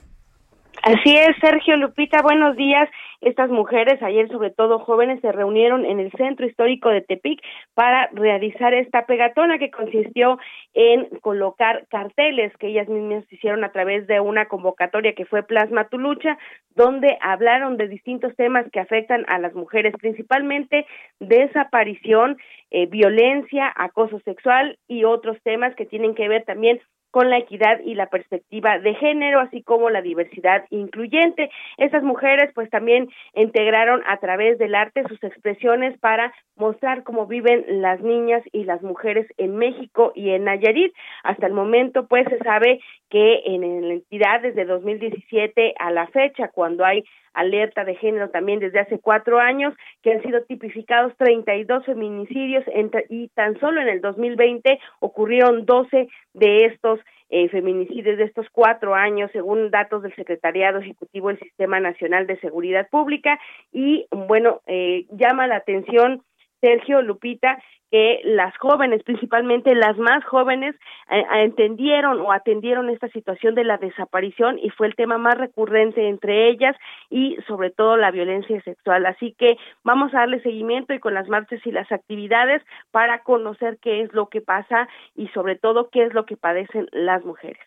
Así 0.83 1.17
es, 1.17 1.35
Sergio 1.41 1.75
Lupita, 1.77 2.21
buenos 2.21 2.55
días. 2.55 2.87
Estas 3.21 3.49
mujeres, 3.49 4.01
ayer 4.01 4.27
sobre 4.29 4.51
todo 4.51 4.79
jóvenes, 4.79 5.21
se 5.21 5.31
reunieron 5.31 5.85
en 5.85 5.99
el 5.99 6.11
centro 6.11 6.45
histórico 6.45 6.89
de 6.89 7.01
Tepic 7.01 7.41
para 7.73 8.09
realizar 8.13 8.73
esta 8.73 9.05
pegatona 9.05 9.57
que 9.57 9.71
consistió 9.71 10.37
en 10.73 11.05
colocar 11.21 11.85
carteles 11.89 12.55
que 12.57 12.67
ellas 12.67 12.87
mismas 12.87 13.31
hicieron 13.31 13.63
a 13.63 13.71
través 13.71 14.07
de 14.07 14.19
una 14.19 14.47
convocatoria 14.47 15.13
que 15.13 15.25
fue 15.25 15.43
Plasma 15.43 15.87
tu 15.89 15.97
lucha, 15.97 16.37
donde 16.75 17.17
hablaron 17.21 17.77
de 17.77 17.87
distintos 17.87 18.35
temas 18.35 18.65
que 18.71 18.79
afectan 18.79 19.25
a 19.27 19.39
las 19.39 19.53
mujeres, 19.53 19.93
principalmente 19.99 20.85
desaparición, 21.19 22.37
eh, 22.71 22.87
violencia, 22.87 23.71
acoso 23.75 24.19
sexual 24.19 24.77
y 24.87 25.05
otros 25.05 25.37
temas 25.43 25.75
que 25.75 25.85
tienen 25.85 26.15
que 26.15 26.27
ver 26.27 26.43
también 26.43 26.81
con 27.15 27.29
la 27.29 27.37
equidad 27.37 27.79
y 27.81 27.95
la 27.95 28.07
perspectiva 28.07 28.77
de 28.77 28.93
género, 28.95 29.39
así 29.39 29.63
como 29.63 29.89
la 29.89 30.01
diversidad 30.01 30.65
incluyente. 30.69 31.49
Estas 31.77 32.03
mujeres 32.03 32.51
pues 32.53 32.69
también 32.69 33.07
integraron 33.33 34.01
a 34.05 34.17
través 34.17 34.57
del 34.57 34.75
arte 34.75 35.07
sus 35.07 35.23
expresiones 35.23 35.97
para 35.99 36.33
mostrar 36.57 37.03
cómo 37.03 37.25
viven 37.25 37.63
las 37.81 38.01
niñas 38.01 38.43
y 38.51 38.65
las 38.65 38.81
mujeres 38.81 39.27
en 39.37 39.55
México 39.55 40.11
y 40.13 40.31
en 40.31 40.43
Nayarit. 40.43 40.93
Hasta 41.23 41.47
el 41.47 41.53
momento 41.53 42.05
pues 42.05 42.27
se 42.27 42.37
sabe 42.39 42.81
que 43.09 43.43
en 43.45 43.61
la 43.87 43.93
entidad 43.93 44.41
desde 44.41 44.65
2017 44.65 45.73
a 45.79 45.91
la 45.91 46.07
fecha, 46.07 46.49
cuando 46.49 46.83
hay 46.83 47.05
alerta 47.35 47.83
de 47.83 47.95
género 47.95 48.29
también 48.29 48.59
desde 48.59 48.79
hace 48.79 48.99
cuatro 48.99 49.39
años, 49.39 49.73
que 50.01 50.13
han 50.13 50.23
sido 50.23 50.41
tipificados 50.43 51.15
32 51.17 51.85
feminicidios 51.85 52.63
y 53.09 53.27
tan 53.29 53.59
solo 53.59 53.81
en 53.81 53.89
el 53.89 54.01
2020 54.01 54.79
ocurrieron 54.99 55.65
12 55.65 56.07
de 56.33 56.65
estos 56.65 56.99
eh, 57.29 57.49
feminicidios 57.49 58.17
de 58.17 58.23
estos 58.25 58.47
cuatro 58.51 58.95
años, 58.95 59.31
según 59.33 59.71
datos 59.71 60.03
del 60.03 60.15
Secretariado 60.15 60.79
Ejecutivo 60.79 61.29
del 61.29 61.39
Sistema 61.39 61.79
Nacional 61.79 62.27
de 62.27 62.39
Seguridad 62.39 62.87
Pública. 62.89 63.39
Y 63.71 64.07
bueno, 64.11 64.61
eh, 64.67 65.05
llama 65.09 65.47
la 65.47 65.57
atención 65.57 66.23
Sergio 66.61 67.01
Lupita 67.01 67.61
que 67.91 68.21
las 68.23 68.55
jóvenes, 68.57 69.03
principalmente 69.03 69.75
las 69.75 69.97
más 69.97 70.23
jóvenes, 70.25 70.75
eh, 71.09 71.23
entendieron 71.43 72.19
o 72.21 72.31
atendieron 72.31 72.89
esta 72.89 73.07
situación 73.09 73.55
de 73.55 73.63
la 73.63 73.77
desaparición 73.77 74.59
y 74.59 74.69
fue 74.69 74.87
el 74.87 74.95
tema 74.95 75.17
más 75.17 75.37
recurrente 75.37 76.07
entre 76.07 76.49
ellas 76.49 76.75
y 77.09 77.37
sobre 77.47 77.69
todo 77.69 77.97
la 77.97 78.11
violencia 78.11 78.61
sexual. 78.61 79.05
Así 79.05 79.35
que 79.37 79.57
vamos 79.83 80.13
a 80.13 80.19
darle 80.19 80.41
seguimiento 80.41 80.93
y 80.93 80.99
con 80.99 81.13
las 81.13 81.27
marchas 81.27 81.59
y 81.65 81.71
las 81.71 81.91
actividades 81.91 82.61
para 82.91 83.23
conocer 83.23 83.77
qué 83.81 84.01
es 84.01 84.13
lo 84.13 84.29
que 84.29 84.41
pasa 84.41 84.87
y 85.15 85.27
sobre 85.29 85.55
todo 85.55 85.89
qué 85.89 86.03
es 86.05 86.13
lo 86.13 86.25
que 86.25 86.37
padecen 86.37 86.87
las 86.91 87.23
mujeres. 87.23 87.61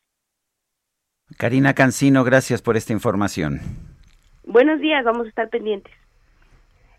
Karina 1.37 1.75
Cancino, 1.75 2.25
gracias 2.25 2.63
por 2.63 2.77
esta 2.77 2.93
información. 2.93 3.61
Buenos 4.45 4.81
días, 4.81 5.05
vamos 5.05 5.27
a 5.27 5.29
estar 5.29 5.51
pendientes. 5.51 5.93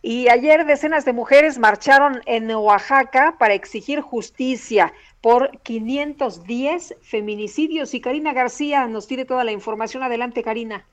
Y 0.01 0.29
ayer 0.29 0.65
decenas 0.65 1.03
de 1.03 1.11
mujeres 1.11 1.59
marcharon 1.59 2.21
en 2.25 2.49
Oaxaca 2.51 3.35
para 3.37 3.53
exigir 3.53 3.99
justicia 3.99 4.93
por 5.21 5.51
510 5.63 6.95
feminicidios. 7.01 7.93
Y 7.93 7.99
Karina 7.99 8.33
García 8.33 8.87
nos 8.87 9.07
tiene 9.07 9.25
toda 9.25 9.43
la 9.43 9.51
información. 9.51 10.03
Adelante, 10.03 10.41
Karina. 10.41 10.85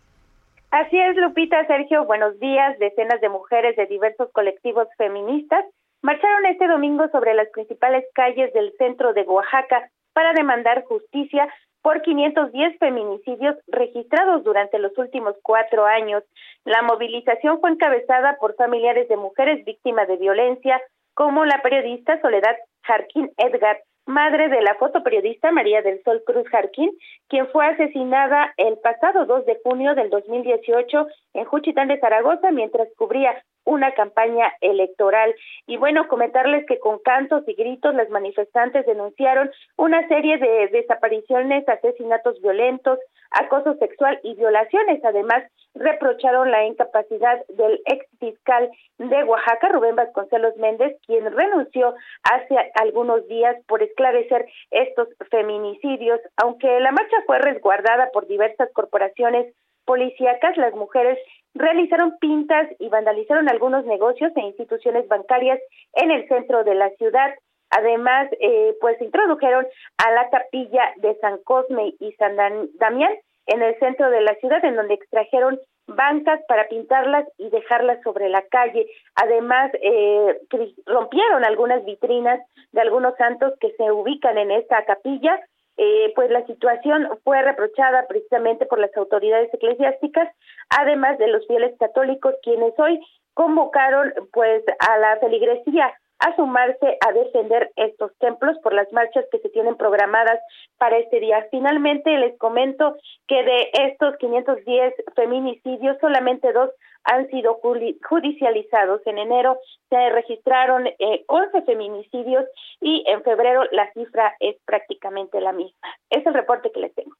Así 0.72 0.98
es, 0.98 1.16
Lupita, 1.16 1.64
Sergio, 1.66 2.04
buenos 2.04 2.38
días. 2.40 2.78
Decenas 2.80 3.20
de 3.20 3.28
mujeres 3.28 3.76
de 3.76 3.86
diversos 3.86 4.30
colectivos 4.32 4.88
feministas 4.98 5.64
marcharon 6.02 6.46
este 6.46 6.66
domingo 6.66 7.08
sobre 7.08 7.34
las 7.34 7.48
principales 7.50 8.04
calles 8.14 8.52
del 8.52 8.72
centro 8.76 9.12
de 9.12 9.22
Oaxaca 9.22 9.88
para 10.12 10.32
demandar 10.32 10.84
justicia 10.84 11.48
por 11.86 12.02
510 12.02 12.80
feminicidios 12.80 13.54
registrados 13.68 14.42
durante 14.42 14.76
los 14.80 14.98
últimos 14.98 15.36
cuatro 15.40 15.86
años. 15.86 16.24
La 16.64 16.82
movilización 16.82 17.60
fue 17.60 17.70
encabezada 17.70 18.38
por 18.40 18.56
familiares 18.56 19.08
de 19.08 19.16
mujeres 19.16 19.64
víctimas 19.64 20.08
de 20.08 20.16
violencia, 20.16 20.82
como 21.14 21.44
la 21.44 21.62
periodista 21.62 22.20
Soledad 22.20 22.56
Jarquín 22.82 23.30
Edgar, 23.36 23.78
madre 24.06 24.48
de 24.48 24.62
la 24.62 24.76
fotoperiodista 24.76 25.50
María 25.50 25.82
del 25.82 26.02
Sol 26.04 26.22
Cruz 26.24 26.48
Jarquín, 26.48 26.90
quien 27.28 27.48
fue 27.48 27.66
asesinada 27.66 28.54
el 28.56 28.78
pasado 28.78 29.26
2 29.26 29.46
de 29.46 29.58
junio 29.62 29.94
del 29.94 30.10
2018 30.10 31.06
en 31.34 31.44
Juchitán 31.44 31.88
de 31.88 31.98
Zaragoza 31.98 32.50
mientras 32.52 32.88
cubría 32.96 33.42
una 33.64 33.92
campaña 33.92 34.52
electoral. 34.60 35.34
Y 35.66 35.76
bueno, 35.76 36.06
comentarles 36.08 36.64
que 36.66 36.78
con 36.78 37.00
cantos 37.00 37.42
y 37.48 37.54
gritos 37.54 37.94
las 37.94 38.08
manifestantes 38.08 38.86
denunciaron 38.86 39.50
una 39.76 40.06
serie 40.08 40.38
de 40.38 40.68
desapariciones, 40.68 41.68
asesinatos 41.68 42.40
violentos, 42.40 42.98
acoso 43.30 43.74
sexual 43.74 44.18
y 44.22 44.34
violaciones. 44.34 45.04
Además, 45.04 45.44
reprocharon 45.74 46.50
la 46.50 46.64
incapacidad 46.64 47.44
del 47.48 47.80
ex 47.86 48.06
fiscal 48.18 48.70
de 48.98 49.24
Oaxaca, 49.24 49.68
Rubén 49.68 49.96
Vasconcelos 49.96 50.56
Méndez, 50.56 50.96
quien 51.06 51.30
renunció 51.30 51.94
hace 52.22 52.56
algunos 52.74 53.26
días 53.28 53.56
por 53.66 53.82
esclarecer 53.82 54.46
estos 54.70 55.08
feminicidios. 55.30 56.20
Aunque 56.36 56.80
la 56.80 56.92
marcha 56.92 57.16
fue 57.26 57.38
resguardada 57.38 58.10
por 58.12 58.26
diversas 58.26 58.70
corporaciones 58.72 59.54
policíacas, 59.84 60.56
las 60.56 60.74
mujeres 60.74 61.18
realizaron 61.54 62.18
pintas 62.18 62.68
y 62.78 62.88
vandalizaron 62.88 63.48
algunos 63.48 63.86
negocios 63.86 64.32
e 64.36 64.40
instituciones 64.40 65.08
bancarias 65.08 65.58
en 65.94 66.10
el 66.10 66.28
centro 66.28 66.64
de 66.64 66.74
la 66.74 66.90
ciudad. 66.90 67.34
Además, 67.70 68.28
eh, 68.40 68.76
pues 68.80 69.00
introdujeron 69.00 69.66
a 69.98 70.10
la 70.12 70.28
capilla 70.30 70.92
de 70.96 71.16
San 71.16 71.38
Cosme 71.44 71.94
y 71.98 72.12
San 72.12 72.36
Damián 72.74 73.12
en 73.46 73.62
el 73.62 73.78
centro 73.78 74.10
de 74.10 74.20
la 74.20 74.34
ciudad, 74.36 74.64
en 74.64 74.76
donde 74.76 74.94
extrajeron 74.94 75.58
bancas 75.86 76.40
para 76.48 76.68
pintarlas 76.68 77.26
y 77.38 77.48
dejarlas 77.50 78.02
sobre 78.02 78.28
la 78.28 78.42
calle. 78.42 78.86
Además, 79.14 79.70
eh, 79.80 80.38
rompieron 80.84 81.44
algunas 81.44 81.84
vitrinas 81.84 82.40
de 82.72 82.80
algunos 82.80 83.16
santos 83.16 83.54
que 83.60 83.72
se 83.72 83.90
ubican 83.90 84.38
en 84.38 84.50
esta 84.50 84.84
capilla. 84.84 85.40
Eh, 85.78 86.12
pues 86.14 86.30
la 86.30 86.44
situación 86.46 87.06
fue 87.22 87.42
reprochada 87.42 88.06
precisamente 88.08 88.64
por 88.64 88.78
las 88.78 88.96
autoridades 88.96 89.52
eclesiásticas, 89.52 90.34
además 90.70 91.18
de 91.18 91.28
los 91.28 91.46
fieles 91.46 91.76
católicos, 91.78 92.34
quienes 92.42 92.72
hoy 92.78 92.98
convocaron 93.34 94.14
pues 94.32 94.64
a 94.78 94.96
la 94.96 95.18
feligresía 95.18 95.92
a 96.18 96.34
sumarse 96.36 96.98
a 97.06 97.12
defender 97.12 97.70
estos 97.76 98.12
templos 98.18 98.56
por 98.62 98.72
las 98.72 98.90
marchas 98.92 99.24
que 99.30 99.38
se 99.38 99.48
tienen 99.50 99.76
programadas 99.76 100.40
para 100.78 100.98
este 100.98 101.20
día. 101.20 101.46
Finalmente, 101.50 102.16
les 102.18 102.36
comento 102.38 102.96
que 103.26 103.42
de 103.42 103.70
estos 103.90 104.16
510 104.16 104.94
feminicidios, 105.14 105.98
solamente 106.00 106.52
dos 106.52 106.70
han 107.04 107.28
sido 107.28 107.60
judicializados. 107.62 109.00
En 109.06 109.18
enero 109.18 109.58
se 109.88 110.10
registraron 110.10 110.86
eh, 110.86 111.24
11 111.28 111.62
feminicidios 111.62 112.44
y 112.80 113.04
en 113.06 113.22
febrero 113.22 113.64
la 113.72 113.92
cifra 113.92 114.34
es 114.40 114.56
prácticamente 114.64 115.40
la 115.40 115.52
misma. 115.52 115.88
Es 116.10 116.26
el 116.26 116.34
reporte 116.34 116.70
que 116.72 116.80
les 116.80 116.94
tengo. 116.94 117.14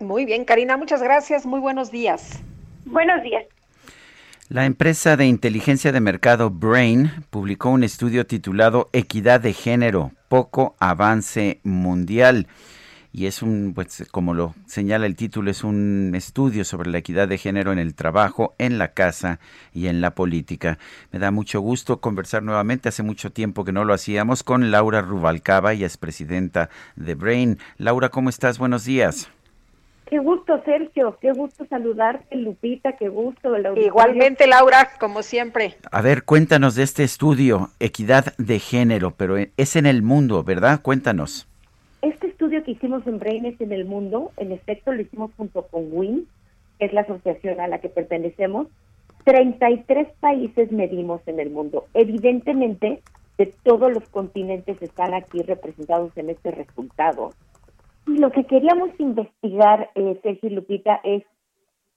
Muy 0.00 0.24
bien, 0.24 0.44
Karina, 0.44 0.76
muchas 0.76 1.02
gracias. 1.02 1.46
Muy 1.46 1.60
buenos 1.60 1.90
días. 1.90 2.42
Buenos 2.84 3.22
días. 3.22 3.46
La 4.50 4.66
empresa 4.66 5.16
de 5.16 5.24
inteligencia 5.24 5.90
de 5.90 6.00
mercado 6.00 6.50
Brain 6.50 7.10
publicó 7.30 7.70
un 7.70 7.82
estudio 7.82 8.26
titulado 8.26 8.90
Equidad 8.92 9.40
de 9.40 9.54
Género, 9.54 10.12
poco 10.28 10.76
avance 10.80 11.60
mundial. 11.64 12.46
Y 13.10 13.24
es 13.24 13.40
un, 13.40 13.72
pues 13.74 14.04
como 14.10 14.34
lo 14.34 14.54
señala 14.66 15.06
el 15.06 15.16
título, 15.16 15.50
es 15.50 15.64
un 15.64 16.12
estudio 16.14 16.66
sobre 16.66 16.90
la 16.90 16.98
equidad 16.98 17.26
de 17.26 17.38
género 17.38 17.72
en 17.72 17.78
el 17.78 17.94
trabajo, 17.94 18.54
en 18.58 18.76
la 18.76 18.92
casa 18.92 19.40
y 19.72 19.86
en 19.86 20.02
la 20.02 20.14
política. 20.14 20.78
Me 21.10 21.20
da 21.20 21.30
mucho 21.30 21.60
gusto 21.60 22.02
conversar 22.02 22.42
nuevamente, 22.42 22.90
hace 22.90 23.02
mucho 23.02 23.32
tiempo 23.32 23.64
que 23.64 23.72
no 23.72 23.86
lo 23.86 23.94
hacíamos, 23.94 24.42
con 24.42 24.70
Laura 24.70 25.00
Rubalcaba, 25.00 25.72
y 25.72 25.84
es 25.84 25.96
presidenta 25.96 26.68
de 26.96 27.14
Brain. 27.14 27.58
Laura, 27.78 28.10
¿cómo 28.10 28.28
estás? 28.28 28.58
Buenos 28.58 28.84
días. 28.84 29.30
Qué 30.06 30.18
gusto, 30.18 30.62
Sergio. 30.64 31.16
Qué 31.20 31.32
gusto 31.32 31.64
saludarte, 31.66 32.36
Lupita. 32.36 32.92
Qué 32.92 33.08
gusto. 33.08 33.56
Igualmente, 33.76 34.46
Laura, 34.46 34.90
como 35.00 35.22
siempre. 35.22 35.76
A 35.90 36.02
ver, 36.02 36.24
cuéntanos 36.24 36.74
de 36.74 36.82
este 36.82 37.04
estudio, 37.04 37.70
Equidad 37.80 38.34
de 38.36 38.58
Género, 38.58 39.12
pero 39.12 39.36
es 39.38 39.76
en 39.76 39.86
el 39.86 40.02
mundo, 40.02 40.44
¿verdad? 40.44 40.82
Cuéntanos. 40.82 41.48
Este 42.02 42.26
estudio 42.26 42.62
que 42.64 42.72
hicimos 42.72 43.06
en 43.06 43.18
Brain 43.18 43.56
en 43.58 43.72
el 43.72 43.86
mundo. 43.86 44.32
En 44.36 44.52
efecto, 44.52 44.92
lo 44.92 45.00
hicimos 45.00 45.30
junto 45.36 45.62
con 45.62 45.88
WIN, 45.90 46.28
que 46.78 46.86
es 46.86 46.92
la 46.92 47.00
asociación 47.00 47.60
a 47.60 47.68
la 47.68 47.78
que 47.78 47.88
pertenecemos. 47.88 48.66
33 49.24 50.08
países 50.20 50.70
medimos 50.70 51.22
en 51.26 51.40
el 51.40 51.48
mundo. 51.48 51.86
Evidentemente, 51.94 53.00
de 53.38 53.46
todos 53.62 53.90
los 53.90 54.06
continentes 54.10 54.80
están 54.82 55.14
aquí 55.14 55.40
representados 55.42 56.16
en 56.16 56.28
este 56.28 56.50
resultado 56.50 57.32
y 58.06 58.18
lo 58.18 58.30
que 58.30 58.44
queríamos 58.44 58.90
investigar, 58.98 59.90
eh, 59.94 60.18
Sergio 60.22 60.50
Lupita, 60.50 61.00
es 61.04 61.24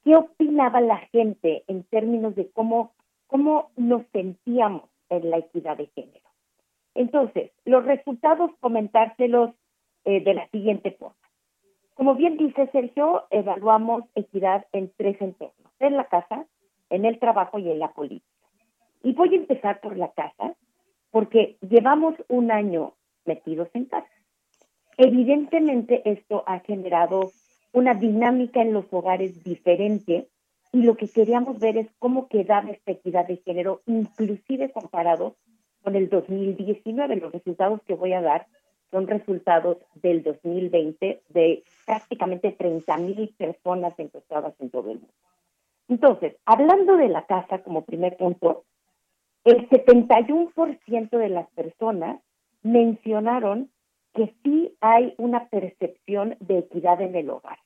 qué 0.03 0.15
opinaba 0.15 0.79
la 0.81 0.97
gente 1.11 1.63
en 1.67 1.83
términos 1.83 2.35
de 2.35 2.49
cómo, 2.51 2.93
cómo 3.27 3.71
nos 3.75 4.03
sentíamos 4.13 4.83
en 5.09 5.29
la 5.29 5.37
equidad 5.37 5.77
de 5.77 5.87
género. 5.87 6.27
Entonces, 6.95 7.51
los 7.65 7.85
resultados 7.85 8.51
comentárselos 8.59 9.51
eh, 10.05 10.23
de 10.23 10.33
la 10.33 10.47
siguiente 10.49 10.91
forma. 10.91 11.15
Como 11.93 12.15
bien 12.15 12.37
dice 12.37 12.69
Sergio, 12.71 13.25
evaluamos 13.29 14.03
equidad 14.15 14.65
en 14.71 14.91
tres 14.97 15.19
entornos, 15.19 15.71
en 15.79 15.97
la 15.97 16.05
casa, 16.05 16.45
en 16.89 17.05
el 17.05 17.19
trabajo 17.19 17.59
y 17.59 17.69
en 17.69 17.79
la 17.79 17.91
política. 17.91 18.47
Y 19.03 19.13
voy 19.13 19.33
a 19.33 19.37
empezar 19.37 19.81
por 19.81 19.97
la 19.97 20.11
casa, 20.11 20.55
porque 21.11 21.57
llevamos 21.61 22.15
un 22.29 22.51
año 22.51 22.93
metidos 23.25 23.67
en 23.73 23.85
casa. 23.85 24.07
Evidentemente 24.97 26.01
esto 26.09 26.43
ha 26.47 26.59
generado 26.59 27.31
una 27.71 27.93
dinámica 27.93 28.61
en 28.61 28.73
los 28.73 28.85
hogares 28.91 29.43
diferente 29.43 30.27
y 30.73 30.81
lo 30.81 30.95
que 30.97 31.07
queríamos 31.07 31.59
ver 31.59 31.77
es 31.77 31.87
cómo 31.99 32.27
quedaba 32.27 32.71
esta 32.71 32.91
equidad 32.91 33.27
de 33.27 33.37
género, 33.37 33.81
inclusive 33.85 34.71
comparado 34.71 35.35
con 35.83 35.95
el 35.95 36.09
2019. 36.09 37.15
Los 37.17 37.31
resultados 37.31 37.81
que 37.83 37.93
voy 37.93 38.13
a 38.13 38.21
dar 38.21 38.47
son 38.91 39.07
resultados 39.07 39.77
del 39.95 40.23
2020 40.23 41.21
de 41.29 41.63
prácticamente 41.85 42.51
30 42.51 42.97
mil 42.97 43.33
personas 43.37 43.93
encuestadas 43.97 44.53
en 44.59 44.69
todo 44.69 44.91
el 44.91 44.99
mundo. 44.99 45.13
Entonces, 45.89 46.35
hablando 46.45 46.97
de 46.97 47.07
la 47.07 47.25
casa 47.25 47.59
como 47.59 47.85
primer 47.85 48.17
punto, 48.17 48.63
el 49.43 49.69
71% 49.69 51.09
de 51.17 51.29
las 51.29 51.47
personas 51.51 52.19
mencionaron 52.63 53.69
que 54.17 54.33
sí 54.43 54.75
hay 54.81 55.13
una 55.19 55.47
percepción 55.47 56.35
de 56.39 56.57
equidad 56.57 56.99
en 57.01 57.15
el 57.15 57.29
hogar. 57.29 57.59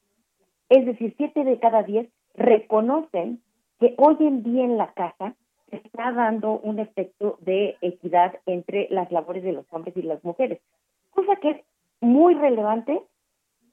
Es 0.67 0.85
decir, 0.85 1.13
siete 1.15 1.45
de 1.45 1.59
cada 1.59 1.81
diez 1.83 2.09
reconocen 2.35 3.41
que 3.79 3.95
hoy 3.97 4.17
en 4.19 4.43
día 4.43 4.65
en 4.65 4.77
la 4.77 4.91
casa 4.91 5.33
se 5.69 5.77
está 5.77 6.11
dando 6.11 6.59
un 6.59 6.79
efecto 6.79 7.37
de 7.39 7.77
equidad 7.79 8.33
entre 8.45 8.89
las 8.89 9.09
labores 9.13 9.43
de 9.43 9.53
los 9.53 9.65
hombres 9.71 9.95
y 9.95 10.01
las 10.01 10.21
mujeres, 10.25 10.59
cosa 11.11 11.37
que 11.37 11.51
es 11.51 11.57
muy 12.01 12.33
relevante, 12.33 13.01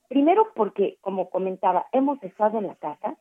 primero 0.09 0.46
porque, 0.55 0.98
como 1.00 1.30
comentaba, 1.30 1.86
hemos 1.90 2.22
estado 2.22 2.59
en 2.59 2.68
la 2.68 2.76
casa 2.76 3.16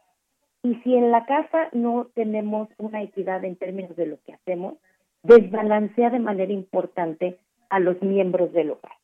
y 0.61 0.75
si 0.83 0.93
en 0.93 1.09
la 1.09 1.25
casa 1.25 1.69
no 1.71 2.09
tenemos 2.13 2.69
una 2.77 3.01
equidad 3.01 3.43
en 3.43 3.55
términos 3.55 3.95
de 3.95 4.05
lo 4.05 4.17
que 4.21 4.33
hacemos, 4.33 4.75
desbalancea 5.23 6.11
de 6.11 6.19
manera 6.19 6.53
importante 6.53 7.39
a 7.69 7.79
los 7.79 7.99
miembros 8.03 8.53
del 8.53 8.69
hogar. 8.69 8.96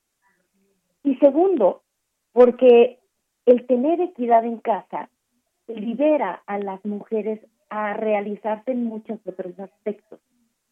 Y 1.03 1.15
segundo, 1.15 1.83
porque 2.31 2.99
el 3.45 3.67
tener 3.67 3.99
equidad 4.01 4.45
en 4.45 4.57
casa 4.57 5.09
libera 5.67 6.43
a 6.45 6.57
las 6.59 6.83
mujeres 6.85 7.39
a 7.69 7.93
realizarse 7.93 8.71
en 8.71 8.85
muchos 8.85 9.19
otros 9.25 9.59
aspectos. 9.59 10.19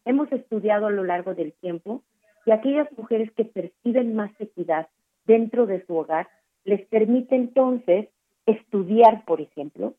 Hemos 0.04 0.30
estudiado 0.32 0.86
a 0.86 0.90
lo 0.90 1.04
largo 1.04 1.34
del 1.34 1.52
tiempo 1.54 2.02
y 2.46 2.50
aquellas 2.50 2.88
mujeres 2.96 3.30
que 3.32 3.44
perciben 3.44 4.14
más 4.14 4.32
equidad 4.40 4.88
dentro 5.26 5.66
de 5.66 5.84
su 5.86 5.96
hogar 5.96 6.28
les 6.64 6.86
permite 6.86 7.34
entonces 7.34 8.08
estudiar, 8.46 9.24
por 9.24 9.40
ejemplo, 9.40 9.94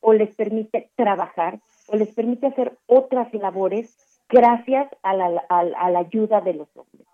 o 0.00 0.12
les 0.12 0.34
permite 0.34 0.90
trabajar, 0.96 1.60
o 1.88 1.96
les 1.96 2.14
permite 2.14 2.46
hacer 2.46 2.76
otras 2.86 3.32
labores 3.34 4.22
gracias 4.28 4.88
a 5.02 5.14
la, 5.14 5.44
a 5.48 5.90
la 5.90 5.98
ayuda 5.98 6.40
de 6.40 6.54
los 6.54 6.68
hombres. 6.76 7.06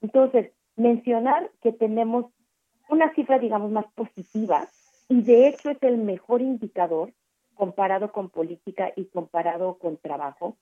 Entonces, 0.00 0.52
mencionar 0.76 1.50
que 1.62 1.72
tenemos 1.72 2.26
una 2.88 3.12
cifra, 3.14 3.38
digamos, 3.38 3.70
más 3.70 3.86
positiva 3.94 4.68
y 5.08 5.22
de 5.22 5.48
hecho 5.48 5.70
es 5.70 5.82
el 5.82 5.98
mejor 5.98 6.42
indicador 6.42 7.12
comparado 7.54 8.12
con 8.12 8.30
política 8.30 8.92
y 8.96 9.06
comparado 9.06 9.78
con 9.78 9.96
trabajo 9.96 10.56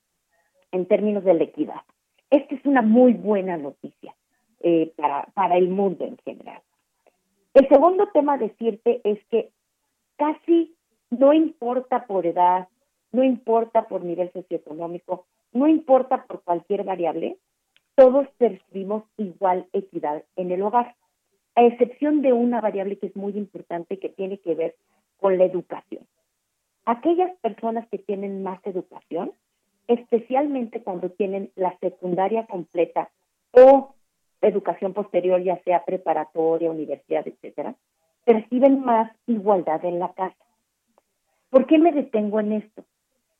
en 0.72 0.86
términos 0.86 1.24
de 1.24 1.34
la 1.34 1.44
equidad. 1.44 1.82
Esta 2.30 2.54
es 2.54 2.64
una 2.64 2.82
muy 2.82 3.14
buena 3.14 3.56
noticia 3.56 4.14
eh, 4.60 4.92
para, 4.96 5.24
para 5.34 5.56
el 5.56 5.68
mundo 5.68 6.04
en 6.04 6.16
general. 6.18 6.62
El 7.54 7.68
segundo 7.68 8.08
tema 8.12 8.34
a 8.34 8.38
decirte 8.38 9.00
es 9.04 9.18
que 9.26 9.50
casi 10.16 10.76
no 11.10 11.32
importa 11.32 12.06
por 12.06 12.26
edad, 12.26 12.68
no 13.12 13.24
importa 13.24 13.88
por 13.88 14.04
nivel 14.04 14.30
socioeconómico, 14.32 15.26
no 15.52 15.66
importa 15.66 16.24
por 16.26 16.42
cualquier 16.42 16.84
variable, 16.84 17.38
todos 17.94 18.28
percibimos 18.38 19.04
igual 19.16 19.66
equidad 19.72 20.24
en 20.36 20.50
el 20.50 20.62
hogar, 20.62 20.94
a 21.54 21.64
excepción 21.64 22.22
de 22.22 22.32
una 22.32 22.60
variable 22.60 22.98
que 22.98 23.08
es 23.08 23.16
muy 23.16 23.36
importante 23.36 23.98
que 23.98 24.08
tiene 24.08 24.38
que 24.38 24.54
ver 24.54 24.76
con 25.18 25.36
la 25.38 25.44
educación. 25.44 26.06
Aquellas 26.86 27.36
personas 27.40 27.86
que 27.88 27.98
tienen 27.98 28.42
más 28.42 28.60
educación, 28.66 29.32
especialmente 29.86 30.82
cuando 30.82 31.10
tienen 31.10 31.50
la 31.56 31.76
secundaria 31.78 32.46
completa 32.46 33.10
o 33.52 33.94
educación 34.40 34.94
posterior, 34.94 35.42
ya 35.42 35.62
sea 35.64 35.84
preparatoria, 35.84 36.70
universidad, 36.70 37.26
etcétera, 37.26 37.74
perciben 38.24 38.80
más 38.80 39.12
igualdad 39.26 39.84
en 39.84 39.98
la 39.98 40.12
casa. 40.14 40.36
¿Por 41.50 41.66
qué 41.66 41.78
me 41.78 41.92
detengo 41.92 42.40
en 42.40 42.52
esto? 42.52 42.84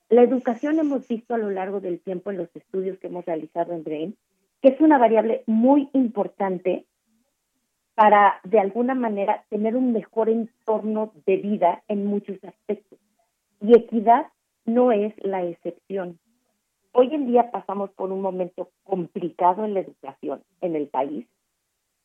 La 0.09 0.23
educación 0.23 0.79
hemos 0.81 1.07
visto 1.07 1.35
a 1.35 1.39
lo 1.39 1.51
largo 1.51 1.81
del 1.81 2.01
tiempo 2.01 2.31
en 2.31 2.39
los 2.39 2.55
estudios 2.57 2.99
que 2.99 3.07
hemos 3.07 3.25
realizado 3.25 3.73
en 3.73 3.85
Brain 3.85 4.17
que 4.63 4.69
es 4.69 4.81
una 4.81 4.99
variable 4.99 5.43
muy 5.47 5.89
importante 5.93 6.87
para, 7.95 8.41
de 8.45 8.59
alguna 8.59 8.95
manera, 8.95 9.45
tener 9.51 9.77
un 9.77 9.93
mejor 9.93 10.29
entorno 10.29 11.13
de 11.27 11.37
vida 11.37 11.83
en 11.89 12.07
muchos 12.07 12.43
aspectos. 12.45 12.99
Y 13.61 13.77
equidad 13.77 14.27
no 14.65 14.93
es 14.93 15.13
la 15.23 15.45
excepción. 15.45 16.19
Hoy 16.93 17.15
en 17.15 17.27
día 17.27 17.51
pasamos 17.51 17.91
por 17.91 18.11
un 18.11 18.21
momento 18.21 18.71
complicado 18.85 19.65
en 19.65 19.75
la 19.75 19.81
educación 19.81 20.43
en 20.61 20.77
el 20.77 20.89
país. 20.89 21.27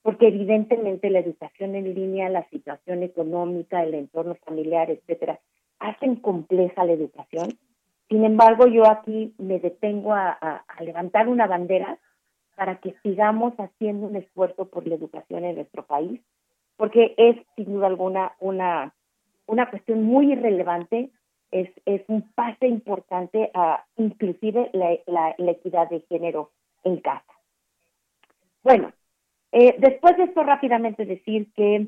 porque 0.01 0.27
evidentemente 0.27 1.09
la 1.09 1.17
educación 1.17 1.73
en 1.73 1.95
línea, 1.95 2.29
la 2.29 2.47
situación 2.49 3.01
económica, 3.01 3.81
el 3.81 3.95
entorno 3.95 4.35
familiar, 4.35 4.91
etcétera, 4.91 5.39
hacen 5.79 6.17
compleja 6.17 6.85
la 6.85 6.91
educación. 6.91 7.57
Sin 8.07 8.23
embargo, 8.23 8.67
yo 8.67 8.85
aquí 8.85 9.33
me 9.39 9.59
detengo 9.59 10.13
a, 10.13 10.63
levantar 10.79 11.27
una 11.27 11.47
bandera 11.47 11.97
para 12.55 12.77
que 12.77 12.95
sigamos 13.03 13.53
haciendo 13.57 14.07
un 14.07 14.15
esfuerzo 14.15 14.65
por 14.65 14.87
la 14.87 14.95
educación 14.95 15.45
en 15.45 15.55
nuestro 15.55 15.85
país, 15.85 16.21
porque 16.77 17.13
es 17.17 17.37
sin 17.55 17.73
duda 17.73 17.87
alguna 17.87 18.33
una, 18.39 18.93
una 19.45 19.69
cuestión 19.69 20.03
muy 20.03 20.31
irrelevante, 20.31 21.11
es, 21.51 21.69
es 21.85 22.01
un 22.07 22.21
pase 22.33 22.67
importante 22.67 23.51
a 23.53 23.85
inclusive 23.97 24.69
la, 24.73 24.97
la, 25.37 25.51
equidad 25.51 25.89
de 25.89 26.01
género 26.09 26.51
en 26.83 26.97
casa. 26.97 27.23
Bueno, 28.63 28.91
eh, 29.51 29.75
después 29.77 30.17
de 30.17 30.23
esto 30.23 30.43
rápidamente 30.43 31.05
decir 31.05 31.51
que 31.53 31.87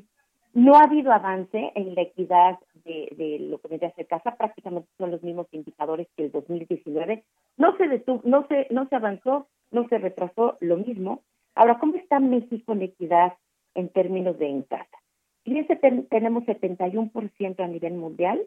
no 0.54 0.76
ha 0.76 0.84
habido 0.84 1.12
avance 1.12 1.72
en 1.74 1.94
la 1.94 2.02
equidad 2.02 2.58
de, 2.84 3.38
lo 3.40 3.58
que 3.58 3.68
vendría 3.68 3.90
a 3.90 3.94
ser 3.94 4.06
casa, 4.06 4.36
prácticamente 4.36 4.88
son 4.96 5.10
los 5.10 5.22
mismos 5.22 5.46
indicadores 5.52 6.08
que 6.16 6.24
el 6.24 6.32
2019. 6.32 7.22
No 7.58 7.76
se 7.76 7.88
detuvo, 7.88 8.22
no 8.24 8.46
se, 8.48 8.66
no 8.70 8.88
se 8.88 8.96
avanzó, 8.96 9.46
no 9.70 9.88
se 9.88 9.98
retrasó 9.98 10.56
lo 10.60 10.76
mismo. 10.76 11.22
Ahora, 11.54 11.78
¿cómo 11.78 11.96
está 11.96 12.20
México 12.20 12.72
en 12.72 12.82
equidad 12.82 13.34
en 13.74 13.88
términos 13.88 14.38
de 14.38 14.48
en 14.48 14.62
casa? 14.62 14.98
Fíjense, 15.44 15.76
tenemos 15.76 16.44
71% 16.44 17.60
a 17.60 17.68
nivel 17.68 17.94
mundial. 17.94 18.40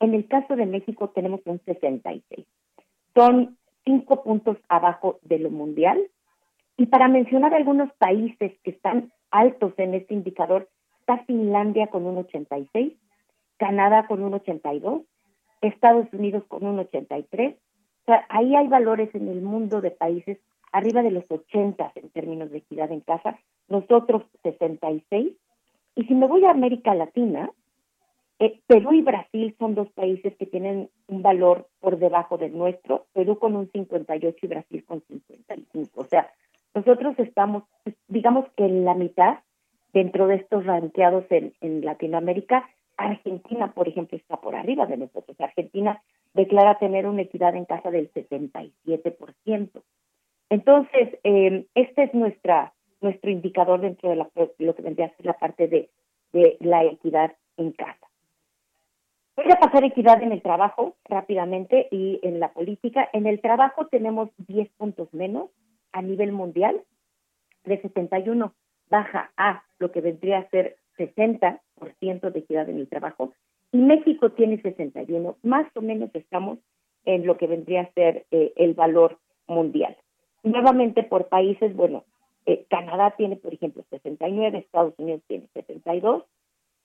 En 0.00 0.14
el 0.14 0.26
caso 0.26 0.56
de 0.56 0.66
México 0.66 1.10
tenemos 1.10 1.40
un 1.44 1.60
66. 1.64 2.46
Son 3.14 3.56
cinco 3.84 4.22
puntos 4.22 4.58
abajo 4.68 5.18
de 5.22 5.38
lo 5.38 5.50
mundial. 5.50 5.98
Y 6.76 6.86
para 6.86 7.08
mencionar 7.08 7.54
algunos 7.54 7.92
países 7.94 8.52
que 8.62 8.70
están 8.70 9.12
altos 9.30 9.72
en 9.78 9.94
este 9.94 10.14
indicador, 10.14 10.68
está 11.00 11.24
Finlandia 11.24 11.86
con 11.86 12.04
un 12.04 12.18
86, 12.18 12.92
Canadá 13.56 14.06
con 14.06 14.22
un 14.22 14.34
82, 14.34 15.02
Estados 15.62 16.06
Unidos 16.12 16.44
con 16.48 16.66
un 16.66 16.78
83. 16.78 17.54
O 17.54 18.04
sea, 18.04 18.26
ahí 18.28 18.54
hay 18.54 18.68
valores 18.68 19.14
en 19.14 19.28
el 19.28 19.40
mundo 19.40 19.80
de 19.80 19.90
países 19.90 20.38
arriba 20.76 21.02
de 21.02 21.10
los 21.10 21.24
80 21.28 21.92
en 21.94 22.10
términos 22.10 22.50
de 22.50 22.58
equidad 22.58 22.90
en 22.92 23.00
casa, 23.00 23.38
nosotros 23.68 24.22
66. 24.42 25.32
Y 25.96 26.04
si 26.04 26.14
me 26.14 26.26
voy 26.26 26.44
a 26.44 26.50
América 26.50 26.94
Latina, 26.94 27.50
eh, 28.38 28.60
Perú 28.66 28.92
y 28.92 29.02
Brasil 29.02 29.54
son 29.58 29.74
dos 29.74 29.90
países 29.92 30.36
que 30.36 30.46
tienen 30.46 30.90
un 31.06 31.22
valor 31.22 31.68
por 31.80 31.98
debajo 31.98 32.36
del 32.36 32.56
nuestro, 32.56 33.06
Perú 33.14 33.38
con 33.38 33.56
un 33.56 33.70
58 33.70 34.36
y 34.42 34.46
Brasil 34.46 34.84
con 34.84 35.00
55. 35.00 35.90
O 35.98 36.04
sea, 36.04 36.30
nosotros 36.74 37.18
estamos, 37.18 37.62
digamos 38.08 38.46
que 38.56 38.66
en 38.66 38.84
la 38.84 38.94
mitad 38.94 39.38
dentro 39.94 40.26
de 40.26 40.34
estos 40.36 40.66
ranqueados 40.66 41.24
en, 41.30 41.54
en 41.62 41.82
Latinoamérica. 41.82 42.68
Argentina, 42.98 43.72
por 43.72 43.88
ejemplo, 43.88 44.16
está 44.18 44.36
por 44.38 44.54
arriba 44.54 44.84
de 44.86 44.98
nosotros. 44.98 45.40
Argentina 45.40 46.02
declara 46.34 46.78
tener 46.78 47.06
una 47.06 47.22
equidad 47.22 47.56
en 47.56 47.64
casa 47.64 47.90
del 47.90 48.12
77%. 48.12 49.82
Entonces, 50.50 51.18
eh, 51.24 51.66
este 51.74 52.04
es 52.04 52.14
nuestra 52.14 52.72
nuestro 53.00 53.30
indicador 53.30 53.80
dentro 53.80 54.10
de 54.10 54.16
lo 54.16 54.74
que 54.74 54.82
vendría 54.82 55.06
a 55.06 55.16
ser 55.16 55.26
la 55.26 55.34
parte 55.34 55.68
de, 55.68 55.90
de 56.32 56.56
la 56.60 56.84
equidad 56.84 57.36
en 57.56 57.72
casa. 57.72 58.06
Voy 59.36 59.46
a 59.52 59.60
pasar 59.60 59.84
equidad 59.84 60.22
en 60.22 60.32
el 60.32 60.40
trabajo 60.40 60.96
rápidamente 61.04 61.88
y 61.90 62.18
en 62.22 62.40
la 62.40 62.52
política. 62.52 63.08
En 63.12 63.26
el 63.26 63.40
trabajo 63.40 63.86
tenemos 63.86 64.30
10 64.38 64.70
puntos 64.78 65.12
menos 65.12 65.50
a 65.92 66.00
nivel 66.00 66.32
mundial, 66.32 66.82
de 67.64 67.80
71 67.82 68.54
baja 68.88 69.32
a 69.36 69.64
lo 69.78 69.92
que 69.92 70.00
vendría 70.00 70.38
a 70.38 70.48
ser 70.48 70.76
60% 70.96 71.60
de 72.30 72.38
equidad 72.38 72.68
en 72.68 72.78
el 72.78 72.88
trabajo 72.88 73.32
y 73.72 73.78
México 73.78 74.30
tiene 74.30 74.60
61, 74.62 75.36
más 75.42 75.66
o 75.76 75.82
menos 75.82 76.10
estamos 76.14 76.58
en 77.04 77.26
lo 77.26 77.36
que 77.36 77.46
vendría 77.46 77.82
a 77.82 77.92
ser 77.92 78.26
eh, 78.30 78.52
el 78.56 78.74
valor 78.74 79.18
mundial. 79.46 79.96
Nuevamente 80.46 81.02
por 81.02 81.28
países, 81.28 81.74
bueno, 81.74 82.04
eh, 82.46 82.64
Canadá 82.70 83.14
tiene, 83.16 83.36
por 83.36 83.52
ejemplo, 83.52 83.84
69, 83.90 84.58
Estados 84.58 84.94
Unidos 84.98 85.22
tiene 85.26 85.48
72 85.54 86.24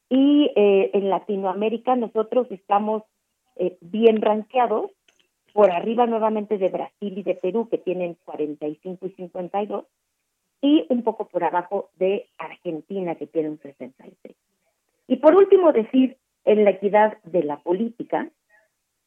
y 0.10 0.52
eh, 0.56 0.92
en 0.94 1.10
Latinoamérica 1.10 1.96
nosotros 1.96 2.48
estamos 2.50 3.04
bien 3.82 4.22
rankeados 4.22 4.90
por 5.54 5.70
arriba 5.70 6.08
nuevamente 6.08 6.58
de 6.58 6.70
Brasil 6.70 7.18
y 7.18 7.22
de 7.22 7.36
Perú 7.36 7.68
que 7.70 7.78
tienen 7.78 8.18
45 8.26 9.06
y 9.06 9.12
52 9.12 9.86
y 10.62 10.86
un 10.90 11.04
poco 11.04 11.28
por 11.28 11.44
abajo 11.44 11.90
de 11.98 12.28
Argentina, 12.38 13.16
que 13.16 13.28
tiene 13.28 13.50
un 13.50 13.60
66. 13.60 14.36
Y 15.08 15.16
por 15.18 15.36
último, 15.36 15.74
decir 15.74 16.18
en 16.46 16.64
la 16.64 16.72
equidad 16.72 17.18
de 17.24 17.44
la 17.44 17.58
política, 17.58 18.30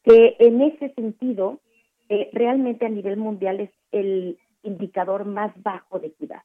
que 0.03 0.35
en 0.39 0.61
ese 0.61 0.93
sentido, 0.93 1.59
eh, 2.09 2.29
realmente 2.33 2.85
a 2.85 2.89
nivel 2.89 3.17
mundial 3.17 3.59
es 3.61 3.71
el 3.91 4.37
indicador 4.65 5.25
más 5.25 5.51
bajo 5.61 5.99
de 5.99 6.07
equidad. 6.07 6.41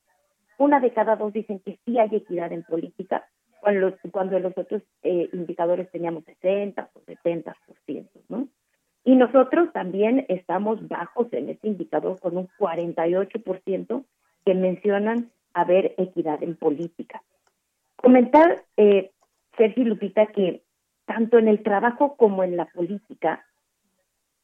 Una 0.59 0.81
de 0.81 0.93
cada 0.93 1.17
dos 1.17 1.33
dicen 1.33 1.61
que 1.61 1.79
sí 1.85 1.99
hay 1.99 2.15
equidad 2.15 2.53
en 2.53 2.63
política, 2.63 3.27
cuando 3.61 3.81
los, 3.81 3.95
cuando 4.11 4.39
los 4.39 4.57
otros 4.57 4.83
eh, 5.03 5.29
indicadores 5.33 5.91
teníamos 5.91 6.25
60 6.25 6.91
o 6.95 7.01
70%, 7.01 7.55
¿no? 8.29 8.49
Y 9.05 9.17
nosotros 9.17 9.73
también 9.73 10.27
estamos 10.29 10.87
bajos 10.87 11.33
en 11.33 11.49
ese 11.49 11.67
indicador 11.67 12.21
con 12.21 12.37
un 12.37 12.49
48% 12.59 14.05
que 14.45 14.55
mencionan 14.55 15.31
haber 15.55 15.95
equidad 15.97 16.43
en 16.43 16.57
política. 16.57 17.23
Comentar, 17.97 18.63
eh, 18.77 19.11
Sergio 19.57 19.85
Lupita, 19.85 20.27
que 20.27 20.63
tanto 21.07 21.39
en 21.39 21.49
el 21.49 21.63
trabajo 21.63 22.17
como 22.17 22.45
en 22.45 22.57
la 22.57 22.67
política, 22.67 23.45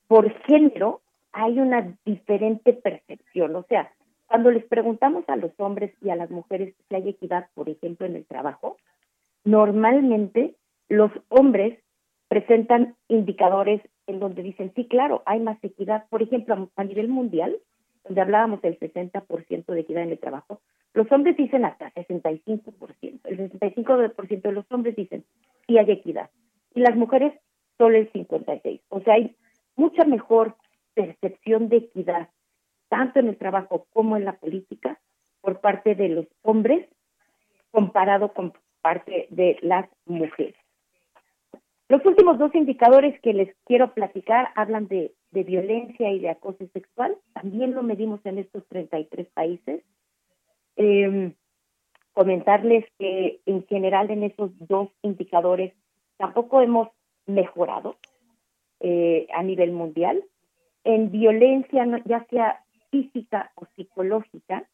por 0.09 0.31
género 0.44 1.03
hay 1.36 1.60
una 1.60 1.94
diferente 2.06 2.72
percepción. 2.72 3.54
O 3.56 3.62
sea, 3.64 3.92
cuando 4.26 4.50
les 4.50 4.64
preguntamos 4.64 5.28
a 5.28 5.36
los 5.36 5.52
hombres 5.58 5.92
y 6.00 6.08
a 6.08 6.16
las 6.16 6.30
mujeres 6.30 6.74
si 6.88 6.94
hay 6.94 7.10
equidad, 7.10 7.48
por 7.54 7.68
ejemplo, 7.68 8.06
en 8.06 8.16
el 8.16 8.24
trabajo, 8.24 8.78
normalmente 9.44 10.56
los 10.88 11.12
hombres 11.28 11.78
presentan 12.28 12.96
indicadores 13.08 13.82
en 14.06 14.18
donde 14.18 14.42
dicen, 14.42 14.72
sí, 14.74 14.86
claro, 14.88 15.22
hay 15.26 15.40
más 15.40 15.62
equidad. 15.62 16.06
Por 16.08 16.22
ejemplo, 16.22 16.70
a 16.74 16.84
nivel 16.84 17.08
mundial, 17.08 17.58
donde 18.04 18.22
hablábamos 18.22 18.62
del 18.62 18.78
60% 18.78 19.66
de 19.66 19.80
equidad 19.80 20.04
en 20.04 20.12
el 20.12 20.18
trabajo, 20.18 20.62
los 20.94 21.12
hombres 21.12 21.36
dicen 21.36 21.66
hasta 21.66 21.92
65%. 21.92 23.20
El 23.24 23.52
65% 23.52 24.40
de 24.40 24.52
los 24.52 24.64
hombres 24.72 24.96
dicen 24.96 25.26
sí 25.66 25.76
hay 25.76 25.90
equidad. 25.90 26.30
Y 26.74 26.80
las 26.80 26.96
mujeres 26.96 27.34
solo 27.76 27.98
el 27.98 28.10
56%. 28.10 28.80
O 28.88 29.00
sea, 29.00 29.14
hay 29.14 29.36
mucha 29.76 30.04
mejor 30.04 30.56
percepción 30.97 31.68
de 31.68 31.77
equidad, 31.77 32.31
tanto 32.89 33.20
en 33.20 33.28
el 33.28 33.36
trabajo 33.36 33.86
como 33.93 34.16
en 34.16 34.24
la 34.24 34.39
política, 34.39 34.98
por 35.43 35.60
parte 35.60 35.94
de 35.94 36.09
los 36.09 36.27
hombres 36.43 36.89
comparado 37.70 38.32
con 38.32 38.55
parte 38.81 39.27
de 39.31 39.59
las 39.60 39.86
mujeres. 40.06 40.56
Los 41.89 42.05
últimos 42.05 42.39
dos 42.39 42.52
indicadores 42.55 43.20
que 43.20 43.32
les 43.32 43.55
quiero 43.64 43.94
platicar 43.94 44.48
hablan 44.56 44.89
de, 44.89 45.12
violencia 45.31 46.10
y 46.10 46.18
de 46.18 46.31
acoso 46.31 46.66
sexual. 46.73 47.14
También 47.35 47.74
lo 47.74 47.82
medimos 47.82 48.24
en 48.24 48.39
estos 48.39 48.66
33 48.68 49.28
países. 49.35 49.85
Em, 50.77 51.35
comentarles 52.14 52.86
que 52.98 53.40
en 53.44 53.66
general 53.66 54.10
en 54.10 54.23
esos 54.23 54.51
dos 54.66 54.89
indicadores 55.02 55.74
tampoco 56.16 56.62
hemos 56.62 56.89
mejorado 57.27 57.97
eh, 58.81 59.27
a 59.35 59.43
nivel 59.43 59.73
mundial. 59.73 60.24
En 60.86 61.10
violencia, 61.10 61.84
ya 62.04 62.24
sea 62.30 62.62
física 62.92 63.50
o 63.56 63.66
psicológica, 63.74 64.68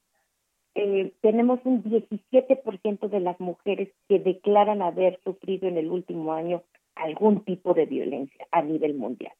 eh, 0.74 1.10
tenemos 1.22 1.60
un 1.64 1.82
17% 1.82 3.08
de 3.08 3.20
las 3.20 3.40
mujeres 3.40 3.88
que 4.10 4.18
declaran 4.18 4.82
haber 4.82 5.18
sufrido 5.24 5.68
en 5.68 5.78
el 5.78 5.90
último 5.90 6.34
año 6.34 6.64
algún 6.96 7.44
tipo 7.44 7.72
de 7.72 7.86
violencia 7.86 8.46
a 8.50 8.60
nivel 8.60 8.92
mundial. 8.92 9.32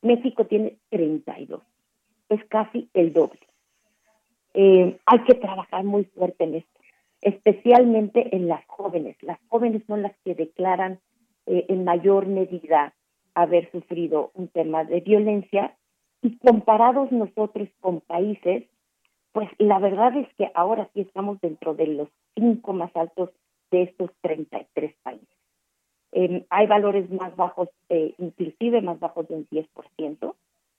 México 0.00 0.46
tiene 0.46 0.78
32, 0.88 1.60
es 2.30 2.42
casi 2.46 2.88
el 2.94 3.12
doble. 3.12 3.40
Eh, 4.54 4.98
hay 5.04 5.22
que 5.24 5.34
trabajar 5.34 5.84
muy 5.84 6.04
fuerte 6.04 6.44
en 6.44 6.54
esto, 6.54 6.80
especialmente 7.20 8.34
en 8.34 8.48
las 8.48 8.64
jóvenes. 8.68 9.22
Las 9.22 9.38
jóvenes 9.48 9.82
son 9.86 10.00
las 10.00 10.16
que 10.24 10.34
declaran 10.34 10.98
eh, 11.44 11.66
en 11.68 11.84
mayor 11.84 12.24
medida 12.24 12.94
haber 13.34 13.70
sufrido 13.70 14.30
un 14.32 14.48
tema 14.48 14.84
de 14.84 15.00
violencia 15.00 15.76
y 16.26 16.38
comparados 16.38 17.12
nosotros 17.12 17.68
con 17.80 18.00
países, 18.00 18.64
pues 19.32 19.48
la 19.58 19.78
verdad 19.78 20.16
es 20.16 20.28
que 20.34 20.50
ahora 20.54 20.88
sí 20.92 21.00
estamos 21.00 21.40
dentro 21.40 21.74
de 21.74 21.86
los 21.86 22.08
cinco 22.34 22.72
más 22.72 22.94
altos 22.96 23.30
de 23.70 23.82
estos 23.82 24.10
33 24.22 24.94
países 25.02 25.36
hay 26.50 26.66
valores 26.66 27.10
más 27.10 27.34
bajos, 27.36 27.68
eh, 27.88 28.14
inclusive 28.18 28.80
más 28.80 28.98
bajos 29.00 29.28
de 29.28 29.34
un 29.34 29.48
10%, 29.48 30.34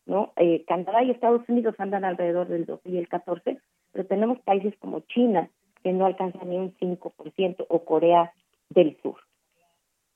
¿no? 0.06 0.34
Eh, 0.36 0.64
Canadá 0.65 1.03
y 1.03 1.11
Estados 1.11 1.48
Unidos 1.48 1.76
andan 1.78 2.06
alrededor 2.06 2.48
del 2.48 2.65
12 2.65 2.90
y 2.90 2.98
el 2.98 3.07
14, 3.07 3.60
pero 3.91 4.06
tenemos 4.07 4.40
países 4.40 4.74
como 4.80 5.02
China, 5.02 5.49
que 5.84 5.94
no 5.94 6.06
alcanza 6.06 6.44
ni 6.44 6.57
un 6.57 6.76
5%, 6.78 7.65
o 7.69 7.86
Corea 7.86 8.34
del 8.69 8.98
Sur. 9.02 9.18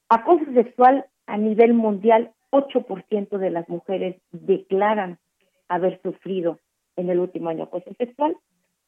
Acoso 0.09 0.45
sexual 0.53 1.05
a 1.27 1.37
nivel 1.37 1.73
mundial, 1.73 2.31
8% 2.51 3.37
de 3.37 3.49
las 3.49 3.67
mujeres 3.69 4.21
declaran 4.31 5.19
haber 5.67 6.01
sufrido 6.01 6.59
en 6.95 7.09
el 7.09 7.19
último 7.19 7.49
año 7.49 7.63
acoso 7.63 7.93
sexual. 7.97 8.37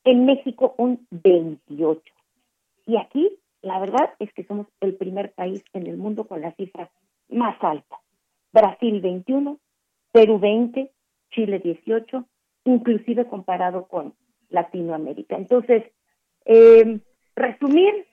En 0.03 0.25
México, 0.25 0.75
un 0.77 1.07
28%. 1.11 2.01
Y 2.85 2.97
aquí, 2.97 3.37
la 3.61 3.79
verdad 3.79 4.13
es 4.19 4.31
que 4.33 4.43
somos 4.43 4.67
el 4.81 4.95
primer 4.95 5.31
país 5.33 5.63
en 5.73 5.87
el 5.87 5.97
mundo 5.97 6.27
con 6.27 6.41
la 6.41 6.51
cifra 6.55 6.91
más 7.29 7.55
alta. 7.61 7.99
Brasil 8.51 8.99
21, 9.01 9.57
Perú 10.11 10.39
20, 10.39 10.91
Chile 11.31 11.59
18, 11.59 12.25
inclusive 12.65 13.25
comparado 13.27 13.87
con 13.87 14.13
Latinoamérica. 14.49 15.37
Entonces, 15.37 15.83
eh, 16.45 16.99
resumir, 17.35 18.05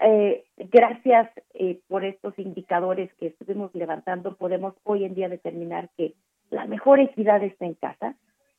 eh, 0.00 0.44
gracias 0.56 1.30
eh, 1.54 1.80
por 1.88 2.04
estos 2.04 2.38
indicadores 2.38 3.12
que 3.14 3.28
estuvimos 3.28 3.74
levantando, 3.74 4.36
podemos 4.36 4.74
hoy 4.84 5.04
en 5.04 5.14
día 5.14 5.28
determinar 5.28 5.90
que 5.96 6.14
la 6.50 6.66
mejor 6.66 7.00
equidad 7.00 7.42
está 7.42 7.66
en 7.66 7.74
casa, 7.74 8.16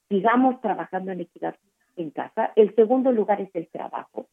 sigamos 0.10 0.62
trabajando 0.62 1.12
en 1.12 1.22
equidad 1.22 1.56
en 1.98 2.12
casa. 2.12 2.52
El 2.56 2.74
segundo 2.76 3.12
lugar 3.12 3.42
es 3.42 3.50
el 3.54 3.68
trabajo. 3.68 4.28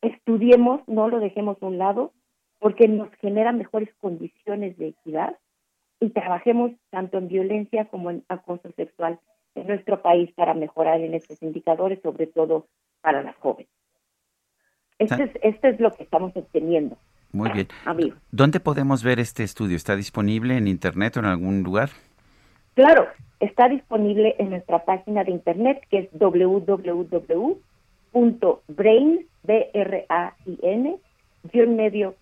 Estudiemos, 0.00 0.80
no 0.88 1.08
lo 1.08 1.20
dejemos 1.20 1.62
a 1.62 1.66
un 1.66 1.78
lado, 1.78 2.12
porque 2.58 2.88
nos 2.88 3.12
genera 3.20 3.52
mejores 3.52 3.92
condiciones 4.00 4.76
de 4.78 4.88
equidad 4.88 5.36
y 6.00 6.10
trabajemos 6.10 6.72
tanto 6.90 7.18
en 7.18 7.28
violencia 7.28 7.86
como 7.86 8.10
en 8.10 8.24
acoso 8.28 8.70
sexual 8.76 9.20
en 9.54 9.66
nuestro 9.66 10.02
país 10.02 10.32
para 10.32 10.54
mejorar 10.54 11.00
en 11.00 11.14
estos 11.14 11.42
indicadores, 11.42 12.00
sobre 12.02 12.26
todo 12.26 12.66
para 13.00 13.22
las 13.22 13.36
jóvenes. 13.36 13.70
Esto 14.98 15.22
es, 15.22 15.30
esto 15.42 15.68
es 15.68 15.80
lo 15.80 15.92
que 15.92 16.04
estamos 16.04 16.32
obteniendo. 16.36 16.96
Muy 17.32 17.50
bien. 17.50 17.68
¿Dónde 18.30 18.60
podemos 18.60 19.02
ver 19.02 19.18
este 19.18 19.42
estudio? 19.42 19.76
¿Está 19.76 19.96
disponible 19.96 20.56
en 20.56 20.68
Internet 20.68 21.16
o 21.16 21.20
en 21.20 21.26
algún 21.26 21.62
lugar? 21.62 21.90
Claro, 22.74 23.06
está 23.40 23.68
disponible 23.68 24.36
en 24.38 24.50
nuestra 24.50 24.84
página 24.84 25.24
de 25.24 25.32
Internet 25.32 25.80
que 25.90 25.98
es 26.00 26.08
www.brain, 26.12 26.86
B 29.42 29.70
-R 29.74 30.06
-A 30.08 30.34
-I 30.46 30.58
-N, 30.60 30.98
medio 31.68 32.14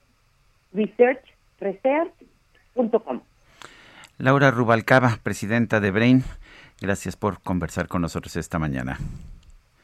research, 0.73 1.25
research.com. 1.59 3.21
Laura 4.19 4.51
Rubalcaba, 4.51 5.19
presidenta 5.23 5.81
de 5.81 5.91
Brain, 5.91 6.25
gracias 6.81 7.17
por 7.17 7.41
conversar 7.41 7.89
con 7.89 8.03
nosotros 8.03 8.37
esta 8.37 8.59
mañana. 8.59 8.99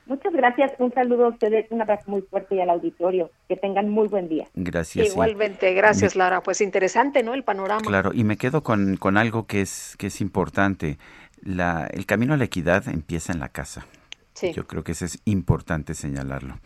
Muchas 0.06 0.32
gracias, 0.32 0.72
un 0.78 0.92
saludo 0.92 1.26
a 1.26 1.28
ustedes, 1.28 1.66
un 1.70 1.82
abrazo 1.82 2.04
muy 2.10 2.22
fuerte 2.22 2.54
y 2.54 2.60
al 2.60 2.70
auditorio. 2.70 3.30
Que 3.48 3.56
tengan 3.56 3.88
muy 3.88 4.06
buen 4.06 4.28
día. 4.28 4.46
Gracias. 4.54 5.08
Igualmente, 5.08 5.74
gracias 5.74 6.14
Laura. 6.14 6.42
Pues 6.42 6.60
interesante, 6.60 7.22
¿no? 7.24 7.34
El 7.34 7.42
panorama. 7.42 7.82
Claro, 7.82 8.12
y 8.14 8.22
me 8.22 8.36
quedo 8.36 8.62
con, 8.62 8.96
con 8.96 9.16
algo 9.16 9.46
que 9.46 9.60
es, 9.60 9.96
que 9.98 10.06
es 10.06 10.20
importante. 10.20 10.98
La, 11.42 11.88
el 11.92 12.06
camino 12.06 12.34
a 12.34 12.36
la 12.36 12.44
equidad 12.44 12.88
empieza 12.88 13.32
en 13.32 13.40
la 13.40 13.48
casa. 13.48 13.86
Sí. 14.34 14.52
Yo 14.52 14.66
creo 14.66 14.84
que 14.84 14.92
eso 14.92 15.04
es 15.04 15.20
importante 15.24 15.94
señalarlo. 15.94 16.58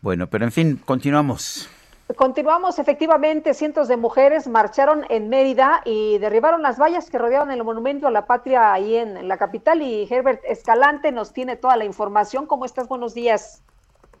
Bueno, 0.00 0.28
pero 0.28 0.46
en 0.46 0.52
fin, 0.52 0.80
continuamos. 0.82 1.68
Continuamos, 2.16 2.78
efectivamente, 2.78 3.54
cientos 3.54 3.86
de 3.86 3.96
mujeres 3.96 4.48
marcharon 4.48 5.04
en 5.10 5.28
Mérida 5.28 5.82
y 5.84 6.18
derribaron 6.18 6.62
las 6.62 6.78
vallas 6.78 7.10
que 7.10 7.18
rodeaban 7.18 7.50
el 7.50 7.62
monumento 7.62 8.06
a 8.06 8.10
la 8.10 8.26
patria 8.26 8.72
ahí 8.72 8.96
en, 8.96 9.28
la 9.28 9.36
capital 9.36 9.82
y 9.82 10.08
Herbert 10.10 10.40
Escalante 10.44 11.12
nos 11.12 11.32
tiene 11.32 11.56
toda 11.56 11.76
la 11.76 11.84
información. 11.84 12.46
¿Cómo 12.46 12.64
estás? 12.64 12.88
Buenos 12.88 13.14
días. 13.14 13.62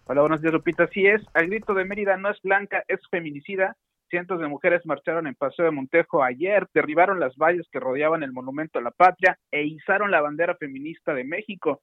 Hola, 0.06 0.20
buenos 0.20 0.40
días, 0.40 0.52
Lupita. 0.52 0.84
Así 0.84 1.06
es, 1.06 1.22
al 1.34 1.46
grito 1.46 1.74
de 1.74 1.84
Mérida 1.84 2.16
no 2.16 2.30
es 2.30 2.40
blanca, 2.42 2.84
es 2.86 3.00
feminicida. 3.10 3.76
Cientos 4.08 4.40
de 4.40 4.48
mujeres 4.48 4.84
marcharon 4.84 5.26
en 5.26 5.34
Paseo 5.34 5.64
de 5.64 5.70
Montejo 5.70 6.22
ayer, 6.22 6.68
derribaron 6.74 7.18
las 7.18 7.36
vallas 7.36 7.66
que 7.72 7.80
rodeaban 7.80 8.22
el 8.22 8.32
monumento 8.32 8.78
a 8.78 8.82
la 8.82 8.90
patria 8.90 9.38
e 9.50 9.64
izaron 9.64 10.10
la 10.10 10.20
bandera 10.20 10.54
feminista 10.56 11.14
de 11.14 11.24
México 11.24 11.80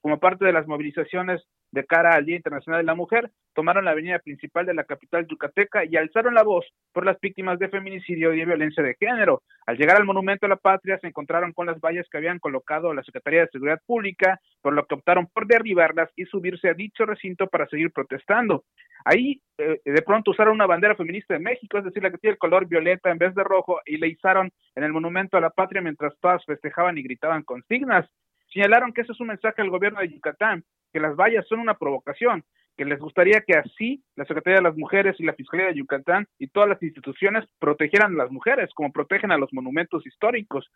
como 0.00 0.20
parte 0.20 0.44
de 0.44 0.52
las 0.52 0.66
movilizaciones 0.66 1.42
de 1.70 1.84
cara 1.84 2.14
al 2.14 2.24
Día 2.24 2.36
Internacional 2.36 2.80
de 2.80 2.86
la 2.86 2.94
Mujer, 2.94 3.30
tomaron 3.54 3.84
la 3.84 3.90
avenida 3.90 4.20
principal 4.20 4.66
de 4.66 4.74
la 4.74 4.84
capital 4.84 5.26
yucateca 5.26 5.84
y 5.84 5.96
alzaron 5.96 6.34
la 6.34 6.44
voz 6.44 6.64
por 6.92 7.04
las 7.04 7.18
víctimas 7.20 7.58
de 7.58 7.68
feminicidio 7.68 8.32
y 8.32 8.38
de 8.38 8.44
violencia 8.44 8.82
de 8.82 8.94
género. 8.94 9.42
Al 9.66 9.76
llegar 9.76 9.96
al 9.96 10.04
Monumento 10.04 10.46
a 10.46 10.48
la 10.48 10.56
Patria 10.56 10.98
se 11.00 11.08
encontraron 11.08 11.52
con 11.52 11.66
las 11.66 11.80
vallas 11.80 12.06
que 12.08 12.18
habían 12.18 12.38
colocado 12.38 12.94
la 12.94 13.02
Secretaría 13.02 13.40
de 13.40 13.48
Seguridad 13.48 13.80
Pública, 13.84 14.40
por 14.62 14.74
lo 14.74 14.86
que 14.86 14.94
optaron 14.94 15.26
por 15.26 15.46
derribarlas 15.46 16.08
y 16.14 16.24
subirse 16.26 16.68
a 16.68 16.74
dicho 16.74 17.04
recinto 17.04 17.48
para 17.48 17.66
seguir 17.66 17.90
protestando. 17.92 18.64
Ahí 19.04 19.42
eh, 19.58 19.80
de 19.84 20.02
pronto 20.02 20.30
usaron 20.30 20.54
una 20.54 20.66
bandera 20.66 20.94
feminista 20.94 21.34
de 21.34 21.40
México, 21.40 21.78
es 21.78 21.84
decir, 21.84 22.02
la 22.02 22.10
que 22.10 22.18
tiene 22.18 22.34
el 22.34 22.38
color 22.38 22.66
violeta 22.66 23.10
en 23.10 23.18
vez 23.18 23.34
de 23.34 23.42
rojo, 23.42 23.80
y 23.86 23.96
le 23.96 24.08
izaron 24.08 24.50
en 24.74 24.84
el 24.84 24.92
Monumento 24.92 25.36
a 25.36 25.40
la 25.40 25.50
Patria 25.50 25.82
mientras 25.82 26.14
todas 26.20 26.44
festejaban 26.44 26.96
y 26.96 27.02
gritaban 27.02 27.42
consignas. 27.42 28.08
Señalaron 28.52 28.92
que 28.92 29.02
ese 29.02 29.12
es 29.12 29.20
un 29.20 29.28
mensaje 29.28 29.62
al 29.62 29.70
gobierno 29.70 30.00
de 30.00 30.08
Yucatán, 30.08 30.64
que 30.92 31.00
las 31.00 31.16
vallas 31.16 31.46
son 31.46 31.60
una 31.60 31.74
provocación, 31.74 32.44
que 32.76 32.84
les 32.84 32.98
gustaría 32.98 33.40
que 33.40 33.58
así 33.58 34.02
la 34.14 34.24
Secretaría 34.24 34.58
de 34.58 34.62
las 34.62 34.76
Mujeres 34.76 35.16
y 35.18 35.24
la 35.24 35.34
Fiscalía 35.34 35.66
de 35.66 35.74
Yucatán 35.74 36.26
y 36.38 36.46
todas 36.46 36.68
las 36.68 36.82
instituciones 36.82 37.44
protegieran 37.58 38.14
a 38.14 38.24
las 38.24 38.30
mujeres, 38.30 38.70
como 38.72 38.92
protegen 38.92 39.32
a 39.32 39.36
los 39.36 39.52
monumentos 39.52 40.06
históricos. 40.06 40.70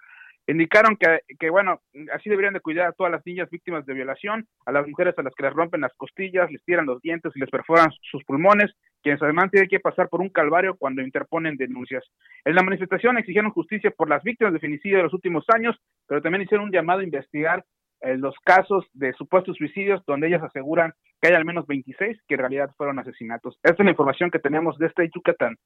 Indicaron 0.48 0.96
que, 0.96 1.20
que, 1.38 1.48
bueno, 1.48 1.80
así 2.12 2.28
deberían 2.28 2.54
de 2.54 2.60
cuidar 2.60 2.88
a 2.88 2.92
todas 2.92 3.12
las 3.12 3.24
niñas 3.24 3.48
víctimas 3.48 3.86
de 3.86 3.94
violación, 3.94 4.48
a 4.66 4.72
las 4.72 4.86
mujeres 4.88 5.14
a 5.16 5.22
las 5.22 5.32
que 5.34 5.44
les 5.44 5.52
rompen 5.52 5.82
las 5.82 5.94
costillas, 5.94 6.50
les 6.50 6.64
tiran 6.64 6.86
los 6.86 7.00
dientes 7.00 7.32
y 7.36 7.38
les 7.38 7.50
perforan 7.50 7.90
sus 8.10 8.24
pulmones, 8.24 8.74
quienes 9.02 9.22
además 9.22 9.50
tienen 9.50 9.68
que 9.68 9.80
pasar 9.80 10.08
por 10.08 10.20
un 10.20 10.28
calvario 10.28 10.76
cuando 10.76 11.02
interponen 11.02 11.56
denuncias. 11.56 12.04
En 12.44 12.54
la 12.54 12.62
manifestación 12.62 13.18
exigieron 13.18 13.50
justicia 13.50 13.90
por 13.90 14.08
las 14.08 14.22
víctimas 14.22 14.52
de 14.52 14.60
femicidio 14.60 14.98
de 14.98 15.04
los 15.04 15.14
últimos 15.14 15.44
años, 15.48 15.76
pero 16.06 16.22
también 16.22 16.42
hicieron 16.42 16.66
un 16.66 16.72
llamado 16.72 17.00
a 17.00 17.04
investigar 17.04 17.64
eh, 18.00 18.16
los 18.16 18.34
casos 18.44 18.84
de 18.94 19.12
supuestos 19.12 19.56
suicidios 19.56 20.02
donde 20.06 20.26
ellas 20.26 20.42
aseguran 20.42 20.92
que 21.20 21.28
hay 21.28 21.34
al 21.34 21.44
menos 21.44 21.66
26 21.66 22.18
que 22.26 22.34
en 22.34 22.40
realidad 22.40 22.70
fueron 22.76 22.98
asesinatos. 22.98 23.58
Esta 23.62 23.82
es 23.82 23.84
la 23.84 23.90
información 23.90 24.30
que 24.30 24.40
tenemos 24.40 24.76
de 24.78 24.86
este 24.86 25.08
Yucatán. 25.14 25.56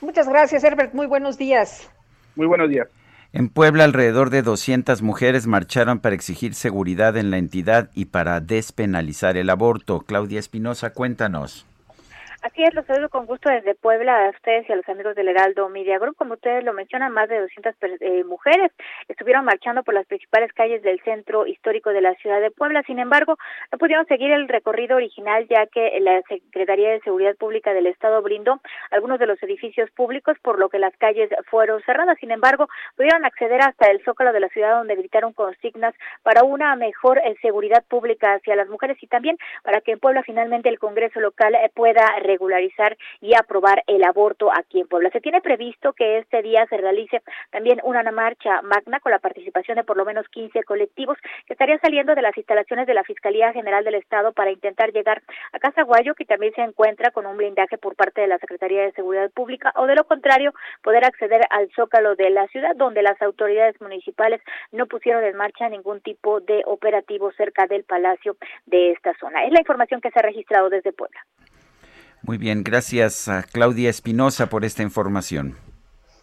Muchas 0.00 0.28
gracias, 0.28 0.64
Herbert. 0.64 0.94
Muy 0.94 1.06
buenos 1.06 1.38
días. 1.38 1.92
Muy 2.34 2.46
buenos 2.46 2.68
días. 2.68 2.88
En 3.32 3.48
Puebla, 3.48 3.84
alrededor 3.84 4.30
de 4.30 4.42
200 4.42 5.02
mujeres 5.02 5.46
marcharon 5.46 6.00
para 6.00 6.14
exigir 6.14 6.54
seguridad 6.54 7.16
en 7.16 7.30
la 7.30 7.36
entidad 7.36 7.90
y 7.94 8.06
para 8.06 8.40
despenalizar 8.40 9.36
el 9.36 9.50
aborto. 9.50 10.00
Claudia 10.00 10.40
Espinosa, 10.40 10.94
cuéntanos. 10.94 11.67
Así 12.40 12.62
es, 12.62 12.72
los 12.72 12.86
saludo 12.86 13.08
con 13.08 13.26
gusto 13.26 13.50
desde 13.50 13.74
Puebla 13.74 14.26
a 14.26 14.30
ustedes 14.30 14.68
y 14.68 14.72
a 14.72 14.76
los 14.76 14.88
amigos 14.88 15.16
del 15.16 15.26
Heraldo 15.26 15.68
Media 15.68 15.98
Group. 15.98 16.14
Como 16.14 16.34
ustedes 16.34 16.62
lo 16.62 16.72
mencionan, 16.72 17.12
más 17.12 17.28
de 17.28 17.40
200 17.40 17.74
eh, 18.00 18.22
mujeres 18.22 18.70
estuvieron 19.08 19.44
marchando 19.44 19.82
por 19.82 19.92
las 19.92 20.06
principales 20.06 20.52
calles 20.52 20.80
del 20.82 21.00
centro 21.02 21.48
histórico 21.48 21.90
de 21.90 22.00
la 22.00 22.14
ciudad 22.14 22.40
de 22.40 22.52
Puebla. 22.52 22.84
Sin 22.86 23.00
embargo, 23.00 23.36
no 23.72 23.78
pudieron 23.78 24.06
seguir 24.06 24.30
el 24.30 24.46
recorrido 24.46 24.96
original 24.96 25.48
ya 25.48 25.66
que 25.66 25.98
la 26.00 26.22
Secretaría 26.28 26.90
de 26.90 27.00
Seguridad 27.00 27.34
Pública 27.34 27.74
del 27.74 27.88
Estado 27.88 28.22
brindó 28.22 28.60
algunos 28.92 29.18
de 29.18 29.26
los 29.26 29.42
edificios 29.42 29.90
públicos, 29.90 30.36
por 30.40 30.60
lo 30.60 30.68
que 30.68 30.78
las 30.78 30.96
calles 30.96 31.30
fueron 31.50 31.82
cerradas. 31.82 32.18
Sin 32.20 32.30
embargo, 32.30 32.68
pudieron 32.96 33.24
acceder 33.24 33.62
hasta 33.62 33.90
el 33.90 34.00
zócalo 34.04 34.32
de 34.32 34.40
la 34.40 34.48
ciudad 34.50 34.78
donde 34.78 34.94
gritaron 34.94 35.32
consignas 35.32 35.92
para 36.22 36.44
una 36.44 36.76
mejor 36.76 37.18
eh, 37.18 37.34
seguridad 37.42 37.84
pública 37.88 38.34
hacia 38.34 38.54
las 38.54 38.68
mujeres 38.68 38.96
y 39.02 39.08
también 39.08 39.36
para 39.64 39.80
que 39.80 39.90
en 39.90 39.98
Puebla 39.98 40.22
finalmente 40.22 40.68
el 40.68 40.78
Congreso 40.78 41.18
local 41.18 41.56
eh, 41.56 41.68
pueda 41.74 42.06
regularizar 42.38 42.96
y 43.20 43.34
aprobar 43.34 43.82
el 43.86 44.04
aborto 44.04 44.50
aquí 44.52 44.80
en 44.80 44.88
Puebla. 44.88 45.10
Se 45.10 45.20
tiene 45.20 45.40
previsto 45.40 45.92
que 45.92 46.18
este 46.18 46.42
día 46.42 46.66
se 46.70 46.76
realice 46.76 47.20
también 47.50 47.80
una 47.82 48.02
marcha 48.10 48.62
magna 48.62 49.00
con 49.00 49.12
la 49.12 49.18
participación 49.18 49.76
de 49.76 49.84
por 49.84 49.96
lo 49.96 50.04
menos 50.04 50.26
15 50.28 50.62
colectivos 50.62 51.18
que 51.46 51.52
estarían 51.52 51.80
saliendo 51.80 52.14
de 52.14 52.22
las 52.22 52.36
instalaciones 52.36 52.86
de 52.86 52.94
la 52.94 53.02
Fiscalía 53.02 53.52
General 53.52 53.84
del 53.84 53.96
Estado 53.96 54.32
para 54.32 54.50
intentar 54.50 54.92
llegar 54.92 55.22
a 55.52 55.58
Casa 55.58 55.82
Guayo, 55.82 56.14
que 56.14 56.24
también 56.24 56.54
se 56.54 56.62
encuentra 56.62 57.10
con 57.10 57.26
un 57.26 57.36
blindaje 57.36 57.76
por 57.76 57.96
parte 57.96 58.20
de 58.20 58.28
la 58.28 58.38
Secretaría 58.38 58.82
de 58.82 58.92
Seguridad 58.92 59.30
Pública, 59.30 59.72
o 59.76 59.86
de 59.86 59.96
lo 59.96 60.04
contrario, 60.04 60.54
poder 60.82 61.04
acceder 61.04 61.42
al 61.50 61.68
zócalo 61.74 62.14
de 62.14 62.30
la 62.30 62.46
ciudad, 62.48 62.76
donde 62.76 63.02
las 63.02 63.20
autoridades 63.20 63.80
municipales 63.80 64.40
no 64.72 64.86
pusieron 64.86 65.24
en 65.24 65.36
marcha 65.36 65.68
ningún 65.68 66.00
tipo 66.00 66.40
de 66.40 66.62
operativo 66.66 67.32
cerca 67.32 67.66
del 67.66 67.84
palacio 67.84 68.36
de 68.66 68.92
esta 68.92 69.14
zona. 69.18 69.44
Es 69.44 69.52
la 69.52 69.60
información 69.60 70.00
que 70.00 70.10
se 70.10 70.18
ha 70.18 70.22
registrado 70.22 70.70
desde 70.70 70.92
Puebla. 70.92 71.20
Muy 72.22 72.38
bien, 72.38 72.64
gracias 72.64 73.28
a 73.28 73.42
Claudia 73.42 73.90
Espinosa 73.90 74.48
por 74.48 74.64
esta 74.64 74.82
información. 74.82 75.56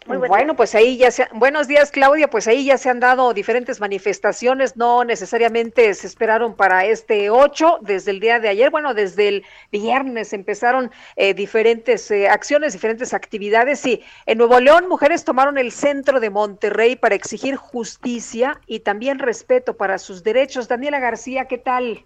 Muy 0.06 0.18
bueno, 0.18 0.54
pues 0.54 0.76
ahí 0.76 0.98
ya 0.98 1.10
se, 1.10 1.26
buenos 1.32 1.66
días 1.66 1.90
Claudia, 1.90 2.30
pues 2.30 2.46
ahí 2.46 2.64
ya 2.64 2.78
se 2.78 2.88
han 2.88 3.00
dado 3.00 3.34
diferentes 3.34 3.80
manifestaciones, 3.80 4.76
no 4.76 5.02
necesariamente 5.02 5.92
se 5.94 6.06
esperaron 6.06 6.54
para 6.54 6.84
este 6.84 7.28
8, 7.28 7.78
desde 7.80 8.12
el 8.12 8.20
día 8.20 8.38
de 8.38 8.48
ayer, 8.48 8.70
bueno, 8.70 8.94
desde 8.94 9.26
el 9.26 9.44
viernes 9.72 10.32
empezaron 10.32 10.92
eh, 11.16 11.34
diferentes 11.34 12.08
eh, 12.12 12.28
acciones, 12.28 12.72
diferentes 12.72 13.12
actividades 13.14 13.84
y 13.84 14.00
en 14.26 14.38
Nuevo 14.38 14.60
León 14.60 14.88
mujeres 14.88 15.24
tomaron 15.24 15.58
el 15.58 15.72
centro 15.72 16.20
de 16.20 16.30
Monterrey 16.30 16.94
para 16.94 17.16
exigir 17.16 17.56
justicia 17.56 18.60
y 18.68 18.80
también 18.80 19.18
respeto 19.18 19.76
para 19.76 19.98
sus 19.98 20.22
derechos. 20.22 20.68
Daniela 20.68 21.00
García, 21.00 21.46
¿qué 21.46 21.58
tal? 21.58 22.04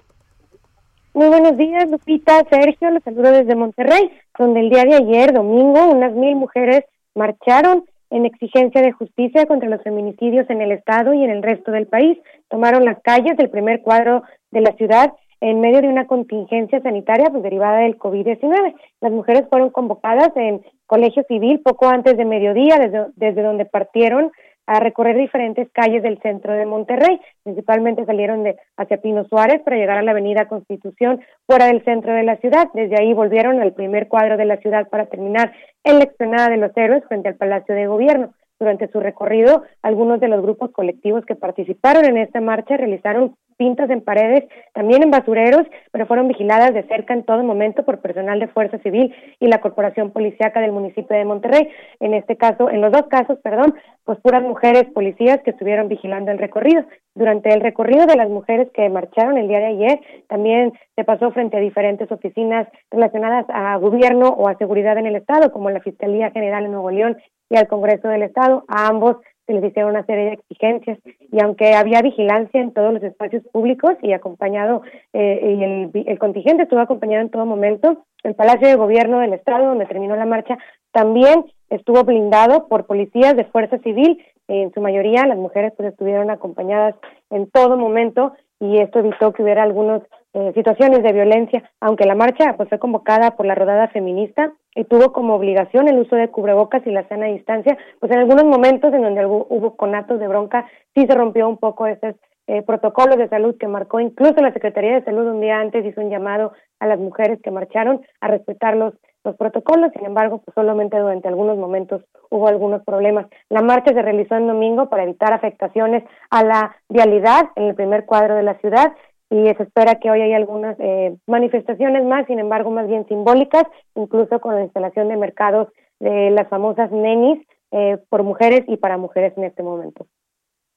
Muy 1.12 1.26
buenos 1.26 1.56
días, 1.56 1.90
Lupita, 1.90 2.44
Sergio, 2.48 2.88
los 2.90 3.02
saludo 3.02 3.32
desde 3.32 3.56
Monterrey, 3.56 4.12
donde 4.38 4.60
el 4.60 4.70
día 4.70 4.84
de 4.84 4.94
ayer, 4.94 5.32
domingo, 5.32 5.90
unas 5.90 6.12
mil 6.12 6.36
mujeres 6.36 6.84
marcharon 7.16 7.84
en 8.10 8.26
exigencia 8.26 8.80
de 8.80 8.92
justicia 8.92 9.44
contra 9.46 9.68
los 9.68 9.82
feminicidios 9.82 10.48
en 10.50 10.60
el 10.60 10.70
Estado 10.70 11.12
y 11.12 11.24
en 11.24 11.30
el 11.30 11.42
resto 11.42 11.72
del 11.72 11.88
país. 11.88 12.16
Tomaron 12.48 12.84
las 12.84 13.00
calles 13.02 13.36
del 13.36 13.50
primer 13.50 13.82
cuadro 13.82 14.22
de 14.52 14.60
la 14.60 14.72
ciudad 14.76 15.12
en 15.40 15.60
medio 15.60 15.80
de 15.80 15.88
una 15.88 16.06
contingencia 16.06 16.80
sanitaria 16.80 17.28
pues, 17.30 17.42
derivada 17.42 17.78
del 17.78 17.98
COVID-19. 17.98 18.74
Las 19.00 19.10
mujeres 19.10 19.46
fueron 19.50 19.70
convocadas 19.70 20.30
en 20.36 20.62
colegio 20.86 21.24
civil 21.26 21.58
poco 21.58 21.88
antes 21.88 22.16
de 22.16 22.24
mediodía, 22.24 22.78
desde, 22.78 23.06
desde 23.16 23.42
donde 23.42 23.64
partieron 23.64 24.30
a 24.66 24.80
recorrer 24.80 25.16
diferentes 25.16 25.68
calles 25.72 26.02
del 26.02 26.20
centro 26.20 26.52
de 26.52 26.66
Monterrey. 26.66 27.20
Principalmente 27.42 28.04
salieron 28.04 28.44
de 28.44 28.56
hacia 28.76 29.00
Pino 29.00 29.24
Suárez 29.24 29.60
para 29.62 29.76
llegar 29.76 29.98
a 29.98 30.02
la 30.02 30.12
Avenida 30.12 30.48
Constitución 30.48 31.20
fuera 31.46 31.66
del 31.66 31.84
centro 31.84 32.12
de 32.12 32.22
la 32.22 32.36
ciudad. 32.36 32.68
Desde 32.74 32.96
ahí 33.00 33.12
volvieron 33.12 33.60
al 33.60 33.72
primer 33.72 34.08
cuadro 34.08 34.36
de 34.36 34.44
la 34.44 34.58
ciudad 34.58 34.88
para 34.88 35.06
terminar 35.06 35.52
en 35.84 35.98
la 35.98 36.04
explanada 36.04 36.50
de 36.50 36.56
los 36.56 36.76
héroes 36.76 37.04
frente 37.08 37.28
al 37.28 37.36
Palacio 37.36 37.74
de 37.74 37.86
Gobierno. 37.86 38.32
Durante 38.60 38.88
su 38.88 39.00
recorrido, 39.00 39.62
algunos 39.80 40.20
de 40.20 40.28
los 40.28 40.42
grupos 40.42 40.70
colectivos 40.70 41.24
que 41.24 41.34
participaron 41.34 42.04
en 42.04 42.18
esta 42.18 42.42
marcha 42.42 42.76
realizaron 42.76 43.34
pintas 43.56 43.88
en 43.88 44.02
paredes, 44.02 44.44
también 44.74 45.02
en 45.02 45.10
basureros, 45.10 45.66
pero 45.92 46.06
fueron 46.06 46.28
vigiladas 46.28 46.74
de 46.74 46.82
cerca 46.82 47.14
en 47.14 47.24
todo 47.24 47.42
momento 47.42 47.86
por 47.86 48.00
personal 48.00 48.38
de 48.38 48.48
Fuerza 48.48 48.78
Civil 48.78 49.14
y 49.38 49.46
la 49.48 49.62
Corporación 49.62 50.10
Policiaca 50.10 50.60
del 50.60 50.72
municipio 50.72 51.16
de 51.16 51.24
Monterrey. 51.24 51.70
En 52.00 52.12
este 52.12 52.36
caso, 52.36 52.68
en 52.68 52.82
los 52.82 52.92
dos 52.92 53.06
casos, 53.08 53.38
perdón, 53.42 53.74
pues 54.04 54.18
puras 54.20 54.42
mujeres 54.42 54.84
policías 54.92 55.40
que 55.42 55.52
estuvieron 55.52 55.88
vigilando 55.88 56.30
el 56.30 56.38
recorrido. 56.38 56.84
Durante 57.14 57.54
el 57.54 57.62
recorrido 57.62 58.04
de 58.04 58.16
las 58.16 58.28
mujeres 58.28 58.68
que 58.74 58.88
marcharon 58.90 59.38
el 59.38 59.48
día 59.48 59.60
de 59.60 59.66
ayer, 59.66 60.00
también 60.28 60.72
se 60.96 61.04
pasó 61.04 61.30
frente 61.30 61.56
a 61.56 61.60
diferentes 61.60 62.12
oficinas 62.12 62.68
relacionadas 62.90 63.46
a 63.48 63.76
gobierno 63.76 64.28
o 64.28 64.48
a 64.48 64.56
seguridad 64.58 64.98
en 64.98 65.06
el 65.06 65.16
Estado, 65.16 65.50
como 65.50 65.70
la 65.70 65.80
Fiscalía 65.80 66.30
General 66.30 66.64
en 66.64 66.72
Nuevo 66.72 66.90
León 66.90 67.16
y 67.50 67.56
al 67.56 67.68
Congreso 67.68 68.08
del 68.08 68.22
Estado. 68.22 68.64
A 68.68 68.86
ambos 68.88 69.16
se 69.46 69.52
les 69.52 69.64
hicieron 69.64 69.90
una 69.90 70.06
serie 70.06 70.26
de 70.26 70.32
exigencias 70.34 70.98
y 71.30 71.42
aunque 71.42 71.74
había 71.74 72.00
vigilancia 72.00 72.60
en 72.60 72.72
todos 72.72 72.94
los 72.94 73.02
espacios 73.02 73.42
públicos 73.52 73.92
y 74.00 74.12
acompañado 74.12 74.82
eh, 75.12 75.56
y 75.58 75.64
el, 75.64 76.06
el 76.06 76.18
contingente 76.18 76.62
estuvo 76.62 76.80
acompañado 76.80 77.22
en 77.22 77.30
todo 77.30 77.44
momento, 77.46 78.04
el 78.22 78.34
Palacio 78.34 78.68
de 78.68 78.76
Gobierno 78.76 79.18
del 79.18 79.32
Estado, 79.32 79.66
donde 79.66 79.86
terminó 79.86 80.14
la 80.14 80.26
marcha, 80.26 80.56
también 80.92 81.44
estuvo 81.68 82.04
blindado 82.04 82.68
por 82.68 82.86
policías 82.86 83.36
de 83.36 83.44
fuerza 83.44 83.78
civil, 83.78 84.22
en 84.48 84.72
su 84.72 84.80
mayoría 84.80 85.26
las 85.26 85.38
mujeres 85.38 85.72
pues 85.76 85.90
estuvieron 85.90 86.30
acompañadas 86.30 86.96
en 87.30 87.48
todo 87.50 87.76
momento 87.76 88.32
y 88.58 88.78
esto 88.78 88.98
evitó 88.98 89.32
que 89.32 89.42
hubiera 89.42 89.62
algunas 89.62 90.02
eh, 90.32 90.52
situaciones 90.54 91.02
de 91.02 91.12
violencia, 91.12 91.68
aunque 91.80 92.06
la 92.06 92.14
marcha 92.14 92.54
pues 92.56 92.68
fue 92.68 92.78
convocada 92.78 93.32
por 93.32 93.46
la 93.46 93.56
rodada 93.56 93.88
feminista 93.88 94.52
y 94.76 94.84
tuvo 94.84 95.12
como 95.12 95.34
obligación 95.34 95.88
el 95.88 95.98
uso 95.98 96.14
de 96.14 96.28
cubrebocas 96.28 96.86
y 96.86 96.92
la 96.92 97.08
sana 97.08 97.26
distancia, 97.26 97.76
pues 97.98 98.12
en 98.12 98.18
algunos 98.18 98.44
momentos 98.44 98.94
en 98.94 99.02
donde 99.02 99.26
hubo, 99.26 99.76
conatos 99.76 100.20
de 100.20 100.28
bronca 100.28 100.66
sí 100.94 101.04
se 101.04 101.14
rompió 101.16 101.48
un 101.48 101.56
poco 101.56 101.88
esos 101.88 102.14
eh, 102.46 102.62
protocolos 102.62 103.16
de 103.16 103.28
salud 103.28 103.56
que 103.58 103.66
marcó 103.66 103.98
incluso 103.98 104.40
la 104.40 104.52
Secretaría 104.52 104.94
de 104.94 105.04
Salud 105.04 105.26
un 105.26 105.40
día 105.40 105.58
antes 105.58 105.84
hizo 105.84 106.00
un 106.00 106.10
llamado 106.10 106.52
a 106.78 106.86
las 106.86 107.00
mujeres 107.00 107.40
que 107.42 107.50
marcharon 107.50 108.00
a 108.20 108.28
respetar 108.28 108.76
los, 108.76 108.94
los 109.24 109.36
protocolos, 109.36 109.92
sin 109.94 110.06
embargo, 110.06 110.38
pues 110.38 110.54
solamente 110.54 110.98
durante 110.98 111.28
algunos 111.28 111.58
momentos 111.58 112.02
hubo 112.30 112.48
algunos 112.48 112.82
problemas. 112.84 113.26
La 113.48 113.62
marcha 113.62 113.92
se 113.92 114.02
realizó 114.02 114.36
en 114.36 114.46
domingo 114.46 114.88
para 114.88 115.02
evitar 115.02 115.32
afectaciones 115.32 116.04
a 116.30 116.44
la 116.44 116.76
vialidad 116.88 117.50
en 117.56 117.64
el 117.64 117.74
primer 117.74 118.06
cuadro 118.06 118.36
de 118.36 118.44
la 118.44 118.54
ciudad 118.58 118.92
y 119.30 119.44
se 119.54 119.62
espera 119.62 120.00
que 120.00 120.10
hoy 120.10 120.20
haya 120.22 120.36
algunas 120.36 120.76
eh, 120.80 121.16
manifestaciones 121.26 122.04
más, 122.04 122.26
sin 122.26 122.40
embargo, 122.40 122.70
más 122.70 122.88
bien 122.88 123.06
simbólicas, 123.06 123.64
incluso 123.94 124.40
con 124.40 124.56
la 124.56 124.64
instalación 124.64 125.08
de 125.08 125.16
mercados 125.16 125.68
de 126.00 126.30
las 126.30 126.48
famosas 126.48 126.90
nenis 126.90 127.46
eh, 127.70 127.98
por 128.08 128.24
mujeres 128.24 128.64
y 128.66 128.76
para 128.76 128.96
mujeres 128.96 129.32
en 129.36 129.44
este 129.44 129.62
momento. 129.62 130.06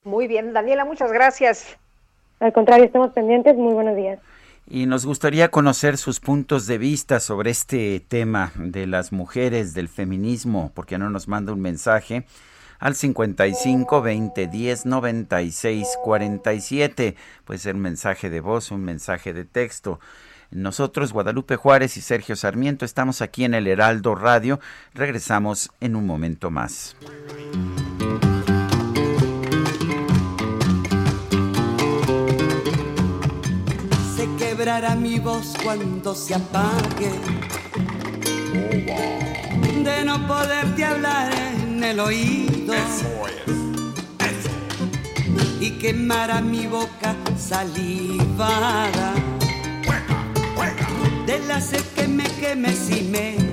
Muy 0.03 0.27
bien, 0.27 0.53
Daniela, 0.53 0.85
muchas 0.85 1.11
gracias. 1.11 1.79
Al 2.39 2.53
contrario, 2.53 2.85
estamos 2.85 3.11
pendientes. 3.13 3.55
Muy 3.55 3.73
buenos 3.73 3.95
días. 3.95 4.19
Y 4.67 4.85
nos 4.85 5.05
gustaría 5.05 5.49
conocer 5.49 5.97
sus 5.97 6.19
puntos 6.19 6.67
de 6.67 6.77
vista 6.77 7.19
sobre 7.19 7.49
este 7.49 7.99
tema 7.99 8.51
de 8.55 8.85
las 8.85 9.11
mujeres, 9.11 9.73
del 9.73 9.89
feminismo, 9.89 10.71
porque 10.75 10.97
no 10.97 11.09
nos 11.09 11.27
manda 11.27 11.53
un 11.53 11.61
mensaje 11.61 12.25
al 12.83 12.95
55 12.95 14.01
20 14.01 14.47
10 14.47 14.85
96 14.85 15.87
47. 16.03 17.15
Puede 17.45 17.57
ser 17.57 17.75
un 17.75 17.81
mensaje 17.81 18.29
de 18.29 18.41
voz, 18.41 18.71
un 18.71 18.83
mensaje 18.83 19.31
de 19.31 19.45
texto. 19.45 20.01
Nosotros, 20.51 21.13
Guadalupe 21.13 21.55
Juárez 21.55 21.95
y 21.95 22.01
Sergio 22.01 22.35
Sarmiento, 22.35 22.83
estamos 22.83 23.21
aquí 23.21 23.45
en 23.45 23.53
el 23.53 23.67
Heraldo 23.67 24.15
Radio. 24.15 24.59
Regresamos 24.93 25.71
en 25.79 25.95
un 25.95 26.05
momento 26.05 26.51
más. 26.51 26.97
Se 34.13 34.27
quebrará 34.37 34.95
mi 34.95 35.19
voz 35.19 35.53
cuando 35.63 36.13
se 36.13 36.35
apague. 36.35 37.11
De 39.83 40.03
no 40.03 40.27
poderte 40.27 40.83
hablar 40.83 41.62
en 41.83 41.89
el 41.89 41.99
oído. 41.99 42.73
Y 45.59 45.71
quemará 45.71 46.41
mi 46.41 46.67
boca 46.67 47.15
salivada. 47.37 49.13
De 51.25 51.39
la 51.39 51.61
sed 51.61 51.83
que 51.95 52.07
me 52.07 52.23
queme 52.23 52.73
si 52.73 53.01
me 53.03 53.52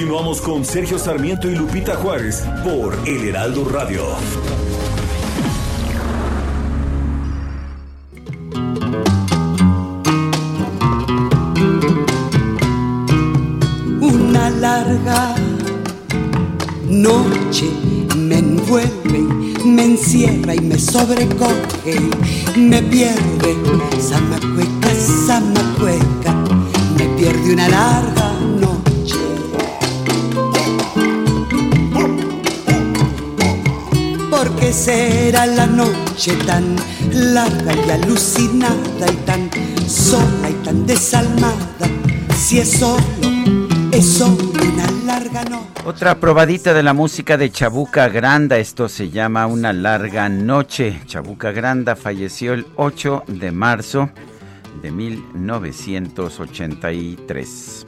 Continuamos 0.00 0.40
con 0.40 0.64
Sergio 0.64 0.98
Sarmiento 0.98 1.46
y 1.46 1.54
Lupita 1.54 1.94
Juárez 1.94 2.42
por 2.64 2.96
El 3.06 3.28
Heraldo 3.28 3.66
Radio. 3.68 4.02
Una 14.00 14.48
larga 14.48 15.34
noche 16.88 17.70
me 18.16 18.38
envuelve, 18.38 19.18
me 19.66 19.84
encierra 19.84 20.54
y 20.54 20.60
me 20.60 20.78
sobrecoge, 20.78 22.00
me 22.56 22.80
pierde, 22.84 23.54
zamacueca, 24.00 24.94
zamacueca, 25.26 26.34
me 26.96 27.04
pierde 27.18 27.52
una 27.52 27.68
larga 27.68 28.39
¿Por 34.40 34.56
qué 34.56 34.72
será 34.72 35.44
la 35.44 35.66
noche 35.66 36.34
tan 36.46 36.74
larga 37.12 37.74
y 37.74 37.90
alucinada 37.90 39.12
y 39.12 39.16
tan 39.26 39.50
sola 39.86 40.48
y 40.48 40.54
tan 40.64 40.86
desalmada? 40.86 41.86
Si 42.38 42.58
es 42.58 42.70
solo, 42.70 43.02
es 43.92 44.10
solo 44.10 44.54
una 44.54 44.90
larga 45.04 45.44
noche. 45.44 45.66
Otra 45.84 46.18
probadita 46.18 46.72
de 46.72 46.82
la 46.82 46.94
música 46.94 47.36
de 47.36 47.50
Chabuca 47.50 48.08
Granda, 48.08 48.56
esto 48.56 48.88
se 48.88 49.10
llama 49.10 49.46
Una 49.46 49.74
larga 49.74 50.30
noche. 50.30 51.02
Chabuca 51.04 51.52
Granda 51.52 51.94
falleció 51.94 52.54
el 52.54 52.64
8 52.76 53.24
de 53.26 53.52
marzo 53.52 54.08
de 54.80 54.90
1983. 54.90 57.86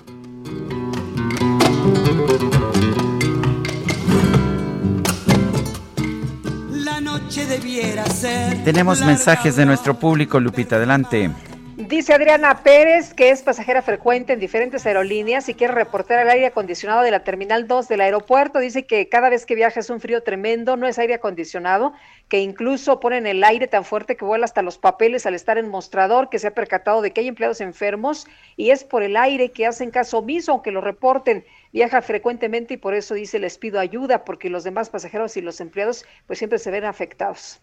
Tenemos 8.64 9.00
mensajes 9.00 9.56
de 9.56 9.64
nuestro 9.64 9.94
público, 9.94 10.38
Lupita, 10.38 10.76
adelante. 10.76 11.30
Dice 11.76 12.12
Adriana 12.12 12.62
Pérez 12.62 13.14
que 13.14 13.30
es 13.30 13.42
pasajera 13.42 13.80
frecuente 13.82 14.34
en 14.34 14.40
diferentes 14.40 14.84
aerolíneas 14.86 15.48
y 15.48 15.54
quiere 15.54 15.72
reportar 15.72 16.20
el 16.20 16.28
aire 16.28 16.46
acondicionado 16.46 17.02
de 17.02 17.10
la 17.10 17.24
Terminal 17.24 17.66
2 17.66 17.88
del 17.88 18.02
aeropuerto. 18.02 18.58
Dice 18.58 18.84
que 18.84 19.08
cada 19.08 19.30
vez 19.30 19.46
que 19.46 19.54
viaja 19.54 19.80
es 19.80 19.88
un 19.88 20.00
frío 20.00 20.22
tremendo, 20.22 20.76
no 20.76 20.86
es 20.86 20.98
aire 20.98 21.14
acondicionado, 21.14 21.94
que 22.28 22.40
incluso 22.40 23.00
ponen 23.00 23.26
el 23.26 23.42
aire 23.42 23.66
tan 23.68 23.84
fuerte 23.84 24.16
que 24.16 24.24
vuela 24.24 24.44
hasta 24.44 24.62
los 24.62 24.78
papeles 24.78 25.24
al 25.24 25.34
estar 25.34 25.56
en 25.58 25.68
mostrador, 25.68 26.28
que 26.28 26.38
se 26.38 26.48
ha 26.48 26.54
percatado 26.54 27.00
de 27.00 27.10
que 27.12 27.22
hay 27.22 27.28
empleados 27.28 27.60
enfermos 27.60 28.26
y 28.56 28.70
es 28.70 28.84
por 28.84 29.02
el 29.02 29.16
aire 29.16 29.50
que 29.50 29.66
hacen 29.66 29.90
caso 29.90 30.18
omiso, 30.18 30.52
aunque 30.52 30.72
lo 30.72 30.82
reporten. 30.82 31.44
Viaja 31.72 32.02
frecuentemente 32.02 32.74
y 32.74 32.76
por 32.76 32.94
eso 32.94 33.14
dice 33.14 33.38
les 33.38 33.58
pido 33.58 33.80
ayuda 33.80 34.24
porque 34.24 34.50
los 34.50 34.64
demás 34.64 34.90
pasajeros 34.90 35.36
y 35.36 35.40
los 35.40 35.60
empleados 35.60 36.04
pues 36.26 36.38
siempre 36.38 36.58
se 36.58 36.70
ven 36.70 36.84
afectados. 36.84 37.60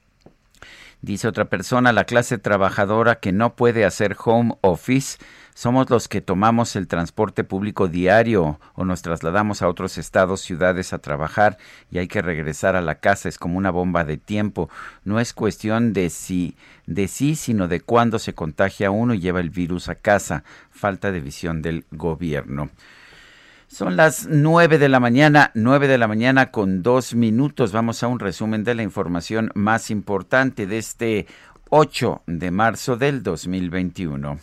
Dice 1.01 1.27
otra 1.29 1.45
persona, 1.45 1.93
la 1.93 2.03
clase 2.03 2.37
trabajadora 2.37 3.19
que 3.19 3.31
no 3.31 3.55
puede 3.55 3.85
hacer 3.85 4.17
home 4.21 4.55
office 4.61 5.17
somos 5.59 5.89
los 5.89 6.07
que 6.07 6.21
tomamos 6.21 6.77
el 6.77 6.87
transporte 6.87 7.43
público 7.43 7.89
diario 7.89 8.61
o 8.75 8.85
nos 8.85 9.01
trasladamos 9.01 9.61
a 9.61 9.67
otros 9.67 9.97
estados, 9.97 10.39
ciudades 10.39 10.93
a 10.93 10.99
trabajar 10.99 11.57
y 11.91 11.97
hay 11.97 12.07
que 12.07 12.21
regresar 12.21 12.77
a 12.77 12.81
la 12.81 12.95
casa. 12.95 13.27
Es 13.27 13.37
como 13.37 13.57
una 13.57 13.69
bomba 13.69 14.05
de 14.05 14.15
tiempo. 14.15 14.69
No 15.03 15.19
es 15.19 15.33
cuestión 15.33 15.91
de 15.91 16.09
si, 16.09 16.55
de 16.85 17.09
sí, 17.09 17.35
sino 17.35 17.67
de 17.67 17.81
cuándo 17.81 18.19
se 18.19 18.33
contagia 18.33 18.89
uno 18.89 19.13
y 19.13 19.19
lleva 19.19 19.41
el 19.41 19.49
virus 19.49 19.89
a 19.89 19.95
casa. 19.95 20.45
Falta 20.69 21.11
de 21.11 21.19
visión 21.19 21.61
del 21.61 21.85
gobierno. 21.91 22.69
Son 23.71 23.95
las 23.95 24.27
nueve 24.27 24.79
de 24.79 24.89
la 24.89 24.99
mañana, 24.99 25.51
nueve 25.53 25.87
de 25.87 25.99
la 25.99 26.07
mañana 26.07 26.49
con 26.49 26.81
dos 26.81 27.13
minutos. 27.13 27.71
Vamos 27.71 28.01
a 28.01 28.07
un 28.07 28.19
resumen 28.19 28.63
de 28.63 28.73
la 28.73 28.81
información 28.81 29.51
más 29.53 29.91
importante 29.91 30.65
de 30.65 30.79
este 30.79 31.27
8 31.69 32.23
de 32.25 32.49
marzo 32.49 32.97
del 32.97 33.21
2021. 33.21 34.39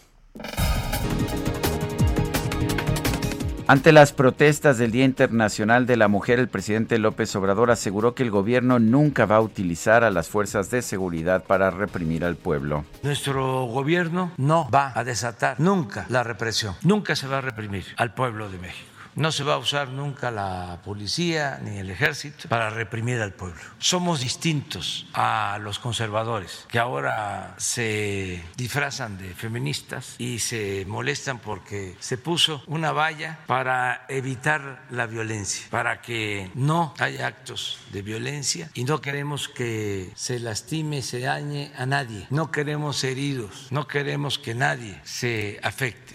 Ante 3.67 3.91
las 3.91 4.13
protestas 4.13 4.79
del 4.79 4.93
Día 4.93 5.05
Internacional 5.05 5.87
de 5.87 5.97
la 5.97 6.07
Mujer, 6.07 6.39
el 6.39 6.49
presidente 6.49 7.01
López 7.01 7.35
Obrador 7.35 7.73
aseguró 7.73 8.15
que 8.15 8.23
el 8.23 8.31
gobierno 8.31 8.79
nunca 8.79 9.27
va 9.27 9.37
a 9.37 9.41
utilizar 9.41 10.05
a 10.05 10.11
las 10.13 10.29
fuerzas 10.29 10.71
de 10.71 10.83
seguridad 10.83 11.43
para 11.43 11.73
reprimir 11.73 12.25
al 12.25 12.37
pueblo. 12.37 12.85
Nuestro 13.03 13.65
gobierno 13.65 14.31
no 14.37 14.71
va 14.71 14.93
a 14.95 15.03
desatar 15.03 15.59
nunca 15.59 16.07
la 16.11 16.23
represión, 16.23 16.77
nunca 16.83 17.17
se 17.17 17.27
va 17.27 17.39
a 17.39 17.41
reprimir 17.41 17.87
al 17.97 18.15
pueblo 18.15 18.49
de 18.49 18.59
México. 18.59 18.96
No 19.17 19.33
se 19.33 19.45
va 19.45 19.55
a 19.55 19.59
usar 19.59 19.89
nunca 19.89 20.31
la 20.31 20.81
policía 20.85 21.59
ni 21.63 21.79
el 21.79 21.91
ejército 21.91 22.51
para 22.51 22.69
reprimir 22.69 23.19
al 23.23 23.33
pueblo. 23.33 23.59
Somos 23.79 24.21
distintos 24.21 25.07
a 25.15 25.59
los 25.63 25.79
conservadores 25.79 26.67
que 26.69 26.79
ahora 26.79 27.55
se 27.57 28.45
disfrazan 28.59 29.17
de 29.17 29.35
feministas 29.35 30.17
y 30.19 30.39
se 30.41 30.85
molestan 30.87 31.39
porque 31.39 31.97
se 31.99 32.19
puso 32.19 32.63
una 32.67 32.93
valla 32.93 33.39
para 33.47 34.05
evitar 34.11 34.85
la 34.91 35.07
violencia, 35.07 35.67
para 35.71 36.03
que 36.03 36.51
no 36.55 36.93
haya 36.99 37.27
actos 37.27 37.79
de 37.93 38.03
violencia 38.03 38.71
y 38.75 38.85
no 38.85 39.01
queremos 39.01 39.49
que 39.49 40.11
se 40.15 40.41
lastime, 40.41 41.01
se 41.01 41.21
dañe 41.21 41.73
a 41.79 41.87
nadie. 41.87 42.27
No 42.29 42.51
queremos 42.51 43.03
heridos, 43.03 43.69
no 43.71 43.89
queremos 43.89 44.39
que 44.39 44.55
nadie 44.55 45.01
se 45.05 45.59
afecte. 45.63 46.15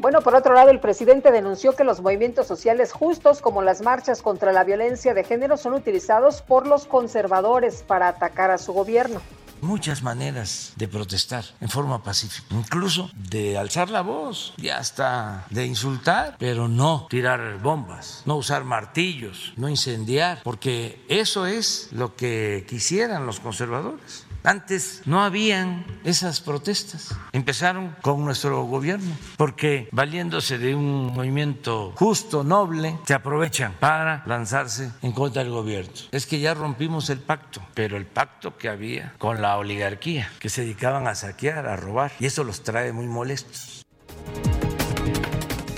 Bueno, 0.00 0.22
por 0.22 0.34
otro 0.34 0.54
lado, 0.54 0.70
el 0.70 0.80
presidente 0.80 1.30
denunció 1.30 1.76
que 1.76 1.84
los 1.84 2.00
movimientos 2.00 2.46
sociales 2.46 2.90
justos, 2.90 3.42
como 3.42 3.60
las 3.60 3.82
marchas 3.82 4.22
contra 4.22 4.50
la 4.50 4.64
violencia 4.64 5.12
de 5.12 5.24
género, 5.24 5.58
son 5.58 5.74
utilizados 5.74 6.40
por 6.40 6.66
los 6.66 6.86
conservadores 6.86 7.82
para 7.82 8.08
atacar 8.08 8.50
a 8.50 8.56
su 8.56 8.72
gobierno 8.72 9.20
muchas 9.62 10.02
maneras 10.02 10.72
de 10.76 10.88
protestar 10.88 11.44
en 11.60 11.68
forma 11.68 12.02
pacífica, 12.02 12.46
incluso 12.54 13.10
de 13.14 13.58
alzar 13.58 13.90
la 13.90 14.00
voz 14.00 14.54
y 14.56 14.70
hasta 14.70 15.44
de 15.50 15.66
insultar, 15.66 16.36
pero 16.38 16.66
no 16.66 17.06
tirar 17.10 17.60
bombas, 17.60 18.22
no 18.24 18.36
usar 18.36 18.64
martillos, 18.64 19.52
no 19.56 19.68
incendiar, 19.68 20.40
porque 20.42 21.04
eso 21.08 21.46
es 21.46 21.88
lo 21.92 22.16
que 22.16 22.64
quisieran 22.66 23.26
los 23.26 23.38
conservadores. 23.38 24.24
Antes 24.42 25.02
no 25.04 25.22
habían 25.22 25.84
esas 26.04 26.40
protestas. 26.40 27.14
Empezaron 27.32 27.94
con 28.00 28.24
nuestro 28.24 28.62
gobierno, 28.64 29.14
porque 29.36 29.88
valiéndose 29.92 30.58
de 30.58 30.74
un 30.74 31.12
movimiento 31.12 31.92
justo, 31.96 32.42
noble, 32.42 32.98
se 33.06 33.14
aprovechan 33.14 33.74
para 33.78 34.22
lanzarse 34.26 34.90
en 35.02 35.12
contra 35.12 35.42
del 35.42 35.52
gobierno. 35.52 35.92
Es 36.10 36.26
que 36.26 36.40
ya 36.40 36.54
rompimos 36.54 37.10
el 37.10 37.18
pacto, 37.18 37.60
pero 37.74 37.96
el 37.96 38.06
pacto 38.06 38.56
que 38.56 38.68
había 38.68 39.14
con 39.18 39.42
la 39.42 39.58
oligarquía, 39.58 40.30
que 40.38 40.48
se 40.48 40.62
dedicaban 40.62 41.06
a 41.06 41.14
saquear, 41.14 41.66
a 41.66 41.76
robar, 41.76 42.12
y 42.18 42.26
eso 42.26 42.44
los 42.44 42.62
trae 42.62 42.92
muy 42.92 43.06
molestos. 43.06 43.79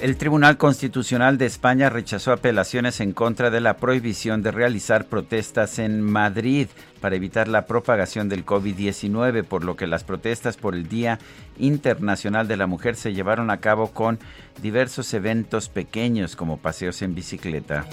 El 0.03 0.16
Tribunal 0.16 0.57
Constitucional 0.57 1.39
de 1.39 1.47
España 1.47 1.89
rechazó 1.89 2.33
apelaciones 2.33 2.99
en 2.99 3.12
contra 3.12 3.51
de 3.51 3.61
la 3.61 3.77
prohibición 3.77 4.43
de 4.43 4.51
realizar 4.51 5.05
protestas 5.07 5.79
en 5.79 6.03
Madrid 6.03 6.66
para 7.01 7.15
evitar 7.15 7.47
la 7.47 7.66
propagación 7.66 8.29
del 8.29 8.45
COVID-19, 8.45 9.45
por 9.45 9.62
lo 9.62 9.77
que 9.77 9.87
las 9.87 10.03
protestas 10.03 10.57
por 10.57 10.74
el 10.74 10.89
Día 10.89 11.20
Internacional 11.57 12.49
de 12.49 12.57
la 12.57 12.66
Mujer 12.66 12.97
se 12.97 13.15
llevaron 13.15 13.49
a 13.49 13.59
cabo 13.59 13.93
con 13.93 14.19
diversos 14.61 15.15
eventos 15.15 15.69
pequeños 15.69 16.35
como 16.35 16.57
paseos 16.57 17.01
en 17.03 17.15
bicicleta. 17.15 17.87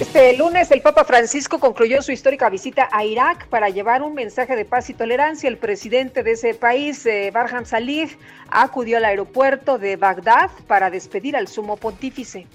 Este 0.00 0.36
lunes 0.36 0.70
el 0.70 0.80
Papa 0.80 1.04
Francisco 1.04 1.58
concluyó 1.58 2.02
su 2.02 2.12
histórica 2.12 2.48
visita 2.48 2.88
a 2.92 3.04
Irak 3.04 3.48
para 3.48 3.68
llevar 3.68 4.02
un 4.02 4.14
mensaje 4.14 4.54
de 4.54 4.64
paz 4.64 4.88
y 4.90 4.94
tolerancia. 4.94 5.48
El 5.48 5.58
presidente 5.58 6.22
de 6.22 6.32
ese 6.32 6.54
país, 6.54 7.04
eh, 7.04 7.32
Barham 7.34 7.64
Salih, 7.64 8.08
acudió 8.48 8.98
al 8.98 9.04
aeropuerto 9.04 9.76
de 9.76 9.96
Bagdad 9.96 10.50
para 10.68 10.88
despedir 10.90 11.36
al 11.36 11.48
sumo 11.48 11.76
pontífice. 11.76 12.46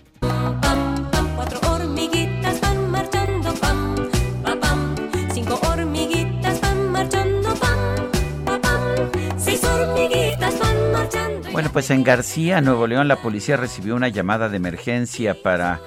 Bueno, 11.51 11.69
pues 11.73 11.91
en 11.91 12.03
García, 12.03 12.61
Nuevo 12.61 12.87
León, 12.87 13.09
la 13.09 13.17
policía 13.17 13.57
recibió 13.57 13.95
una 13.95 14.07
llamada 14.07 14.47
de 14.47 14.57
emergencia 14.57 15.35
para 15.43 15.81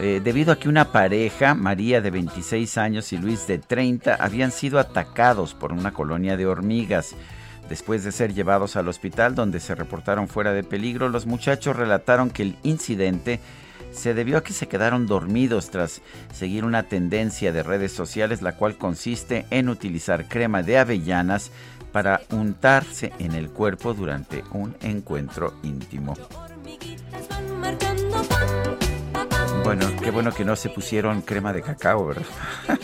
eh, 0.00 0.20
debido 0.22 0.52
a 0.52 0.56
que 0.56 0.68
una 0.68 0.92
pareja, 0.92 1.54
María 1.54 2.00
de 2.00 2.10
26 2.10 2.78
años 2.78 3.12
y 3.12 3.18
Luis 3.18 3.46
de 3.46 3.58
30, 3.58 4.14
habían 4.14 4.52
sido 4.52 4.78
atacados 4.78 5.54
por 5.54 5.72
una 5.72 5.92
colonia 5.92 6.36
de 6.36 6.46
hormigas. 6.46 7.16
Después 7.68 8.04
de 8.04 8.12
ser 8.12 8.32
llevados 8.32 8.76
al 8.76 8.88
hospital 8.88 9.34
donde 9.34 9.60
se 9.60 9.74
reportaron 9.74 10.28
fuera 10.28 10.52
de 10.52 10.62
peligro, 10.62 11.08
los 11.08 11.26
muchachos 11.26 11.76
relataron 11.76 12.30
que 12.30 12.42
el 12.42 12.56
incidente 12.62 13.40
se 13.92 14.14
debió 14.14 14.38
a 14.38 14.42
que 14.42 14.52
se 14.52 14.68
quedaron 14.68 15.06
dormidos 15.06 15.70
tras 15.70 16.00
seguir 16.32 16.64
una 16.64 16.84
tendencia 16.84 17.52
de 17.52 17.62
redes 17.62 17.92
sociales 17.92 18.42
la 18.42 18.52
cual 18.52 18.76
consiste 18.76 19.46
en 19.50 19.68
utilizar 19.68 20.28
crema 20.28 20.62
de 20.62 20.78
avellanas 20.78 21.50
para 21.92 22.20
untarse 22.30 23.12
en 23.18 23.32
el 23.32 23.50
cuerpo 23.50 23.94
durante 23.94 24.44
un 24.52 24.76
encuentro 24.80 25.54
íntimo. 25.62 26.14
Bueno, 29.64 29.86
qué 30.02 30.10
bueno 30.10 30.32
que 30.32 30.44
no 30.44 30.56
se 30.56 30.70
pusieron 30.70 31.22
crema 31.22 31.52
de 31.52 31.62
cacao, 31.62 32.06
¿verdad? 32.06 32.22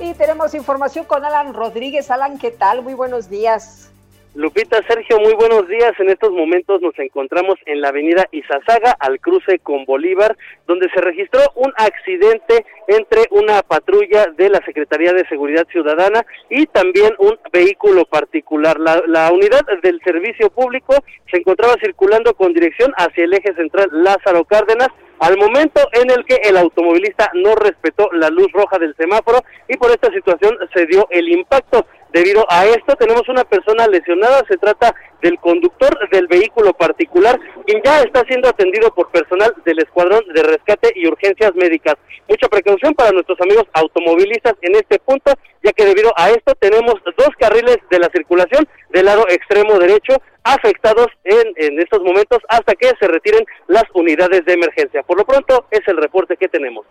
y 0.00 0.14
tenemos 0.14 0.54
información 0.54 1.04
con 1.04 1.24
Alan 1.24 1.52
Rodríguez. 1.54 2.10
Alan, 2.10 2.38
¿qué 2.38 2.50
tal? 2.50 2.82
Muy 2.82 2.94
buenos 2.94 3.28
días. 3.28 3.90
Lupita, 4.38 4.80
Sergio, 4.86 5.18
muy 5.18 5.34
buenos 5.34 5.66
días. 5.66 5.98
En 5.98 6.10
estos 6.10 6.30
momentos 6.30 6.80
nos 6.80 6.96
encontramos 7.00 7.56
en 7.66 7.80
la 7.80 7.88
avenida 7.88 8.24
Izazaga, 8.30 8.92
al 9.00 9.18
cruce 9.18 9.58
con 9.58 9.84
Bolívar, 9.84 10.36
donde 10.68 10.88
se 10.94 11.00
registró 11.00 11.40
un 11.56 11.72
accidente 11.76 12.64
entre 12.86 13.22
una 13.32 13.62
patrulla 13.62 14.26
de 14.36 14.48
la 14.48 14.64
Secretaría 14.64 15.12
de 15.12 15.26
Seguridad 15.26 15.66
Ciudadana 15.72 16.24
y 16.48 16.66
también 16.66 17.14
un 17.18 17.36
vehículo 17.52 18.04
particular. 18.04 18.78
La, 18.78 19.02
la 19.08 19.32
unidad 19.32 19.62
del 19.82 20.00
servicio 20.04 20.50
público 20.50 20.94
se 21.32 21.38
encontraba 21.38 21.74
circulando 21.82 22.32
con 22.34 22.52
dirección 22.52 22.92
hacia 22.96 23.24
el 23.24 23.34
eje 23.34 23.52
central 23.54 23.88
Lázaro 23.90 24.44
Cárdenas, 24.44 24.90
al 25.20 25.36
momento 25.36 25.80
en 25.92 26.10
el 26.10 26.24
que 26.24 26.36
el 26.44 26.56
automovilista 26.56 27.30
no 27.34 27.54
respetó 27.54 28.08
la 28.12 28.28
luz 28.28 28.50
roja 28.52 28.78
del 28.78 28.94
semáforo 28.96 29.42
y 29.68 29.76
por 29.76 29.90
esta 29.90 30.10
situación 30.12 30.56
se 30.74 30.86
dio 30.86 31.06
el 31.10 31.28
impacto. 31.28 31.86
Debido 32.12 32.46
a 32.48 32.64
esto 32.64 32.96
tenemos 32.96 33.28
una 33.28 33.44
persona 33.44 33.86
lesionada, 33.86 34.42
se 34.48 34.56
trata 34.56 34.94
del 35.20 35.38
conductor 35.38 36.08
del 36.10 36.26
vehículo 36.26 36.72
particular, 36.72 37.38
quien 37.66 37.82
ya 37.84 38.00
está 38.00 38.22
siendo 38.26 38.48
atendido 38.48 38.94
por 38.94 39.10
personal 39.10 39.52
del 39.64 39.80
Escuadrón 39.80 40.22
de 40.32 40.42
Rescate 40.42 40.92
y 40.94 41.06
Urgencias 41.06 41.54
Médicas. 41.54 41.96
Mucha 42.28 42.48
precaución 42.48 42.94
para 42.94 43.10
nuestros 43.10 43.38
amigos 43.40 43.64
automovilistas 43.74 44.54
en 44.62 44.76
este 44.76 44.98
punto, 45.00 45.32
ya 45.62 45.72
que 45.72 45.84
debido 45.84 46.12
a 46.16 46.30
esto 46.30 46.54
tenemos 46.58 46.94
dos 47.16 47.30
carriles 47.38 47.78
de 47.90 47.98
la 47.98 48.08
circulación 48.08 48.66
del 48.90 49.06
lado 49.06 49.26
extremo 49.28 49.78
derecho 49.78 50.14
afectados 50.54 51.08
en, 51.24 51.52
en 51.56 51.80
estos 51.80 52.02
momentos 52.02 52.38
hasta 52.48 52.74
que 52.74 52.92
se 52.98 53.06
retiren 53.06 53.44
las 53.66 53.84
unidades 53.94 54.44
de 54.44 54.54
emergencia. 54.54 55.02
Por 55.02 55.18
lo 55.18 55.24
pronto 55.24 55.66
es 55.70 55.86
el 55.86 55.96
reporte 55.96 56.36
que 56.36 56.48
tenemos. 56.48 56.86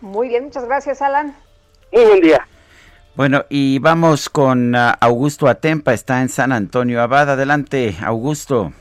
Muy 0.00 0.28
bien, 0.28 0.44
muchas 0.44 0.64
gracias, 0.66 1.02
Alan. 1.02 1.34
Muy 1.92 2.04
buen 2.04 2.20
día. 2.20 2.46
Bueno, 3.14 3.44
y 3.48 3.80
vamos 3.80 4.28
con 4.28 4.76
uh, 4.76 4.92
Augusto 5.00 5.48
Atempa, 5.48 5.92
está 5.92 6.22
en 6.22 6.28
San 6.28 6.52
Antonio 6.52 7.02
Abad. 7.02 7.30
Adelante, 7.30 7.96
Augusto. 8.04 8.72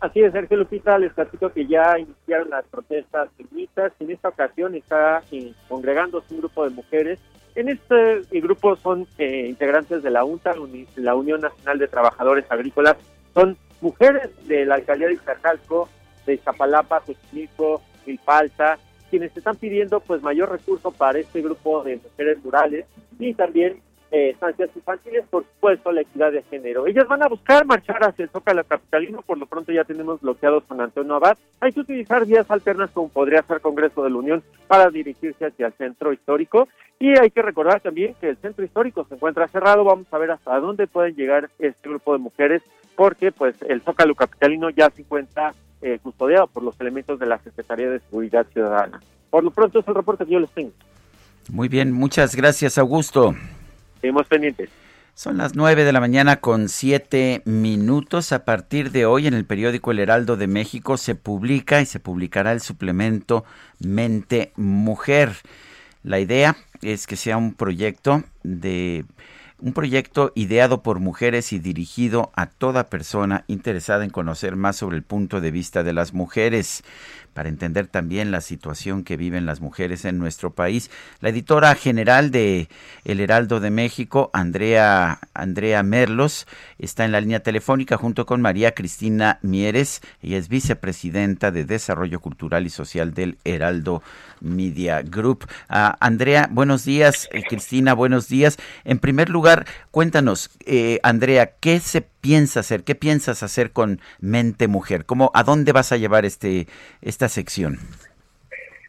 Así 0.00 0.20
es, 0.20 0.32
Sergio 0.32 0.58
Lupita, 0.58 0.98
les 0.98 1.12
platico 1.12 1.50
que 1.50 1.66
ya 1.66 1.98
iniciaron 1.98 2.50
las 2.50 2.64
protestas 2.66 3.30
feministas. 3.36 3.92
En 3.98 4.10
esta 4.10 4.28
ocasión 4.28 4.74
está 4.74 5.22
eh, 5.32 5.52
congregándose 5.68 6.34
un 6.34 6.40
grupo 6.40 6.64
de 6.64 6.70
mujeres. 6.70 7.18
En 7.54 7.68
este 7.70 8.20
grupo 8.40 8.76
son 8.76 9.06
eh, 9.16 9.46
integrantes 9.48 10.02
de 10.02 10.10
la 10.10 10.22
UNTA, 10.22 10.54
la 10.96 11.14
Unión 11.14 11.40
Nacional 11.40 11.78
de 11.78 11.88
Trabajadores 11.88 12.44
Agrícolas. 12.50 12.96
Son 13.34 13.56
mujeres 13.80 14.30
de 14.46 14.64
la 14.66 14.76
alcaldía 14.76 15.08
de 15.08 15.14
Iztacalco, 15.14 15.88
de 16.26 16.34
Iztapalapa, 16.34 17.02
Xochimilco, 17.06 17.82
Milpalta, 18.06 18.78
quienes 19.10 19.36
están 19.36 19.56
pidiendo 19.56 20.00
pues 20.00 20.22
mayor 20.22 20.50
recurso 20.50 20.90
para 20.90 21.18
este 21.18 21.40
grupo 21.42 21.82
de 21.82 21.96
mujeres 21.96 22.42
rurales 22.42 22.86
y 23.18 23.34
también 23.34 23.80
eh, 24.10 24.30
estancias 24.30 24.70
infantiles, 24.74 25.26
por 25.28 25.44
supuesto, 25.44 25.92
la 25.92 26.00
equidad 26.00 26.32
de 26.32 26.42
género. 26.44 26.86
Ellas 26.86 27.06
van 27.06 27.22
a 27.22 27.28
buscar 27.28 27.66
marchar 27.66 28.02
hacia 28.02 28.22
el 28.22 28.30
Zócalo 28.30 28.64
Capitalino, 28.64 29.20
por 29.20 29.36
lo 29.36 29.44
pronto 29.44 29.70
ya 29.70 29.84
tenemos 29.84 30.22
bloqueado 30.22 30.62
San 30.66 30.80
Antonio 30.80 31.14
Abad. 31.14 31.36
Hay 31.60 31.72
que 31.72 31.80
utilizar 31.80 32.24
vías 32.24 32.50
alternas 32.50 32.90
como 32.90 33.10
podría 33.10 33.42
ser 33.42 33.60
Congreso 33.60 34.02
de 34.02 34.10
la 34.10 34.16
Unión 34.16 34.42
para 34.66 34.88
dirigirse 34.88 35.44
hacia 35.44 35.66
el 35.66 35.72
centro 35.74 36.14
histórico. 36.14 36.68
Y 36.98 37.18
hay 37.18 37.30
que 37.30 37.42
recordar 37.42 37.80
también 37.80 38.14
que 38.18 38.30
el 38.30 38.38
centro 38.38 38.64
histórico 38.64 39.04
se 39.04 39.14
encuentra 39.14 39.46
cerrado. 39.48 39.84
Vamos 39.84 40.06
a 40.10 40.18
ver 40.18 40.30
hasta 40.30 40.58
dónde 40.58 40.86
pueden 40.86 41.14
llegar 41.14 41.50
este 41.58 41.88
grupo 41.90 42.14
de 42.14 42.18
mujeres, 42.18 42.62
porque 42.98 43.30
pues 43.30 43.54
el 43.68 43.80
Zócalo 43.82 44.16
Capitalino 44.16 44.70
ya 44.70 44.90
se 44.90 45.02
encuentra 45.02 45.54
eh, 45.82 46.00
custodiado 46.02 46.48
por 46.48 46.64
los 46.64 46.74
elementos 46.80 47.20
de 47.20 47.26
la 47.26 47.38
Secretaría 47.38 47.88
de 47.88 48.00
Seguridad 48.00 48.44
Ciudadana. 48.52 49.00
Por 49.30 49.44
lo 49.44 49.52
pronto 49.52 49.78
es 49.78 49.86
el 49.86 49.94
reporte 49.94 50.24
que 50.24 50.32
yo 50.32 50.40
les 50.40 50.50
tengo. 50.50 50.72
Muy 51.48 51.68
bien, 51.68 51.92
muchas 51.92 52.34
gracias, 52.34 52.76
Augusto. 52.76 53.36
Seguimos 54.00 54.26
pendientes. 54.26 54.70
Son 55.14 55.36
las 55.36 55.54
nueve 55.54 55.84
de 55.84 55.92
la 55.92 56.00
mañana 56.00 56.40
con 56.40 56.68
siete 56.68 57.42
minutos. 57.44 58.32
A 58.32 58.44
partir 58.44 58.90
de 58.90 59.06
hoy 59.06 59.28
en 59.28 59.34
el 59.34 59.44
periódico 59.44 59.92
El 59.92 60.00
Heraldo 60.00 60.36
de 60.36 60.48
México 60.48 60.96
se 60.96 61.14
publica 61.14 61.80
y 61.80 61.86
se 61.86 62.00
publicará 62.00 62.50
el 62.50 62.60
suplemento 62.60 63.44
Mente 63.78 64.50
Mujer. 64.56 65.36
La 66.02 66.18
idea 66.18 66.56
es 66.82 67.06
que 67.06 67.14
sea 67.14 67.36
un 67.36 67.54
proyecto 67.54 68.24
de 68.42 69.04
un 69.60 69.72
proyecto 69.72 70.32
ideado 70.34 70.82
por 70.82 71.00
mujeres 71.00 71.52
y 71.52 71.58
dirigido 71.58 72.30
a 72.34 72.46
toda 72.46 72.88
persona 72.88 73.44
interesada 73.48 74.04
en 74.04 74.10
conocer 74.10 74.54
más 74.56 74.76
sobre 74.76 74.96
el 74.96 75.02
punto 75.02 75.40
de 75.40 75.50
vista 75.50 75.82
de 75.82 75.92
las 75.92 76.14
mujeres 76.14 76.84
para 77.38 77.50
entender 77.50 77.86
también 77.86 78.32
la 78.32 78.40
situación 78.40 79.04
que 79.04 79.16
viven 79.16 79.46
las 79.46 79.60
mujeres 79.60 80.04
en 80.04 80.18
nuestro 80.18 80.54
país. 80.54 80.90
La 81.20 81.28
editora 81.28 81.72
general 81.76 82.32
de 82.32 82.68
El 83.04 83.20
Heraldo 83.20 83.60
de 83.60 83.70
México, 83.70 84.28
Andrea, 84.32 85.20
Andrea 85.34 85.84
Merlos, 85.84 86.48
está 86.80 87.04
en 87.04 87.12
la 87.12 87.20
línea 87.20 87.38
telefónica 87.38 87.96
junto 87.96 88.26
con 88.26 88.40
María 88.40 88.72
Cristina 88.72 89.38
Mieres. 89.42 90.00
Ella 90.20 90.36
es 90.36 90.48
vicepresidenta 90.48 91.52
de 91.52 91.64
Desarrollo 91.64 92.18
Cultural 92.18 92.66
y 92.66 92.70
Social 92.70 93.14
del 93.14 93.38
Heraldo 93.44 94.02
Media 94.40 95.02
Group. 95.02 95.46
Ah, 95.68 95.96
Andrea, 96.00 96.48
buenos 96.50 96.84
días. 96.84 97.28
Eh, 97.30 97.44
Cristina, 97.48 97.94
buenos 97.94 98.26
días. 98.26 98.56
En 98.82 98.98
primer 98.98 99.28
lugar, 99.28 99.64
cuéntanos, 99.92 100.50
eh, 100.66 100.98
Andrea, 101.04 101.52
¿qué 101.60 101.78
se 101.78 102.00
piensa 102.20 102.60
hacer? 102.60 102.84
¿Qué 102.84 102.94
piensas 102.94 103.42
hacer 103.42 103.72
con 103.72 104.00
Mente 104.20 104.68
Mujer? 104.68 105.04
¿Cómo, 105.04 105.30
¿A 105.34 105.42
dónde 105.42 105.72
vas 105.72 105.92
a 105.92 105.96
llevar 105.96 106.24
este 106.24 106.66
esta 107.02 107.28
sección? 107.28 107.78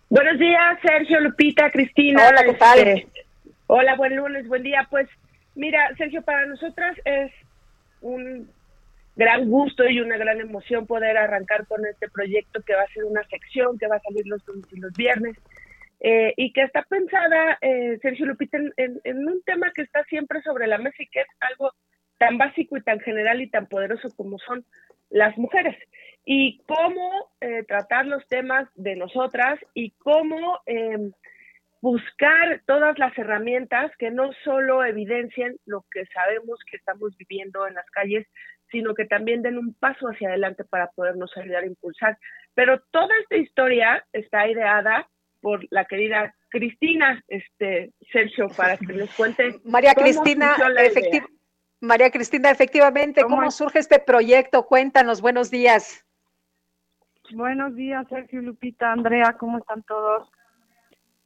Buenos 0.10 0.39
días, 0.39 0.80
Sergio, 0.81 1.19
Lupita, 1.19 1.69
Cristina. 1.69 2.27
Hola, 2.27 2.43
¿qué 2.43 2.53
tal? 2.53 2.80
Este, 2.80 3.26
hola, 3.68 3.95
buen 3.95 4.15
lunes, 4.15 4.47
buen 4.47 4.64
día. 4.64 4.88
Pues 4.89 5.07
mira, 5.56 5.93
Sergio, 5.97 6.23
para 6.23 6.45
nosotras 6.47 6.97
es 7.06 7.31
un 8.01 8.49
gran 9.15 9.49
gusto 9.49 9.88
y 9.88 9.99
una 9.99 10.18
gran 10.18 10.39
emoción 10.39 10.88
poder 10.88 11.18
arrancar 11.18 11.68
con 11.68 11.85
este 11.85 12.10
proyecto 12.10 12.61
que 12.64 12.73
va 12.73 12.84
a 12.84 12.93
ser 12.93 13.03
una 13.03 13.23
sección 13.26 13.77
que 13.77 13.88
va 13.88 13.97
a 13.97 14.01
salir 14.01 14.26
los 14.26 14.45
lunes 14.47 14.65
y 14.72 14.80
los 14.80 14.93
viernes. 14.93 15.38
Eh, 16.01 16.34
y 16.38 16.53
que 16.53 16.64
está 16.64 16.84
pensada, 16.84 17.57
eh, 17.61 17.99
Sergio 18.01 18.26
Lupita, 18.26 18.57
en, 18.57 19.01
en, 19.03 19.27
un 19.27 19.41
tema 19.43 19.69
que 19.76 19.81
está 19.81 20.01
siempre 20.06 20.41
sobre 20.41 20.65
la 20.65 20.77
mesa 20.77 20.95
y 21.03 21.07
que 21.07 21.19
es 21.19 21.27
algo 21.41 21.73
tan 22.20 22.38
básico 22.38 22.78
y 22.78 22.84
tan 22.84 23.00
general 23.00 23.41
y 23.41 23.50
tan 23.50 23.66
poderoso 23.66 24.10
como 24.16 24.38
son 24.38 24.64
las 25.10 25.36
mujeres 25.38 25.76
y 26.26 26.62
cómo 26.68 27.32
eh, 27.41 27.64
tratar 27.68 28.06
los 28.06 28.28
temas 28.28 28.70
de 28.76 28.96
nosotras 28.96 29.60
y 29.74 29.91
cómo 29.91 30.60
em, 30.68 31.12
buscar 31.82 32.62
todas 32.68 33.00
las 33.00 33.18
herramientas 33.18 33.91
que 33.98 34.12
no 34.12 34.32
solo 34.44 34.86
evidencien 34.86 35.58
lo 35.66 35.86
que 35.91 36.06
sabemos 36.14 36.60
que 36.70 36.78
estamos 36.78 37.18
viviendo 37.18 37.66
en 37.66 37.74
las 37.74 37.90
calles, 37.90 38.28
sino 38.70 38.94
que 38.94 39.06
también 39.06 39.41
den 39.41 39.58
un 39.58 39.74
paso 39.74 40.08
hacia 40.08 40.30
adelante 40.30 40.64
para 40.66 40.91
podernos 40.91 41.36
ayudar 41.38 41.64
a 41.64 41.68
impulsar. 41.68 42.18
Pero 42.54 42.80
toda 42.91 43.10
esta 43.22 43.38
historia 43.38 44.06
está 44.14 44.48
ideada 44.48 45.10
por 45.41 45.66
la 45.72 45.86
querida 45.86 46.36
Cristina, 46.50 47.24
este 47.30 47.91
Sergio, 48.12 48.50
para 48.56 48.78
que 48.78 48.94
nos 48.94 49.10
cuente. 49.16 49.56
María 49.64 49.94
Cristina, 49.94 50.56
efectivamente 50.78 51.39
María 51.81 52.11
Cristina, 52.11 52.51
efectivamente, 52.51 53.23
¿cómo, 53.23 53.49
surge 53.51 53.80
este 53.80 53.99
proyecto? 53.99 54.65
Cuéntanos, 54.65 55.22
buenos 55.22 55.49
días. 55.49 56.06
Buenos 57.31 57.76
días, 57.76 58.06
Sergio 58.10 58.41
Lupita, 58.41 58.91
Andrea, 58.91 59.38
¿cómo 59.39 59.60
están 59.60 59.84
todos? 59.84 60.30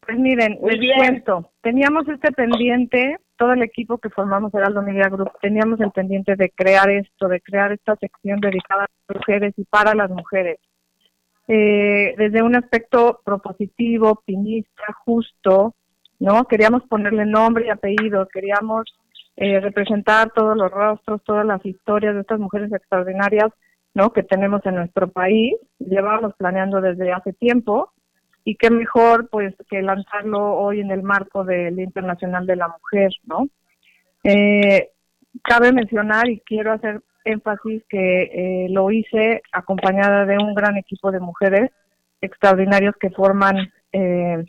Pues 0.02 0.20
miren, 0.20 0.60
les 0.62 0.96
cuento, 0.98 1.52
teníamos 1.62 2.08
este 2.10 2.32
pendiente, 2.34 3.18
todo 3.38 3.54
el 3.54 3.64
equipo 3.64 3.98
que 3.98 4.10
formamos 4.10 4.54
Heraldo 4.54 4.82
Media 4.82 5.08
Group, 5.08 5.32
teníamos 5.42 5.80
el 5.80 5.92
pendiente 5.92 6.36
de 6.36 6.50
crear 6.50 6.90
esto, 6.90 7.30
de 7.30 7.40
crear 7.42 7.72
esta 7.72 7.96
sección 7.96 8.40
dedicada 8.42 8.84
a 8.84 8.88
las 9.08 9.18
mujeres 9.18 9.54
y 9.58 9.64
para 9.64 9.96
las 9.96 10.10
mujeres. 10.10 10.60
Eh, 11.48 12.16
desde 12.18 12.44
un 12.44 12.56
aspecto 12.56 13.22
propositivo, 13.24 14.12
optimista, 14.12 14.84
justo, 15.06 15.74
¿no? 16.20 16.46
Queríamos 16.46 16.84
ponerle 16.84 17.26
nombre 17.26 17.68
y 17.68 17.70
apellido, 17.70 18.28
queríamos 18.28 18.94
eh, 19.36 19.60
representar 19.60 20.32
todos 20.32 20.56
los 20.56 20.72
rostros, 20.72 21.24
todas 21.24 21.46
las 21.46 21.66
historias 21.66 22.14
de 22.16 22.22
estas 22.22 22.40
mujeres 22.40 22.72
extraordinarias 22.72 23.52
¿no? 23.94 24.12
que 24.12 24.24
tenemos 24.24 24.66
en 24.66 24.76
nuestro 24.76 25.10
país. 25.10 25.56
Llevamos 25.80 26.34
planeando 26.36 26.82
desde 26.82 27.12
hace 27.12 27.34
tiempo 27.34 27.92
y 28.44 28.56
qué 28.56 28.70
mejor 28.70 29.30
pues 29.30 29.56
que 29.70 29.82
lanzarlo 29.82 30.56
hoy 30.56 30.82
en 30.82 30.92
el 30.92 31.04
marco 31.04 31.44
del 31.44 31.80
Internacional 31.80 32.46
de 32.46 32.56
la 32.56 32.68
Mujer, 32.68 33.12
¿no? 33.26 33.48
Eh, 34.24 34.90
cabe 35.44 35.72
mencionar 35.72 36.30
y 36.30 36.40
quiero 36.42 36.74
hacer 36.74 37.02
énfasis 37.26 37.84
que 37.88 38.24
eh, 38.24 38.68
lo 38.70 38.92
hice 38.92 39.42
acompañada 39.52 40.26
de 40.26 40.38
un 40.38 40.54
gran 40.54 40.78
equipo 40.78 41.12
de 41.12 41.20
mujeres 41.20 41.72
extraordinarios 42.22 42.96
que 43.00 43.10
forman 43.10 43.72
eh, 43.92 44.44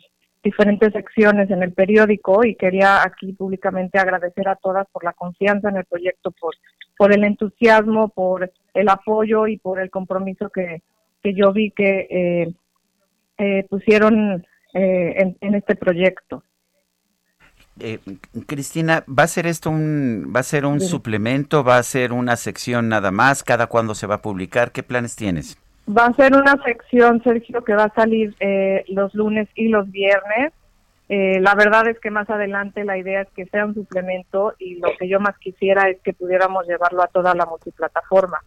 diferentes 0.45 0.93
secciones 0.93 1.49
en 1.49 1.63
el 1.63 1.73
periódico 1.73 2.45
y 2.45 2.55
quería 2.55 3.03
aquí 3.03 3.33
públicamente 3.33 3.97
agradecer 3.97 4.47
a 4.47 4.55
todas 4.55 4.87
por 4.91 5.03
la 5.03 5.11
confianza 5.13 5.69
en 5.69 5.77
el 5.77 5.85
proyecto, 5.85 6.31
por, 6.39 6.53
por 6.97 7.11
el 7.11 7.23
entusiasmo, 7.23 8.09
por 8.09 8.51
el 8.75 8.89
apoyo 8.89 9.47
y 9.47 9.57
por 9.57 9.79
el 9.79 9.89
compromiso 9.89 10.49
que, 10.51 10.83
que 11.23 11.33
yo 11.33 11.51
vi 11.51 11.71
que 11.71 12.07
eh, 12.11 12.53
eh, 13.39 13.65
pusieron 13.67 14.45
eh, 14.75 15.35
en, 15.41 15.55
este 15.55 15.75
proyecto. 15.75 16.43
Cristina, 18.45 19.03
¿va 19.07 19.23
a 19.23 19.27
ser 19.27 19.47
esto 19.47 19.71
un, 19.71 20.31
va 20.33 20.41
a 20.41 20.43
ser 20.43 20.67
un 20.67 20.79
suplemento, 20.79 21.63
va 21.63 21.77
a 21.77 21.83
ser 21.83 22.13
una 22.13 22.35
sección 22.35 22.87
nada 22.87 23.09
más? 23.09 23.43
¿Cada 23.43 23.65
cuándo 23.65 23.95
se 23.95 24.05
va 24.05 24.15
a 24.15 24.21
publicar? 24.21 24.71
¿Qué 24.71 24.83
planes 24.83 25.15
tienes? 25.15 25.57
Va 25.87 26.07
a 26.07 26.13
ser 26.13 26.33
una 26.35 26.61
sección, 26.63 27.21
Sergio, 27.23 27.63
que 27.63 27.75
va 27.75 27.85
a 27.85 27.93
salir 27.93 28.35
eh, 28.39 28.83
los 28.87 29.13
lunes 29.13 29.47
y 29.55 29.67
los 29.67 29.89
viernes. 29.91 30.53
Eh, 31.09 31.39
la 31.39 31.53
verdad 31.53 31.87
es 31.87 31.99
que 31.99 32.09
más 32.09 32.29
adelante 32.29 32.83
la 32.83 32.97
idea 32.97 33.21
es 33.21 33.29
que 33.35 33.45
sea 33.45 33.65
un 33.65 33.75
suplemento 33.75 34.53
y 34.57 34.75
lo 34.75 34.89
que 34.97 35.07
yo 35.07 35.19
más 35.19 35.37
quisiera 35.37 35.89
es 35.89 35.99
que 36.01 36.13
pudiéramos 36.13 36.65
llevarlo 36.67 37.03
a 37.03 37.07
toda 37.07 37.35
la 37.35 37.45
multiplataforma, 37.45 38.39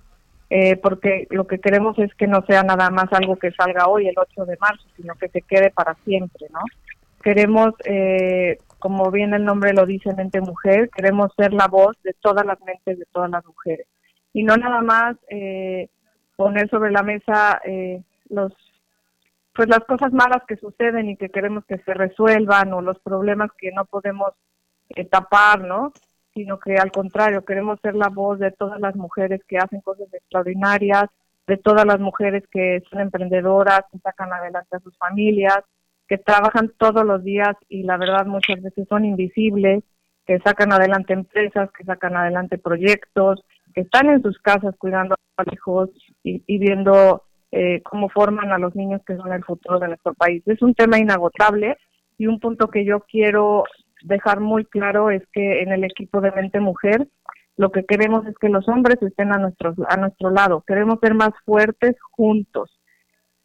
eh, 0.50 0.76
porque 0.76 1.28
lo 1.30 1.46
que 1.46 1.60
queremos 1.60 1.96
es 2.00 2.12
que 2.14 2.26
no 2.26 2.44
sea 2.46 2.64
nada 2.64 2.90
más 2.90 3.12
algo 3.12 3.36
que 3.36 3.52
salga 3.52 3.86
hoy, 3.86 4.08
el 4.08 4.18
8 4.18 4.44
de 4.44 4.56
marzo, 4.60 4.88
sino 4.96 5.14
que 5.14 5.28
se 5.28 5.42
quede 5.42 5.70
para 5.70 5.94
siempre, 6.04 6.48
¿no? 6.50 6.60
Queremos 7.22 7.74
como 8.78 9.10
bien 9.10 9.34
el 9.34 9.44
nombre 9.44 9.72
lo 9.72 9.86
dice, 9.86 10.14
mente 10.14 10.40
mujer, 10.40 10.88
queremos 10.90 11.32
ser 11.36 11.52
la 11.52 11.66
voz 11.66 11.96
de 12.02 12.14
todas 12.20 12.46
las 12.46 12.60
mentes 12.62 12.98
de 12.98 13.04
todas 13.12 13.30
las 13.30 13.44
mujeres. 13.44 13.86
Y 14.32 14.44
no 14.44 14.56
nada 14.56 14.80
más 14.82 15.16
eh, 15.28 15.88
poner 16.38 16.70
sobre 16.70 16.92
la 16.92 17.02
mesa 17.02 17.60
eh, 17.64 18.00
los 18.28 18.52
pues 19.52 19.68
las 19.68 19.80
cosas 19.80 20.12
malas 20.12 20.44
que 20.46 20.56
suceden 20.56 21.10
y 21.10 21.16
que 21.16 21.30
queremos 21.30 21.64
que 21.64 21.78
se 21.78 21.92
resuelvan 21.92 22.72
o 22.72 22.80
los 22.80 22.96
problemas 23.00 23.50
que 23.58 23.72
no 23.72 23.86
podemos 23.86 24.30
eh, 24.90 25.04
tapar, 25.04 25.62
¿no? 25.62 25.92
Sino 26.32 26.60
que 26.60 26.76
al 26.76 26.92
contrario, 26.92 27.44
queremos 27.44 27.80
ser 27.80 27.96
la 27.96 28.08
voz 28.08 28.38
de 28.38 28.52
todas 28.52 28.78
las 28.78 28.94
mujeres 28.94 29.40
que 29.48 29.58
hacen 29.58 29.80
cosas 29.80 30.06
extraordinarias, 30.14 31.06
de 31.48 31.56
todas 31.56 31.84
las 31.84 31.98
mujeres 31.98 32.44
que 32.52 32.84
son 32.88 33.00
emprendedoras, 33.00 33.80
que 33.90 33.98
sacan 33.98 34.32
adelante 34.32 34.76
a 34.76 34.80
sus 34.80 34.96
familias, 34.96 35.64
que 36.06 36.18
trabajan 36.18 36.72
todos 36.78 37.04
los 37.04 37.24
días 37.24 37.56
y 37.68 37.82
la 37.82 37.96
verdad 37.96 38.26
muchas 38.26 38.62
veces 38.62 38.86
son 38.88 39.04
invisibles, 39.04 39.82
que 40.24 40.38
sacan 40.38 40.72
adelante 40.72 41.14
empresas, 41.14 41.68
que 41.72 41.82
sacan 41.82 42.16
adelante 42.16 42.58
proyectos, 42.58 43.44
que 43.74 43.80
están 43.80 44.08
en 44.08 44.22
sus 44.22 44.38
casas 44.38 44.76
cuidando 44.78 45.16
a 45.36 45.42
hijos 45.52 45.90
y, 46.46 46.58
viendo 46.58 47.22
eh, 47.50 47.82
cómo 47.82 48.08
forman 48.08 48.52
a 48.52 48.58
los 48.58 48.74
niños 48.74 49.00
que 49.06 49.16
son 49.16 49.32
el 49.32 49.44
futuro 49.44 49.78
de 49.78 49.88
nuestro 49.88 50.14
país. 50.14 50.42
Es 50.46 50.62
un 50.62 50.74
tema 50.74 50.98
inagotable 50.98 51.76
y 52.18 52.26
un 52.26 52.40
punto 52.40 52.68
que 52.68 52.84
yo 52.84 53.00
quiero 53.00 53.64
dejar 54.02 54.40
muy 54.40 54.64
claro 54.64 55.10
es 55.10 55.22
que 55.32 55.62
en 55.62 55.72
el 55.72 55.84
equipo 55.84 56.20
de 56.20 56.32
Mente 56.32 56.60
Mujer 56.60 57.08
lo 57.56 57.72
que 57.72 57.84
queremos 57.84 58.24
es 58.26 58.36
que 58.38 58.48
los 58.48 58.68
hombres 58.68 59.02
estén 59.02 59.32
a 59.32 59.38
nuestro, 59.38 59.74
a 59.88 59.96
nuestro 59.96 60.30
lado, 60.30 60.62
queremos 60.66 61.00
ser 61.00 61.14
más 61.14 61.30
fuertes 61.44 61.96
juntos. 62.12 62.78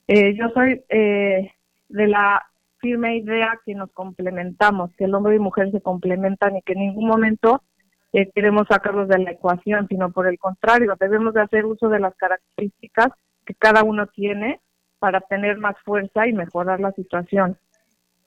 Eh, 0.08 0.36
yo 0.36 0.50
soy 0.54 0.84
eh, 0.90 1.52
de 1.90 2.08
la 2.08 2.44
firme 2.78 3.18
idea 3.18 3.60
que 3.66 3.74
nos 3.74 3.92
complementamos, 3.92 4.92
que 4.98 5.06
el 5.06 5.16
hombre 5.16 5.38
y 5.38 5.40
mujer 5.40 5.72
se 5.72 5.82
complementan 5.82 6.58
y 6.58 6.62
que 6.62 6.74
en 6.74 6.80
ningún 6.80 7.08
momento 7.08 7.64
eh, 8.14 8.32
queremos 8.34 8.68
sacarlos 8.70 9.08
de 9.08 9.18
la 9.18 9.32
ecuación, 9.32 9.88
sino 9.88 10.12
por 10.12 10.28
el 10.28 10.38
contrario, 10.38 10.96
debemos 11.00 11.34
de 11.34 11.42
hacer 11.42 11.66
uso 11.66 11.90
de 11.90 12.00
las 12.00 12.16
características 12.16 13.10
que 13.44 13.56
cada 13.56 13.84
uno 13.84 14.06
tiene 14.08 14.62
para 15.00 15.20
tener 15.22 15.58
más 15.58 15.76
fuerza 15.84 16.28
y 16.28 16.34
mejorar 16.34 16.80
la 16.80 16.92
situación. 16.92 17.58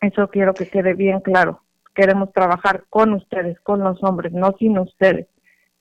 Eso 0.00 0.28
quiero 0.28 0.54
que 0.54 0.68
quede 0.68 0.94
bien 0.94 1.20
claro. 1.20 1.62
Queremos 1.94 2.32
trabajar 2.32 2.84
con 2.90 3.14
ustedes, 3.14 3.58
con 3.60 3.80
los 3.80 4.02
hombres, 4.02 4.32
no 4.32 4.54
sin 4.58 4.78
ustedes. 4.78 5.28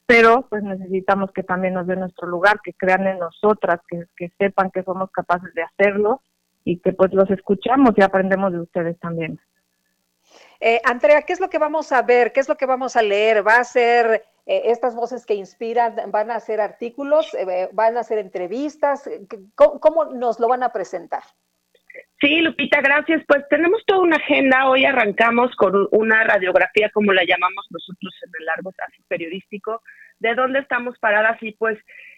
Pero 0.05 0.45
pues 0.49 0.63
necesitamos 0.63 1.31
que 1.31 1.41
también 1.41 1.73
nos 1.73 1.87
den 1.87 1.99
nuestro 1.99 2.27
lugar, 2.27 2.59
que 2.63 2.73
crean 2.73 3.07
en 3.07 3.17
nosotras, 3.17 3.81
que, 3.87 4.05
que 4.15 4.31
sepan 4.37 4.69
que 4.69 4.83
somos 4.83 5.09
capaces 5.11 5.51
de 5.55 5.63
hacerlo 5.63 6.21
y 6.63 6.77
que 6.77 6.93
pues 6.93 7.11
los 7.11 7.29
escuchamos 7.31 7.91
y 7.97 8.03
aprendemos 8.03 8.53
de 8.53 8.59
ustedes 8.59 8.99
también. 8.99 9.39
Eh, 10.67 10.81
Andrea, 10.83 11.21
¿qué 11.21 11.31
es 11.31 11.39
lo 11.39 11.47
que 11.47 11.59
vamos 11.59 11.91
a 11.91 12.01
ver? 12.01 12.33
¿Qué 12.33 12.39
es 12.39 12.49
lo 12.49 12.57
que 12.57 12.65
vamos 12.65 12.95
a 12.95 13.03
leer? 13.03 13.47
¿Va 13.47 13.57
a 13.57 13.63
ser 13.63 14.25
eh, 14.47 14.61
estas 14.65 14.95
voces 14.95 15.23
que 15.23 15.35
inspiran? 15.35 15.95
¿Van 16.07 16.31
a 16.31 16.39
ser 16.39 16.59
artículos? 16.59 17.31
Eh, 17.35 17.69
¿Van 17.71 17.97
a 17.97 18.03
ser 18.03 18.17
entrevistas? 18.17 19.07
¿Cómo, 19.53 20.05
nos 20.05 20.39
lo 20.39 20.47
van 20.47 20.63
a 20.63 20.73
presentar? 20.73 21.21
Sí, 22.19 22.41
Lupita, 22.41 22.81
gracias. 22.81 23.21
Pues 23.27 23.47
tenemos 23.47 23.79
toda 23.85 23.99
una 23.99 24.15
agenda. 24.15 24.67
Hoy 24.67 24.85
arrancamos 24.85 25.55
con 25.55 25.87
una 25.91 26.23
radiografía, 26.23 26.89
como 26.89 27.13
la 27.13 27.25
llamamos 27.25 27.67
nosotros 27.69 28.15
en 28.23 28.31
el 28.39 28.45
largo 28.45 28.71
periodístico, 29.07 29.83
de 30.17 30.33
dónde 30.33 30.61
estamos 30.61 30.97
paradas 30.97 31.37
y 31.43 31.51
pues 31.51 31.77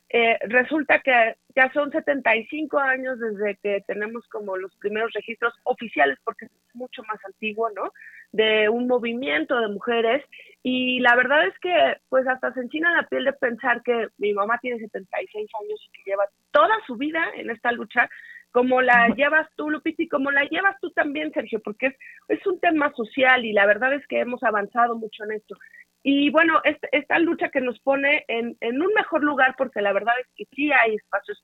eh, 0.09 0.37
resulta 0.47 0.99
que 0.99 1.35
ya 1.55 1.71
son 1.73 1.91
75 1.91 2.79
años 2.79 3.19
desde 3.19 3.57
que 3.57 3.83
tenemos 3.87 4.25
como 4.29 4.55
los 4.55 4.73
primeros 4.77 5.11
registros 5.13 5.53
oficiales, 5.63 6.17
porque 6.23 6.45
es 6.45 6.51
mucho 6.73 7.03
más 7.03 7.19
antiguo, 7.25 7.69
¿no? 7.71 7.91
De 8.31 8.69
un 8.69 8.87
movimiento 8.87 9.59
de 9.59 9.67
mujeres. 9.67 10.23
Y 10.63 10.99
la 10.99 11.15
verdad 11.15 11.45
es 11.47 11.57
que, 11.59 11.97
pues, 12.09 12.27
hasta 12.27 12.53
se 12.53 12.61
enchina 12.61 12.95
la 12.95 13.07
piel 13.07 13.25
de 13.25 13.33
pensar 13.33 13.81
que 13.83 14.07
mi 14.17 14.33
mamá 14.33 14.59
tiene 14.61 14.79
76 14.79 15.49
años 15.61 15.87
y 15.87 15.91
que 15.91 16.09
lleva 16.09 16.25
toda 16.51 16.75
su 16.85 16.95
vida 16.95 17.23
en 17.35 17.49
esta 17.49 17.71
lucha, 17.71 18.09
como 18.57 18.81
la 18.81 19.09
llevas 19.09 19.47
tú, 19.55 19.69
Lupita, 19.69 20.01
y 20.01 20.07
como 20.07 20.31
la 20.31 20.43
llevas 20.45 20.75
tú 20.81 20.89
también, 20.89 21.31
Sergio, 21.31 21.59
porque 21.59 21.85
es, 21.85 21.95
es 22.27 22.47
un 22.47 22.59
tema 22.59 22.91
social 22.95 23.45
y 23.45 23.53
la 23.53 23.67
verdad 23.67 23.93
es 23.93 24.07
que 24.07 24.19
hemos 24.19 24.41
avanzado 24.41 24.95
mucho 24.95 25.25
en 25.25 25.33
esto. 25.33 25.55
Y 26.01 26.31
bueno, 26.31 26.59
esta, 26.63 27.19
lucha 27.19 27.49
que 27.49 27.61
nos 27.61 27.79
pone 27.81 28.25
en, 28.27 28.57
un 28.81 28.93
mejor 28.95 29.23
lugar, 29.23 29.53
porque 29.59 29.83
la 29.83 29.93
verdad 29.93 30.15
es 30.19 30.27
que 30.35 30.45
sí 30.55 30.71
hay 30.71 30.95
espacios 30.95 31.39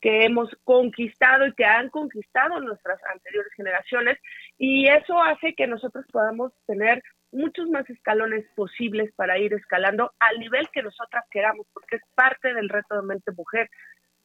que 0.00 0.24
hemos 0.24 0.48
conquistado 0.64 1.46
y 1.46 1.52
que 1.52 1.66
han 1.66 1.90
conquistado 1.90 2.58
nuestras 2.60 2.98
anteriores 3.12 3.52
generaciones, 3.54 4.18
y 4.56 4.88
eso 4.88 5.22
hace 5.22 5.54
que 5.54 5.66
nosotros 5.66 6.06
podamos 6.10 6.50
tener 6.66 7.02
muchos 7.30 7.68
más 7.68 7.90
escalones 7.90 8.46
posibles 8.54 9.12
para 9.16 9.38
ir 9.38 9.52
escalando 9.52 10.12
al 10.18 10.38
nivel 10.38 10.66
que 10.72 10.82
nosotras 10.82 11.26
queramos, 11.30 11.66
porque 11.74 11.96
es 11.96 12.02
parte 12.14 12.54
del 12.54 12.70
reto 12.70 12.96
de 12.96 13.06
mente 13.06 13.32
mujer. 13.32 13.68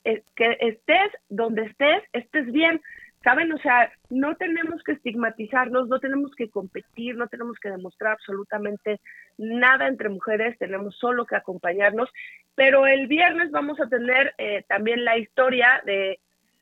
Eh, 0.05 0.23
que 0.35 0.57
estés 0.61 1.11
donde 1.27 1.63
estés, 1.63 2.03
estés 2.13 2.51
bien, 2.51 2.81
¿Saben? 3.21 3.51
O 3.51 3.57
sea, 3.57 3.91
no 4.09 4.35
tenemos 4.35 4.81
que 4.81 4.93
estigmatizarnos, 4.93 5.89
no 5.89 5.99
tenemos 5.99 6.31
que 6.35 6.49
competir, 6.49 7.17
no 7.17 7.27
tenemos 7.27 7.59
que 7.59 7.69
demostrar 7.69 8.13
absolutamente 8.13 9.01
nada 9.37 9.87
entre 9.87 10.07
mujeres, 10.07 10.57
tenemos 10.57 10.95
solo 10.97 11.25
que 11.25 11.35
acompañarnos. 11.35 12.09
Pero 12.55 12.87
el 12.87 13.07
viernes 13.07 13.51
vamos 13.51 13.77
a 13.81 13.89
tener 13.89 14.33
eh, 14.37 14.63
también 14.69 15.03
la 15.03 15.17
historia 15.17 15.81
de 15.85 16.19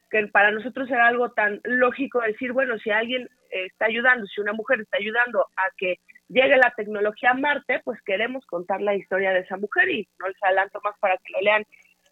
que 0.10 0.26
para 0.28 0.50
nosotros 0.50 0.90
era 0.90 1.08
algo 1.08 1.30
tan 1.30 1.62
lógico 1.64 2.22
decir, 2.22 2.54
bueno, 2.54 2.80
si 2.80 2.90
alguien 2.90 3.30
está 3.52 3.86
ayudando, 3.86 4.26
si 4.26 4.42
una 4.42 4.54
mujer 4.54 4.82
está 4.82 4.98
ayudando 4.98 5.46
a 5.56 5.64
que 5.78 6.00
llegue 6.28 6.58
la 6.58 6.74
tecnología 6.76 7.32
a 7.32 7.36
Marte, 7.36 7.82
pues 7.84 8.02
queremos 8.02 8.46
contar 8.46 8.82
la 8.82 8.96
historia 8.96 9.32
de 9.32 9.40
esa 9.40 9.58
mujer 9.58 9.90
y 9.90 10.08
no 10.20 10.28
les 10.28 10.44
adelanto 10.44 10.80
más 10.84 10.98
para 11.00 11.18
que 11.18 11.34
lo 11.34 11.42
lean 11.42 11.64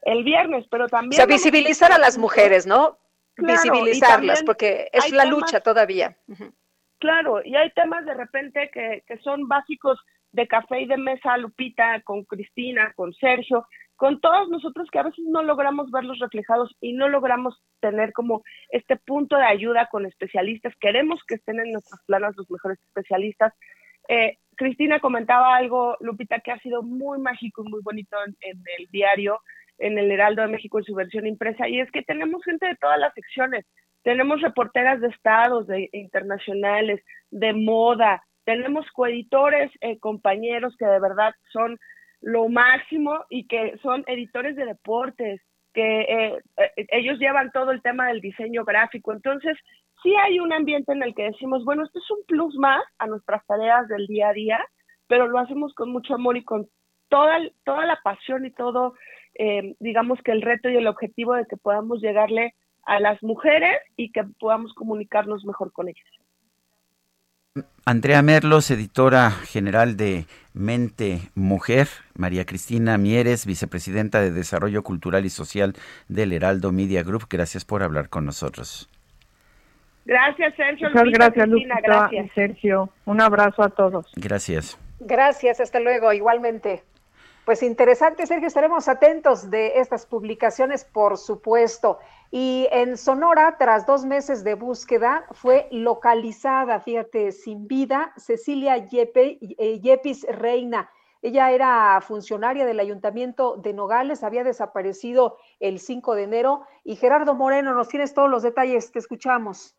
el 0.05 0.23
viernes, 0.23 0.65
pero 0.71 0.87
también... 0.87 1.13
O 1.13 1.15
sea, 1.15 1.25
visibilizar 1.25 1.91
a 1.91 1.97
las 1.97 2.17
mujeres, 2.17 2.65
¿no? 2.65 2.97
visibilizarlas, 3.37 4.43
porque 4.43 4.89
es 4.93 5.11
la 5.11 5.25
lucha 5.25 5.59
todavía. 5.59 6.17
Claro, 6.99 7.41
y 7.43 7.55
hay 7.55 7.69
temas 7.71 8.05
de 8.05 8.13
repente 8.13 8.69
que, 8.73 9.03
que 9.05 9.17
son 9.19 9.47
básicos 9.47 9.99
de 10.31 10.47
café 10.47 10.81
y 10.81 10.85
de 10.85 10.97
mesa, 10.97 11.37
Lupita, 11.37 12.01
con 12.01 12.23
Cristina, 12.23 12.93
con 12.95 13.13
Sergio, 13.13 13.67
con 13.95 14.19
todos 14.19 14.49
nosotros 14.49 14.89
que 14.91 14.99
a 14.99 15.03
veces 15.03 15.23
no 15.25 15.43
logramos 15.43 15.89
verlos 15.91 16.19
reflejados 16.19 16.75
y 16.81 16.93
no 16.93 17.07
logramos 17.07 17.61
tener 17.79 18.11
como 18.11 18.43
este 18.69 18.97
punto 18.97 19.37
de 19.37 19.45
ayuda 19.45 19.87
con 19.89 20.05
especialistas. 20.05 20.73
Queremos 20.79 21.21
que 21.27 21.35
estén 21.35 21.59
en 21.59 21.71
nuestras 21.71 22.01
planas 22.05 22.35
los 22.35 22.49
mejores 22.49 22.79
especialistas. 22.83 23.53
Eh, 24.09 24.37
Cristina 24.57 24.99
comentaba 24.99 25.55
algo, 25.55 25.97
Lupita, 26.01 26.39
que 26.39 26.51
ha 26.51 26.59
sido 26.59 26.83
muy 26.83 27.19
mágico 27.19 27.63
y 27.65 27.69
muy 27.69 27.81
bonito 27.81 28.17
en 28.41 28.63
el 28.77 28.87
diario, 28.91 29.39
en 29.77 29.97
el 29.97 30.11
Heraldo 30.11 30.41
de 30.41 30.49
México 30.49 30.79
en 30.79 30.85
su 30.85 30.95
versión 30.95 31.27
impresa, 31.27 31.67
y 31.67 31.79
es 31.79 31.91
que 31.91 32.03
tenemos 32.03 32.43
gente 32.43 32.67
de 32.67 32.75
todas 32.75 32.99
las 32.99 33.13
secciones, 33.13 33.65
tenemos 34.03 34.41
reporteras 34.41 35.01
de 35.01 35.07
estados, 35.07 35.67
de 35.67 35.89
internacionales, 35.91 37.03
de 37.31 37.53
moda, 37.53 38.21
tenemos 38.45 38.85
coeditores, 38.91 39.71
eh, 39.81 39.99
compañeros 39.99 40.75
que 40.77 40.85
de 40.85 40.99
verdad 40.99 41.33
son 41.51 41.77
lo 42.21 42.47
máximo 42.47 43.25
y 43.29 43.47
que 43.47 43.77
son 43.81 44.03
editores 44.07 44.55
de 44.55 44.65
deportes, 44.65 45.41
que 45.73 46.01
eh, 46.01 46.39
eh, 46.57 46.85
ellos 46.89 47.19
llevan 47.19 47.51
todo 47.51 47.71
el 47.71 47.81
tema 47.81 48.07
del 48.07 48.21
diseño 48.21 48.63
gráfico. 48.63 49.11
Entonces, 49.11 49.57
sí 50.01 50.13
hay 50.15 50.39
un 50.39 50.53
ambiente 50.53 50.93
en 50.93 51.03
el 51.03 51.13
que 51.13 51.23
decimos, 51.23 51.65
bueno, 51.65 51.83
esto 51.83 51.99
es 51.99 52.11
un 52.11 52.23
plus 52.27 52.55
más 52.55 52.83
a 52.99 53.07
nuestras 53.07 53.45
tareas 53.47 53.87
del 53.87 54.07
día 54.07 54.29
a 54.29 54.33
día, 54.33 54.65
pero 55.07 55.27
lo 55.27 55.39
hacemos 55.39 55.73
con 55.73 55.91
mucho 55.91 56.13
amor 56.13 56.37
y 56.37 56.43
con 56.43 56.67
toda, 57.09 57.39
toda 57.63 57.85
la 57.85 57.99
pasión 58.03 58.45
y 58.45 58.51
todo 58.51 58.93
eh, 59.35 59.75
digamos 59.79 60.19
que 60.23 60.31
el 60.31 60.41
reto 60.41 60.69
y 60.69 60.77
el 60.77 60.87
objetivo 60.87 61.35
de 61.35 61.45
que 61.45 61.57
podamos 61.57 62.01
llegarle 62.01 62.53
a 62.85 62.99
las 62.99 63.21
mujeres 63.23 63.77
y 63.97 64.11
que 64.11 64.23
podamos 64.39 64.73
comunicarnos 64.73 65.45
mejor 65.45 65.71
con 65.71 65.89
ellas. 65.89 66.05
Andrea 67.85 68.21
Merlos, 68.21 68.69
editora 68.69 69.31
general 69.31 69.95
de 69.95 70.25
Mente 70.53 71.19
Mujer, 71.35 71.87
María 72.15 72.45
Cristina 72.45 72.97
Mieres, 72.97 73.45
vicepresidenta 73.45 74.19
de 74.19 74.31
Desarrollo 74.31 74.83
Cultural 74.83 75.25
y 75.25 75.29
Social 75.29 75.73
del 76.09 76.33
Heraldo 76.33 76.71
Media 76.71 77.03
Group, 77.03 77.27
gracias 77.29 77.63
por 77.63 77.83
hablar 77.83 78.09
con 78.09 78.25
nosotros. 78.25 78.89
Gracias, 80.05 80.53
Sergio. 80.55 80.89
Muchas 80.89 81.09
gracias, 81.09 81.47
Cristina, 81.47 81.79
gracias. 81.81 82.31
Sergio. 82.35 82.89
Un 83.05 83.21
abrazo 83.21 83.63
a 83.63 83.69
todos. 83.69 84.11
Gracias. 84.15 84.77
Gracias, 84.99 85.59
hasta 85.59 85.79
luego, 85.79 86.13
igualmente. 86.13 86.83
Pues 87.45 87.61
interesante, 87.61 88.25
Sergio, 88.25 88.47
estaremos 88.47 88.87
atentos 88.87 89.51
de 89.51 89.77
estas 89.79 90.07
publicaciones, 90.07 90.83
por 90.83 91.15
supuesto. 91.15 91.99
Y 92.31 92.67
en 92.71 92.97
Sonora, 92.97 93.57
tras 93.59 93.85
dos 93.85 94.03
meses 94.03 94.43
de 94.43 94.55
búsqueda, 94.55 95.27
fue 95.31 95.67
localizada, 95.71 96.79
fíjate, 96.79 97.31
sin 97.31 97.67
vida, 97.67 98.13
Cecilia 98.17 98.77
Yepe, 98.77 99.37
eh, 99.59 99.79
Yepis 99.79 100.25
Reina. 100.27 100.89
Ella 101.21 101.51
era 101.51 102.01
funcionaria 102.01 102.65
del 102.65 102.79
ayuntamiento 102.79 103.57
de 103.57 103.73
Nogales, 103.73 104.23
había 104.23 104.43
desaparecido 104.43 105.37
el 105.59 105.77
5 105.77 106.15
de 106.15 106.23
enero. 106.23 106.65
Y 106.83 106.95
Gerardo 106.95 107.35
Moreno, 107.35 107.75
nos 107.75 107.89
tienes 107.89 108.15
todos 108.15 108.29
los 108.29 108.41
detalles, 108.41 108.91
te 108.91 108.97
escuchamos. 108.97 109.77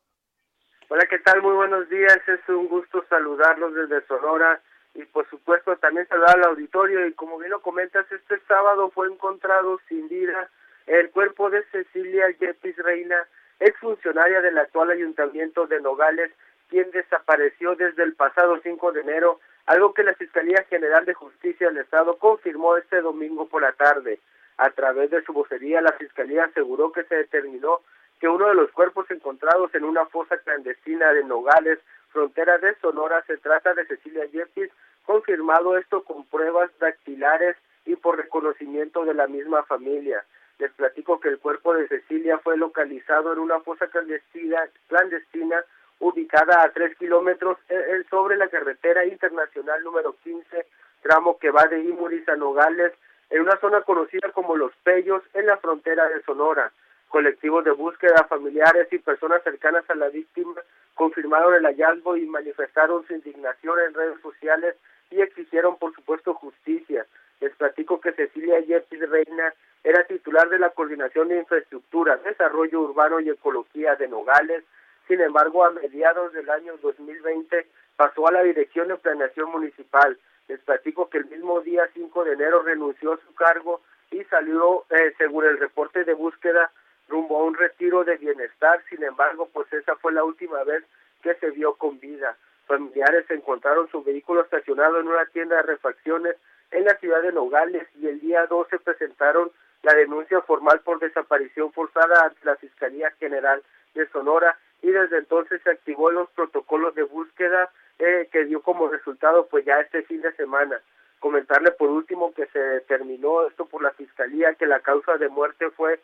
Hola, 0.88 1.04
¿qué 1.10 1.18
tal? 1.18 1.42
Muy 1.42 1.54
buenos 1.54 1.88
días. 1.88 2.18
Es 2.28 2.48
un 2.48 2.68
gusto 2.68 3.04
saludarlos 3.08 3.74
desde 3.74 4.06
Sonora 4.06 4.62
y 4.96 5.04
por 5.06 5.28
supuesto 5.28 5.76
también 5.76 6.08
saludar 6.08 6.36
al 6.36 6.44
auditorio 6.44 7.06
y 7.06 7.12
como 7.12 7.38
bien 7.38 7.50
lo 7.50 7.60
comentas, 7.60 8.10
este 8.10 8.38
sábado 8.48 8.90
fue 8.90 9.08
encontrado 9.08 9.78
sin 9.88 10.08
vida 10.08 10.48
el 10.86 11.10
cuerpo 11.10 11.50
de 11.50 11.64
Cecilia 11.72 12.28
Yepis 12.38 12.76
Reina, 12.76 13.26
exfuncionaria 13.58 14.40
del 14.40 14.58
actual 14.58 14.90
ayuntamiento 14.90 15.66
de 15.66 15.80
Nogales, 15.80 16.30
quien 16.68 16.90
desapareció 16.92 17.74
desde 17.74 18.04
el 18.04 18.14
pasado 18.14 18.58
5 18.62 18.92
de 18.92 19.00
enero, 19.00 19.40
algo 19.66 19.94
que 19.94 20.04
la 20.04 20.14
Fiscalía 20.14 20.64
General 20.70 21.04
de 21.04 21.14
Justicia 21.14 21.68
del 21.68 21.78
Estado 21.78 22.16
confirmó 22.18 22.76
este 22.76 23.00
domingo 23.00 23.48
por 23.48 23.62
la 23.62 23.72
tarde. 23.72 24.20
A 24.58 24.70
través 24.70 25.10
de 25.10 25.22
su 25.22 25.32
vocería, 25.32 25.80
la 25.80 25.92
Fiscalía 25.92 26.44
aseguró 26.44 26.92
que 26.92 27.04
se 27.04 27.16
determinó 27.16 27.80
que 28.20 28.28
uno 28.28 28.48
de 28.48 28.54
los 28.54 28.70
cuerpos 28.70 29.10
encontrados 29.10 29.74
en 29.74 29.84
una 29.84 30.06
fosa 30.06 30.38
clandestina 30.38 31.12
de 31.12 31.24
Nogales, 31.24 31.78
frontera 32.16 32.56
de 32.56 32.74
Sonora, 32.76 33.22
se 33.26 33.36
trata 33.36 33.74
de 33.74 33.84
Cecilia 33.84 34.24
Yepis, 34.24 34.70
confirmado 35.04 35.76
esto 35.76 36.02
con 36.02 36.24
pruebas 36.24 36.70
dactilares 36.78 37.56
y 37.84 37.94
por 37.94 38.16
reconocimiento 38.16 39.04
de 39.04 39.12
la 39.12 39.26
misma 39.26 39.64
familia. 39.64 40.24
Les 40.58 40.72
platico 40.72 41.20
que 41.20 41.28
el 41.28 41.38
cuerpo 41.38 41.74
de 41.74 41.86
Cecilia 41.88 42.38
fue 42.38 42.56
localizado 42.56 43.34
en 43.34 43.38
una 43.38 43.60
fosa 43.60 43.88
clandestina, 43.88 44.66
clandestina 44.88 45.62
ubicada 45.98 46.62
a 46.62 46.70
tres 46.70 46.96
kilómetros 46.96 47.58
eh, 47.68 47.74
eh, 47.74 48.04
sobre 48.08 48.38
la 48.38 48.48
carretera 48.48 49.04
internacional 49.04 49.84
número 49.84 50.16
15, 50.24 50.66
tramo 51.02 51.38
que 51.38 51.50
va 51.50 51.66
de 51.66 51.80
Imuris 51.80 52.26
a 52.30 52.36
Nogales, 52.36 52.94
en 53.28 53.42
una 53.42 53.60
zona 53.60 53.82
conocida 53.82 54.32
como 54.32 54.56
Los 54.56 54.72
Pellos, 54.84 55.22
en 55.34 55.44
la 55.44 55.58
frontera 55.58 56.08
de 56.08 56.22
Sonora. 56.22 56.72
Colectivos 57.08 57.62
de 57.64 57.72
búsqueda, 57.72 58.24
familiares 58.26 58.88
y 58.90 58.98
personas 59.00 59.42
cercanas 59.42 59.84
a 59.90 59.94
la 59.94 60.08
víctima 60.08 60.62
confirmaron 60.96 61.54
el 61.54 61.66
hallazgo 61.66 62.16
y 62.16 62.26
manifestaron 62.26 63.06
su 63.06 63.14
indignación 63.14 63.78
en 63.86 63.94
redes 63.94 64.20
sociales 64.22 64.74
y 65.10 65.20
exigieron, 65.20 65.78
por 65.78 65.94
supuesto, 65.94 66.34
justicia. 66.34 67.06
Les 67.40 67.54
platico 67.54 68.00
que 68.00 68.12
Cecilia 68.12 68.58
Yepis 68.60 69.08
Reina 69.08 69.52
era 69.84 70.04
titular 70.04 70.48
de 70.48 70.58
la 70.58 70.70
Coordinación 70.70 71.28
de 71.28 71.38
Infraestructura, 71.38 72.16
Desarrollo 72.16 72.80
Urbano 72.80 73.20
y 73.20 73.28
Ecología 73.28 73.94
de 73.96 74.08
Nogales. 74.08 74.64
Sin 75.06 75.20
embargo, 75.20 75.64
a 75.64 75.70
mediados 75.70 76.32
del 76.32 76.48
año 76.48 76.76
2020 76.78 77.66
pasó 77.96 78.26
a 78.26 78.32
la 78.32 78.42
Dirección 78.42 78.88
de 78.88 78.96
Planeación 78.96 79.50
Municipal. 79.50 80.18
Les 80.48 80.60
platico 80.60 81.10
que 81.10 81.18
el 81.18 81.26
mismo 81.26 81.60
día 81.60 81.88
5 81.92 82.24
de 82.24 82.32
enero 82.32 82.62
renunció 82.62 83.12
a 83.12 83.18
su 83.18 83.34
cargo 83.34 83.82
y 84.10 84.24
salió, 84.24 84.86
eh, 84.90 85.12
según 85.18 85.44
el 85.44 85.58
reporte 85.58 86.04
de 86.04 86.14
búsqueda, 86.14 86.70
rumbo 87.08 87.40
a 87.40 87.44
un 87.44 87.54
retiro 87.54 88.04
de 88.04 88.16
bienestar. 88.16 88.82
Sin 88.88 89.02
embargo, 89.02 89.48
pues 89.52 89.72
esa 89.72 89.96
fue 89.96 90.12
la 90.12 90.24
última 90.24 90.62
vez 90.64 90.84
que 91.22 91.34
se 91.34 91.50
vio 91.50 91.74
con 91.74 91.98
vida. 92.00 92.36
Familiares 92.66 93.30
encontraron 93.30 93.88
su 93.90 94.02
vehículo 94.02 94.42
estacionado 94.42 95.00
en 95.00 95.08
una 95.08 95.26
tienda 95.26 95.56
de 95.56 95.62
refacciones 95.62 96.36
en 96.72 96.84
la 96.84 96.96
ciudad 96.96 97.22
de 97.22 97.32
Nogales 97.32 97.86
y 97.96 98.08
el 98.08 98.20
día 98.20 98.46
12 98.46 98.78
presentaron 98.80 99.50
la 99.82 99.94
denuncia 99.94 100.40
formal 100.42 100.80
por 100.80 100.98
desaparición 100.98 101.72
forzada 101.72 102.24
ante 102.24 102.44
la 102.44 102.56
Fiscalía 102.56 103.10
General 103.20 103.62
de 103.94 104.08
Sonora 104.08 104.58
y 104.82 104.90
desde 104.90 105.18
entonces 105.18 105.60
se 105.62 105.70
activó 105.70 106.10
los 106.10 106.28
protocolos 106.30 106.94
de 106.94 107.04
búsqueda 107.04 107.70
eh, 107.98 108.28
que 108.32 108.44
dio 108.44 108.60
como 108.62 108.88
resultado 108.88 109.46
pues 109.46 109.64
ya 109.64 109.80
este 109.80 110.02
fin 110.02 110.20
de 110.22 110.32
semana. 110.32 110.80
Comentarle 111.20 111.70
por 111.72 111.88
último 111.88 112.34
que 112.34 112.46
se 112.46 112.58
determinó 112.58 113.46
esto 113.46 113.66
por 113.66 113.82
la 113.82 113.92
Fiscalía 113.92 114.54
que 114.54 114.66
la 114.66 114.80
causa 114.80 115.16
de 115.16 115.28
muerte 115.28 115.70
fue 115.70 116.00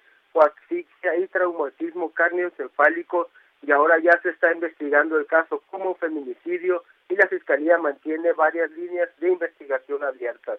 traumatismo 1.33 2.11
cardioencefálico 2.11 3.29
y 3.63 3.73
ahora 3.73 3.99
ya 3.99 4.21
se 4.23 4.31
está 4.31 4.53
investigando 4.53 5.19
el 5.19 5.27
caso 5.27 5.63
como 5.71 5.95
feminicidio 5.97 6.85
y 7.09 7.17
la 7.17 7.27
Fiscalía 7.27 7.79
mantiene 7.79 8.33
varias 8.33 8.71
líneas 8.73 9.09
de 9.19 9.33
investigación 9.33 10.05
abiertas. 10.05 10.59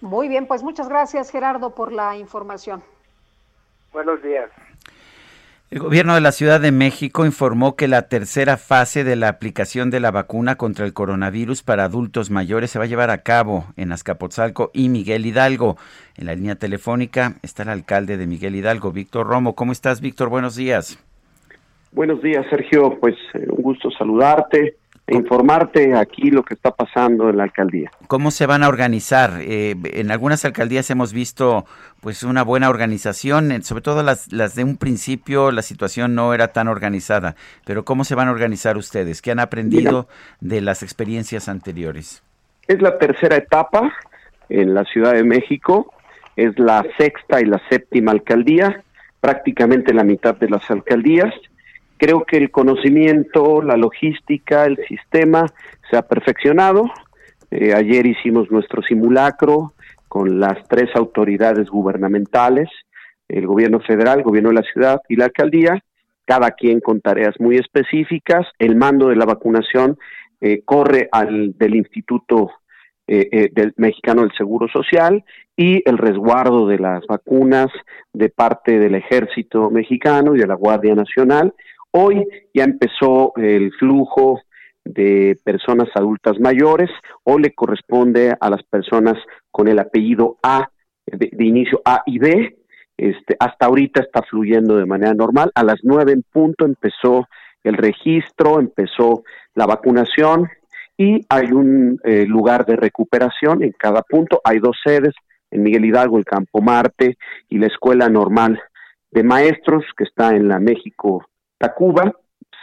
Muy 0.00 0.28
bien, 0.28 0.46
pues 0.46 0.62
muchas 0.62 0.88
gracias 0.88 1.30
Gerardo 1.30 1.74
por 1.74 1.92
la 1.92 2.16
información. 2.16 2.82
Buenos 3.92 4.22
días. 4.22 4.50
El 5.70 5.80
gobierno 5.80 6.14
de 6.14 6.22
la 6.22 6.32
Ciudad 6.32 6.62
de 6.62 6.72
México 6.72 7.26
informó 7.26 7.76
que 7.76 7.88
la 7.88 8.08
tercera 8.08 8.56
fase 8.56 9.04
de 9.04 9.16
la 9.16 9.28
aplicación 9.28 9.90
de 9.90 10.00
la 10.00 10.10
vacuna 10.10 10.56
contra 10.56 10.86
el 10.86 10.94
coronavirus 10.94 11.62
para 11.62 11.84
adultos 11.84 12.30
mayores 12.30 12.70
se 12.70 12.78
va 12.78 12.86
a 12.86 12.88
llevar 12.88 13.10
a 13.10 13.18
cabo 13.18 13.66
en 13.76 13.92
Azcapotzalco 13.92 14.70
y 14.72 14.88
Miguel 14.88 15.26
Hidalgo. 15.26 15.76
En 16.16 16.24
la 16.24 16.34
línea 16.34 16.54
telefónica 16.54 17.34
está 17.42 17.64
el 17.64 17.68
alcalde 17.68 18.16
de 18.16 18.26
Miguel 18.26 18.56
Hidalgo, 18.56 18.92
Víctor 18.92 19.26
Romo. 19.26 19.54
¿Cómo 19.54 19.72
estás, 19.72 20.00
Víctor? 20.00 20.30
Buenos 20.30 20.56
días. 20.56 20.98
Buenos 21.92 22.22
días, 22.22 22.46
Sergio. 22.48 22.98
Pues 22.98 23.16
eh, 23.34 23.46
un 23.50 23.62
gusto 23.62 23.90
saludarte 23.90 24.76
e 25.08 25.16
informarte 25.16 25.94
aquí 25.94 26.30
lo 26.30 26.42
que 26.42 26.52
está 26.52 26.70
pasando 26.70 27.30
en 27.30 27.38
la 27.38 27.44
alcaldía. 27.44 27.90
¿Cómo 28.08 28.30
se 28.30 28.44
van 28.46 28.62
a 28.62 28.68
organizar? 28.68 29.40
Eh, 29.40 29.74
en 29.94 30.10
algunas 30.10 30.44
alcaldías 30.44 30.90
hemos 30.90 31.14
visto 31.14 31.64
pues 32.00 32.22
una 32.22 32.44
buena 32.44 32.68
organización, 32.68 33.62
sobre 33.62 33.82
todo 33.82 34.02
las, 34.02 34.30
las 34.32 34.54
de 34.54 34.64
un 34.64 34.76
principio 34.76 35.50
la 35.50 35.62
situación 35.62 36.14
no 36.14 36.34
era 36.34 36.48
tan 36.48 36.68
organizada, 36.68 37.36
pero 37.64 37.86
¿cómo 37.86 38.04
se 38.04 38.14
van 38.14 38.28
a 38.28 38.32
organizar 38.32 38.76
ustedes? 38.76 39.22
¿Qué 39.22 39.30
han 39.30 39.40
aprendido 39.40 40.08
de 40.40 40.60
las 40.60 40.82
experiencias 40.82 41.48
anteriores? 41.48 42.22
Es 42.66 42.82
la 42.82 42.98
tercera 42.98 43.36
etapa 43.36 43.90
en 44.50 44.74
la 44.74 44.84
Ciudad 44.84 45.14
de 45.14 45.24
México, 45.24 45.90
es 46.36 46.58
la 46.58 46.84
sexta 46.98 47.40
y 47.40 47.46
la 47.46 47.60
séptima 47.70 48.12
alcaldía, 48.12 48.82
prácticamente 49.20 49.94
la 49.94 50.04
mitad 50.04 50.36
de 50.36 50.50
las 50.50 50.70
alcaldías 50.70 51.32
Creo 51.98 52.24
que 52.24 52.36
el 52.36 52.52
conocimiento, 52.52 53.60
la 53.60 53.76
logística, 53.76 54.66
el 54.66 54.78
sistema 54.86 55.46
se 55.90 55.96
ha 55.96 56.02
perfeccionado. 56.02 56.88
Eh, 57.50 57.74
ayer 57.74 58.06
hicimos 58.06 58.50
nuestro 58.52 58.82
simulacro 58.82 59.72
con 60.06 60.38
las 60.38 60.66
tres 60.68 60.90
autoridades 60.94 61.68
gubernamentales, 61.68 62.68
el 63.28 63.48
gobierno 63.48 63.80
federal, 63.80 64.18
el 64.18 64.24
gobierno 64.24 64.50
de 64.50 64.54
la 64.54 64.62
ciudad 64.62 65.00
y 65.08 65.16
la 65.16 65.24
alcaldía, 65.24 65.82
cada 66.24 66.52
quien 66.52 66.80
con 66.80 67.00
tareas 67.00 67.34
muy 67.40 67.56
específicas. 67.56 68.46
El 68.60 68.76
mando 68.76 69.08
de 69.08 69.16
la 69.16 69.24
vacunación 69.24 69.98
eh, 70.40 70.62
corre 70.64 71.08
al 71.10 71.58
del 71.58 71.74
Instituto 71.74 72.52
eh, 73.08 73.50
del 73.52 73.72
Mexicano 73.76 74.20
del 74.20 74.32
Seguro 74.36 74.68
Social 74.68 75.24
y 75.56 75.82
el 75.84 75.98
resguardo 75.98 76.68
de 76.68 76.78
las 76.78 77.04
vacunas 77.06 77.68
de 78.12 78.28
parte 78.28 78.78
del 78.78 78.94
Ejército 78.94 79.68
Mexicano 79.70 80.36
y 80.36 80.38
de 80.38 80.46
la 80.46 80.54
Guardia 80.54 80.94
Nacional 80.94 81.54
Hoy 81.90 82.26
ya 82.54 82.64
empezó 82.64 83.32
el 83.36 83.72
flujo 83.72 84.40
de 84.84 85.38
personas 85.44 85.88
adultas 85.94 86.38
mayores 86.40 86.90
o 87.24 87.38
le 87.38 87.54
corresponde 87.54 88.34
a 88.38 88.50
las 88.50 88.62
personas 88.62 89.16
con 89.50 89.68
el 89.68 89.78
apellido 89.78 90.38
A, 90.42 90.70
de, 91.06 91.30
inicio 91.44 91.80
A 91.84 92.02
y 92.06 92.18
B. 92.18 92.56
Este, 92.96 93.36
hasta 93.38 93.66
ahorita 93.66 94.00
está 94.02 94.22
fluyendo 94.22 94.76
de 94.76 94.86
manera 94.86 95.14
normal. 95.14 95.50
A 95.54 95.62
las 95.62 95.80
nueve 95.82 96.12
en 96.12 96.22
punto 96.22 96.64
empezó 96.64 97.26
el 97.62 97.74
registro, 97.74 98.60
empezó 98.60 99.22
la 99.54 99.66
vacunación 99.66 100.48
y 100.96 101.24
hay 101.28 101.52
un 101.52 102.00
eh, 102.04 102.24
lugar 102.26 102.66
de 102.66 102.76
recuperación 102.76 103.62
en 103.62 103.72
cada 103.72 104.02
punto. 104.02 104.40
Hay 104.44 104.58
dos 104.58 104.76
sedes, 104.84 105.14
en 105.50 105.62
Miguel 105.62 105.84
Hidalgo, 105.84 106.18
el 106.18 106.24
Campo 106.24 106.60
Marte 106.60 107.16
y 107.48 107.58
la 107.58 107.68
Escuela 107.68 108.08
Normal 108.08 108.60
de 109.10 109.22
Maestros, 109.22 109.84
que 109.96 110.04
está 110.04 110.34
en 110.34 110.48
la 110.48 110.58
México 110.58 111.26
Tacuba, 111.58 112.12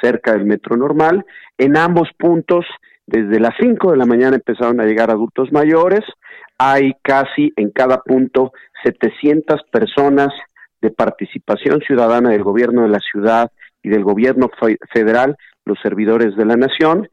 cerca 0.02 0.34
del 0.34 0.46
metro 0.46 0.76
normal. 0.76 1.26
En 1.58 1.78
ambos 1.78 2.10
puntos, 2.18 2.66
desde 3.06 3.40
las 3.40 3.54
5 3.60 3.92
de 3.92 3.98
la 3.98 4.06
mañana 4.06 4.36
empezaron 4.36 4.80
a 4.80 4.86
llegar 4.86 5.12
adultos 5.12 5.52
mayores. 5.52 6.02
Hay 6.58 6.94
casi 7.02 7.54
en 7.56 7.70
cada 7.72 8.02
punto 8.02 8.52
700 8.84 9.62
personas 9.72 10.30
de 10.82 10.92
participación 10.92 11.82
ciudadana 11.82 12.30
del 12.30 12.44
gobierno 12.44 12.84
de 12.84 12.90
la 12.90 13.00
ciudad 13.00 13.52
y 13.84 13.90
del 13.90 14.04
gobierno 14.04 14.50
federal, 14.92 15.38
los 15.66 15.78
servidores 15.82 16.36
de 16.36 16.46
la 16.46 16.56
nación, 16.56 17.10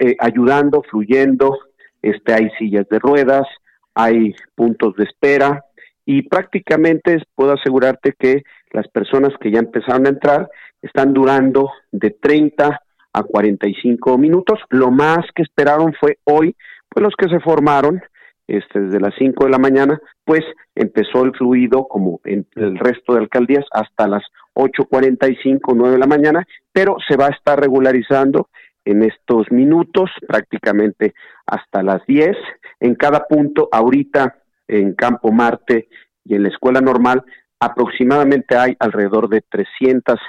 eh, 0.00 0.16
ayudando, 0.18 0.82
fluyendo. 0.82 1.58
Este, 2.00 2.32
hay 2.32 2.50
sillas 2.58 2.88
de 2.88 2.98
ruedas, 2.98 3.46
hay 3.94 4.34
puntos 4.54 4.94
de 4.96 5.04
espera 5.04 5.64
y 6.08 6.22
prácticamente 6.22 7.22
puedo 7.34 7.52
asegurarte 7.52 8.14
que 8.18 8.42
las 8.72 8.88
personas 8.88 9.34
que 9.42 9.50
ya 9.50 9.58
empezaron 9.58 10.06
a 10.06 10.08
entrar 10.08 10.48
están 10.80 11.12
durando 11.12 11.70
de 11.92 12.12
30 12.12 12.80
a 13.12 13.22
45 13.22 14.16
minutos. 14.16 14.58
Lo 14.70 14.90
más 14.90 15.18
que 15.34 15.42
esperaron 15.42 15.92
fue 16.00 16.16
hoy, 16.24 16.56
pues 16.88 17.02
los 17.02 17.14
que 17.14 17.28
se 17.28 17.40
formaron 17.40 18.00
este, 18.46 18.80
desde 18.80 19.00
las 19.00 19.12
5 19.18 19.44
de 19.44 19.50
la 19.50 19.58
mañana, 19.58 20.00
pues 20.24 20.40
empezó 20.74 21.24
el 21.24 21.36
fluido 21.36 21.86
como 21.86 22.22
en 22.24 22.46
el 22.56 22.78
resto 22.78 23.12
de 23.12 23.20
alcaldías 23.20 23.66
hasta 23.70 24.08
las 24.08 24.22
8.45, 24.54 25.74
9 25.76 25.92
de 25.92 25.98
la 25.98 26.06
mañana, 26.06 26.46
pero 26.72 26.96
se 27.06 27.18
va 27.18 27.26
a 27.26 27.36
estar 27.36 27.60
regularizando 27.60 28.48
en 28.86 29.02
estos 29.02 29.52
minutos, 29.52 30.10
prácticamente 30.26 31.12
hasta 31.44 31.82
las 31.82 32.00
10. 32.06 32.34
En 32.80 32.94
cada 32.94 33.26
punto, 33.26 33.68
ahorita 33.70 34.37
en 34.68 34.94
Campo 34.94 35.32
Marte 35.32 35.88
y 36.24 36.34
en 36.34 36.44
la 36.44 36.50
escuela 36.50 36.80
normal, 36.80 37.24
aproximadamente 37.58 38.56
hay 38.56 38.76
alrededor 38.78 39.28
de 39.28 39.40
300 39.40 40.20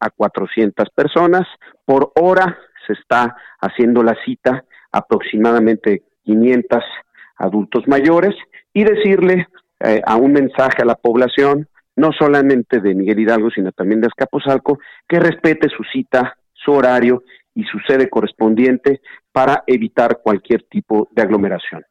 a 0.00 0.10
400 0.10 0.88
personas. 0.90 1.46
Por 1.84 2.12
hora 2.14 2.56
se 2.86 2.94
está 2.94 3.36
haciendo 3.60 4.02
la 4.02 4.16
cita 4.24 4.64
aproximadamente 4.92 6.02
500 6.24 6.82
adultos 7.36 7.86
mayores 7.86 8.34
y 8.72 8.84
decirle 8.84 9.48
eh, 9.80 10.00
a 10.06 10.16
un 10.16 10.32
mensaje 10.32 10.82
a 10.82 10.86
la 10.86 10.94
población, 10.94 11.68
no 11.96 12.12
solamente 12.12 12.80
de 12.80 12.94
Miguel 12.94 13.20
Hidalgo, 13.20 13.50
sino 13.50 13.72
también 13.72 14.00
de 14.00 14.08
Escaposalco, 14.08 14.78
que 15.08 15.18
respete 15.20 15.68
su 15.68 15.82
cita, 15.84 16.36
su 16.52 16.72
horario 16.72 17.22
y 17.54 17.64
su 17.64 17.78
sede 17.80 18.08
correspondiente 18.08 19.00
para 19.32 19.64
evitar 19.66 20.20
cualquier 20.22 20.62
tipo 20.64 21.08
de 21.12 21.22
aglomeración. 21.22 21.84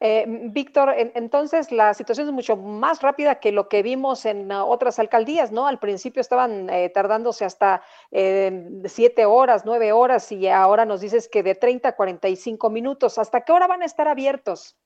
Eh, 0.00 0.24
Víctor, 0.50 0.92
entonces 0.96 1.70
la 1.70 1.94
situación 1.94 2.28
es 2.28 2.32
mucho 2.32 2.56
más 2.56 3.00
rápida 3.00 3.36
que 3.36 3.52
lo 3.52 3.68
que 3.68 3.82
vimos 3.82 4.26
en 4.26 4.50
uh, 4.50 4.64
otras 4.64 4.98
alcaldías, 4.98 5.52
¿no? 5.52 5.66
Al 5.66 5.78
principio 5.78 6.20
estaban 6.20 6.68
eh, 6.70 6.90
tardándose 6.90 7.44
hasta 7.44 7.82
eh, 8.10 8.82
siete 8.86 9.24
horas, 9.24 9.64
nueve 9.64 9.92
horas 9.92 10.30
y 10.32 10.48
ahora 10.48 10.84
nos 10.84 11.00
dices 11.00 11.28
que 11.28 11.42
de 11.42 11.54
30 11.54 11.90
a 11.90 11.96
45 11.96 12.70
minutos. 12.70 13.18
¿Hasta 13.18 13.42
qué 13.42 13.52
hora 13.52 13.66
van 13.66 13.82
a 13.82 13.86
estar 13.86 14.08
abiertos? 14.08 14.76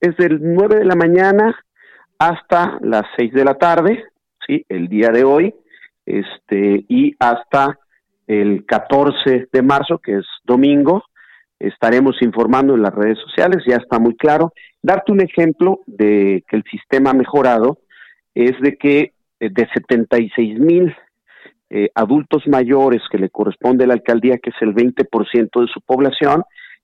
Es 0.00 0.16
del 0.16 0.38
9 0.40 0.76
de 0.76 0.84
la 0.84 0.96
mañana 0.96 1.54
hasta 2.18 2.78
las 2.80 3.04
6 3.16 3.32
de 3.32 3.44
la 3.44 3.54
tarde, 3.54 4.04
¿sí? 4.46 4.64
El 4.68 4.88
día 4.88 5.10
de 5.10 5.24
hoy, 5.24 5.54
este, 6.06 6.84
y 6.88 7.14
hasta 7.18 7.78
el 8.26 8.64
14 8.64 9.48
de 9.52 9.62
marzo, 9.62 9.98
que 9.98 10.18
es 10.18 10.26
domingo, 10.44 11.02
estaremos 11.60 12.20
informando 12.22 12.74
en 12.74 12.82
las 12.82 12.94
redes 12.94 13.18
sociales, 13.18 13.62
ya 13.66 13.76
está 13.76 13.98
muy 13.98 14.16
claro. 14.16 14.52
Darte 14.82 15.12
un 15.12 15.20
ejemplo 15.20 15.80
de 15.86 16.42
que 16.48 16.56
el 16.56 16.64
sistema 16.64 17.10
ha 17.10 17.14
mejorado 17.14 17.78
es 18.34 18.58
de 18.60 18.76
que 18.76 19.12
eh, 19.38 19.50
de 19.50 19.68
76 19.72 20.58
mil 20.58 20.94
eh, 21.68 21.90
adultos 21.94 22.42
mayores 22.48 23.02
que 23.10 23.18
le 23.18 23.28
corresponde 23.28 23.84
a 23.84 23.86
la 23.88 23.94
alcaldía, 23.94 24.38
que 24.38 24.50
es 24.50 24.56
el 24.60 24.74
20% 24.74 25.60
de 25.60 25.72
su 25.72 25.80
población, 25.82 26.42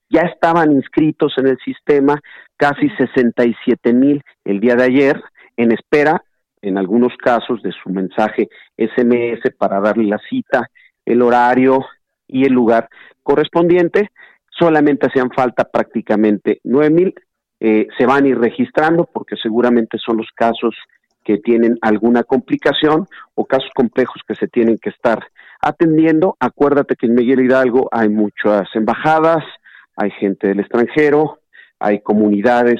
ya 0.09 0.21
estaban 0.21 0.71
inscritos 0.71 1.33
en 1.37 1.47
el 1.47 1.57
sistema 1.65 2.21
casi 2.55 2.89
67 2.91 3.93
mil 3.93 4.23
el 4.45 4.59
día 4.59 4.75
de 4.75 4.83
ayer, 4.83 5.21
en 5.57 5.71
espera, 5.71 6.23
en 6.61 6.77
algunos 6.77 7.15
casos, 7.17 7.61
de 7.63 7.71
su 7.71 7.89
mensaje 7.89 8.47
SMS 8.77 9.53
para 9.57 9.81
darle 9.81 10.05
la 10.05 10.19
cita, 10.29 10.69
el 11.05 11.21
horario 11.21 11.85
y 12.27 12.45
el 12.45 12.53
lugar 12.53 12.87
correspondiente 13.23 14.09
solamente 14.57 15.07
hacían 15.07 15.31
falta 15.31 15.65
prácticamente 15.65 16.59
nueve 16.63 16.89
mil, 16.89 17.13
eh, 17.59 17.87
se 17.97 18.05
van 18.05 18.25
a 18.25 18.27
ir 18.27 18.37
registrando 18.37 19.09
porque 19.11 19.35
seguramente 19.41 19.97
son 19.97 20.17
los 20.17 20.27
casos 20.35 20.75
que 21.23 21.39
tienen 21.39 21.77
alguna 21.81 22.23
complicación 22.23 23.05
o 23.35 23.45
casos 23.45 23.69
complejos 23.75 24.21
que 24.25 24.35
se 24.35 24.47
tienen 24.47 24.77
que 24.77 24.91
estar 24.91 25.27
atendiendo. 25.61 26.37
Acuérdate 26.39 26.95
que 26.95 27.07
en 27.07 27.15
Miguel 27.15 27.41
Hidalgo 27.41 27.89
hay 27.91 28.09
muchas 28.09 28.67
embajadas, 28.75 29.43
hay 29.95 30.11
gente 30.11 30.47
del 30.47 30.61
extranjero, 30.61 31.39
hay 31.79 31.99
comunidades 31.99 32.79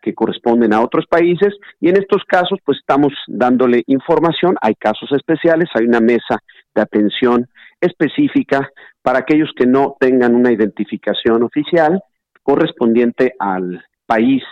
que 0.00 0.14
corresponden 0.14 0.72
a 0.72 0.80
otros 0.80 1.06
países 1.06 1.54
y 1.80 1.88
en 1.88 1.96
estos 1.96 2.22
casos 2.24 2.58
pues 2.64 2.78
estamos 2.78 3.12
dándole 3.26 3.82
información, 3.86 4.54
hay 4.60 4.74
casos 4.74 5.10
especiales, 5.12 5.68
hay 5.74 5.86
una 5.86 6.00
mesa 6.00 6.38
de 6.74 6.82
atención 6.82 7.48
específica 7.84 8.68
para 9.02 9.20
aquellos 9.20 9.50
que 9.56 9.66
no 9.66 9.96
tengan 10.00 10.34
una 10.34 10.52
identificación 10.52 11.42
oficial 11.42 12.02
correspondiente 12.42 13.34
al 13.38 13.84
país, 14.06 14.42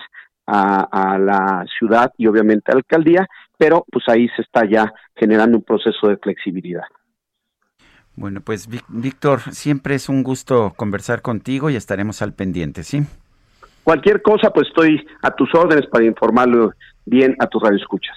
a, 0.46 1.18
la 1.18 1.64
ciudad 1.78 2.12
y 2.18 2.26
obviamente 2.26 2.70
a 2.70 2.74
la 2.74 2.78
alcaldía, 2.80 3.26
pero 3.56 3.84
pues 3.90 4.04
ahí 4.08 4.28
se 4.36 4.42
está 4.42 4.68
ya 4.68 4.92
generando 5.14 5.56
un 5.56 5.62
proceso 5.62 6.08
de 6.08 6.16
flexibilidad. 6.16 6.84
Bueno, 8.14 8.40
pues 8.40 8.68
Víctor, 8.88 9.40
siempre 9.52 9.94
es 9.94 10.08
un 10.08 10.22
gusto 10.22 10.74
conversar 10.76 11.22
contigo 11.22 11.70
y 11.70 11.76
estaremos 11.76 12.20
al 12.20 12.34
pendiente, 12.34 12.82
¿sí? 12.82 13.02
Cualquier 13.84 14.20
cosa, 14.20 14.50
pues 14.50 14.68
estoy 14.68 15.04
a 15.22 15.30
tus 15.30 15.52
órdenes 15.54 15.86
para 15.86 16.04
informarlo 16.04 16.72
bien 17.06 17.34
a 17.38 17.46
tus 17.46 17.62
radioescuchas. 17.62 18.16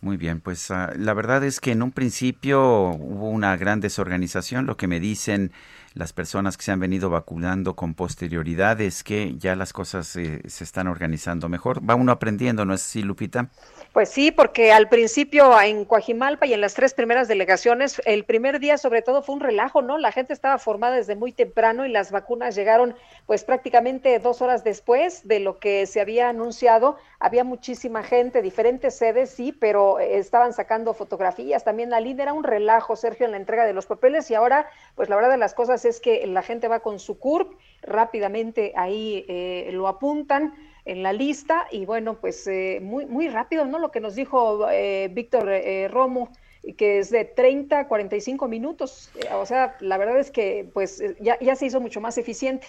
Muy 0.00 0.16
bien, 0.16 0.40
pues 0.40 0.70
ah, 0.70 0.92
la 0.96 1.12
verdad 1.12 1.42
es 1.42 1.60
que 1.60 1.72
en 1.72 1.82
un 1.82 1.90
principio 1.90 2.60
hubo 2.90 3.28
una 3.30 3.56
gran 3.56 3.80
desorganización. 3.80 4.64
Lo 4.64 4.76
que 4.76 4.86
me 4.86 5.00
dicen 5.00 5.50
las 5.98 6.12
personas 6.12 6.56
que 6.56 6.62
se 6.62 6.70
han 6.70 6.78
venido 6.78 7.10
vacunando 7.10 7.74
con 7.74 7.94
posterioridad 7.94 8.80
es 8.80 9.02
que 9.02 9.34
ya 9.36 9.56
las 9.56 9.72
cosas 9.72 10.14
eh, 10.14 10.42
se 10.46 10.62
están 10.62 10.86
organizando 10.86 11.48
mejor. 11.48 11.80
Va 11.88 11.96
uno 11.96 12.12
aprendiendo, 12.12 12.64
¿no 12.64 12.72
es 12.72 12.84
así, 12.84 13.02
Lupita? 13.02 13.48
Pues 13.92 14.08
sí, 14.08 14.30
porque 14.30 14.70
al 14.70 14.88
principio 14.88 15.60
en 15.60 15.84
Coajimalpa 15.84 16.46
y 16.46 16.52
en 16.52 16.60
las 16.60 16.74
tres 16.74 16.94
primeras 16.94 17.26
delegaciones, 17.26 18.00
el 18.04 18.24
primer 18.24 18.60
día 18.60 18.78
sobre 18.78 19.02
todo 19.02 19.22
fue 19.22 19.34
un 19.34 19.40
relajo, 19.40 19.82
¿no? 19.82 19.98
La 19.98 20.12
gente 20.12 20.32
estaba 20.32 20.58
formada 20.58 20.94
desde 20.94 21.16
muy 21.16 21.32
temprano 21.32 21.84
y 21.84 21.90
las 21.90 22.12
vacunas 22.12 22.54
llegaron 22.54 22.94
pues 23.26 23.42
prácticamente 23.42 24.16
dos 24.20 24.40
horas 24.40 24.62
después 24.62 25.26
de 25.26 25.40
lo 25.40 25.58
que 25.58 25.84
se 25.86 26.00
había 26.00 26.28
anunciado. 26.28 26.96
Había 27.18 27.42
muchísima 27.42 28.04
gente, 28.04 28.40
diferentes 28.40 28.96
sedes, 28.96 29.30
sí, 29.30 29.50
pero 29.50 29.98
estaban 29.98 30.52
sacando 30.52 30.94
fotografías. 30.94 31.64
También 31.64 31.90
la 31.90 31.98
línea 31.98 32.22
era 32.22 32.34
un 32.34 32.44
relajo, 32.44 32.94
Sergio, 32.94 33.26
en 33.26 33.32
la 33.32 33.38
entrega 33.38 33.64
de 33.64 33.72
los 33.72 33.86
papeles 33.86 34.30
y 34.30 34.36
ahora, 34.36 34.68
pues 34.94 35.08
la 35.08 35.16
verdad 35.16 35.36
las 35.36 35.54
cosas 35.54 35.84
es 35.88 36.00
que 36.00 36.26
la 36.26 36.42
gente 36.42 36.68
va 36.68 36.80
con 36.80 36.98
su 36.98 37.18
CURP, 37.18 37.54
rápidamente 37.82 38.72
ahí 38.76 39.24
eh, 39.28 39.70
lo 39.72 39.88
apuntan 39.88 40.54
en 40.88 41.02
la 41.02 41.12
lista 41.12 41.66
y 41.70 41.84
bueno, 41.84 42.18
pues 42.18 42.46
eh, 42.46 42.80
muy, 42.82 43.04
muy 43.06 43.28
rápido, 43.28 43.66
¿no? 43.66 43.78
Lo 43.78 43.90
que 43.90 44.00
nos 44.00 44.14
dijo 44.14 44.68
eh, 44.70 45.10
Víctor 45.12 45.50
eh, 45.50 45.86
Romo, 45.88 46.32
que 46.78 46.98
es 46.98 47.10
de 47.10 47.26
30 47.26 47.80
a 47.80 47.88
45 47.88 48.48
minutos. 48.48 49.10
o 49.32 49.46
sea, 49.46 49.76
la 49.80 49.98
verdad 49.98 50.18
es 50.18 50.30
que 50.30 50.68
pues 50.72 51.02
ya 51.20 51.56
se 51.56 51.66
hizo 51.66 51.80
mucho 51.80 52.00
más 52.00 52.16
eficiente. 52.18 52.66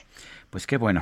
Pues 0.49 0.67
qué 0.67 0.77
bueno. 0.77 1.01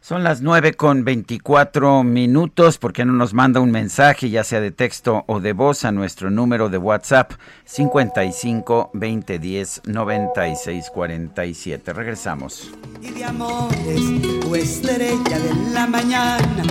Son 0.00 0.22
las 0.22 0.40
nueve 0.42 0.74
con 0.74 1.04
veinticuatro 1.04 2.04
minutos. 2.04 2.78
¿Por 2.78 2.92
qué 2.92 3.04
no 3.04 3.12
nos 3.12 3.34
manda 3.34 3.60
un 3.60 3.72
mensaje, 3.72 4.30
ya 4.30 4.44
sea 4.44 4.60
de 4.60 4.70
texto 4.70 5.24
o 5.26 5.40
de 5.40 5.52
voz, 5.52 5.84
a 5.84 5.92
nuestro 5.92 6.30
número 6.30 6.68
de 6.68 6.78
WhatsApp 6.78 7.32
55 7.64 8.90
20 8.94 9.38
10 9.38 9.82
96 9.86 10.90
47? 10.94 11.92
Regresamos. 11.92 12.70
Y 13.02 13.10
de 13.10 13.24
amores, 13.24 14.00
o 14.48 14.54
estrella 14.54 15.38
de 15.38 15.72
la 15.72 15.86
mañana, 15.86 16.62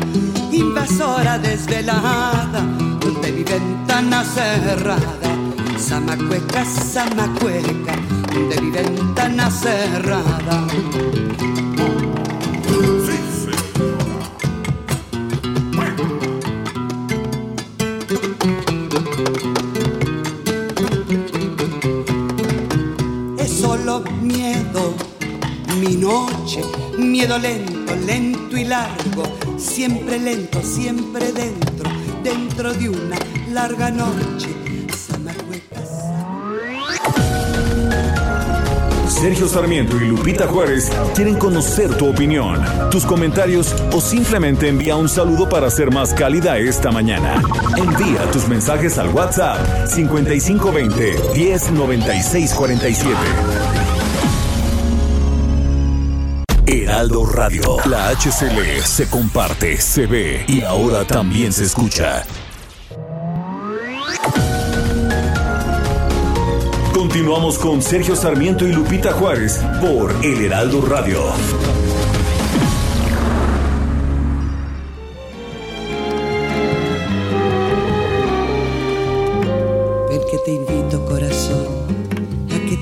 invasora 0.51 1.37
desvelada, 1.37 2.65
de 3.21 3.31
mi 3.31 3.43
ventana 3.43 4.23
cerrada. 4.23 5.37
Samacueca, 5.77 6.65
samacueca, 6.65 7.95
de 8.49 8.61
mi 8.61 8.71
ventana 8.71 9.51
cerrada. 9.51 10.67
Miedo, 24.21 24.93
mi 25.79 25.95
noche, 25.95 26.61
miedo 26.97 27.37
lento, 27.37 27.95
lento 28.05 28.57
y 28.57 28.65
largo, 28.65 29.23
siempre 29.57 30.19
lento, 30.19 30.61
siempre 30.61 31.31
dentro, 31.31 31.89
dentro 32.23 32.73
de 32.73 32.89
una 32.89 33.17
larga 33.51 33.91
noche. 33.91 34.57
Sergio 39.19 39.47
Sarmiento 39.47 39.97
y 39.97 40.09
Lupita 40.09 40.45
Juárez 40.45 40.91
quieren 41.15 41.39
conocer 41.39 41.91
tu 41.97 42.07
opinión, 42.07 42.63
tus 42.91 43.03
comentarios 43.03 43.73
o 43.91 43.99
simplemente 43.99 44.67
envía 44.67 44.95
un 44.95 45.09
saludo 45.09 45.49
para 45.49 45.71
ser 45.71 45.91
más 45.91 46.13
cálida 46.13 46.59
esta 46.59 46.91
mañana. 46.91 47.41
Envía 47.77 48.29
tus 48.31 48.47
mensajes 48.47 48.99
al 48.99 49.09
WhatsApp 49.09 49.87
5520 49.87 51.15
109647. 51.33 53.76
Heraldo 56.69 57.25
Radio. 57.25 57.77
La 57.85 58.09
HCL 58.09 58.81
se 58.83 59.09
comparte, 59.09 59.79
se 59.79 60.05
ve 60.05 60.43
y 60.49 60.61
ahora 60.61 61.05
también 61.07 61.53
se 61.53 61.63
escucha. 61.63 62.25
Continuamos 66.93 67.57
con 67.57 67.81
Sergio 67.81 68.17
Sarmiento 68.17 68.67
y 68.67 68.73
Lupita 68.73 69.13
Juárez 69.13 69.61
por 69.79 70.13
El 70.21 70.43
Heraldo 70.43 70.81
Radio. 70.81 71.21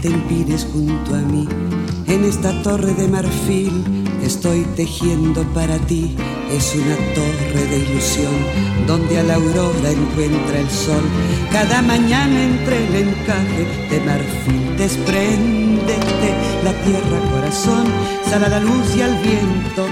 Te 0.05 0.11
empines 0.11 0.67
junto 0.71 1.15
a 1.15 1.19
mí 1.19 1.47
en 2.07 2.25
esta 2.25 2.51
torre 2.61 2.93
de 2.93 3.07
marfil 3.07 3.71
estoy 4.21 4.61
tejiendo 4.75 5.41
para 5.53 5.77
ti. 5.79 6.15
Es 6.51 6.75
una 6.75 6.95
torre 7.15 7.65
de 7.71 7.77
ilusión, 7.79 8.33
donde 8.85 9.19
a 9.19 9.23
la 9.23 9.35
aurora 9.35 9.89
encuentra 9.89 10.59
el 10.59 10.69
sol. 10.69 11.01
Cada 11.51 11.81
mañana 11.81 12.43
entre 12.43 12.85
el 12.85 12.95
encaje 13.07 13.65
de 13.89 13.99
marfil, 14.01 14.77
despréndete 14.77 16.29
la 16.63 16.73
tierra, 16.83 17.19
corazón, 17.31 17.85
sal 18.29 18.43
a 18.43 18.49
la 18.49 18.59
luz 18.59 18.95
y 18.95 19.01
al 19.01 19.15
viento, 19.23 19.87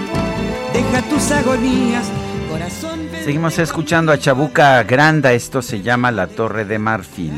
deja 0.74 1.02
tus 1.10 1.32
agonías. 1.32 2.06
Corazón, 2.52 3.00
Seguimos 3.26 3.58
escuchando 3.58 4.12
a 4.12 4.20
Chabuca 4.20 4.84
Granda, 4.84 5.34
esto 5.34 5.64
se 5.64 5.82
llama 5.82 6.12
La 6.12 6.28
Torre 6.28 6.66
de 6.66 6.78
Marfil. 6.78 7.34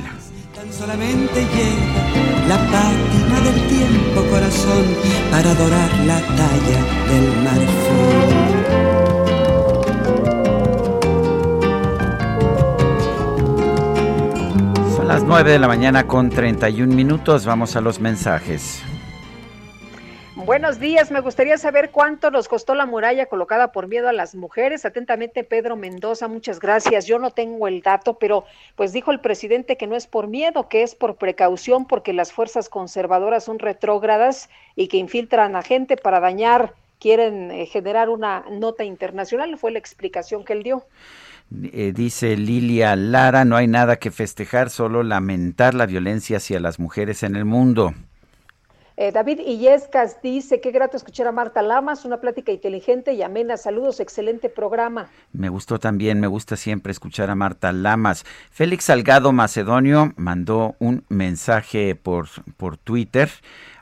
tan 0.53 0.73
solamente 0.73 1.39
llega 1.39 2.24
la 2.47 2.57
pátina 2.57 3.39
del 3.41 3.67
tiempo, 3.67 4.22
corazón, 4.30 4.85
para 5.31 5.51
adorar 5.51 5.89
la 6.05 6.19
talla 6.22 6.80
del 7.09 7.27
marfil. 7.43 8.45
Son 14.95 15.07
las 15.07 15.23
9 15.23 15.51
de 15.51 15.59
la 15.59 15.67
mañana 15.67 16.07
con 16.07 16.30
31 16.30 16.93
minutos, 16.93 17.45
vamos 17.45 17.76
a 17.76 17.81
los 17.81 17.99
mensajes. 17.99 18.84
Buenos 20.45 20.80
días, 20.80 21.09
me 21.09 21.22
gustaría 21.22 21.57
saber 21.57 21.89
cuánto 21.89 22.30
nos 22.30 22.47
costó 22.47 22.76
la 22.76 22.85
muralla 22.85 23.26
colocada 23.26 23.72
por 23.72 23.88
miedo 23.88 24.09
a 24.09 24.13
las 24.13 24.35
mujeres. 24.35 24.85
Atentamente, 24.85 25.43
Pedro 25.43 25.76
Mendoza, 25.76 26.27
muchas 26.27 26.59
gracias. 26.59 27.07
Yo 27.07 27.17
no 27.17 27.31
tengo 27.31 27.67
el 27.67 27.81
dato, 27.81 28.19
pero 28.19 28.45
pues 28.76 28.93
dijo 28.93 29.11
el 29.11 29.22
presidente 29.22 29.76
que 29.76 29.88
no 29.88 29.95
es 29.95 30.05
por 30.05 30.27
miedo, 30.27 30.69
que 30.69 30.84
es 30.84 30.93
por 30.93 31.15
precaución, 31.15 31.88
porque 31.88 32.13
las 32.13 32.31
fuerzas 32.31 32.69
conservadoras 32.69 33.43
son 33.43 33.57
retrógradas 33.57 34.51
y 34.76 34.88
que 34.88 34.97
infiltran 34.97 35.55
a 35.55 35.63
gente 35.63 35.97
para 35.97 36.19
dañar, 36.19 36.76
quieren 36.99 37.49
eh, 37.49 37.65
generar 37.65 38.09
una 38.09 38.45
nota 38.51 38.84
internacional. 38.84 39.57
Fue 39.57 39.72
la 39.72 39.80
explicación 39.80 40.45
que 40.45 40.53
él 40.53 40.61
dio. 40.61 40.85
Eh, 41.73 41.91
dice 41.91 42.38
Lilia 42.38 42.95
Lara, 42.95 43.45
no 43.45 43.55
hay 43.55 43.65
nada 43.65 43.95
que 43.95 44.11
festejar, 44.11 44.69
solo 44.69 45.01
lamentar 45.01 45.73
la 45.73 45.88
violencia 45.88 46.38
hacia 46.38 46.59
las 46.59 46.77
mujeres 46.77 47.23
en 47.23 47.35
el 47.35 47.45
mundo. 47.45 47.95
Eh, 48.97 49.11
David 49.11 49.39
Illescas 49.39 50.22
dice, 50.22 50.61
qué 50.61 50.72
grato 50.72 50.95
escuchar 50.95 51.27
a 51.27 51.34
Marta 51.34 51.61
Lamas, 51.61 52.05
una 52.05 52.22
plática 52.22 52.53
inteligente 52.53 53.11
y 53.11 53.23
amena. 53.23 53.57
Saludos, 53.57 53.99
excelente 53.99 54.47
programa. 54.47 55.09
Me 55.34 55.49
gustó 55.49 55.80
también, 55.80 56.22
me 56.22 56.27
gusta 56.27 56.55
siempre 56.55 56.93
escuchar 56.93 57.30
a 57.30 57.35
Marta 57.35 57.73
Lamas. 57.73 58.23
Félix 58.51 58.85
Salgado 58.85 59.34
Macedonio 59.34 60.13
mandó 60.15 60.76
un 60.80 61.03
mensaje 61.09 61.95
por, 61.95 62.27
por 62.55 62.77
Twitter 62.77 63.30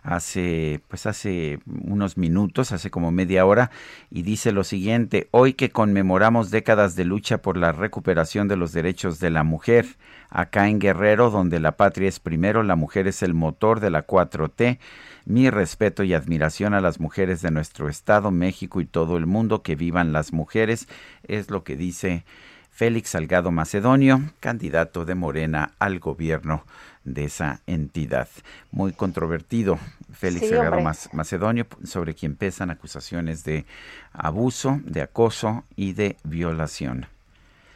hace 0.04 0.82
pues 0.90 1.06
hace 1.06 1.60
unos 1.66 2.18
minutos, 2.18 2.72
hace 2.72 2.92
como 2.92 3.12
media 3.12 3.46
hora 3.46 3.72
y 4.12 4.22
dice 4.22 4.52
lo 4.52 4.64
siguiente: 4.64 5.28
Hoy 5.32 5.54
que 5.54 5.72
conmemoramos 5.72 6.52
décadas 6.52 6.96
de 6.96 7.06
lucha 7.06 7.40
por 7.40 7.58
la 7.58 7.72
recuperación 7.72 8.48
de 8.48 8.58
los 8.58 8.74
derechos 8.74 9.20
de 9.20 9.30
la 9.30 9.44
mujer, 9.44 9.86
acá 10.30 10.68
en 10.68 10.80
Guerrero, 10.80 11.32
donde 11.32 11.60
la 11.60 11.78
patria 11.78 12.10
es 12.10 12.20
primero, 12.20 12.64
la 12.64 12.76
mujer 12.76 13.08
es 13.08 13.24
el 13.24 13.34
motor 13.34 13.80
de 13.80 13.90
la 13.90 14.06
4T. 14.06 14.80
Mi 15.26 15.50
respeto 15.50 16.04
y 16.04 16.14
admiración 16.14 16.74
a 16.74 16.82
las 16.82 17.00
mujeres 17.00 17.42
de 17.42 17.50
nuestro 17.50 17.88
estado, 17.88 18.30
México 18.30 18.82
y 18.82 18.86
todo 18.86 19.16
el 19.16 19.26
mundo, 19.26 19.62
que 19.64 19.76
vivan 19.76 20.12
las 20.12 20.34
mujeres, 20.34 20.90
es 21.26 21.50
lo 21.50 21.64
que 21.64 21.78
dice 21.78 22.26
Félix 22.70 23.12
Salgado 23.12 23.50
Macedonio, 23.50 24.22
candidato 24.42 25.06
de 25.06 25.16
Morena 25.16 25.72
al 25.80 26.00
gobierno 26.00 26.66
de 27.04 27.26
esa 27.26 27.62
entidad. 27.68 28.28
Muy 28.72 28.94
controvertido, 28.94 29.80
Félix 30.12 30.48
Sí, 30.48 30.50
Salgado 30.50 30.82
Macedonio, 31.14 31.68
sobre 31.84 32.14
quien 32.14 32.36
pesan 32.36 32.70
acusaciones 32.70 33.44
de 33.44 33.66
abuso, 34.12 34.80
de 34.84 35.02
acoso 35.02 35.64
y 35.76 35.94
de 35.94 36.18
violación. 36.24 37.08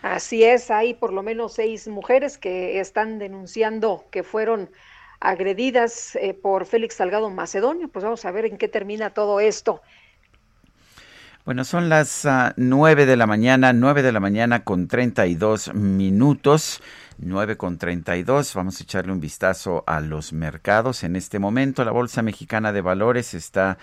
Así 0.02 0.44
es, 0.44 0.72
hay 0.72 0.94
por 0.94 1.12
lo 1.12 1.24
menos 1.24 1.54
seis 1.54 1.88
mujeres 1.88 2.38
que 2.38 2.80
están 2.80 3.20
denunciando 3.20 4.06
que 4.12 4.24
fueron 4.24 4.70
agredidas 5.20 6.16
eh, 6.16 6.34
por 6.34 6.66
Félix 6.66 6.95
Salgado 6.95 7.30
Macedonio. 7.30 7.88
Pues 7.88 8.04
vamos 8.04 8.24
a 8.26 8.32
ver 8.32 8.45
en 8.45 8.58
qué 8.58 8.68
termina 8.68 9.10
todo 9.10 9.40
esto. 9.40 9.82
Bueno, 11.45 11.64
son 11.64 11.88
las 11.88 12.26
ah, 12.26 12.54
nueve 12.58 13.06
de 13.06 13.16
la 13.16 13.26
mañana, 13.26 13.72
nueve 13.72 14.04
de 14.04 14.12
la 14.12 14.20
mañana 14.20 14.64
con 14.66 14.88
32 14.88 15.74
minutos. 15.74 16.82
9 17.19 17.57
con 17.57 17.77
32. 17.77 18.53
Vamos 18.53 18.80
a 18.80 18.84
echarle 18.84 19.11
un 19.11 19.19
vistazo 19.19 19.84
a 19.88 19.99
los 20.02 20.34
mercados. 20.34 21.03
En 21.03 21.15
este 21.15 21.39
momento, 21.39 21.84
la 21.84 21.91
Bolsa 21.91 22.22
Mexicana 22.22 22.72
de 22.72 22.81
Valores 22.81 23.34
está 23.34 23.77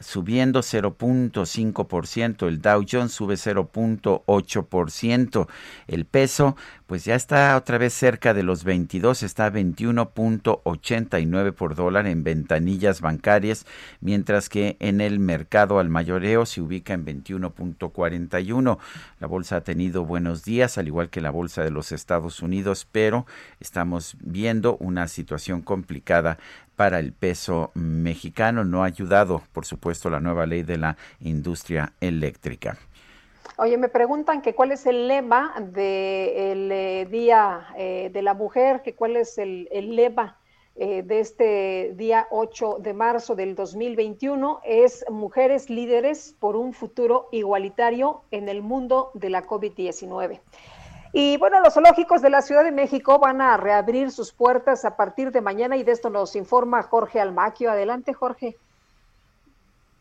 subiendo 0.00 0.60
0.5%, 0.60 2.46
el 2.46 2.60
Dow 2.60 2.84
Jones 2.90 3.12
sube 3.12 3.34
0.8%, 3.34 5.48
el 5.86 6.04
peso 6.04 6.56
pues 6.86 7.04
ya 7.04 7.14
está 7.16 7.56
otra 7.56 7.78
vez 7.78 7.94
cerca 7.94 8.32
de 8.32 8.44
los 8.44 8.62
22, 8.62 9.24
está 9.24 9.46
a 9.46 9.52
21.89 9.52 11.52
por 11.52 11.74
dólar 11.74 12.06
en 12.06 12.22
ventanillas 12.22 13.00
bancarias, 13.00 13.66
mientras 14.00 14.48
que 14.48 14.76
en 14.78 15.00
el 15.00 15.18
mercado 15.18 15.80
al 15.80 15.88
mayoreo 15.88 16.46
se 16.46 16.60
ubica 16.60 16.94
en 16.94 17.04
21.41. 17.04 18.78
La 19.18 19.26
bolsa 19.26 19.56
ha 19.56 19.62
tenido 19.62 20.04
buenos 20.04 20.44
días, 20.44 20.78
al 20.78 20.86
igual 20.86 21.10
que 21.10 21.20
la 21.20 21.30
bolsa 21.30 21.64
de 21.64 21.72
los 21.72 21.90
Estados 21.90 22.40
Unidos, 22.40 22.86
pero 22.90 23.26
estamos 23.58 24.16
viendo 24.20 24.76
una 24.76 25.08
situación 25.08 25.62
complicada 25.62 26.38
para 26.76 26.98
el 26.98 27.12
peso 27.12 27.70
mexicano. 27.74 28.64
No 28.64 28.82
ha 28.82 28.86
ayudado, 28.86 29.42
por 29.52 29.64
supuesto, 29.64 30.10
la 30.10 30.20
nueva 30.20 30.46
ley 30.46 30.62
de 30.62 30.76
la 30.76 30.96
industria 31.20 31.92
eléctrica. 32.00 32.78
Oye, 33.58 33.78
me 33.78 33.88
preguntan 33.88 34.42
que 34.42 34.54
cuál 34.54 34.72
es 34.72 34.84
el 34.84 35.08
lema 35.08 35.54
del 35.58 36.70
eh, 36.70 37.08
Día 37.10 37.68
eh, 37.76 38.10
de 38.12 38.22
la 38.22 38.34
Mujer, 38.34 38.82
que 38.82 38.94
cuál 38.94 39.16
es 39.16 39.38
el, 39.38 39.66
lema 39.72 40.38
eh, 40.74 41.02
de 41.02 41.20
este 41.20 41.92
día 41.94 42.26
8 42.30 42.76
de 42.80 42.92
marzo 42.92 43.34
del 43.34 43.54
2021. 43.54 44.60
Es 44.62 45.06
Mujeres 45.08 45.70
Líderes 45.70 46.36
por 46.38 46.54
un 46.54 46.74
futuro 46.74 47.28
igualitario 47.32 48.24
en 48.30 48.50
el 48.50 48.60
mundo 48.60 49.10
de 49.14 49.30
la 49.30 49.42
COVID-19. 49.42 50.40
Y 51.18 51.38
bueno, 51.38 51.60
los 51.60 51.72
zoológicos 51.72 52.20
de 52.20 52.28
la 52.28 52.42
Ciudad 52.42 52.62
de 52.62 52.72
México 52.72 53.18
van 53.18 53.40
a 53.40 53.56
reabrir 53.56 54.10
sus 54.10 54.34
puertas 54.34 54.84
a 54.84 54.98
partir 54.98 55.30
de 55.30 55.40
mañana 55.40 55.78
y 55.78 55.82
de 55.82 55.92
esto 55.92 56.10
nos 56.10 56.36
informa 56.36 56.82
Jorge 56.82 57.18
Almaquio. 57.20 57.70
Adelante, 57.70 58.12
Jorge. 58.12 58.56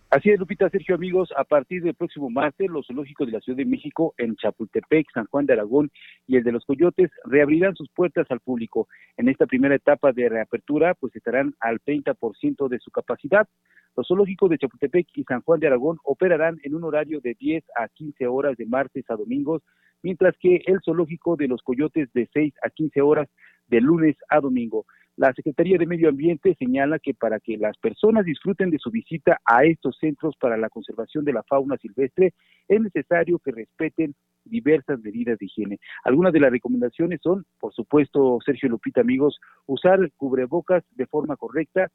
Así 0.10 0.30
es, 0.30 0.38
Lupita, 0.38 0.70
Sergio, 0.70 0.96
amigos, 0.96 1.30
a 1.38 1.46
partir 1.46 1.84
del 1.84 1.94
próximo 1.94 2.30
martes, 2.30 2.70
los 2.70 2.88
zoológicos 2.88 3.28
de 3.28 3.32
la 3.32 3.40
Ciudad 3.40 3.56
de 3.56 3.64
México 3.64 4.14
en 4.18 4.36
Chapultepec, 4.36 5.08
San 5.14 5.26
Juan 5.28 5.46
de 5.46 5.54
Aragón 5.54 5.90
y 6.28 6.36
el 6.36 6.44
de 6.44 6.52
los 6.52 6.66
Coyotes 6.66 7.10
reabrirán 7.24 7.78
sus 7.78 7.88
puertas 7.92 8.30
al 8.30 8.42
público. 8.42 8.90
En 9.16 9.30
esta 9.30 9.46
primera 9.46 9.74
etapa 9.74 10.12
de 10.12 10.28
reapertura, 10.28 10.96
pues 10.96 11.16
estarán 11.16 11.56
al 11.62 11.80
30% 11.80 12.68
de 12.68 12.80
su 12.80 12.92
capacidad. 12.92 13.48
Los 13.96 14.10
zoológicos 14.10 14.50
de 14.50 14.58
Chapultepec 14.58 15.08
y 15.14 15.24
San 15.24 15.42
Juan 15.44 15.62
de 15.62 15.68
Aragón 15.68 15.98
operarán 16.04 16.60
en 16.64 16.76
un 16.76 16.84
horario 16.84 17.22
de 17.22 17.36
10 17.40 17.64
a 17.78 17.88
15 17.88 18.28
horas 18.28 18.58
de 18.58 18.66
martes 18.66 19.10
a 19.10 19.16
domingos, 19.16 19.62
mientras 20.06 20.36
que 20.40 20.61
el 20.68 20.80
zoológico 20.86 21.36
de 21.36 21.48
los 21.48 21.64
Coyotes 21.64 22.14
de 22.14 22.30
6 22.32 22.53
a 22.61 22.69
15 22.69 23.02
horas 23.02 23.27
de 23.65 23.82
lunes 23.82 24.15
a 24.30 24.40
domingo. 24.40 24.86
La 25.18 25.34
Secretaría 25.34 25.80
de 25.80 25.88
Medio 25.88 26.10
Ambiente 26.10 26.56
señala 26.60 26.99
que 26.99 27.15
para 27.15 27.40
que 27.40 27.57
las 27.57 27.76
personas 27.80 28.23
disfruten 28.23 28.69
de 28.69 28.77
su 28.77 28.91
visita 28.91 29.40
a 29.44 29.65
estos 29.65 29.98
centros 29.98 30.36
para 30.40 30.57
la 30.57 30.69
conservación 30.69 31.26
de 31.26 31.34
la 31.34 31.41
fauna 31.41 31.77
silvestre, 31.77 32.36
es 32.68 32.82
necesario 32.82 33.40
que 33.40 33.52
respeten 33.52 34.14
diversas 34.44 34.99
medidas 34.99 35.40
de 35.40 35.48
higiene. 35.48 35.80
Algunas 36.03 36.34
de 36.34 36.41
las 36.41 36.52
recomendaciones 36.52 37.19
son, 37.23 37.44
por 37.60 37.73
supuesto, 37.73 38.38
Sergio 38.45 38.69
Lupita, 38.69 39.02
amigos, 39.02 39.40
usar 39.65 40.11
cubrebocas 40.18 40.84
de 40.91 41.07
forma 41.07 41.36
correcta, 41.36 41.90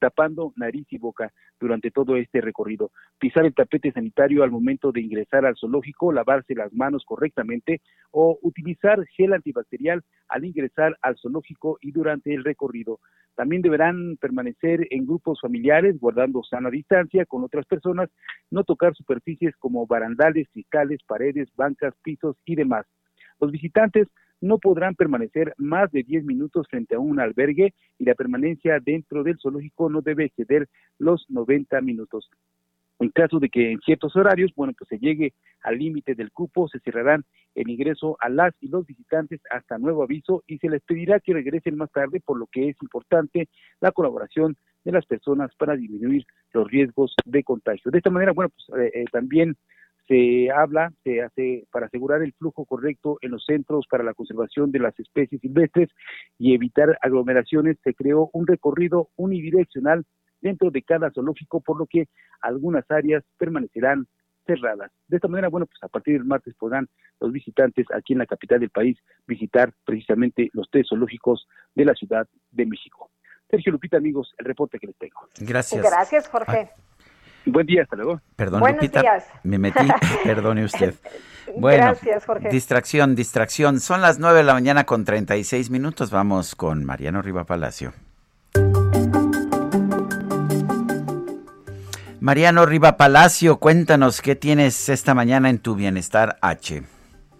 tapando 0.00 0.52
nariz 0.56 0.86
y 0.90 0.98
boca 0.98 1.32
durante 1.60 1.92
todo 1.92 2.16
este 2.16 2.40
recorrido. 2.40 2.90
Pisar 3.18 3.46
el 3.46 3.54
tapete 3.54 3.92
sanitario 3.92 4.42
al 4.42 4.50
momento 4.50 4.90
de 4.90 5.02
ingresar 5.02 5.46
al 5.46 5.56
zoológico, 5.56 6.12
lavarse 6.12 6.54
las 6.54 6.72
manos 6.72 7.04
correctamente 7.04 7.82
o 8.10 8.38
utilizar 8.42 9.06
gel 9.16 9.34
antibacterial 9.34 10.02
al 10.28 10.44
ingresar 10.44 10.96
al 11.02 11.16
zoológico 11.18 11.78
y 11.80 11.92
durante 11.92 12.34
el 12.34 12.42
recorrido. 12.42 12.98
También 13.36 13.62
deberán 13.62 14.16
permanecer 14.16 14.86
en 14.90 15.06
grupos 15.06 15.40
familiares, 15.40 15.98
guardando 16.00 16.42
sana 16.42 16.70
distancia 16.70 17.24
con 17.26 17.44
otras 17.44 17.66
personas, 17.66 18.10
no 18.50 18.64
tocar 18.64 18.94
superficies 18.94 19.54
como 19.56 19.86
barandales, 19.86 20.48
cristales, 20.52 21.00
paredes, 21.06 21.48
bancas, 21.56 21.94
pisos 22.02 22.36
y 22.44 22.56
demás. 22.56 22.86
Los 23.40 23.50
visitantes 23.50 24.08
no 24.40 24.58
podrán 24.58 24.94
permanecer 24.94 25.54
más 25.58 25.90
de 25.92 26.02
10 26.02 26.24
minutos 26.24 26.66
frente 26.68 26.94
a 26.94 26.98
un 26.98 27.20
albergue 27.20 27.74
y 27.98 28.04
la 28.04 28.14
permanencia 28.14 28.78
dentro 28.80 29.22
del 29.22 29.38
zoológico 29.38 29.90
no 29.90 30.00
debe 30.00 30.26
exceder 30.26 30.68
los 30.98 31.26
90 31.28 31.80
minutos. 31.82 32.30
En 33.00 33.08
caso 33.08 33.38
de 33.38 33.48
que 33.48 33.72
en 33.72 33.80
ciertos 33.80 34.14
horarios, 34.14 34.52
bueno, 34.54 34.74
pues 34.76 34.88
se 34.88 34.98
llegue 34.98 35.32
al 35.62 35.78
límite 35.78 36.14
del 36.14 36.30
cupo, 36.30 36.68
se 36.68 36.80
cerrarán 36.80 37.24
el 37.54 37.70
ingreso 37.70 38.18
a 38.20 38.28
las 38.28 38.54
y 38.60 38.68
los 38.68 38.86
visitantes 38.86 39.40
hasta 39.50 39.78
nuevo 39.78 40.02
aviso 40.02 40.44
y 40.46 40.58
se 40.58 40.68
les 40.68 40.82
pedirá 40.82 41.18
que 41.18 41.32
regresen 41.32 41.78
más 41.78 41.90
tarde, 41.90 42.20
por 42.20 42.38
lo 42.38 42.46
que 42.46 42.68
es 42.68 42.76
importante 42.82 43.48
la 43.80 43.90
colaboración 43.90 44.56
de 44.84 44.92
las 44.92 45.06
personas 45.06 45.50
para 45.56 45.76
disminuir 45.76 46.26
los 46.52 46.70
riesgos 46.70 47.14
de 47.24 47.42
contagio. 47.42 47.90
De 47.90 47.98
esta 47.98 48.10
manera, 48.10 48.32
bueno, 48.32 48.50
pues 48.50 48.80
eh, 48.80 48.90
eh, 48.94 49.04
también 49.10 49.56
se 50.10 50.50
habla, 50.50 50.92
se 51.04 51.22
hace 51.22 51.68
para 51.70 51.86
asegurar 51.86 52.20
el 52.22 52.32
flujo 52.32 52.64
correcto 52.64 53.18
en 53.20 53.30
los 53.30 53.44
centros 53.44 53.86
para 53.88 54.02
la 54.02 54.12
conservación 54.12 54.72
de 54.72 54.80
las 54.80 54.98
especies 54.98 55.40
silvestres 55.40 55.88
y 56.36 56.52
evitar 56.52 56.98
aglomeraciones, 57.00 57.76
se 57.84 57.94
creó 57.94 58.28
un 58.32 58.48
recorrido 58.48 59.10
unidireccional 59.14 60.04
dentro 60.40 60.72
de 60.72 60.82
cada 60.82 61.12
zoológico, 61.12 61.60
por 61.60 61.78
lo 61.78 61.86
que 61.86 62.08
algunas 62.40 62.84
áreas 62.90 63.22
permanecerán 63.38 64.08
cerradas. 64.46 64.90
De 65.06 65.18
esta 65.18 65.28
manera, 65.28 65.48
bueno, 65.48 65.66
pues 65.66 65.78
a 65.80 65.88
partir 65.88 66.14
del 66.14 66.24
martes 66.24 66.56
podrán 66.56 66.88
los 67.20 67.30
visitantes 67.30 67.86
aquí 67.94 68.14
en 68.14 68.18
la 68.18 68.26
capital 68.26 68.58
del 68.58 68.70
país 68.70 68.98
visitar 69.28 69.72
precisamente 69.84 70.50
los 70.54 70.68
tres 70.70 70.88
zoológicos 70.88 71.46
de 71.76 71.84
la 71.84 71.94
Ciudad 71.94 72.26
de 72.50 72.66
México. 72.66 73.12
Sergio 73.48 73.70
Lupita, 73.70 73.98
amigos, 73.98 74.34
el 74.38 74.46
reporte 74.46 74.80
que 74.80 74.88
les 74.88 74.96
tengo. 74.96 75.20
Gracias. 75.38 75.80
Gracias, 75.84 76.28
Jorge. 76.28 76.70
Buen 77.46 77.66
día, 77.66 77.82
hasta 77.82 77.96
luego. 77.96 78.20
Perdón, 78.36 78.60
Buenos 78.60 78.82
Lupita, 78.82 79.00
días. 79.00 79.24
me 79.42 79.58
metí, 79.58 79.86
perdone 80.24 80.64
usted. 80.64 80.94
Bueno, 81.56 81.84
Gracias, 81.84 82.24
Jorge. 82.26 82.48
distracción, 82.50 83.16
distracción. 83.16 83.80
Son 83.80 84.00
las 84.00 84.18
9 84.18 84.38
de 84.38 84.44
la 84.44 84.54
mañana 84.54 84.84
con 84.84 85.04
36 85.04 85.70
minutos. 85.70 86.10
Vamos 86.10 86.54
con 86.54 86.84
Mariano 86.84 87.22
Riva 87.22 87.44
Palacio. 87.44 87.92
Mariano 92.20 92.66
Riva 92.66 92.96
Palacio, 92.96 93.58
cuéntanos 93.58 94.20
qué 94.20 94.36
tienes 94.36 94.88
esta 94.90 95.14
mañana 95.14 95.48
en 95.48 95.58
tu 95.58 95.74
bienestar 95.74 96.38
H. 96.42 96.82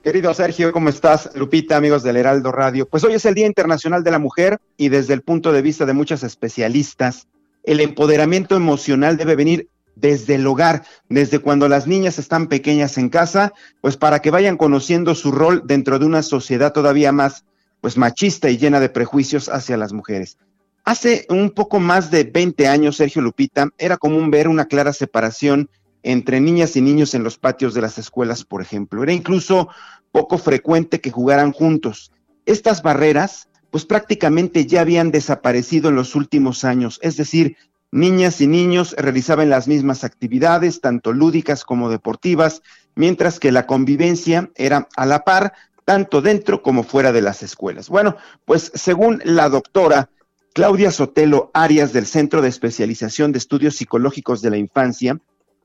Querido 0.03 0.33
Sergio, 0.33 0.73
¿cómo 0.73 0.89
estás? 0.89 1.31
Lupita, 1.37 1.77
amigos 1.77 2.03
del 2.03 2.17
Heraldo 2.17 2.51
Radio. 2.51 2.89
Pues 2.89 3.05
hoy 3.05 3.13
es 3.13 3.27
el 3.27 3.35
Día 3.35 3.47
Internacional 3.47 4.03
de 4.03 4.11
la 4.11 4.19
Mujer 4.19 4.59
y 4.79 4.89
desde 4.89 5.13
el 5.13 5.21
punto 5.21 5.53
de 5.53 5.61
vista 5.61 5.85
de 5.85 5.93
muchos 5.93 6.23
especialistas, 6.23 7.29
el 7.63 7.81
empoderamiento 7.81 8.57
emocional 8.57 9.19
debe 9.19 9.37
venir 9.37 9.69
desde 9.97 10.37
el 10.37 10.47
hogar, 10.47 10.85
desde 11.09 11.39
cuando 11.39 11.69
las 11.69 11.87
niñas 11.87 12.19
están 12.19 12.47
pequeñas 12.49 12.99
en 12.99 13.09
casa, 13.09 13.53
pues 13.81 13.97
para 13.97 14.21
que 14.21 14.31
vayan 14.31 14.57
conociendo 14.57 15.15
su 15.15 15.31
rol 15.33 15.63
dentro 15.67 15.99
de 15.99 16.07
una 16.07 16.23
sociedad 16.23 16.73
todavía 16.73 17.13
más 17.13 17.45
pues 17.81 17.97
machista 17.97 18.51
y 18.51 18.59
llena 18.59 18.81
de 18.81 18.91
prejuicios 18.91 19.49
hacia 19.49 19.77
las 19.77 19.93
mujeres. 19.93 20.37
Hace 20.85 21.27
un 21.29 21.51
poco 21.51 21.81
más 21.81 22.11
de 22.11 22.25
20 22.25 22.69
años, 22.69 22.97
Sergio 22.97 23.23
Lupita, 23.23 23.69
era 23.79 23.97
común 23.97 24.31
ver 24.31 24.49
una 24.49 24.67
clara 24.67 24.93
separación 24.93 25.71
entre 26.03 26.41
niñas 26.41 26.77
y 26.77 26.81
niños 26.81 27.15
en 27.15 27.23
los 27.23 27.39
patios 27.39 27.75
de 27.75 27.83
las 27.83 27.99
escuelas, 27.99 28.45
por 28.45 28.63
ejemplo. 28.63 29.03
Era 29.03 29.13
incluso 29.13 29.69
poco 30.13 30.39
frecuente 30.39 31.01
que 31.01 31.11
jugaran 31.11 31.53
juntos. 31.53 32.13
Estas 32.47 32.83
barreras, 32.83 33.49
pues 33.71 33.85
prácticamente 33.85 34.67
ya 34.67 34.81
habían 34.81 35.11
desaparecido 35.11 35.91
en 35.91 35.97
los 35.97 36.15
últimos 36.15 36.65
años, 36.65 36.99
es 37.03 37.17
decir, 37.17 37.57
niñas 37.93 38.41
y 38.41 38.47
niños 38.47 38.95
realizaban 38.97 39.51
las 39.51 39.69
mismas 39.69 40.05
actividades, 40.05 40.81
tanto 40.81 41.13
lúdicas 41.13 41.65
como 41.65 41.91
deportivas, 41.91 42.63
mientras 42.95 43.41
que 43.41 43.53
la 43.53 43.67
convivencia 43.67 44.51
era 44.55 44.89
a 44.97 45.07
la 45.07 45.25
par, 45.25 45.53
tanto 45.85 46.23
dentro 46.23 46.63
como 46.63 46.85
fuera 46.85 47.13
de 47.13 47.23
las 47.23 47.43
escuelas. 47.43 47.89
Bueno, 47.89 48.17
pues 48.45 48.71
según 48.75 49.21
la 49.25 49.49
doctora 49.49 50.11
Claudia 50.53 50.91
Sotelo 50.91 51.51
Arias 51.55 51.93
del 51.93 52.07
Centro 52.07 52.43
de 52.43 52.49
Especialización 52.49 53.33
de 53.33 53.39
Estudios 53.39 53.77
Psicológicos 53.77 54.43
de 54.43 54.51
la 54.51 54.57
Infancia, 54.57 55.19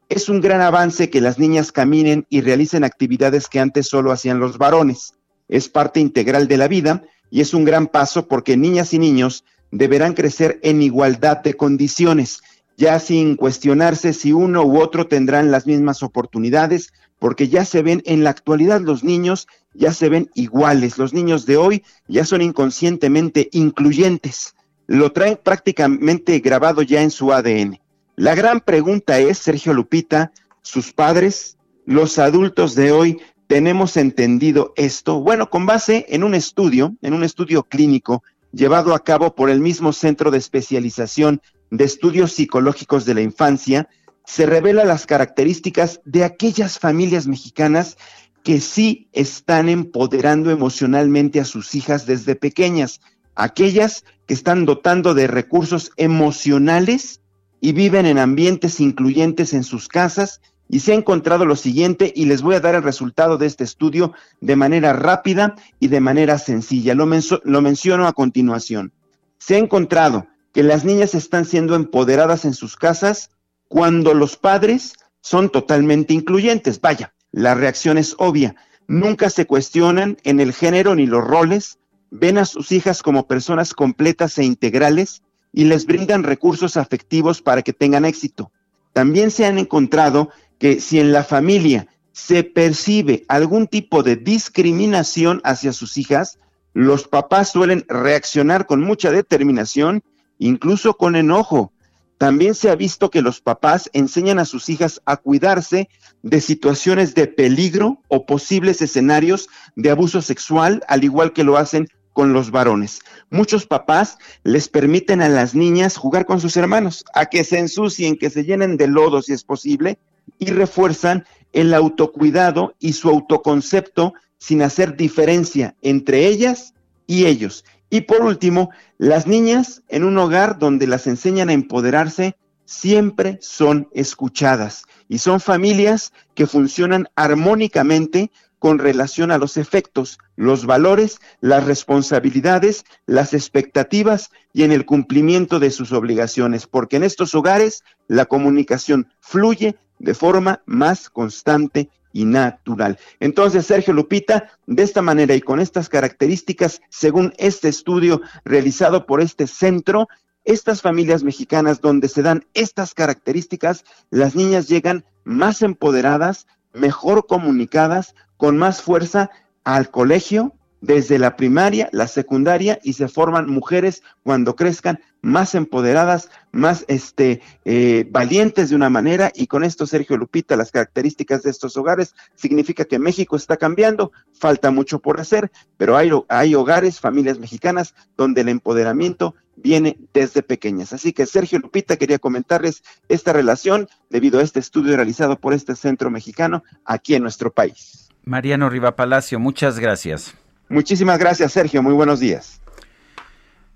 es 0.10 0.30
un 0.30 0.42
gran 0.42 0.62
avance 0.62 1.10
que 1.10 1.22
las 1.22 1.40
niñas 1.40 1.72
caminen 1.72 2.26
y 2.30 2.42
realicen 2.42 2.84
actividades 2.84 3.48
que 3.48 3.60
antes 3.60 3.88
solo 3.88 4.12
hacían 4.12 4.40
los 4.40 4.58
varones. 4.58 5.16
Es 5.48 5.70
parte 5.70 6.00
integral 6.00 6.48
de 6.48 6.58
la 6.58 6.68
vida 6.68 7.04
y 7.32 7.42
es 7.42 7.54
un 7.54 7.66
gran 7.66 7.88
paso 7.88 8.28
porque 8.28 8.58
niñas 8.58 8.94
y 8.94 9.00
niños 9.00 9.44
deberán 9.78 10.14
crecer 10.14 10.60
en 10.64 10.82
igualdad 10.82 11.42
de 11.44 11.56
condiciones, 11.56 12.42
ya 12.78 13.00
sin 13.00 13.36
cuestionarse 13.36 14.14
si 14.14 14.32
uno 14.32 14.64
u 14.64 14.80
otro 14.80 15.08
tendrán 15.08 15.52
las 15.52 15.66
mismas 15.66 16.04
oportunidades, 16.04 16.94
porque 17.20 17.48
ya 17.48 17.66
se 17.66 17.82
ven 17.82 18.02
en 18.06 18.24
la 18.24 18.30
actualidad 18.30 18.82
los 18.82 19.04
niños, 19.04 19.48
ya 19.74 19.94
se 19.94 20.10
ven 20.10 20.30
iguales. 20.34 20.98
Los 20.98 21.14
niños 21.14 21.46
de 21.46 21.58
hoy 21.58 21.84
ya 22.08 22.26
son 22.26 22.42
inconscientemente 22.42 23.50
incluyentes. 23.52 24.56
Lo 24.88 25.12
traen 25.12 25.40
prácticamente 25.42 26.40
grabado 26.40 26.82
ya 26.82 27.02
en 27.02 27.12
su 27.12 27.34
ADN. 27.34 27.80
La 28.16 28.36
gran 28.36 28.62
pregunta 28.62 29.20
es, 29.20 29.38
Sergio 29.38 29.74
Lupita, 29.74 30.32
sus 30.62 30.94
padres, 30.94 31.58
los 31.86 32.18
adultos 32.20 32.76
de 32.76 32.92
hoy, 32.92 33.20
¿tenemos 33.48 33.98
entendido 33.98 34.74
esto? 34.76 35.20
Bueno, 35.20 35.50
con 35.50 35.66
base 35.66 36.06
en 36.10 36.24
un 36.24 36.34
estudio, 36.34 36.96
en 37.02 37.14
un 37.14 37.24
estudio 37.24 37.64
clínico 37.64 38.24
llevado 38.56 38.96
a 38.96 39.04
cabo 39.04 39.36
por 39.36 39.50
el 39.50 39.60
mismo 39.60 39.92
Centro 39.92 40.32
de 40.32 40.38
Especialización 40.38 41.42
de 41.72 41.84
Estudios 41.84 42.32
Psicológicos 42.32 43.06
de 43.06 43.14
la 43.14 43.22
Infancia, 43.22 43.90
se 44.26 44.46
revela 44.46 44.86
las 44.86 45.06
características 45.06 46.00
de 46.06 46.24
aquellas 46.24 46.80
familias 46.80 47.28
mexicanas 47.28 47.98
que 48.44 48.62
sí 48.62 49.10
están 49.12 49.68
empoderando 49.68 50.52
emocionalmente 50.52 51.40
a 51.40 51.46
sus 51.46 51.76
hijas 51.76 52.06
desde 52.06 52.36
pequeñas, 52.36 53.02
aquellas 53.36 54.06
que 54.26 54.34
están 54.34 54.66
dotando 54.66 55.14
de 55.14 55.28
recursos 55.28 55.92
emocionales 55.98 57.22
y 57.60 57.74
viven 57.74 58.06
en 58.06 58.20
ambientes 58.20 58.80
incluyentes 58.80 59.54
en 59.54 59.64
sus 59.64 59.90
casas. 59.90 60.42
Y 60.68 60.80
se 60.80 60.92
ha 60.92 60.96
encontrado 60.96 61.46
lo 61.46 61.56
siguiente 61.56 62.12
y 62.16 62.26
les 62.26 62.42
voy 62.42 62.56
a 62.56 62.60
dar 62.60 62.76
el 62.76 62.84
resultado 62.84 63.38
de 63.38 63.46
este 63.46 63.64
estudio 63.64 64.14
de 64.42 64.56
manera 64.56 64.94
rápida 64.94 65.56
y 65.80 65.90
de 65.90 66.00
manera 66.00 66.38
sencilla. 66.40 66.96
Lo, 66.96 67.08
lo 67.44 67.62
menciono 67.62 68.08
a 68.08 68.14
continuación. 68.14 68.92
Se 69.38 69.56
ha 69.56 69.60
encontrado 69.60 70.28
que 70.54 70.64
las 70.64 70.86
niñas 70.86 71.14
están 71.14 71.46
siendo 71.46 71.76
empoderadas 71.76 72.46
en 72.46 72.54
sus 72.54 72.78
casas 72.78 73.30
cuando 73.68 74.14
los 74.14 74.38
padres 74.38 74.94
son 75.22 75.50
totalmente 75.50 76.14
incluyentes. 76.14 76.80
Vaya, 76.80 77.14
la 77.32 77.56
reacción 77.56 77.98
es 77.98 78.16
obvia. 78.18 78.56
Nunca 78.88 79.30
se 79.30 79.46
cuestionan 79.46 80.18
en 80.24 80.40
el 80.40 80.54
género 80.54 80.96
ni 80.96 81.06
los 81.06 81.24
roles, 81.24 81.80
ven 82.12 82.38
a 82.38 82.46
sus 82.46 82.72
hijas 82.72 83.02
como 83.02 83.28
personas 83.28 83.74
completas 83.74 84.38
e 84.38 84.46
integrales 84.46 85.22
y 85.52 85.66
les 85.66 85.86
brindan 85.86 86.24
recursos 86.24 86.78
afectivos 86.78 87.42
para 87.42 87.62
que 87.62 87.74
tengan 87.74 88.06
éxito. 88.06 88.52
También 88.94 89.32
se 89.32 89.46
han 89.46 89.58
encontrado 89.58 90.30
que 90.58 90.80
si 90.80 91.00
en 91.00 91.12
la 91.12 91.24
familia 91.24 91.88
se 92.12 92.44
percibe 92.44 93.26
algún 93.28 93.68
tipo 93.68 94.04
de 94.04 94.16
discriminación 94.16 95.42
hacia 95.44 95.74
sus 95.74 95.98
hijas, 95.98 96.40
los 96.74 97.08
papás 97.08 97.52
suelen 97.52 97.86
reaccionar 97.88 98.66
con 98.66 98.82
mucha 98.82 99.12
determinación, 99.12 100.04
incluso 100.38 100.96
con 100.96 101.16
enojo. 101.16 101.72
También 102.18 102.56
se 102.56 102.70
ha 102.70 102.76
visto 102.76 103.10
que 103.10 103.22
los 103.22 103.42
papás 103.42 103.90
enseñan 103.94 104.40
a 104.40 104.46
sus 104.46 104.70
hijas 104.70 105.02
a 105.06 105.18
cuidarse 105.18 105.90
de 106.24 106.40
situaciones 106.40 107.14
de 107.14 107.28
peligro 107.28 108.02
o 108.08 108.26
posibles 108.26 108.82
escenarios 108.82 109.50
de 109.76 109.90
abuso 109.90 110.22
sexual, 110.22 110.84
al 110.88 111.04
igual 111.04 111.34
que 111.34 111.44
lo 111.44 111.58
hacen 111.58 111.88
con 112.14 112.32
los 112.32 112.50
varones. 112.50 113.02
Muchos 113.30 113.66
papás 113.66 114.18
les 114.44 114.70
permiten 114.70 115.22
a 115.22 115.28
las 115.28 115.54
niñas 115.54 115.98
jugar 115.98 116.26
con 116.26 116.40
sus 116.40 116.56
hermanos, 116.56 117.04
a 117.14 117.26
que 117.26 117.44
se 117.44 117.60
ensucien, 117.60 118.18
que 118.18 118.30
se 118.30 118.46
llenen 118.46 118.78
de 118.78 118.88
lodo 118.88 119.22
si 119.22 119.34
es 119.34 119.44
posible, 119.44 120.00
y 120.40 120.48
refuerzan 120.48 121.26
el 121.54 121.74
autocuidado 121.74 122.76
y 122.80 122.94
su 122.94 123.10
autoconcepto 123.10 124.14
sin 124.38 124.62
hacer 124.62 124.96
diferencia 124.96 125.76
entre 125.82 126.28
ellas 126.28 126.74
y 127.08 127.26
ellos. 127.26 127.66
Y 127.90 128.02
por 128.02 128.22
último, 128.22 128.72
las 128.98 129.28
niñas 129.28 129.84
en 129.88 130.04
un 130.04 130.18
hogar 130.18 130.60
donde 130.60 130.88
las 130.88 131.08
enseñan 131.08 131.50
a 131.50 131.54
empoderarse 131.54 132.36
siempre 132.66 133.38
son 133.42 133.88
escuchadas 133.94 134.84
y 135.08 135.20
son 135.20 135.40
familias 135.40 136.12
que 136.34 136.48
funcionan 136.48 137.08
armónicamente 137.16 138.32
con 138.66 138.80
relación 138.80 139.30
a 139.30 139.38
los 139.38 139.58
efectos, 139.58 140.18
los 140.36 140.66
valores, 140.66 141.20
las 141.40 141.66
responsabilidades, 141.66 142.84
las 143.06 143.36
expectativas 143.36 144.32
y 144.54 144.64
en 144.64 144.72
el 144.72 144.88
cumplimiento 144.88 145.60
de 145.60 145.70
sus 145.70 145.92
obligaciones, 145.92 146.66
porque 146.66 146.96
en 146.96 147.04
estos 147.04 147.36
hogares 147.36 147.84
la 148.08 148.26
comunicación 148.26 149.08
fluye 149.20 149.76
de 150.00 150.16
forma 150.16 150.64
más 150.66 151.12
constante 151.12 151.92
y 152.12 152.26
natural. 152.26 152.98
Entonces, 153.20 153.68
Sergio 153.68 153.94
Lupita, 153.94 154.50
de 154.66 154.82
esta 154.82 155.04
manera 155.04 155.36
y 155.36 155.42
con 155.42 155.60
estas 155.60 155.88
características, 155.88 156.82
según 156.90 157.36
este 157.38 157.68
estudio 157.68 158.22
realizado 158.46 159.06
por 159.06 159.22
este 159.22 159.46
centro, 159.46 160.08
estas 160.44 160.82
familias 160.82 161.24
mexicanas 161.24 161.82
donde 161.82 162.08
se 162.08 162.24
dan 162.24 162.48
estas 162.56 162.96
características, 162.96 163.86
las 164.10 164.34
niñas 164.34 164.68
llegan 164.68 165.06
más 165.24 165.62
empoderadas, 165.62 166.48
mejor 166.76 167.28
comunicadas, 167.28 168.16
con 168.38 168.58
más 168.58 168.82
fuerza 168.82 169.32
al 169.64 169.90
colegio, 169.90 170.54
desde 170.82 171.18
la 171.18 171.36
primaria, 171.36 171.90
la 171.92 172.08
secundaria, 172.08 172.80
y 172.84 172.94
se 172.94 173.08
forman 173.08 173.50
mujeres 173.50 174.04
cuando 174.24 174.56
crezcan 174.56 175.00
más 175.22 175.56
empoderadas, 175.56 176.30
más 176.52 176.86
este, 176.88 177.42
eh, 177.66 178.08
valientes 178.12 178.70
de 178.70 178.76
una 178.76 178.92
manera, 178.92 179.32
y 179.34 179.48
con 179.48 179.64
esto, 179.64 179.88
Sergio 179.88 180.18
Lupita, 180.18 180.56
las 180.56 180.72
características 180.72 181.42
de 181.42 181.50
estos 181.50 181.76
hogares 181.78 182.14
significa 182.36 182.86
que 182.86 183.00
México 183.00 183.36
está 183.36 183.58
cambiando, 183.58 184.12
falta 184.34 184.70
mucho 184.70 185.00
por 185.00 185.20
hacer, 185.20 185.52
pero 185.78 185.98
hay, 185.98 186.12
hay 186.30 186.54
hogares, 186.54 187.00
familias 187.00 187.40
mexicanas, 187.40 187.96
donde 188.16 188.42
el 188.42 188.50
empoderamiento 188.50 189.34
viene 189.66 189.98
desde 190.14 190.44
pequeñas. 190.44 190.94
Así 190.94 191.12
que 191.12 191.26
Sergio 191.26 191.58
Lupita 191.58 191.98
quería 191.98 192.20
comentarles 192.20 192.84
esta 193.10 193.34
relación 193.34 193.88
debido 194.12 194.40
a 194.40 194.44
este 194.44 194.60
estudio 194.60 194.96
realizado 194.96 195.40
por 195.40 195.54
este 195.54 195.76
centro 195.76 196.12
mexicano 196.12 196.64
aquí 196.86 197.16
en 197.16 197.24
nuestro 197.24 197.52
país. 197.52 198.10
Mariano 198.26 198.70
Riva 198.70 198.96
Palacio, 198.96 199.40
muchas 199.40 199.80
gracias. 199.80 200.36
Muchísimas 200.70 201.18
gracias, 201.18 201.52
Sergio. 201.52 201.82
Muy 201.82 201.94
buenos 201.94 202.20
días. 202.20 202.62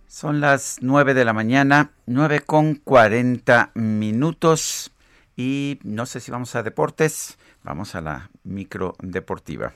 Son 0.05 0.39
las 0.39 0.77
nueve 0.81 1.15
de 1.15 1.25
la 1.25 1.33
mañana, 1.33 1.89
nueve 2.05 2.41
con 2.41 2.75
cuarenta 2.75 3.71
minutos. 3.73 4.91
Y 5.35 5.79
no 5.81 6.05
sé 6.05 6.19
si 6.19 6.29
vamos 6.29 6.53
a 6.55 6.61
deportes. 6.61 7.39
Vamos 7.63 7.95
a 7.95 8.01
la 8.01 8.29
micro 8.43 8.95
deportiva. 9.01 9.73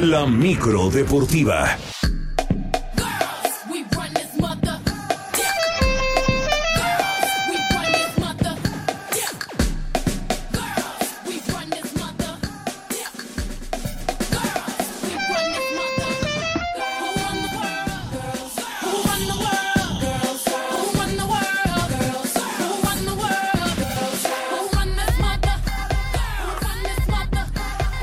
La 0.00 0.26
micro 0.26 0.90
deportiva. 0.90 1.76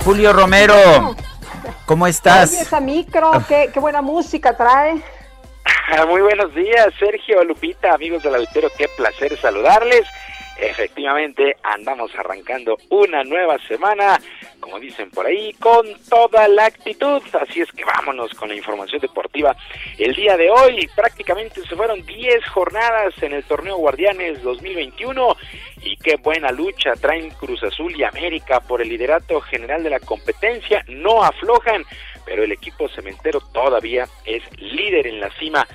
Julio 0.03 0.34
Romero, 0.34 1.16
¿cómo 1.92 2.08
estás? 2.08 2.53
Oye, 2.53 2.61
esa 2.61 2.80
micro, 2.80 3.32
qué, 3.50 3.70
qué 3.74 3.80
buena 3.82 4.02
música 4.02 4.56
trae. 4.56 5.02
Muy 6.08 6.22
buenos 6.22 6.56
días, 6.56 6.88
Sergio, 6.98 7.44
Lupita, 7.44 7.94
amigos 7.94 8.24
del 8.24 8.36
auditorio, 8.36 8.70
qué 8.78 8.88
placer 8.95 9.38
saludarles. 9.38 10.08
Efectivamente, 10.61 11.57
andamos 11.64 12.15
arrancando 12.15 12.77
una 12.91 13.23
nueva 13.23 13.57
semana, 13.67 14.22
como 14.59 14.80
dicen 14.80 15.09
por 15.09 15.25
ahí, 15.25 15.53
con 15.53 15.88
toda 16.07 16.48
la 16.48 16.65
actitud. 16.65 17.19
Así 17.33 17.61
es 17.61 17.72
que 17.72 17.83
vámonos 17.83 18.31
con 18.35 18.49
la 18.49 18.56
información 18.56 19.01
deportiva. 19.01 19.56
El 19.98 20.14
día 20.14 20.38
de 20.38 20.51
hoy 20.51 20.88
prácticamente 20.95 21.61
se 21.61 21.75
fueron 21.75 22.06
10 22.06 22.48
jornadas 22.49 23.15
en 23.23 23.33
el 23.33 23.43
torneo 23.43 23.77
Guardianes 23.77 24.43
2021 24.43 25.35
y 25.81 25.98
qué 25.98 26.17
buena 26.17 26.51
lucha 26.51 26.93
traen 26.93 27.31
Cruz 27.31 27.64
Azul 27.64 27.99
y 27.99 28.03
América 28.03 28.59
por 28.59 28.83
el 28.83 28.90
liderato 28.90 29.41
general 29.41 29.81
de 29.81 29.90
la 29.90 29.99
competencia. 29.99 30.85
No 30.88 31.23
aflojan, 31.23 31.83
pero 32.23 32.43
el 32.43 32.51
equipo 32.51 32.88
cementero 32.88 33.40
todavía 33.51 34.06
es 34.25 34.43
líder 34.59 35.07
en 35.07 35.22
la 35.22 35.31
cima. 35.40 35.65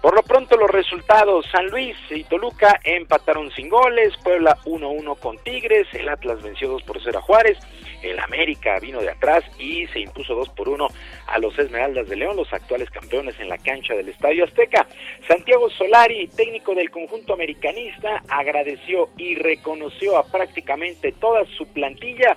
Por 0.00 0.14
lo 0.14 0.22
pronto 0.22 0.56
los 0.56 0.70
resultados, 0.70 1.46
San 1.50 1.66
Luis 1.66 1.96
y 2.10 2.22
Toluca 2.24 2.78
empataron 2.84 3.50
sin 3.52 3.68
goles, 3.68 4.14
Puebla 4.22 4.56
1-1 4.64 5.18
con 5.18 5.36
Tigres, 5.38 5.88
el 5.94 6.08
Atlas 6.08 6.42
venció 6.42 6.68
2 6.68 6.82
por 6.84 7.02
0 7.02 7.18
a 7.18 7.22
Juárez, 7.22 7.58
el 8.02 8.18
América 8.20 8.78
vino 8.78 9.00
de 9.00 9.10
atrás 9.10 9.42
y 9.58 9.86
se 9.88 10.00
impuso 10.00 10.34
2 10.34 10.50
por 10.50 10.68
1 10.68 10.86
a 11.26 11.38
los 11.38 11.58
Esmeraldas 11.58 12.08
de 12.08 12.16
León, 12.16 12.36
los 12.36 12.52
actuales 12.52 12.90
campeones 12.90 13.38
en 13.40 13.48
la 13.48 13.58
cancha 13.58 13.94
del 13.94 14.08
Estadio 14.08 14.44
Azteca. 14.44 14.86
Santiago 15.26 15.68
Solari, 15.70 16.28
técnico 16.28 16.74
del 16.74 16.90
conjunto 16.90 17.32
americanista, 17.32 18.22
agradeció 18.28 19.08
y 19.16 19.34
reconoció 19.34 20.18
a 20.18 20.24
prácticamente 20.24 21.12
toda 21.12 21.44
su 21.56 21.66
plantilla 21.66 22.36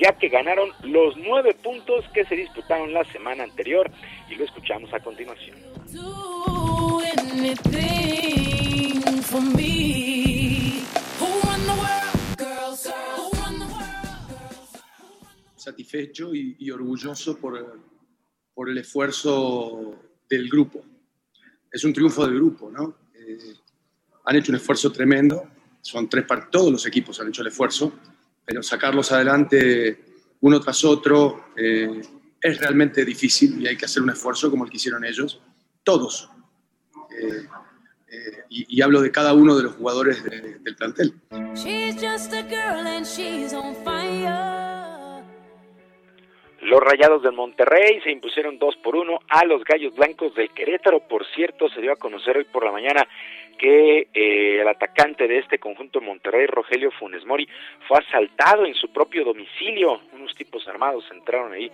ya 0.00 0.12
que 0.12 0.28
ganaron 0.28 0.70
los 0.82 1.16
nueve 1.18 1.54
puntos 1.54 2.04
que 2.14 2.24
se 2.24 2.34
disputaron 2.34 2.92
la 2.94 3.04
semana 3.04 3.44
anterior 3.44 3.90
y 4.30 4.34
lo 4.36 4.44
escuchamos 4.44 4.92
a 4.94 5.00
continuación. 5.00 5.58
Satisfecho 15.56 16.34
y, 16.34 16.70
orgulloso 16.70 17.36
por, 17.36 17.80
por, 18.54 18.70
el 18.70 18.78
esfuerzo 18.78 19.94
del 20.28 20.48
grupo. 20.48 20.84
Es 21.70 21.84
un 21.84 21.92
triunfo 21.92 22.26
del 22.26 22.34
grupo, 22.34 22.70
¿no? 22.70 22.96
Eh, 23.14 23.54
han 24.24 24.36
hecho 24.36 24.52
un 24.52 24.56
esfuerzo 24.56 24.90
tremendo, 24.90 25.48
son 25.80 26.08
tres 26.08 26.24
todos 26.50 26.72
los 26.72 26.86
equipos 26.86 27.20
han 27.20 27.28
hecho 27.28 27.42
el 27.42 27.48
esfuerzo, 27.48 27.92
pero 28.44 28.62
sacarlos 28.62 29.12
adelante 29.12 30.04
uno 30.40 30.60
tras 30.60 30.84
otro 30.84 31.52
eh, 31.56 32.00
es 32.40 32.58
realmente 32.58 33.04
difícil 33.04 33.60
y 33.60 33.66
hay 33.66 33.76
que 33.76 33.84
hacer 33.84 34.02
un 34.02 34.10
esfuerzo 34.10 34.50
como 34.50 34.64
el 34.64 34.70
que 34.70 34.78
hicieron 34.78 35.04
ellos, 35.04 35.40
todos. 35.84 36.30
Eh, 37.12 37.46
eh, 38.12 38.44
y, 38.48 38.82
hablo 38.82 39.00
de 39.00 39.12
cada 39.12 39.34
uno 39.34 39.56
de 39.56 39.62
los 39.64 39.76
jugadores 39.76 40.22
del 40.24 40.76
plantel. 40.76 41.14
Los 46.62 46.80
Rayados 46.80 47.22
del 47.22 47.32
Monterrey 47.32 48.00
se 48.02 48.10
impusieron 48.10 48.58
2 48.58 48.76
por 48.76 48.94
1 48.94 49.18
a 49.28 49.44
los 49.44 49.64
Gallos 49.64 49.94
Blancos 49.94 50.34
del 50.34 50.50
Querétaro. 50.50 51.00
Por 51.00 51.26
cierto, 51.34 51.68
se 51.70 51.80
dio 51.80 51.92
a 51.92 51.96
conocer 51.96 52.36
hoy 52.36 52.44
por 52.44 52.64
la 52.64 52.72
mañana 52.72 53.06
que 53.60 54.08
eh, 54.14 54.60
el 54.62 54.68
atacante 54.68 55.28
de 55.28 55.36
este 55.36 55.58
conjunto 55.58 56.00
Monterrey, 56.00 56.46
Rogelio 56.46 56.90
Funes 56.92 57.26
Mori, 57.26 57.46
fue 57.86 57.98
asaltado 57.98 58.64
en 58.64 58.74
su 58.74 58.90
propio 58.90 59.22
domicilio. 59.22 60.00
Unos 60.14 60.34
tipos 60.34 60.66
armados 60.66 61.04
entraron 61.10 61.52
ahí 61.52 61.70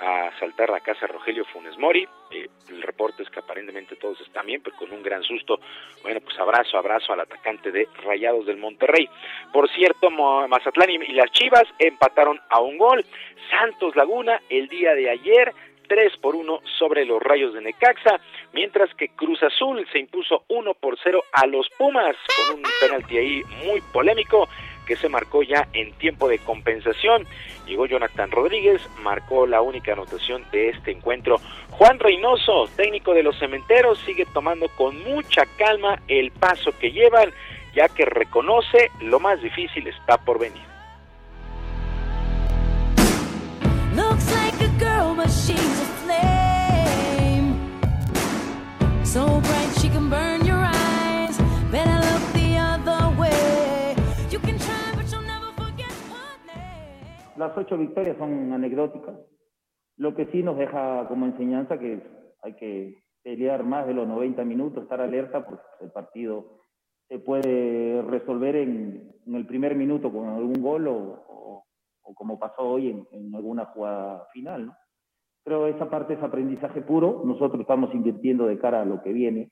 a 0.00 0.28
asaltar 0.28 0.68
la 0.68 0.80
casa 0.80 1.06
de 1.06 1.12
Rogelio 1.12 1.44
Funes 1.44 1.78
Mori. 1.78 2.08
Eh, 2.32 2.48
el 2.70 2.82
reporte 2.82 3.22
es 3.22 3.30
que 3.30 3.38
aparentemente 3.38 3.94
todos 3.94 4.20
están 4.20 4.46
bien, 4.46 4.60
pero 4.64 4.74
con 4.76 4.90
un 4.90 5.00
gran 5.00 5.22
susto. 5.22 5.60
Bueno, 6.02 6.20
pues 6.20 6.36
abrazo, 6.40 6.76
abrazo 6.76 7.12
al 7.12 7.20
atacante 7.20 7.70
de 7.70 7.86
Rayados 8.02 8.44
del 8.44 8.56
Monterrey. 8.56 9.08
Por 9.52 9.70
cierto, 9.70 10.10
Mazatlán 10.10 10.90
y 10.90 11.12
las 11.12 11.30
Chivas 11.30 11.66
empataron 11.78 12.40
a 12.50 12.60
un 12.60 12.78
gol. 12.78 13.04
Santos 13.48 13.94
Laguna 13.94 14.40
el 14.50 14.66
día 14.66 14.92
de 14.94 15.08
ayer 15.08 15.54
3 15.88 16.16
por 16.18 16.36
1 16.36 16.60
sobre 16.78 17.04
los 17.04 17.22
Rayos 17.22 17.54
de 17.54 17.62
Necaxa, 17.62 18.20
mientras 18.52 18.94
que 18.94 19.08
Cruz 19.08 19.42
Azul 19.42 19.86
se 19.90 19.98
impuso 19.98 20.44
1 20.48 20.74
por 20.74 20.98
0 21.02 21.22
a 21.32 21.46
los 21.46 21.68
Pumas 21.76 22.16
con 22.36 22.58
un 22.58 22.62
penalti 22.80 23.18
ahí 23.18 23.42
muy 23.64 23.80
polémico 23.92 24.48
que 24.86 24.96
se 24.96 25.08
marcó 25.08 25.42
ya 25.42 25.68
en 25.74 25.92
tiempo 25.94 26.28
de 26.28 26.38
compensación. 26.38 27.26
Llegó 27.66 27.86
Jonathan 27.86 28.30
Rodríguez, 28.30 28.80
marcó 29.02 29.46
la 29.46 29.60
única 29.60 29.92
anotación 29.92 30.44
de 30.50 30.70
este 30.70 30.92
encuentro. 30.92 31.36
Juan 31.70 31.98
Reynoso, 31.98 32.68
técnico 32.74 33.12
de 33.12 33.22
los 33.22 33.38
cementeros, 33.38 33.98
sigue 34.00 34.24
tomando 34.32 34.68
con 34.70 35.02
mucha 35.04 35.44
calma 35.58 36.00
el 36.08 36.30
paso 36.30 36.72
que 36.78 36.90
llevan, 36.90 37.30
ya 37.74 37.88
que 37.88 38.06
reconoce 38.06 38.90
lo 39.02 39.20
más 39.20 39.42
difícil 39.42 39.86
está 39.86 40.16
por 40.16 40.38
venir. 40.38 40.68
Las 57.38 57.56
ocho 57.56 57.78
victorias 57.78 58.16
son 58.18 58.52
anecdóticas. 58.52 59.16
Lo 59.96 60.14
que 60.14 60.26
sí 60.26 60.42
nos 60.42 60.58
deja 60.58 61.06
como 61.06 61.26
enseñanza 61.26 61.78
que 61.78 62.02
hay 62.42 62.54
que 62.54 63.04
pelear 63.22 63.64
más 63.64 63.86
de 63.86 63.94
los 63.94 64.08
90 64.08 64.44
minutos, 64.44 64.82
estar 64.82 65.00
alerta, 65.00 65.46
porque 65.46 65.62
el 65.80 65.92
partido 65.92 66.58
se 67.08 67.20
puede 67.20 68.02
resolver 68.02 68.56
en, 68.56 69.14
el 69.26 69.46
primer 69.46 69.76
minuto 69.76 70.12
con 70.12 70.28
algún 70.28 70.60
gol 70.60 70.88
o, 70.88 71.64
como 72.14 72.38
pasó 72.38 72.62
hoy 72.62 72.90
en, 72.90 73.06
en 73.12 73.34
alguna 73.34 73.66
jugada 73.66 74.26
final. 74.32 74.66
¿no? 74.66 74.76
Que 75.48 75.70
esa 75.70 75.88
parte 75.88 76.12
es 76.12 76.22
aprendizaje 76.22 76.82
puro. 76.82 77.22
Nosotros 77.24 77.58
estamos 77.62 77.94
invirtiendo 77.94 78.46
de 78.46 78.58
cara 78.58 78.82
a 78.82 78.84
lo 78.84 79.02
que 79.02 79.14
viene. 79.14 79.48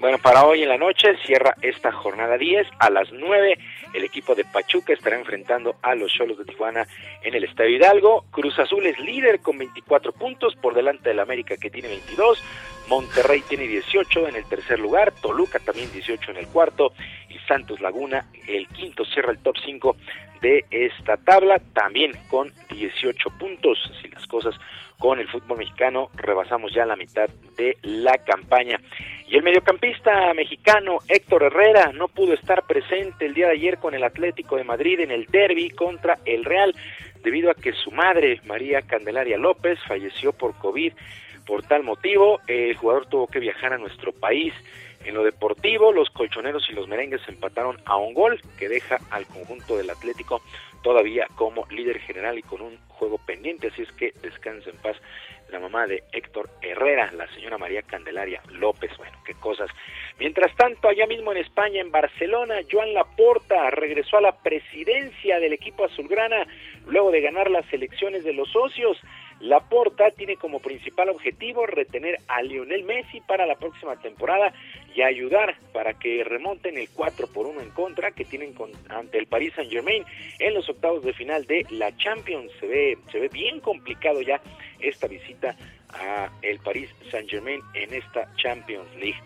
Bueno, 0.00 0.18
para 0.18 0.44
hoy 0.46 0.62
en 0.62 0.70
la 0.70 0.78
noche 0.78 1.16
cierra 1.26 1.54
esta 1.60 1.92
jornada 1.92 2.38
10 2.38 2.66
a 2.78 2.88
las 2.88 3.12
9. 3.12 3.58
El 3.92 4.04
equipo 4.04 4.34
de 4.34 4.44
Pachuca 4.44 4.94
estará 4.94 5.18
enfrentando 5.18 5.76
a 5.82 5.94
los 5.94 6.10
Cholos 6.10 6.38
de 6.38 6.46
Tijuana 6.46 6.86
en 7.22 7.34
el 7.34 7.44
Estadio 7.44 7.76
Hidalgo. 7.76 8.24
Cruz 8.30 8.58
Azul 8.58 8.86
es 8.86 8.98
líder 8.98 9.40
con 9.40 9.58
24 9.58 10.12
puntos 10.12 10.56
por 10.56 10.74
delante 10.74 11.10
del 11.10 11.20
América 11.20 11.56
que 11.56 11.70
tiene 11.70 11.88
22. 11.88 12.42
Monterrey 12.88 13.42
tiene 13.48 13.66
18 13.66 14.28
en 14.28 14.36
el 14.36 14.44
tercer 14.44 14.78
lugar, 14.78 15.12
Toluca 15.20 15.58
también 15.58 15.90
18 15.92 16.32
en 16.32 16.36
el 16.38 16.46
cuarto 16.48 16.92
y 17.28 17.38
Santos 17.46 17.80
Laguna 17.80 18.26
el 18.46 18.66
quinto 18.68 19.04
cierra 19.04 19.32
el 19.32 19.38
top 19.38 19.56
5 19.64 19.96
de 20.40 20.64
esta 20.70 21.16
tabla 21.16 21.60
también 21.72 22.12
con 22.28 22.52
18 22.70 23.30
puntos. 23.38 23.78
Si 24.00 24.08
las 24.08 24.26
cosas 24.26 24.54
con 25.02 25.18
el 25.18 25.26
fútbol 25.26 25.58
mexicano. 25.58 26.10
Rebasamos 26.14 26.72
ya 26.72 26.86
la 26.86 26.94
mitad 26.94 27.28
de 27.56 27.76
la 27.82 28.18
campaña. 28.18 28.80
Y 29.26 29.36
el 29.36 29.42
mediocampista 29.42 30.32
mexicano 30.32 30.98
Héctor 31.08 31.42
Herrera 31.42 31.90
no 31.92 32.06
pudo 32.06 32.34
estar 32.34 32.64
presente 32.68 33.26
el 33.26 33.34
día 33.34 33.46
de 33.46 33.54
ayer 33.54 33.78
con 33.78 33.94
el 33.94 34.04
Atlético 34.04 34.56
de 34.56 34.62
Madrid 34.62 35.00
en 35.00 35.10
el 35.10 35.26
derby 35.26 35.70
contra 35.70 36.20
el 36.24 36.44
Real 36.44 36.72
debido 37.24 37.50
a 37.50 37.54
que 37.54 37.72
su 37.72 37.90
madre, 37.90 38.40
María 38.44 38.82
Candelaria 38.82 39.38
López, 39.38 39.80
falleció 39.88 40.32
por 40.32 40.54
COVID. 40.58 40.92
Por 41.46 41.62
tal 41.62 41.82
motivo, 41.82 42.40
el 42.46 42.76
jugador 42.76 43.06
tuvo 43.06 43.26
que 43.26 43.40
viajar 43.40 43.72
a 43.72 43.78
nuestro 43.78 44.12
país. 44.12 44.54
En 45.04 45.14
lo 45.14 45.24
deportivo, 45.24 45.92
los 45.92 46.10
colchoneros 46.10 46.68
y 46.70 46.74
los 46.74 46.86
merengues 46.86 47.22
empataron 47.28 47.76
a 47.84 47.96
un 47.96 48.14
gol 48.14 48.40
que 48.58 48.68
deja 48.68 48.98
al 49.10 49.26
conjunto 49.26 49.76
del 49.76 49.90
Atlético 49.90 50.42
todavía 50.82 51.26
como 51.36 51.66
líder 51.70 51.98
general 52.00 52.38
y 52.38 52.42
con 52.42 52.60
un 52.60 52.76
juego 52.88 53.18
pendiente, 53.18 53.68
así 53.68 53.82
es 53.82 53.92
que 53.92 54.12
descansa 54.22 54.70
en 54.70 54.76
paz 54.76 54.96
la 55.52 55.60
mamá 55.60 55.86
de 55.86 56.02
Héctor 56.12 56.48
Herrera, 56.62 57.12
la 57.12 57.28
señora 57.34 57.58
María 57.58 57.82
Candelaria 57.82 58.40
López, 58.48 58.90
bueno, 58.96 59.16
qué 59.24 59.34
cosas. 59.34 59.68
Mientras 60.18 60.54
tanto, 60.56 60.88
allá 60.88 61.06
mismo 61.06 61.30
en 61.32 61.38
España, 61.38 61.80
en 61.80 61.90
Barcelona, 61.90 62.60
Joan 62.70 62.94
Laporta 62.94 63.70
regresó 63.70 64.16
a 64.16 64.22
la 64.22 64.38
presidencia 64.42 65.38
del 65.40 65.52
equipo 65.52 65.84
azulgrana 65.84 66.46
luego 66.86 67.10
de 67.10 67.20
ganar 67.20 67.50
las 67.50 67.70
elecciones 67.72 68.24
de 68.24 68.32
los 68.32 68.50
socios. 68.50 68.98
Laporta 69.42 70.12
tiene 70.12 70.36
como 70.36 70.60
principal 70.60 71.08
objetivo 71.08 71.66
retener 71.66 72.20
a 72.28 72.42
Lionel 72.42 72.84
Messi 72.84 73.20
para 73.22 73.44
la 73.44 73.56
próxima 73.56 73.96
temporada 73.96 74.52
y 74.94 75.02
ayudar 75.02 75.56
para 75.72 75.94
que 75.94 76.22
remonten 76.22 76.78
el 76.78 76.88
4 76.90 77.26
por 77.26 77.46
1 77.46 77.60
en 77.60 77.70
contra 77.70 78.12
que 78.12 78.24
tienen 78.24 78.54
ante 78.88 79.18
el 79.18 79.26
Paris 79.26 79.52
Saint 79.56 79.70
Germain 79.70 80.04
en 80.38 80.54
los 80.54 80.68
octavos 80.68 81.02
de 81.02 81.12
final 81.12 81.44
de 81.46 81.66
la 81.70 81.96
Champions. 81.96 82.52
Se 82.60 82.68
ve, 82.68 82.98
se 83.10 83.18
ve 83.18 83.28
bien 83.28 83.58
complicado 83.58 84.22
ya 84.22 84.40
esta 84.78 85.08
visita 85.08 85.56
a 85.88 86.30
el 86.42 86.60
Paris 86.60 86.88
Saint 87.10 87.28
Germain 87.28 87.60
en 87.74 87.94
esta 87.94 88.32
Champions 88.36 88.94
League. 88.94 89.20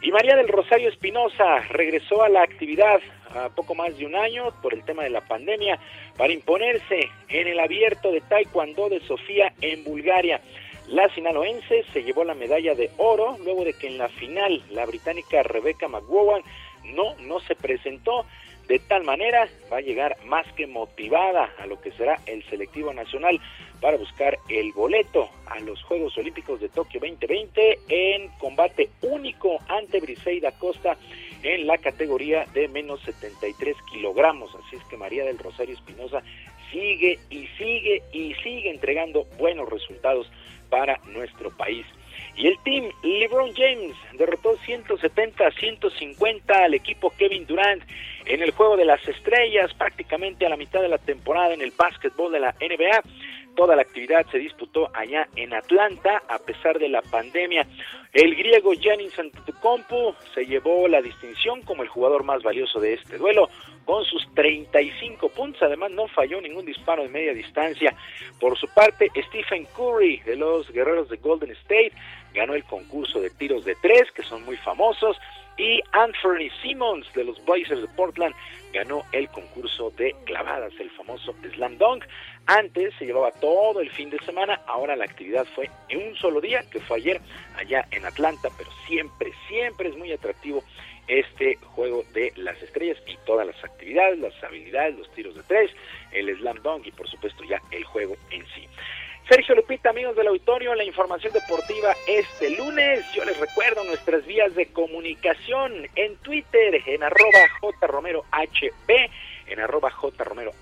Y 0.00 0.10
María 0.12 0.36
del 0.36 0.48
Rosario 0.48 0.88
Espinosa 0.88 1.58
regresó 1.68 2.22
a 2.22 2.30
la 2.30 2.42
actividad 2.42 3.00
a 3.34 3.48
poco 3.50 3.74
más 3.74 3.96
de 3.98 4.06
un 4.06 4.14
año 4.14 4.52
por 4.62 4.74
el 4.74 4.84
tema 4.84 5.04
de 5.04 5.10
la 5.10 5.20
pandemia 5.20 5.78
para 6.16 6.32
imponerse 6.32 7.08
en 7.28 7.46
el 7.46 7.60
abierto 7.60 8.10
de 8.10 8.20
Taekwondo 8.20 8.88
de 8.88 9.00
Sofía 9.00 9.52
en 9.60 9.84
Bulgaria. 9.84 10.40
La 10.88 11.12
sinaloense 11.14 11.84
se 11.92 12.02
llevó 12.02 12.24
la 12.24 12.34
medalla 12.34 12.74
de 12.74 12.90
oro 12.96 13.36
luego 13.44 13.64
de 13.64 13.74
que 13.74 13.88
en 13.88 13.98
la 13.98 14.08
final 14.08 14.62
la 14.70 14.86
británica 14.86 15.42
Rebecca 15.42 15.86
McGowan 15.86 16.42
no, 16.94 17.14
no 17.20 17.40
se 17.40 17.54
presentó. 17.54 18.24
De 18.68 18.78
tal 18.80 19.02
manera 19.04 19.48
va 19.72 19.78
a 19.78 19.82
llegar 19.82 20.16
más 20.26 20.46
que 20.52 20.66
motivada 20.66 21.54
a 21.58 21.66
lo 21.66 21.80
que 21.80 21.90
será 21.92 22.20
el 22.26 22.44
selectivo 22.50 22.92
nacional 22.92 23.40
para 23.80 23.96
buscar 23.96 24.38
el 24.48 24.72
boleto 24.72 25.30
a 25.46 25.58
los 25.60 25.82
Juegos 25.84 26.16
Olímpicos 26.18 26.60
de 26.60 26.68
Tokio 26.68 27.00
2020 27.00 27.78
en 27.88 28.28
combate 28.38 28.90
único 29.00 29.58
ante 29.68 30.00
Briseida 30.00 30.52
Costa 30.52 30.98
en 31.42 31.66
la 31.66 31.78
categoría 31.78 32.44
de 32.54 32.68
menos 32.68 33.00
73 33.02 33.76
kilogramos. 33.90 34.54
Así 34.54 34.76
es 34.76 34.84
que 34.84 34.96
María 34.96 35.24
del 35.24 35.38
Rosario 35.38 35.74
Espinosa 35.74 36.22
sigue 36.70 37.18
y 37.30 37.46
sigue 37.58 38.02
y 38.12 38.34
sigue 38.34 38.70
entregando 38.70 39.24
buenos 39.38 39.68
resultados 39.68 40.30
para 40.68 40.98
nuestro 41.06 41.50
país. 41.56 41.86
Y 42.36 42.46
el 42.46 42.58
team 42.62 42.90
LeBron 43.02 43.52
James 43.54 43.96
derrotó 44.16 44.56
170 44.64 45.46
a 45.46 45.50
150 45.50 46.64
al 46.64 46.74
equipo 46.74 47.10
Kevin 47.10 47.46
Durant 47.46 47.82
en 48.26 48.42
el 48.42 48.50
juego 48.52 48.76
de 48.76 48.84
las 48.84 49.06
estrellas, 49.08 49.72
prácticamente 49.74 50.46
a 50.46 50.48
la 50.48 50.56
mitad 50.56 50.80
de 50.80 50.88
la 50.88 50.98
temporada 50.98 51.54
en 51.54 51.62
el 51.62 51.72
básquetbol 51.76 52.32
de 52.32 52.40
la 52.40 52.54
NBA. 52.60 53.02
Toda 53.58 53.74
la 53.74 53.82
actividad 53.82 54.24
se 54.30 54.38
disputó 54.38 54.88
allá 54.94 55.26
en 55.34 55.52
Atlanta 55.52 56.22
a 56.28 56.38
pesar 56.38 56.78
de 56.78 56.88
la 56.88 57.02
pandemia. 57.02 57.66
El 58.12 58.36
griego 58.36 58.72
Giannis 58.72 59.18
Antetokounmpo 59.18 60.14
se 60.32 60.46
llevó 60.46 60.86
la 60.86 61.02
distinción 61.02 61.62
como 61.62 61.82
el 61.82 61.88
jugador 61.88 62.22
más 62.22 62.40
valioso 62.44 62.78
de 62.78 62.94
este 62.94 63.18
duelo 63.18 63.48
con 63.84 64.04
sus 64.04 64.32
35 64.34 65.28
puntos. 65.30 65.60
Además 65.60 65.90
no 65.90 66.06
falló 66.06 66.40
ningún 66.40 66.66
disparo 66.66 67.02
de 67.02 67.08
media 67.08 67.34
distancia. 67.34 67.96
Por 68.38 68.56
su 68.56 68.68
parte, 68.68 69.10
Stephen 69.26 69.66
Curry 69.76 70.18
de 70.18 70.36
los 70.36 70.70
Guerreros 70.70 71.08
de 71.08 71.16
Golden 71.16 71.50
State 71.50 71.90
ganó 72.34 72.54
el 72.54 72.62
concurso 72.62 73.20
de 73.20 73.30
tiros 73.30 73.64
de 73.64 73.74
tres 73.82 74.04
que 74.12 74.22
son 74.22 74.44
muy 74.44 74.56
famosos 74.58 75.16
y 75.58 75.80
Anthony 75.90 76.48
Simmons 76.62 77.12
de 77.14 77.24
los 77.24 77.44
Blazers 77.44 77.82
de 77.82 77.88
Portland 77.88 78.34
ganó 78.72 79.02
el 79.12 79.28
concurso 79.28 79.90
de 79.90 80.14
clavadas, 80.24 80.72
el 80.78 80.90
famoso 80.90 81.34
Slam 81.54 81.76
Dunk. 81.78 82.04
Antes 82.50 82.94
se 82.98 83.04
llevaba 83.04 83.30
todo 83.30 83.82
el 83.82 83.90
fin 83.90 84.08
de 84.08 84.18
semana, 84.20 84.62
ahora 84.66 84.96
la 84.96 85.04
actividad 85.04 85.46
fue 85.54 85.68
en 85.90 86.08
un 86.08 86.16
solo 86.16 86.40
día, 86.40 86.64
que 86.72 86.80
fue 86.80 86.96
ayer 86.96 87.20
allá 87.58 87.86
en 87.90 88.06
Atlanta, 88.06 88.48
pero 88.56 88.70
siempre, 88.86 89.30
siempre 89.48 89.90
es 89.90 89.96
muy 89.98 90.10
atractivo 90.12 90.64
este 91.08 91.56
juego 91.56 92.04
de 92.14 92.32
las 92.36 92.56
estrellas 92.62 92.96
y 93.06 93.18
todas 93.26 93.46
las 93.46 93.62
actividades, 93.62 94.18
las 94.18 94.42
habilidades, 94.42 94.96
los 94.96 95.12
tiros 95.12 95.34
de 95.34 95.42
tres, 95.42 95.70
el 96.10 96.34
slam 96.38 96.62
dunk 96.62 96.86
y 96.86 96.90
por 96.90 97.06
supuesto 97.06 97.44
ya 97.44 97.60
el 97.70 97.84
juego 97.84 98.16
en 98.30 98.46
sí. 98.54 98.66
Sergio 99.28 99.54
Lupita, 99.54 99.90
amigos 99.90 100.16
del 100.16 100.28
auditorio, 100.28 100.74
la 100.74 100.84
información 100.84 101.34
deportiva 101.34 101.94
este 102.06 102.48
lunes. 102.56 103.04
Yo 103.14 103.26
les 103.26 103.38
recuerdo 103.38 103.84
nuestras 103.84 104.24
vías 104.24 104.54
de 104.54 104.72
comunicación 104.72 105.86
en 105.96 106.16
Twitter, 106.22 106.82
en 106.86 107.02
arroba 107.02 107.46
jromerohb, 107.78 108.24
en 109.50 109.60
arroba 109.60 109.90
jromerohb, 109.90 110.54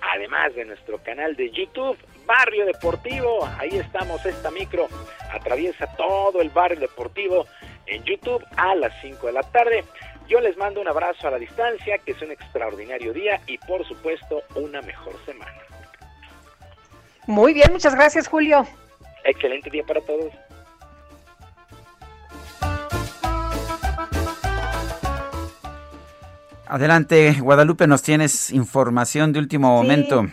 además 0.00 0.54
de 0.54 0.64
nuestro 0.64 0.98
canal 0.98 1.36
de 1.36 1.50
YouTube, 1.50 1.96
Barrio 2.26 2.66
Deportivo. 2.66 3.48
Ahí 3.58 3.76
estamos, 3.76 4.24
esta 4.24 4.50
micro 4.50 4.88
atraviesa 5.32 5.86
todo 5.96 6.40
el 6.40 6.50
barrio 6.50 6.80
deportivo 6.80 7.46
en 7.86 8.02
YouTube 8.04 8.44
a 8.56 8.74
las 8.74 8.92
5 9.02 9.26
de 9.26 9.32
la 9.32 9.42
tarde. 9.42 9.84
Yo 10.28 10.40
les 10.40 10.56
mando 10.56 10.80
un 10.80 10.88
abrazo 10.88 11.28
a 11.28 11.30
la 11.30 11.38
distancia, 11.38 11.98
que 11.98 12.12
es 12.12 12.22
un 12.22 12.30
extraordinario 12.30 13.12
día 13.12 13.40
y 13.46 13.58
por 13.58 13.86
supuesto 13.86 14.42
una 14.54 14.80
mejor 14.82 15.14
semana. 15.26 15.60
Muy 17.26 17.54
bien, 17.54 17.72
muchas 17.72 17.94
gracias, 17.94 18.28
Julio. 18.28 18.66
Excelente 19.24 19.70
día 19.70 19.84
para 19.84 20.00
todos. 20.00 20.32
Adelante, 26.72 27.36
Guadalupe, 27.38 27.86
nos 27.86 28.02
tienes 28.02 28.50
información 28.50 29.30
de 29.30 29.40
último 29.40 29.68
momento. 29.68 30.24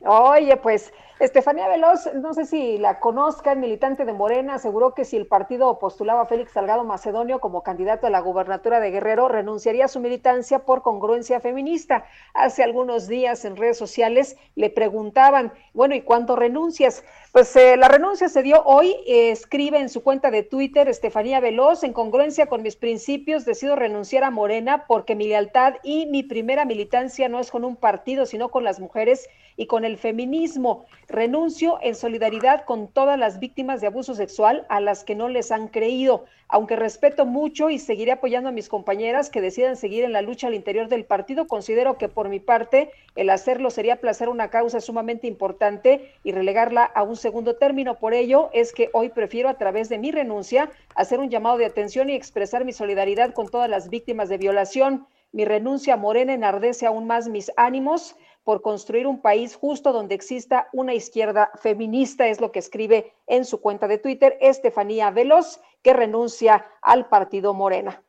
Oye, 0.00 0.56
pues 0.56 0.92
Estefanía 1.18 1.66
Veloz, 1.66 2.12
no 2.12 2.34
sé 2.34 2.44
si 2.44 2.76
la 2.76 3.00
conozcan, 3.00 3.58
militante 3.58 4.04
de 4.04 4.12
Morena, 4.12 4.56
aseguró 4.56 4.92
que 4.92 5.06
si 5.06 5.16
el 5.16 5.26
partido 5.26 5.78
postulaba 5.78 6.20
a 6.20 6.26
Félix 6.26 6.52
Salgado 6.52 6.84
Macedonio 6.84 7.40
como 7.40 7.62
candidato 7.62 8.06
a 8.06 8.10
la 8.10 8.20
gubernatura 8.20 8.80
de 8.80 8.90
Guerrero, 8.90 9.26
renunciaría 9.26 9.86
a 9.86 9.88
su 9.88 9.98
militancia 9.98 10.66
por 10.66 10.82
congruencia 10.82 11.40
feminista. 11.40 12.04
Hace 12.34 12.62
algunos 12.62 13.08
días 13.08 13.46
en 13.46 13.56
redes 13.56 13.78
sociales 13.78 14.36
le 14.56 14.68
preguntaban, 14.68 15.54
bueno, 15.72 15.94
¿y 15.94 16.02
cuánto 16.02 16.36
renuncias? 16.36 17.02
Pues 17.32 17.56
eh, 17.56 17.78
la 17.78 17.88
renuncia 17.88 18.28
se 18.28 18.42
dio 18.42 18.62
hoy, 18.64 18.94
escribe 19.06 19.78
en 19.78 19.88
su 19.88 20.02
cuenta 20.02 20.30
de 20.30 20.42
Twitter 20.42 20.86
Estefanía 20.86 21.40
Veloz, 21.40 21.82
en 21.82 21.94
congruencia 21.94 22.44
con 22.44 22.60
mis 22.60 22.76
principios, 22.76 23.46
decido 23.46 23.74
renunciar 23.74 24.22
a 24.22 24.30
Morena 24.30 24.84
porque 24.86 25.14
mi 25.14 25.28
lealtad 25.28 25.76
y 25.82 26.04
mi 26.06 26.24
primera 26.24 26.66
militancia 26.66 27.30
no 27.30 27.40
es 27.40 27.50
con 27.50 27.64
un 27.64 27.76
partido, 27.76 28.26
sino 28.26 28.50
con 28.50 28.64
las 28.64 28.80
mujeres 28.80 29.30
y 29.56 29.66
con 29.66 29.84
el 29.84 29.96
feminismo. 29.96 30.84
Renuncio 31.08 31.78
en 31.82 31.94
solidaridad 31.94 32.64
con 32.64 32.88
todas 32.88 33.18
las 33.18 33.38
víctimas 33.38 33.80
de 33.80 33.86
abuso 33.86 34.14
sexual 34.14 34.66
a 34.68 34.80
las 34.80 35.04
que 35.04 35.14
no 35.14 35.28
les 35.28 35.52
han 35.52 35.68
creído 35.68 36.24
aunque 36.48 36.76
respeto 36.76 37.26
mucho 37.26 37.70
y 37.70 37.78
seguiré 37.78 38.12
apoyando 38.12 38.48
a 38.48 38.52
mis 38.52 38.68
compañeras 38.68 39.30
que 39.30 39.40
decidan 39.40 39.76
seguir 39.76 40.04
en 40.04 40.12
la 40.12 40.22
lucha 40.22 40.46
al 40.46 40.54
interior 40.54 40.88
del 40.88 41.04
partido, 41.04 41.46
considero 41.46 41.98
que 41.98 42.08
por 42.08 42.28
mi 42.28 42.38
parte 42.38 42.90
el 43.16 43.30
hacerlo 43.30 43.70
sería 43.70 44.00
placer 44.00 44.28
una 44.28 44.48
causa 44.48 44.80
sumamente 44.80 45.26
importante 45.26 46.12
y 46.22 46.32
relegarla 46.32 46.84
a 46.84 47.02
un 47.02 47.16
segundo 47.16 47.56
término. 47.56 47.98
Por 47.98 48.14
ello 48.14 48.50
es 48.52 48.72
que 48.72 48.90
hoy 48.92 49.08
prefiero 49.08 49.48
a 49.48 49.58
través 49.58 49.88
de 49.88 49.98
mi 49.98 50.12
renuncia 50.12 50.70
hacer 50.94 51.18
un 51.18 51.30
llamado 51.30 51.58
de 51.58 51.66
atención 51.66 52.10
y 52.10 52.14
expresar 52.14 52.64
mi 52.64 52.72
solidaridad 52.72 53.32
con 53.32 53.48
todas 53.48 53.68
las 53.68 53.90
víctimas 53.90 54.28
de 54.28 54.38
violación. 54.38 55.06
Mi 55.32 55.44
renuncia 55.44 55.96
Morena 55.96 56.32
enardece 56.32 56.86
aún 56.86 57.06
más 57.06 57.28
mis 57.28 57.50
ánimos 57.56 58.16
por 58.46 58.62
construir 58.62 59.08
un 59.08 59.20
país 59.20 59.56
justo 59.56 59.92
donde 59.92 60.14
exista 60.14 60.68
una 60.72 60.94
izquierda 60.94 61.50
feminista, 61.60 62.28
es 62.28 62.40
lo 62.40 62.52
que 62.52 62.60
escribe 62.60 63.12
en 63.26 63.44
su 63.44 63.60
cuenta 63.60 63.88
de 63.88 63.98
Twitter 63.98 64.38
Estefanía 64.40 65.10
Veloz, 65.10 65.58
que 65.82 65.92
renuncia 65.92 66.64
al 66.80 67.08
partido 67.08 67.54
Morena. 67.54 68.04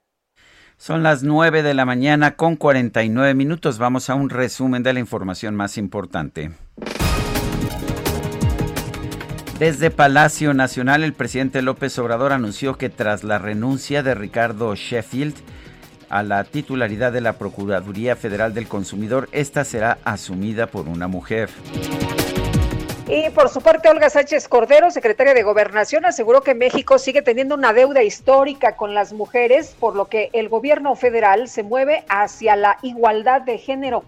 Son 0.78 1.02
las 1.02 1.24
nueve 1.24 1.64
de 1.64 1.74
la 1.74 1.86
mañana 1.86 2.36
con 2.36 2.56
49 2.56 3.34
minutos. 3.34 3.80
Vamos 3.80 4.12
a 4.12 4.14
un 4.14 4.30
resumen 4.30 4.84
de 4.84 4.94
la 4.94 5.00
información 5.00 5.56
más 5.56 5.76
importante. 5.76 6.52
Desde 9.58 9.90
Palacio 9.90 10.54
Nacional, 10.54 11.04
el 11.04 11.14
presidente 11.14 11.64
López 11.64 11.98
Obrador 11.98 12.32
anunció 12.32 12.78
que 12.78 12.90
tras 12.90 13.24
la 13.24 13.40
renuncia 13.40 14.04
de 14.04 14.14
Ricardo 14.14 14.76
Sheffield, 14.76 15.34
a 16.10 16.24
la 16.24 16.44
titularidad 16.44 17.12
de 17.12 17.22
la 17.22 17.34
Procuraduría 17.34 18.16
Federal 18.16 18.54
del 18.54 18.68
Consumidor, 18.68 19.30
esta 19.32 19.64
será 19.64 19.98
asumida 20.04 20.68
por 20.68 20.88
una 20.88 21.08
mujer. 21.08 21.50
Y 23.10 23.30
por 23.30 23.48
su 23.48 23.62
parte, 23.62 23.88
Olga 23.88 24.10
Sánchez 24.10 24.50
Cordero, 24.50 24.92
secretaria 24.92 25.34
de 25.34 25.42
Gobernación, 25.42 26.06
aseguró 26.06 26.42
que 26.42 26.54
México 26.54 27.00
sigue 27.00 27.22
teniendo 27.22 27.56
una 27.56 27.72
deuda 27.72 28.04
histórica 28.04 28.76
con 28.76 28.94
las 28.94 29.14
mujeres, 29.14 29.76
por 29.80 29.96
lo 29.96 30.06
que 30.06 30.30
el 30.34 30.50
gobierno 30.50 30.94
federal 30.96 31.48
se 31.48 31.64
mueve 31.64 32.04
hacia 32.10 32.58
la 32.58 32.78
igualdad 32.82 33.42
de 33.42 33.60
género. 33.60 34.04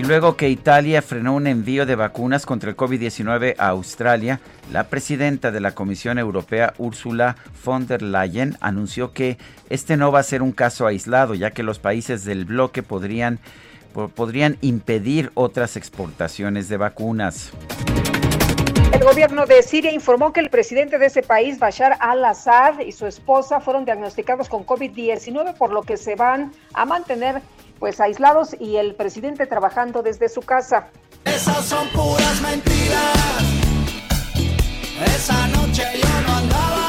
Y 0.00 0.02
luego 0.02 0.34
que 0.34 0.48
Italia 0.48 1.02
frenó 1.02 1.34
un 1.34 1.46
envío 1.46 1.84
de 1.84 1.94
vacunas 1.94 2.46
contra 2.46 2.70
el 2.70 2.76
COVID-19 2.76 3.56
a 3.58 3.68
Australia, 3.68 4.40
la 4.72 4.84
presidenta 4.84 5.50
de 5.50 5.60
la 5.60 5.72
Comisión 5.72 6.18
Europea, 6.18 6.72
Ursula 6.78 7.36
von 7.62 7.86
der 7.86 8.00
Leyen, 8.00 8.56
anunció 8.62 9.12
que 9.12 9.36
este 9.68 9.98
no 9.98 10.10
va 10.10 10.20
a 10.20 10.22
ser 10.22 10.40
un 10.40 10.52
caso 10.52 10.86
aislado, 10.86 11.34
ya 11.34 11.50
que 11.50 11.62
los 11.62 11.78
países 11.78 12.24
del 12.24 12.46
bloque 12.46 12.82
podrían 12.82 13.40
podrían 14.14 14.56
impedir 14.62 15.32
otras 15.34 15.76
exportaciones 15.76 16.70
de 16.70 16.78
vacunas. 16.78 17.52
El 18.94 19.04
gobierno 19.04 19.44
de 19.44 19.62
Siria 19.62 19.92
informó 19.92 20.32
que 20.32 20.40
el 20.40 20.48
presidente 20.48 20.98
de 20.98 21.06
ese 21.06 21.22
país, 21.22 21.58
Bashar 21.58 21.98
al-Assad, 22.00 22.80
y 22.80 22.92
su 22.92 23.06
esposa 23.06 23.60
fueron 23.60 23.84
diagnosticados 23.84 24.48
con 24.48 24.64
COVID-19, 24.64 25.58
por 25.58 25.72
lo 25.72 25.82
que 25.82 25.98
se 25.98 26.14
van 26.14 26.52
a 26.72 26.86
mantener 26.86 27.42
pues 27.80 27.98
aislados 27.98 28.54
y 28.60 28.76
el 28.76 28.94
presidente 28.94 29.46
trabajando 29.46 30.02
desde 30.02 30.28
su 30.28 30.42
casa. 30.42 30.90
Esas 31.24 31.64
son 31.64 31.88
puras 31.88 32.40
mentiras. 32.42 33.16
Esa 35.04 35.48
noche 35.48 35.82
yo 35.94 36.22
no 36.26 36.36
andaba 36.36 36.80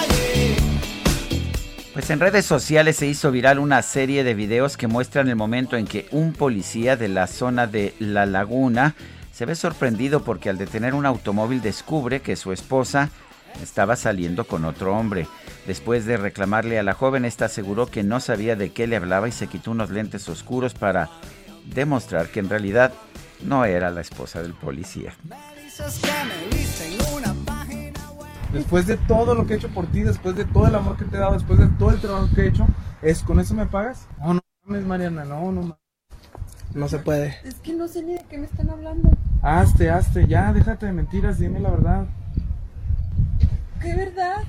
pues 1.93 2.09
en 2.09 2.21
redes 2.21 2.45
sociales 2.45 2.95
se 2.95 3.05
hizo 3.05 3.31
viral 3.31 3.59
una 3.59 3.81
serie 3.81 4.23
de 4.23 4.33
videos 4.33 4.77
que 4.77 4.87
muestran 4.87 5.27
el 5.27 5.35
momento 5.35 5.75
en 5.75 5.85
que 5.85 6.07
un 6.11 6.31
policía 6.31 6.95
de 6.95 7.09
la 7.09 7.27
zona 7.27 7.67
de 7.67 7.93
La 7.99 8.25
Laguna 8.25 8.95
se 9.33 9.45
ve 9.45 9.55
sorprendido 9.55 10.23
porque 10.23 10.49
al 10.49 10.57
detener 10.57 10.93
un 10.93 11.05
automóvil 11.05 11.61
descubre 11.61 12.21
que 12.21 12.37
su 12.37 12.53
esposa 12.53 13.09
estaba 13.61 13.97
saliendo 13.97 14.45
con 14.45 14.63
otro 14.63 14.95
hombre. 14.95 15.27
Después 15.67 16.05
de 16.05 16.17
reclamarle 16.17 16.79
a 16.79 16.83
la 16.83 16.93
joven, 16.93 17.23
esta 17.23 17.45
aseguró 17.45 17.85
que 17.85 18.03
no 18.03 18.19
sabía 18.19 18.55
de 18.55 18.71
qué 18.71 18.87
le 18.87 18.95
hablaba 18.95 19.27
y 19.27 19.31
se 19.31 19.47
quitó 19.47 19.71
unos 19.71 19.91
lentes 19.91 20.27
oscuros 20.27 20.73
para 20.73 21.09
demostrar 21.65 22.29
que 22.29 22.39
en 22.39 22.49
realidad 22.49 22.93
no 23.43 23.65
era 23.65 23.91
la 23.91 24.01
esposa 24.01 24.41
del 24.41 24.53
policía. 24.53 25.13
Después 28.53 28.85
de 28.85 28.97
todo 28.97 29.33
lo 29.35 29.45
que 29.45 29.53
he 29.53 29.57
hecho 29.57 29.69
por 29.69 29.87
ti, 29.87 30.01
después 30.01 30.35
de 30.35 30.45
todo 30.45 30.67
el 30.67 30.75
amor 30.75 30.97
que 30.97 31.05
te 31.05 31.15
he 31.15 31.19
dado, 31.19 31.33
después 31.33 31.59
de 31.59 31.67
todo 31.67 31.91
el 31.91 32.01
trabajo 32.01 32.27
que 32.35 32.41
he 32.41 32.47
hecho, 32.47 32.67
¿es 33.01 33.23
con 33.23 33.39
eso 33.39 33.53
me 33.53 33.65
pagas? 33.65 34.07
No, 34.19 34.33
no 34.33 34.41
mames, 34.65 34.85
Mariana, 34.85 35.23
no, 35.23 35.51
no 35.51 35.77
No 36.73 36.87
se 36.87 36.99
puede. 36.99 37.37
Es 37.45 37.55
que 37.55 37.73
no 37.73 37.87
sé 37.87 38.03
ni 38.03 38.13
de 38.13 38.25
qué 38.29 38.37
me 38.37 38.47
están 38.47 38.69
hablando. 38.69 39.11
Hazte, 39.41 39.89
hazte, 39.89 40.27
ya, 40.27 40.51
déjate 40.51 40.87
de 40.87 40.91
mentiras, 40.91 41.39
dime 41.39 41.59
la 41.59 41.71
verdad. 41.71 42.05
¿Qué 43.81 43.95
verdad? 43.95 44.43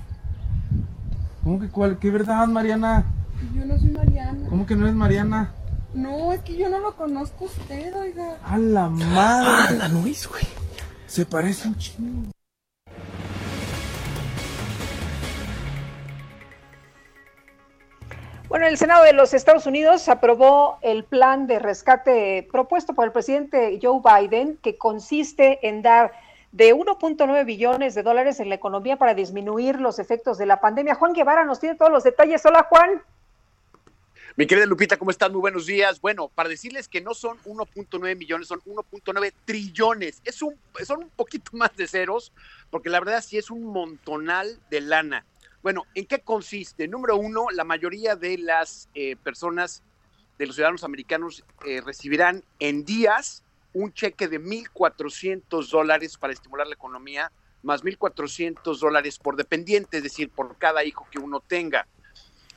¿Cómo 1.43 1.59
que 1.59 1.69
cuál? 1.69 1.99
¿Qué 1.99 2.11
verdad, 2.11 2.47
Mariana? 2.47 3.05
Yo 3.53 3.65
no 3.65 3.77
soy 3.77 3.91
Mariana. 3.91 4.49
¿Cómo 4.49 4.65
que 4.65 4.77
no 4.77 4.87
es 4.87 4.95
Mariana? 4.95 5.53
No, 5.93 6.33
es 6.33 6.41
que 6.43 6.57
yo 6.57 6.71
no 6.71 6.79
lo 6.79 6.95
conozco 6.95 7.45
a 7.45 7.49
usted, 7.49 7.95
oiga. 7.97 8.37
A 8.45 8.57
la 8.59 8.89
madre. 8.89 9.77
la 9.77 9.89
Luis, 9.89 10.29
güey. 10.29 10.45
Se 11.07 11.27
parece 11.27 11.67
un 11.67 11.77
chingo. 11.77 12.31
Bueno, 18.49 18.67
el 18.67 18.77
Senado 18.77 19.03
de 19.03 19.13
los 19.13 19.35
Estados 19.35 19.67
Unidos 19.67 20.09
aprobó 20.09 20.79
el 20.83 21.05
plan 21.05 21.49
de 21.49 21.59
rescate 21.59 22.47
propuesto 22.53 22.95
por 22.95 23.07
el 23.07 23.11
presidente 23.13 23.81
Joe 23.83 24.01
Biden, 24.01 24.59
que 24.63 24.79
consiste 24.79 25.67
en 25.67 25.83
dar 25.83 26.13
de 26.53 26.75
1.9 26.75 27.47
billones 27.47 27.95
de 27.95 28.03
dólares 28.03 28.39
en 28.39 28.51
la 28.51 28.55
economía 28.55 28.97
para 28.97 29.15
disminuir 29.15 29.81
los 29.81 29.99
efectos 29.99 30.37
de 30.37 30.47
la 30.47 30.61
pandemia. 30.61 30.95
Juan 30.95 31.15
Guevara 31.15 31.45
nos 31.45 31.59
tiene 31.61 31.77
todos 31.77 31.91
los 31.91 32.05
detalles. 32.05 32.45
Hola, 32.45 32.67
Juan. 32.69 33.03
Mi 34.37 34.47
querida 34.47 34.67
Lupita, 34.67 34.99
¿cómo 34.99 35.11
estás? 35.11 35.31
Muy 35.31 35.41
buenos 35.41 35.67
días. 35.67 36.01
Bueno, 36.01 36.29
para 36.29 36.49
decirles 36.49 36.89
que 36.89 37.01
no 37.01 37.15
son 37.15 37.39
1.9 37.45 38.17
millones, 38.17 38.49
son 38.49 38.61
1.9 38.61 39.33
trillones. 39.45 40.21
Es 40.25 40.43
un, 40.43 40.55
son 40.85 41.05
un 41.05 41.11
poquito 41.11 41.51
más 41.57 41.75
de 41.77 41.87
ceros, 41.87 42.33
porque 42.71 42.91
la 42.91 43.01
verdad 43.01 43.25
sí 43.27 43.39
es 43.39 43.51
un 43.51 43.65
montonal 43.65 44.59
de 44.71 44.81
lana. 44.83 45.25
Bueno, 45.63 45.85
¿en 45.95 46.07
qué 46.07 46.21
consiste? 46.21 46.89
Número 46.89 47.17
uno, 47.17 47.47
la 47.51 47.65
mayoría 47.65 48.17
de 48.17 48.37
las 48.39 48.89
eh, 48.95 49.17
personas, 49.17 49.83
de 50.39 50.47
los 50.47 50.57
ciudadanos 50.57 50.85
americanos, 50.85 51.45
eh, 51.67 51.81
recibirán 51.81 52.43
en 52.59 52.85
días 52.85 53.43
un 53.75 53.93
cheque 53.93 54.29
de 54.29 54.41
1.400 54.41 55.71
dólares 55.71 56.17
para 56.17 56.33
estimular 56.33 56.67
la 56.67 56.75
economía, 56.75 57.33
más 57.63 57.83
1.400 57.85 58.79
dólares 58.79 59.19
por 59.19 59.37
dependiente, 59.37 59.99
es 59.99 60.03
decir, 60.03 60.31
por 60.31 60.57
cada 60.59 60.85
hijo 60.85 61.07
que 61.11 61.19
uno 61.19 61.41
tenga. 61.41 61.87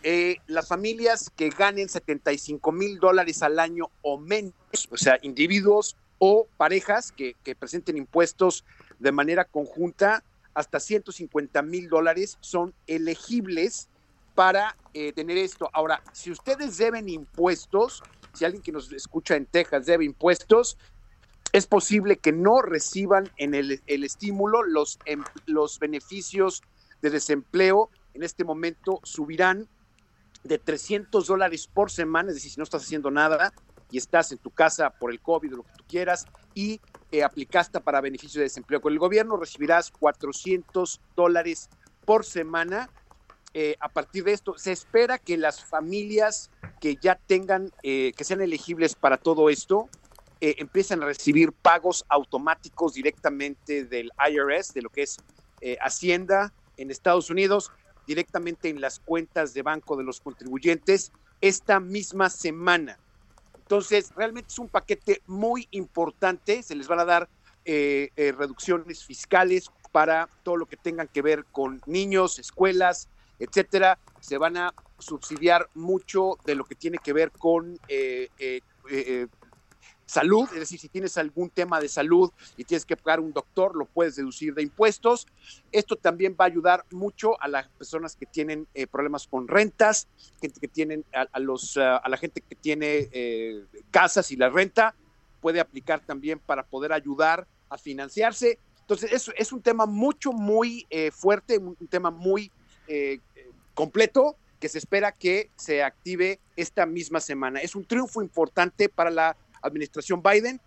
Eh, 0.03 0.38
las 0.48 0.68
familias 0.68 1.32
que 1.35 1.50
ganen 1.50 1.90
75 1.90 2.72
mil 2.72 3.00
dólares 3.00 3.42
al 3.42 3.60
año 3.60 3.90
o 4.02 4.19
menos, 4.19 4.53
o 4.92 4.98
sea, 4.98 5.18
individuos 5.22 5.95
o 6.19 6.48
parejas 6.58 7.11
que, 7.11 7.35
presenten 7.58 7.98
impuestos 7.98 8.64
de 9.00 9.11
manera 9.11 9.45
conjunta, 9.45 10.24
hasta 10.53 10.80
150 10.80 11.61
mil 11.64 11.90
dólares 11.90 12.38
son 12.40 12.74
elegibles 12.88 13.90
para 14.35 14.77
eh, 14.94 15.11
tener 15.11 15.38
esto. 15.38 15.69
Ahora, 15.74 16.02
si 16.14 16.32
ustedes 16.32 16.77
deben 16.77 17.10
impuestos, 17.10 18.03
si 18.34 18.45
alguien 18.45 18.61
que 18.61 18.72
nos 18.72 18.92
escucha 18.92 19.35
en 19.35 19.45
Texas 19.45 19.85
debe 19.85 20.06
impuestos, 20.06 20.77
es 21.56 21.67
posible 21.67 22.17
que 22.17 22.34
no 22.34 22.61
reciban 22.61 23.32
en 23.38 23.53
el, 23.56 23.82
estímulo 23.88 24.61
los, 24.61 25.00
em, 25.06 25.24
los 25.45 25.80
beneficios 25.80 26.61
de 27.01 27.09
desempleo. 27.09 27.90
En 28.14 28.24
este 28.24 28.43
momento 28.43 29.00
subirán 29.03 29.69
de 30.43 30.58
300 30.59 31.25
dólares 31.25 31.67
por 31.74 31.92
semana, 31.92 32.27
es 32.27 32.35
decir, 32.35 32.51
si 32.51 32.58
no 32.58 32.66
estás 32.66 32.84
haciendo 32.84 33.09
nada 33.09 33.53
y 33.90 33.98
estás 33.98 34.34
en 34.34 34.38
tu 34.40 34.50
casa 34.50 34.90
por 34.90 35.11
el 35.11 35.22
COVID 35.22 35.53
o 35.53 35.58
lo 35.58 35.64
que 35.64 35.72
tú 35.77 35.85
quieras, 35.88 36.25
y 36.53 36.82
eh, 37.14 37.24
aplicaste 37.24 37.80
para 37.80 38.01
beneficio 38.01 38.40
de 38.40 38.48
desempleo. 38.48 38.82
Con 38.82 38.92
el 38.92 39.00
gobierno 39.00 39.38
recibirás 39.38 39.92
400 39.92 41.00
dólares 41.16 41.69
por 42.03 42.25
semana. 42.25 42.90
Eh, 43.53 43.77
a 43.80 43.88
partir 43.88 44.25
de 44.25 44.34
esto, 44.34 44.58
se 44.58 44.74
espera 44.74 45.19
que 45.19 45.38
las 45.38 45.64
familias 45.64 46.51
que 46.82 46.98
ya 46.98 47.16
tengan, 47.16 47.72
eh, 47.82 48.11
que 48.17 48.25
sean 48.25 48.42
elegibles 48.42 48.95
para 48.95 49.16
todo 49.16 49.50
esto, 49.50 49.88
empiecen 50.57 51.01
a 51.01 51.06
recibir 51.06 51.51
pagos 51.51 52.06
automáticos 52.09 52.93
directamente 52.93 53.85
del 53.85 54.11
IRS, 54.30 54.74
de 54.74 54.82
lo 54.82 54.90
que 54.90 55.03
es 55.03 55.17
Hacienda 55.82 56.53
en 56.77 56.91
Estados 56.91 57.30
Unidos, 57.30 57.72
directamente 58.06 58.69
en 58.69 58.82
las 58.82 58.99
cuentas 58.99 59.53
de 59.53 59.61
banco 59.61 59.95
de 59.95 60.03
los 60.03 60.22
contribuyentes 60.22 61.11
esta 61.41 61.80
misma 61.80 62.30
semana. 62.30 62.98
Entonces, 63.57 64.11
realmente 64.15 64.49
es 64.49 64.59
un 64.59 64.69
paquete 64.69 65.22
muy 65.25 65.67
importante. 65.72 66.61
Se 66.61 66.75
les 66.75 66.88
van 66.88 66.99
a 66.99 67.06
dar 67.06 67.30
eh, 67.65 68.09
eh, 68.15 68.32
reducciones 68.32 69.03
fiscales 69.03 69.72
para 69.91 70.30
todo 70.43 70.57
lo 70.57 70.67
que 70.67 70.77
tengan 70.77 71.07
que 71.07 71.22
ver 71.22 71.45
con 71.45 71.82
niños, 71.88 72.38
escuelas, 72.38 73.09
etcétera. 73.40 73.98
Se 74.19 74.38
van 74.38 74.57
a 74.57 74.74
subsidiar 74.99 75.69
mucho 75.74 76.38
de 76.45 76.56
lo 76.56 76.65
que 76.65 76.75
tiene 76.75 76.99
que 76.99 77.14
ver 77.14 77.32
con 77.32 77.80
eh, 77.88 78.30
salud, 80.06 80.48
es 80.53 80.59
decir, 80.59 80.80
si 80.80 80.88
tienes 80.88 81.17
algún 81.17 81.50
tema 81.50 81.80
de 81.80 81.90
salud 81.90 82.32
y 82.58 82.64
tienes 82.64 82.85
que 82.85 82.95
pagar 82.95 83.19
un 83.19 83.34
doctor, 83.34 83.75
lo 83.75 83.85
puedes 83.85 84.16
deducir 84.16 84.53
de 84.53 84.64
impuestos. 84.64 85.27
Esto 85.72 85.95
también 85.95 86.35
va 86.40 86.45
a 86.45 86.48
ayudar 86.48 86.85
mucho 86.92 87.42
a 87.42 87.48
las 87.48 87.67
personas 87.69 88.16
que 88.16 88.25
tienen 88.25 88.67
eh, 88.74 88.88
problemas 88.88 89.27
con 89.27 89.48
rentas, 89.48 90.08
gente 90.40 90.59
que 90.59 90.67
tienen 90.67 91.03
a, 91.14 91.40
los 91.40 91.77
a 91.77 92.08
la 92.08 92.17
gente 92.17 92.42
que 92.42 92.56
tiene 92.56 93.09
eh, 93.11 93.66
casas 93.92 94.32
y 94.32 94.35
la 94.35 94.50
renta 94.50 94.95
puede 95.42 95.59
aplicar 95.59 96.00
también 96.00 96.40
para 96.40 96.64
poder 96.64 96.93
ayudar 96.93 97.48
a 97.69 97.77
financiarse. 97.77 98.59
Entonces, 98.82 99.11
eso 99.11 99.32
es 99.38 99.51
un 99.51 99.61
tema 99.61 99.85
mucho, 99.85 100.32
muy 100.32 100.85
eh, 100.90 101.11
fuerte, 101.11 101.58
un 101.58 101.88
tema 101.88 102.11
muy 102.11 102.51
completo 103.74 104.38
que 104.59 104.69
se 104.69 104.77
espera 104.77 105.11
que 105.11 105.50
se 105.56 105.84
active 105.84 106.40
esta 106.56 106.85
misma 106.85 107.19
semana. 107.19 107.59
Es 107.61 107.75
un 107.75 107.85
triunfo 107.85 108.22
importante 108.22 108.90
para 108.90 109.09
la 109.09 109.35
administración 109.66 110.22
Biden 110.22 110.61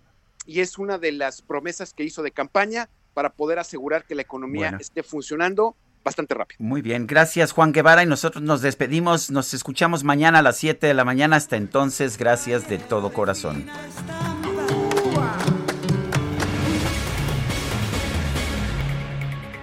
y 0.46 0.60
es 0.60 0.78
una 0.78 0.98
de 0.98 1.12
las 1.12 1.42
promesas 1.42 1.92
que 1.92 2.04
hizo 2.04 2.22
de 2.22 2.30
campaña 2.30 2.88
para 3.14 3.30
poder 3.30 3.58
asegurar 3.58 4.04
que 4.04 4.14
la 4.14 4.22
economía 4.22 4.76
esté 4.80 5.02
funcionando 5.02 5.76
bastante 6.04 6.34
rápido. 6.34 6.58
Muy 6.60 6.82
bien, 6.82 7.06
gracias 7.06 7.52
Juan 7.52 7.72
Guevara 7.72 8.02
y 8.02 8.06
nosotros 8.06 8.42
nos 8.42 8.62
despedimos, 8.62 9.30
nos 9.30 9.52
escuchamos 9.54 10.04
mañana 10.04 10.38
a 10.38 10.42
las 10.42 10.56
7 10.56 10.86
de 10.86 10.94
la 10.94 11.04
mañana, 11.04 11.36
hasta 11.36 11.56
entonces, 11.56 12.16
gracias 12.16 12.68
de 12.68 12.78
todo 12.78 13.12
corazón. 13.12 13.66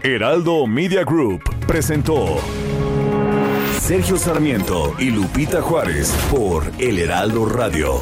Heraldo 0.03 0.67
Media 0.67 1.03
Group 1.03 1.41
presentó 1.65 2.39
Sergio 3.79 4.17
Sarmiento 4.17 4.95
y 4.99 5.09
Lupita 5.09 5.61
Juárez 5.61 6.11
por 6.29 6.71
El 6.77 6.99
Heraldo 6.99 7.45
Radio. 7.45 8.01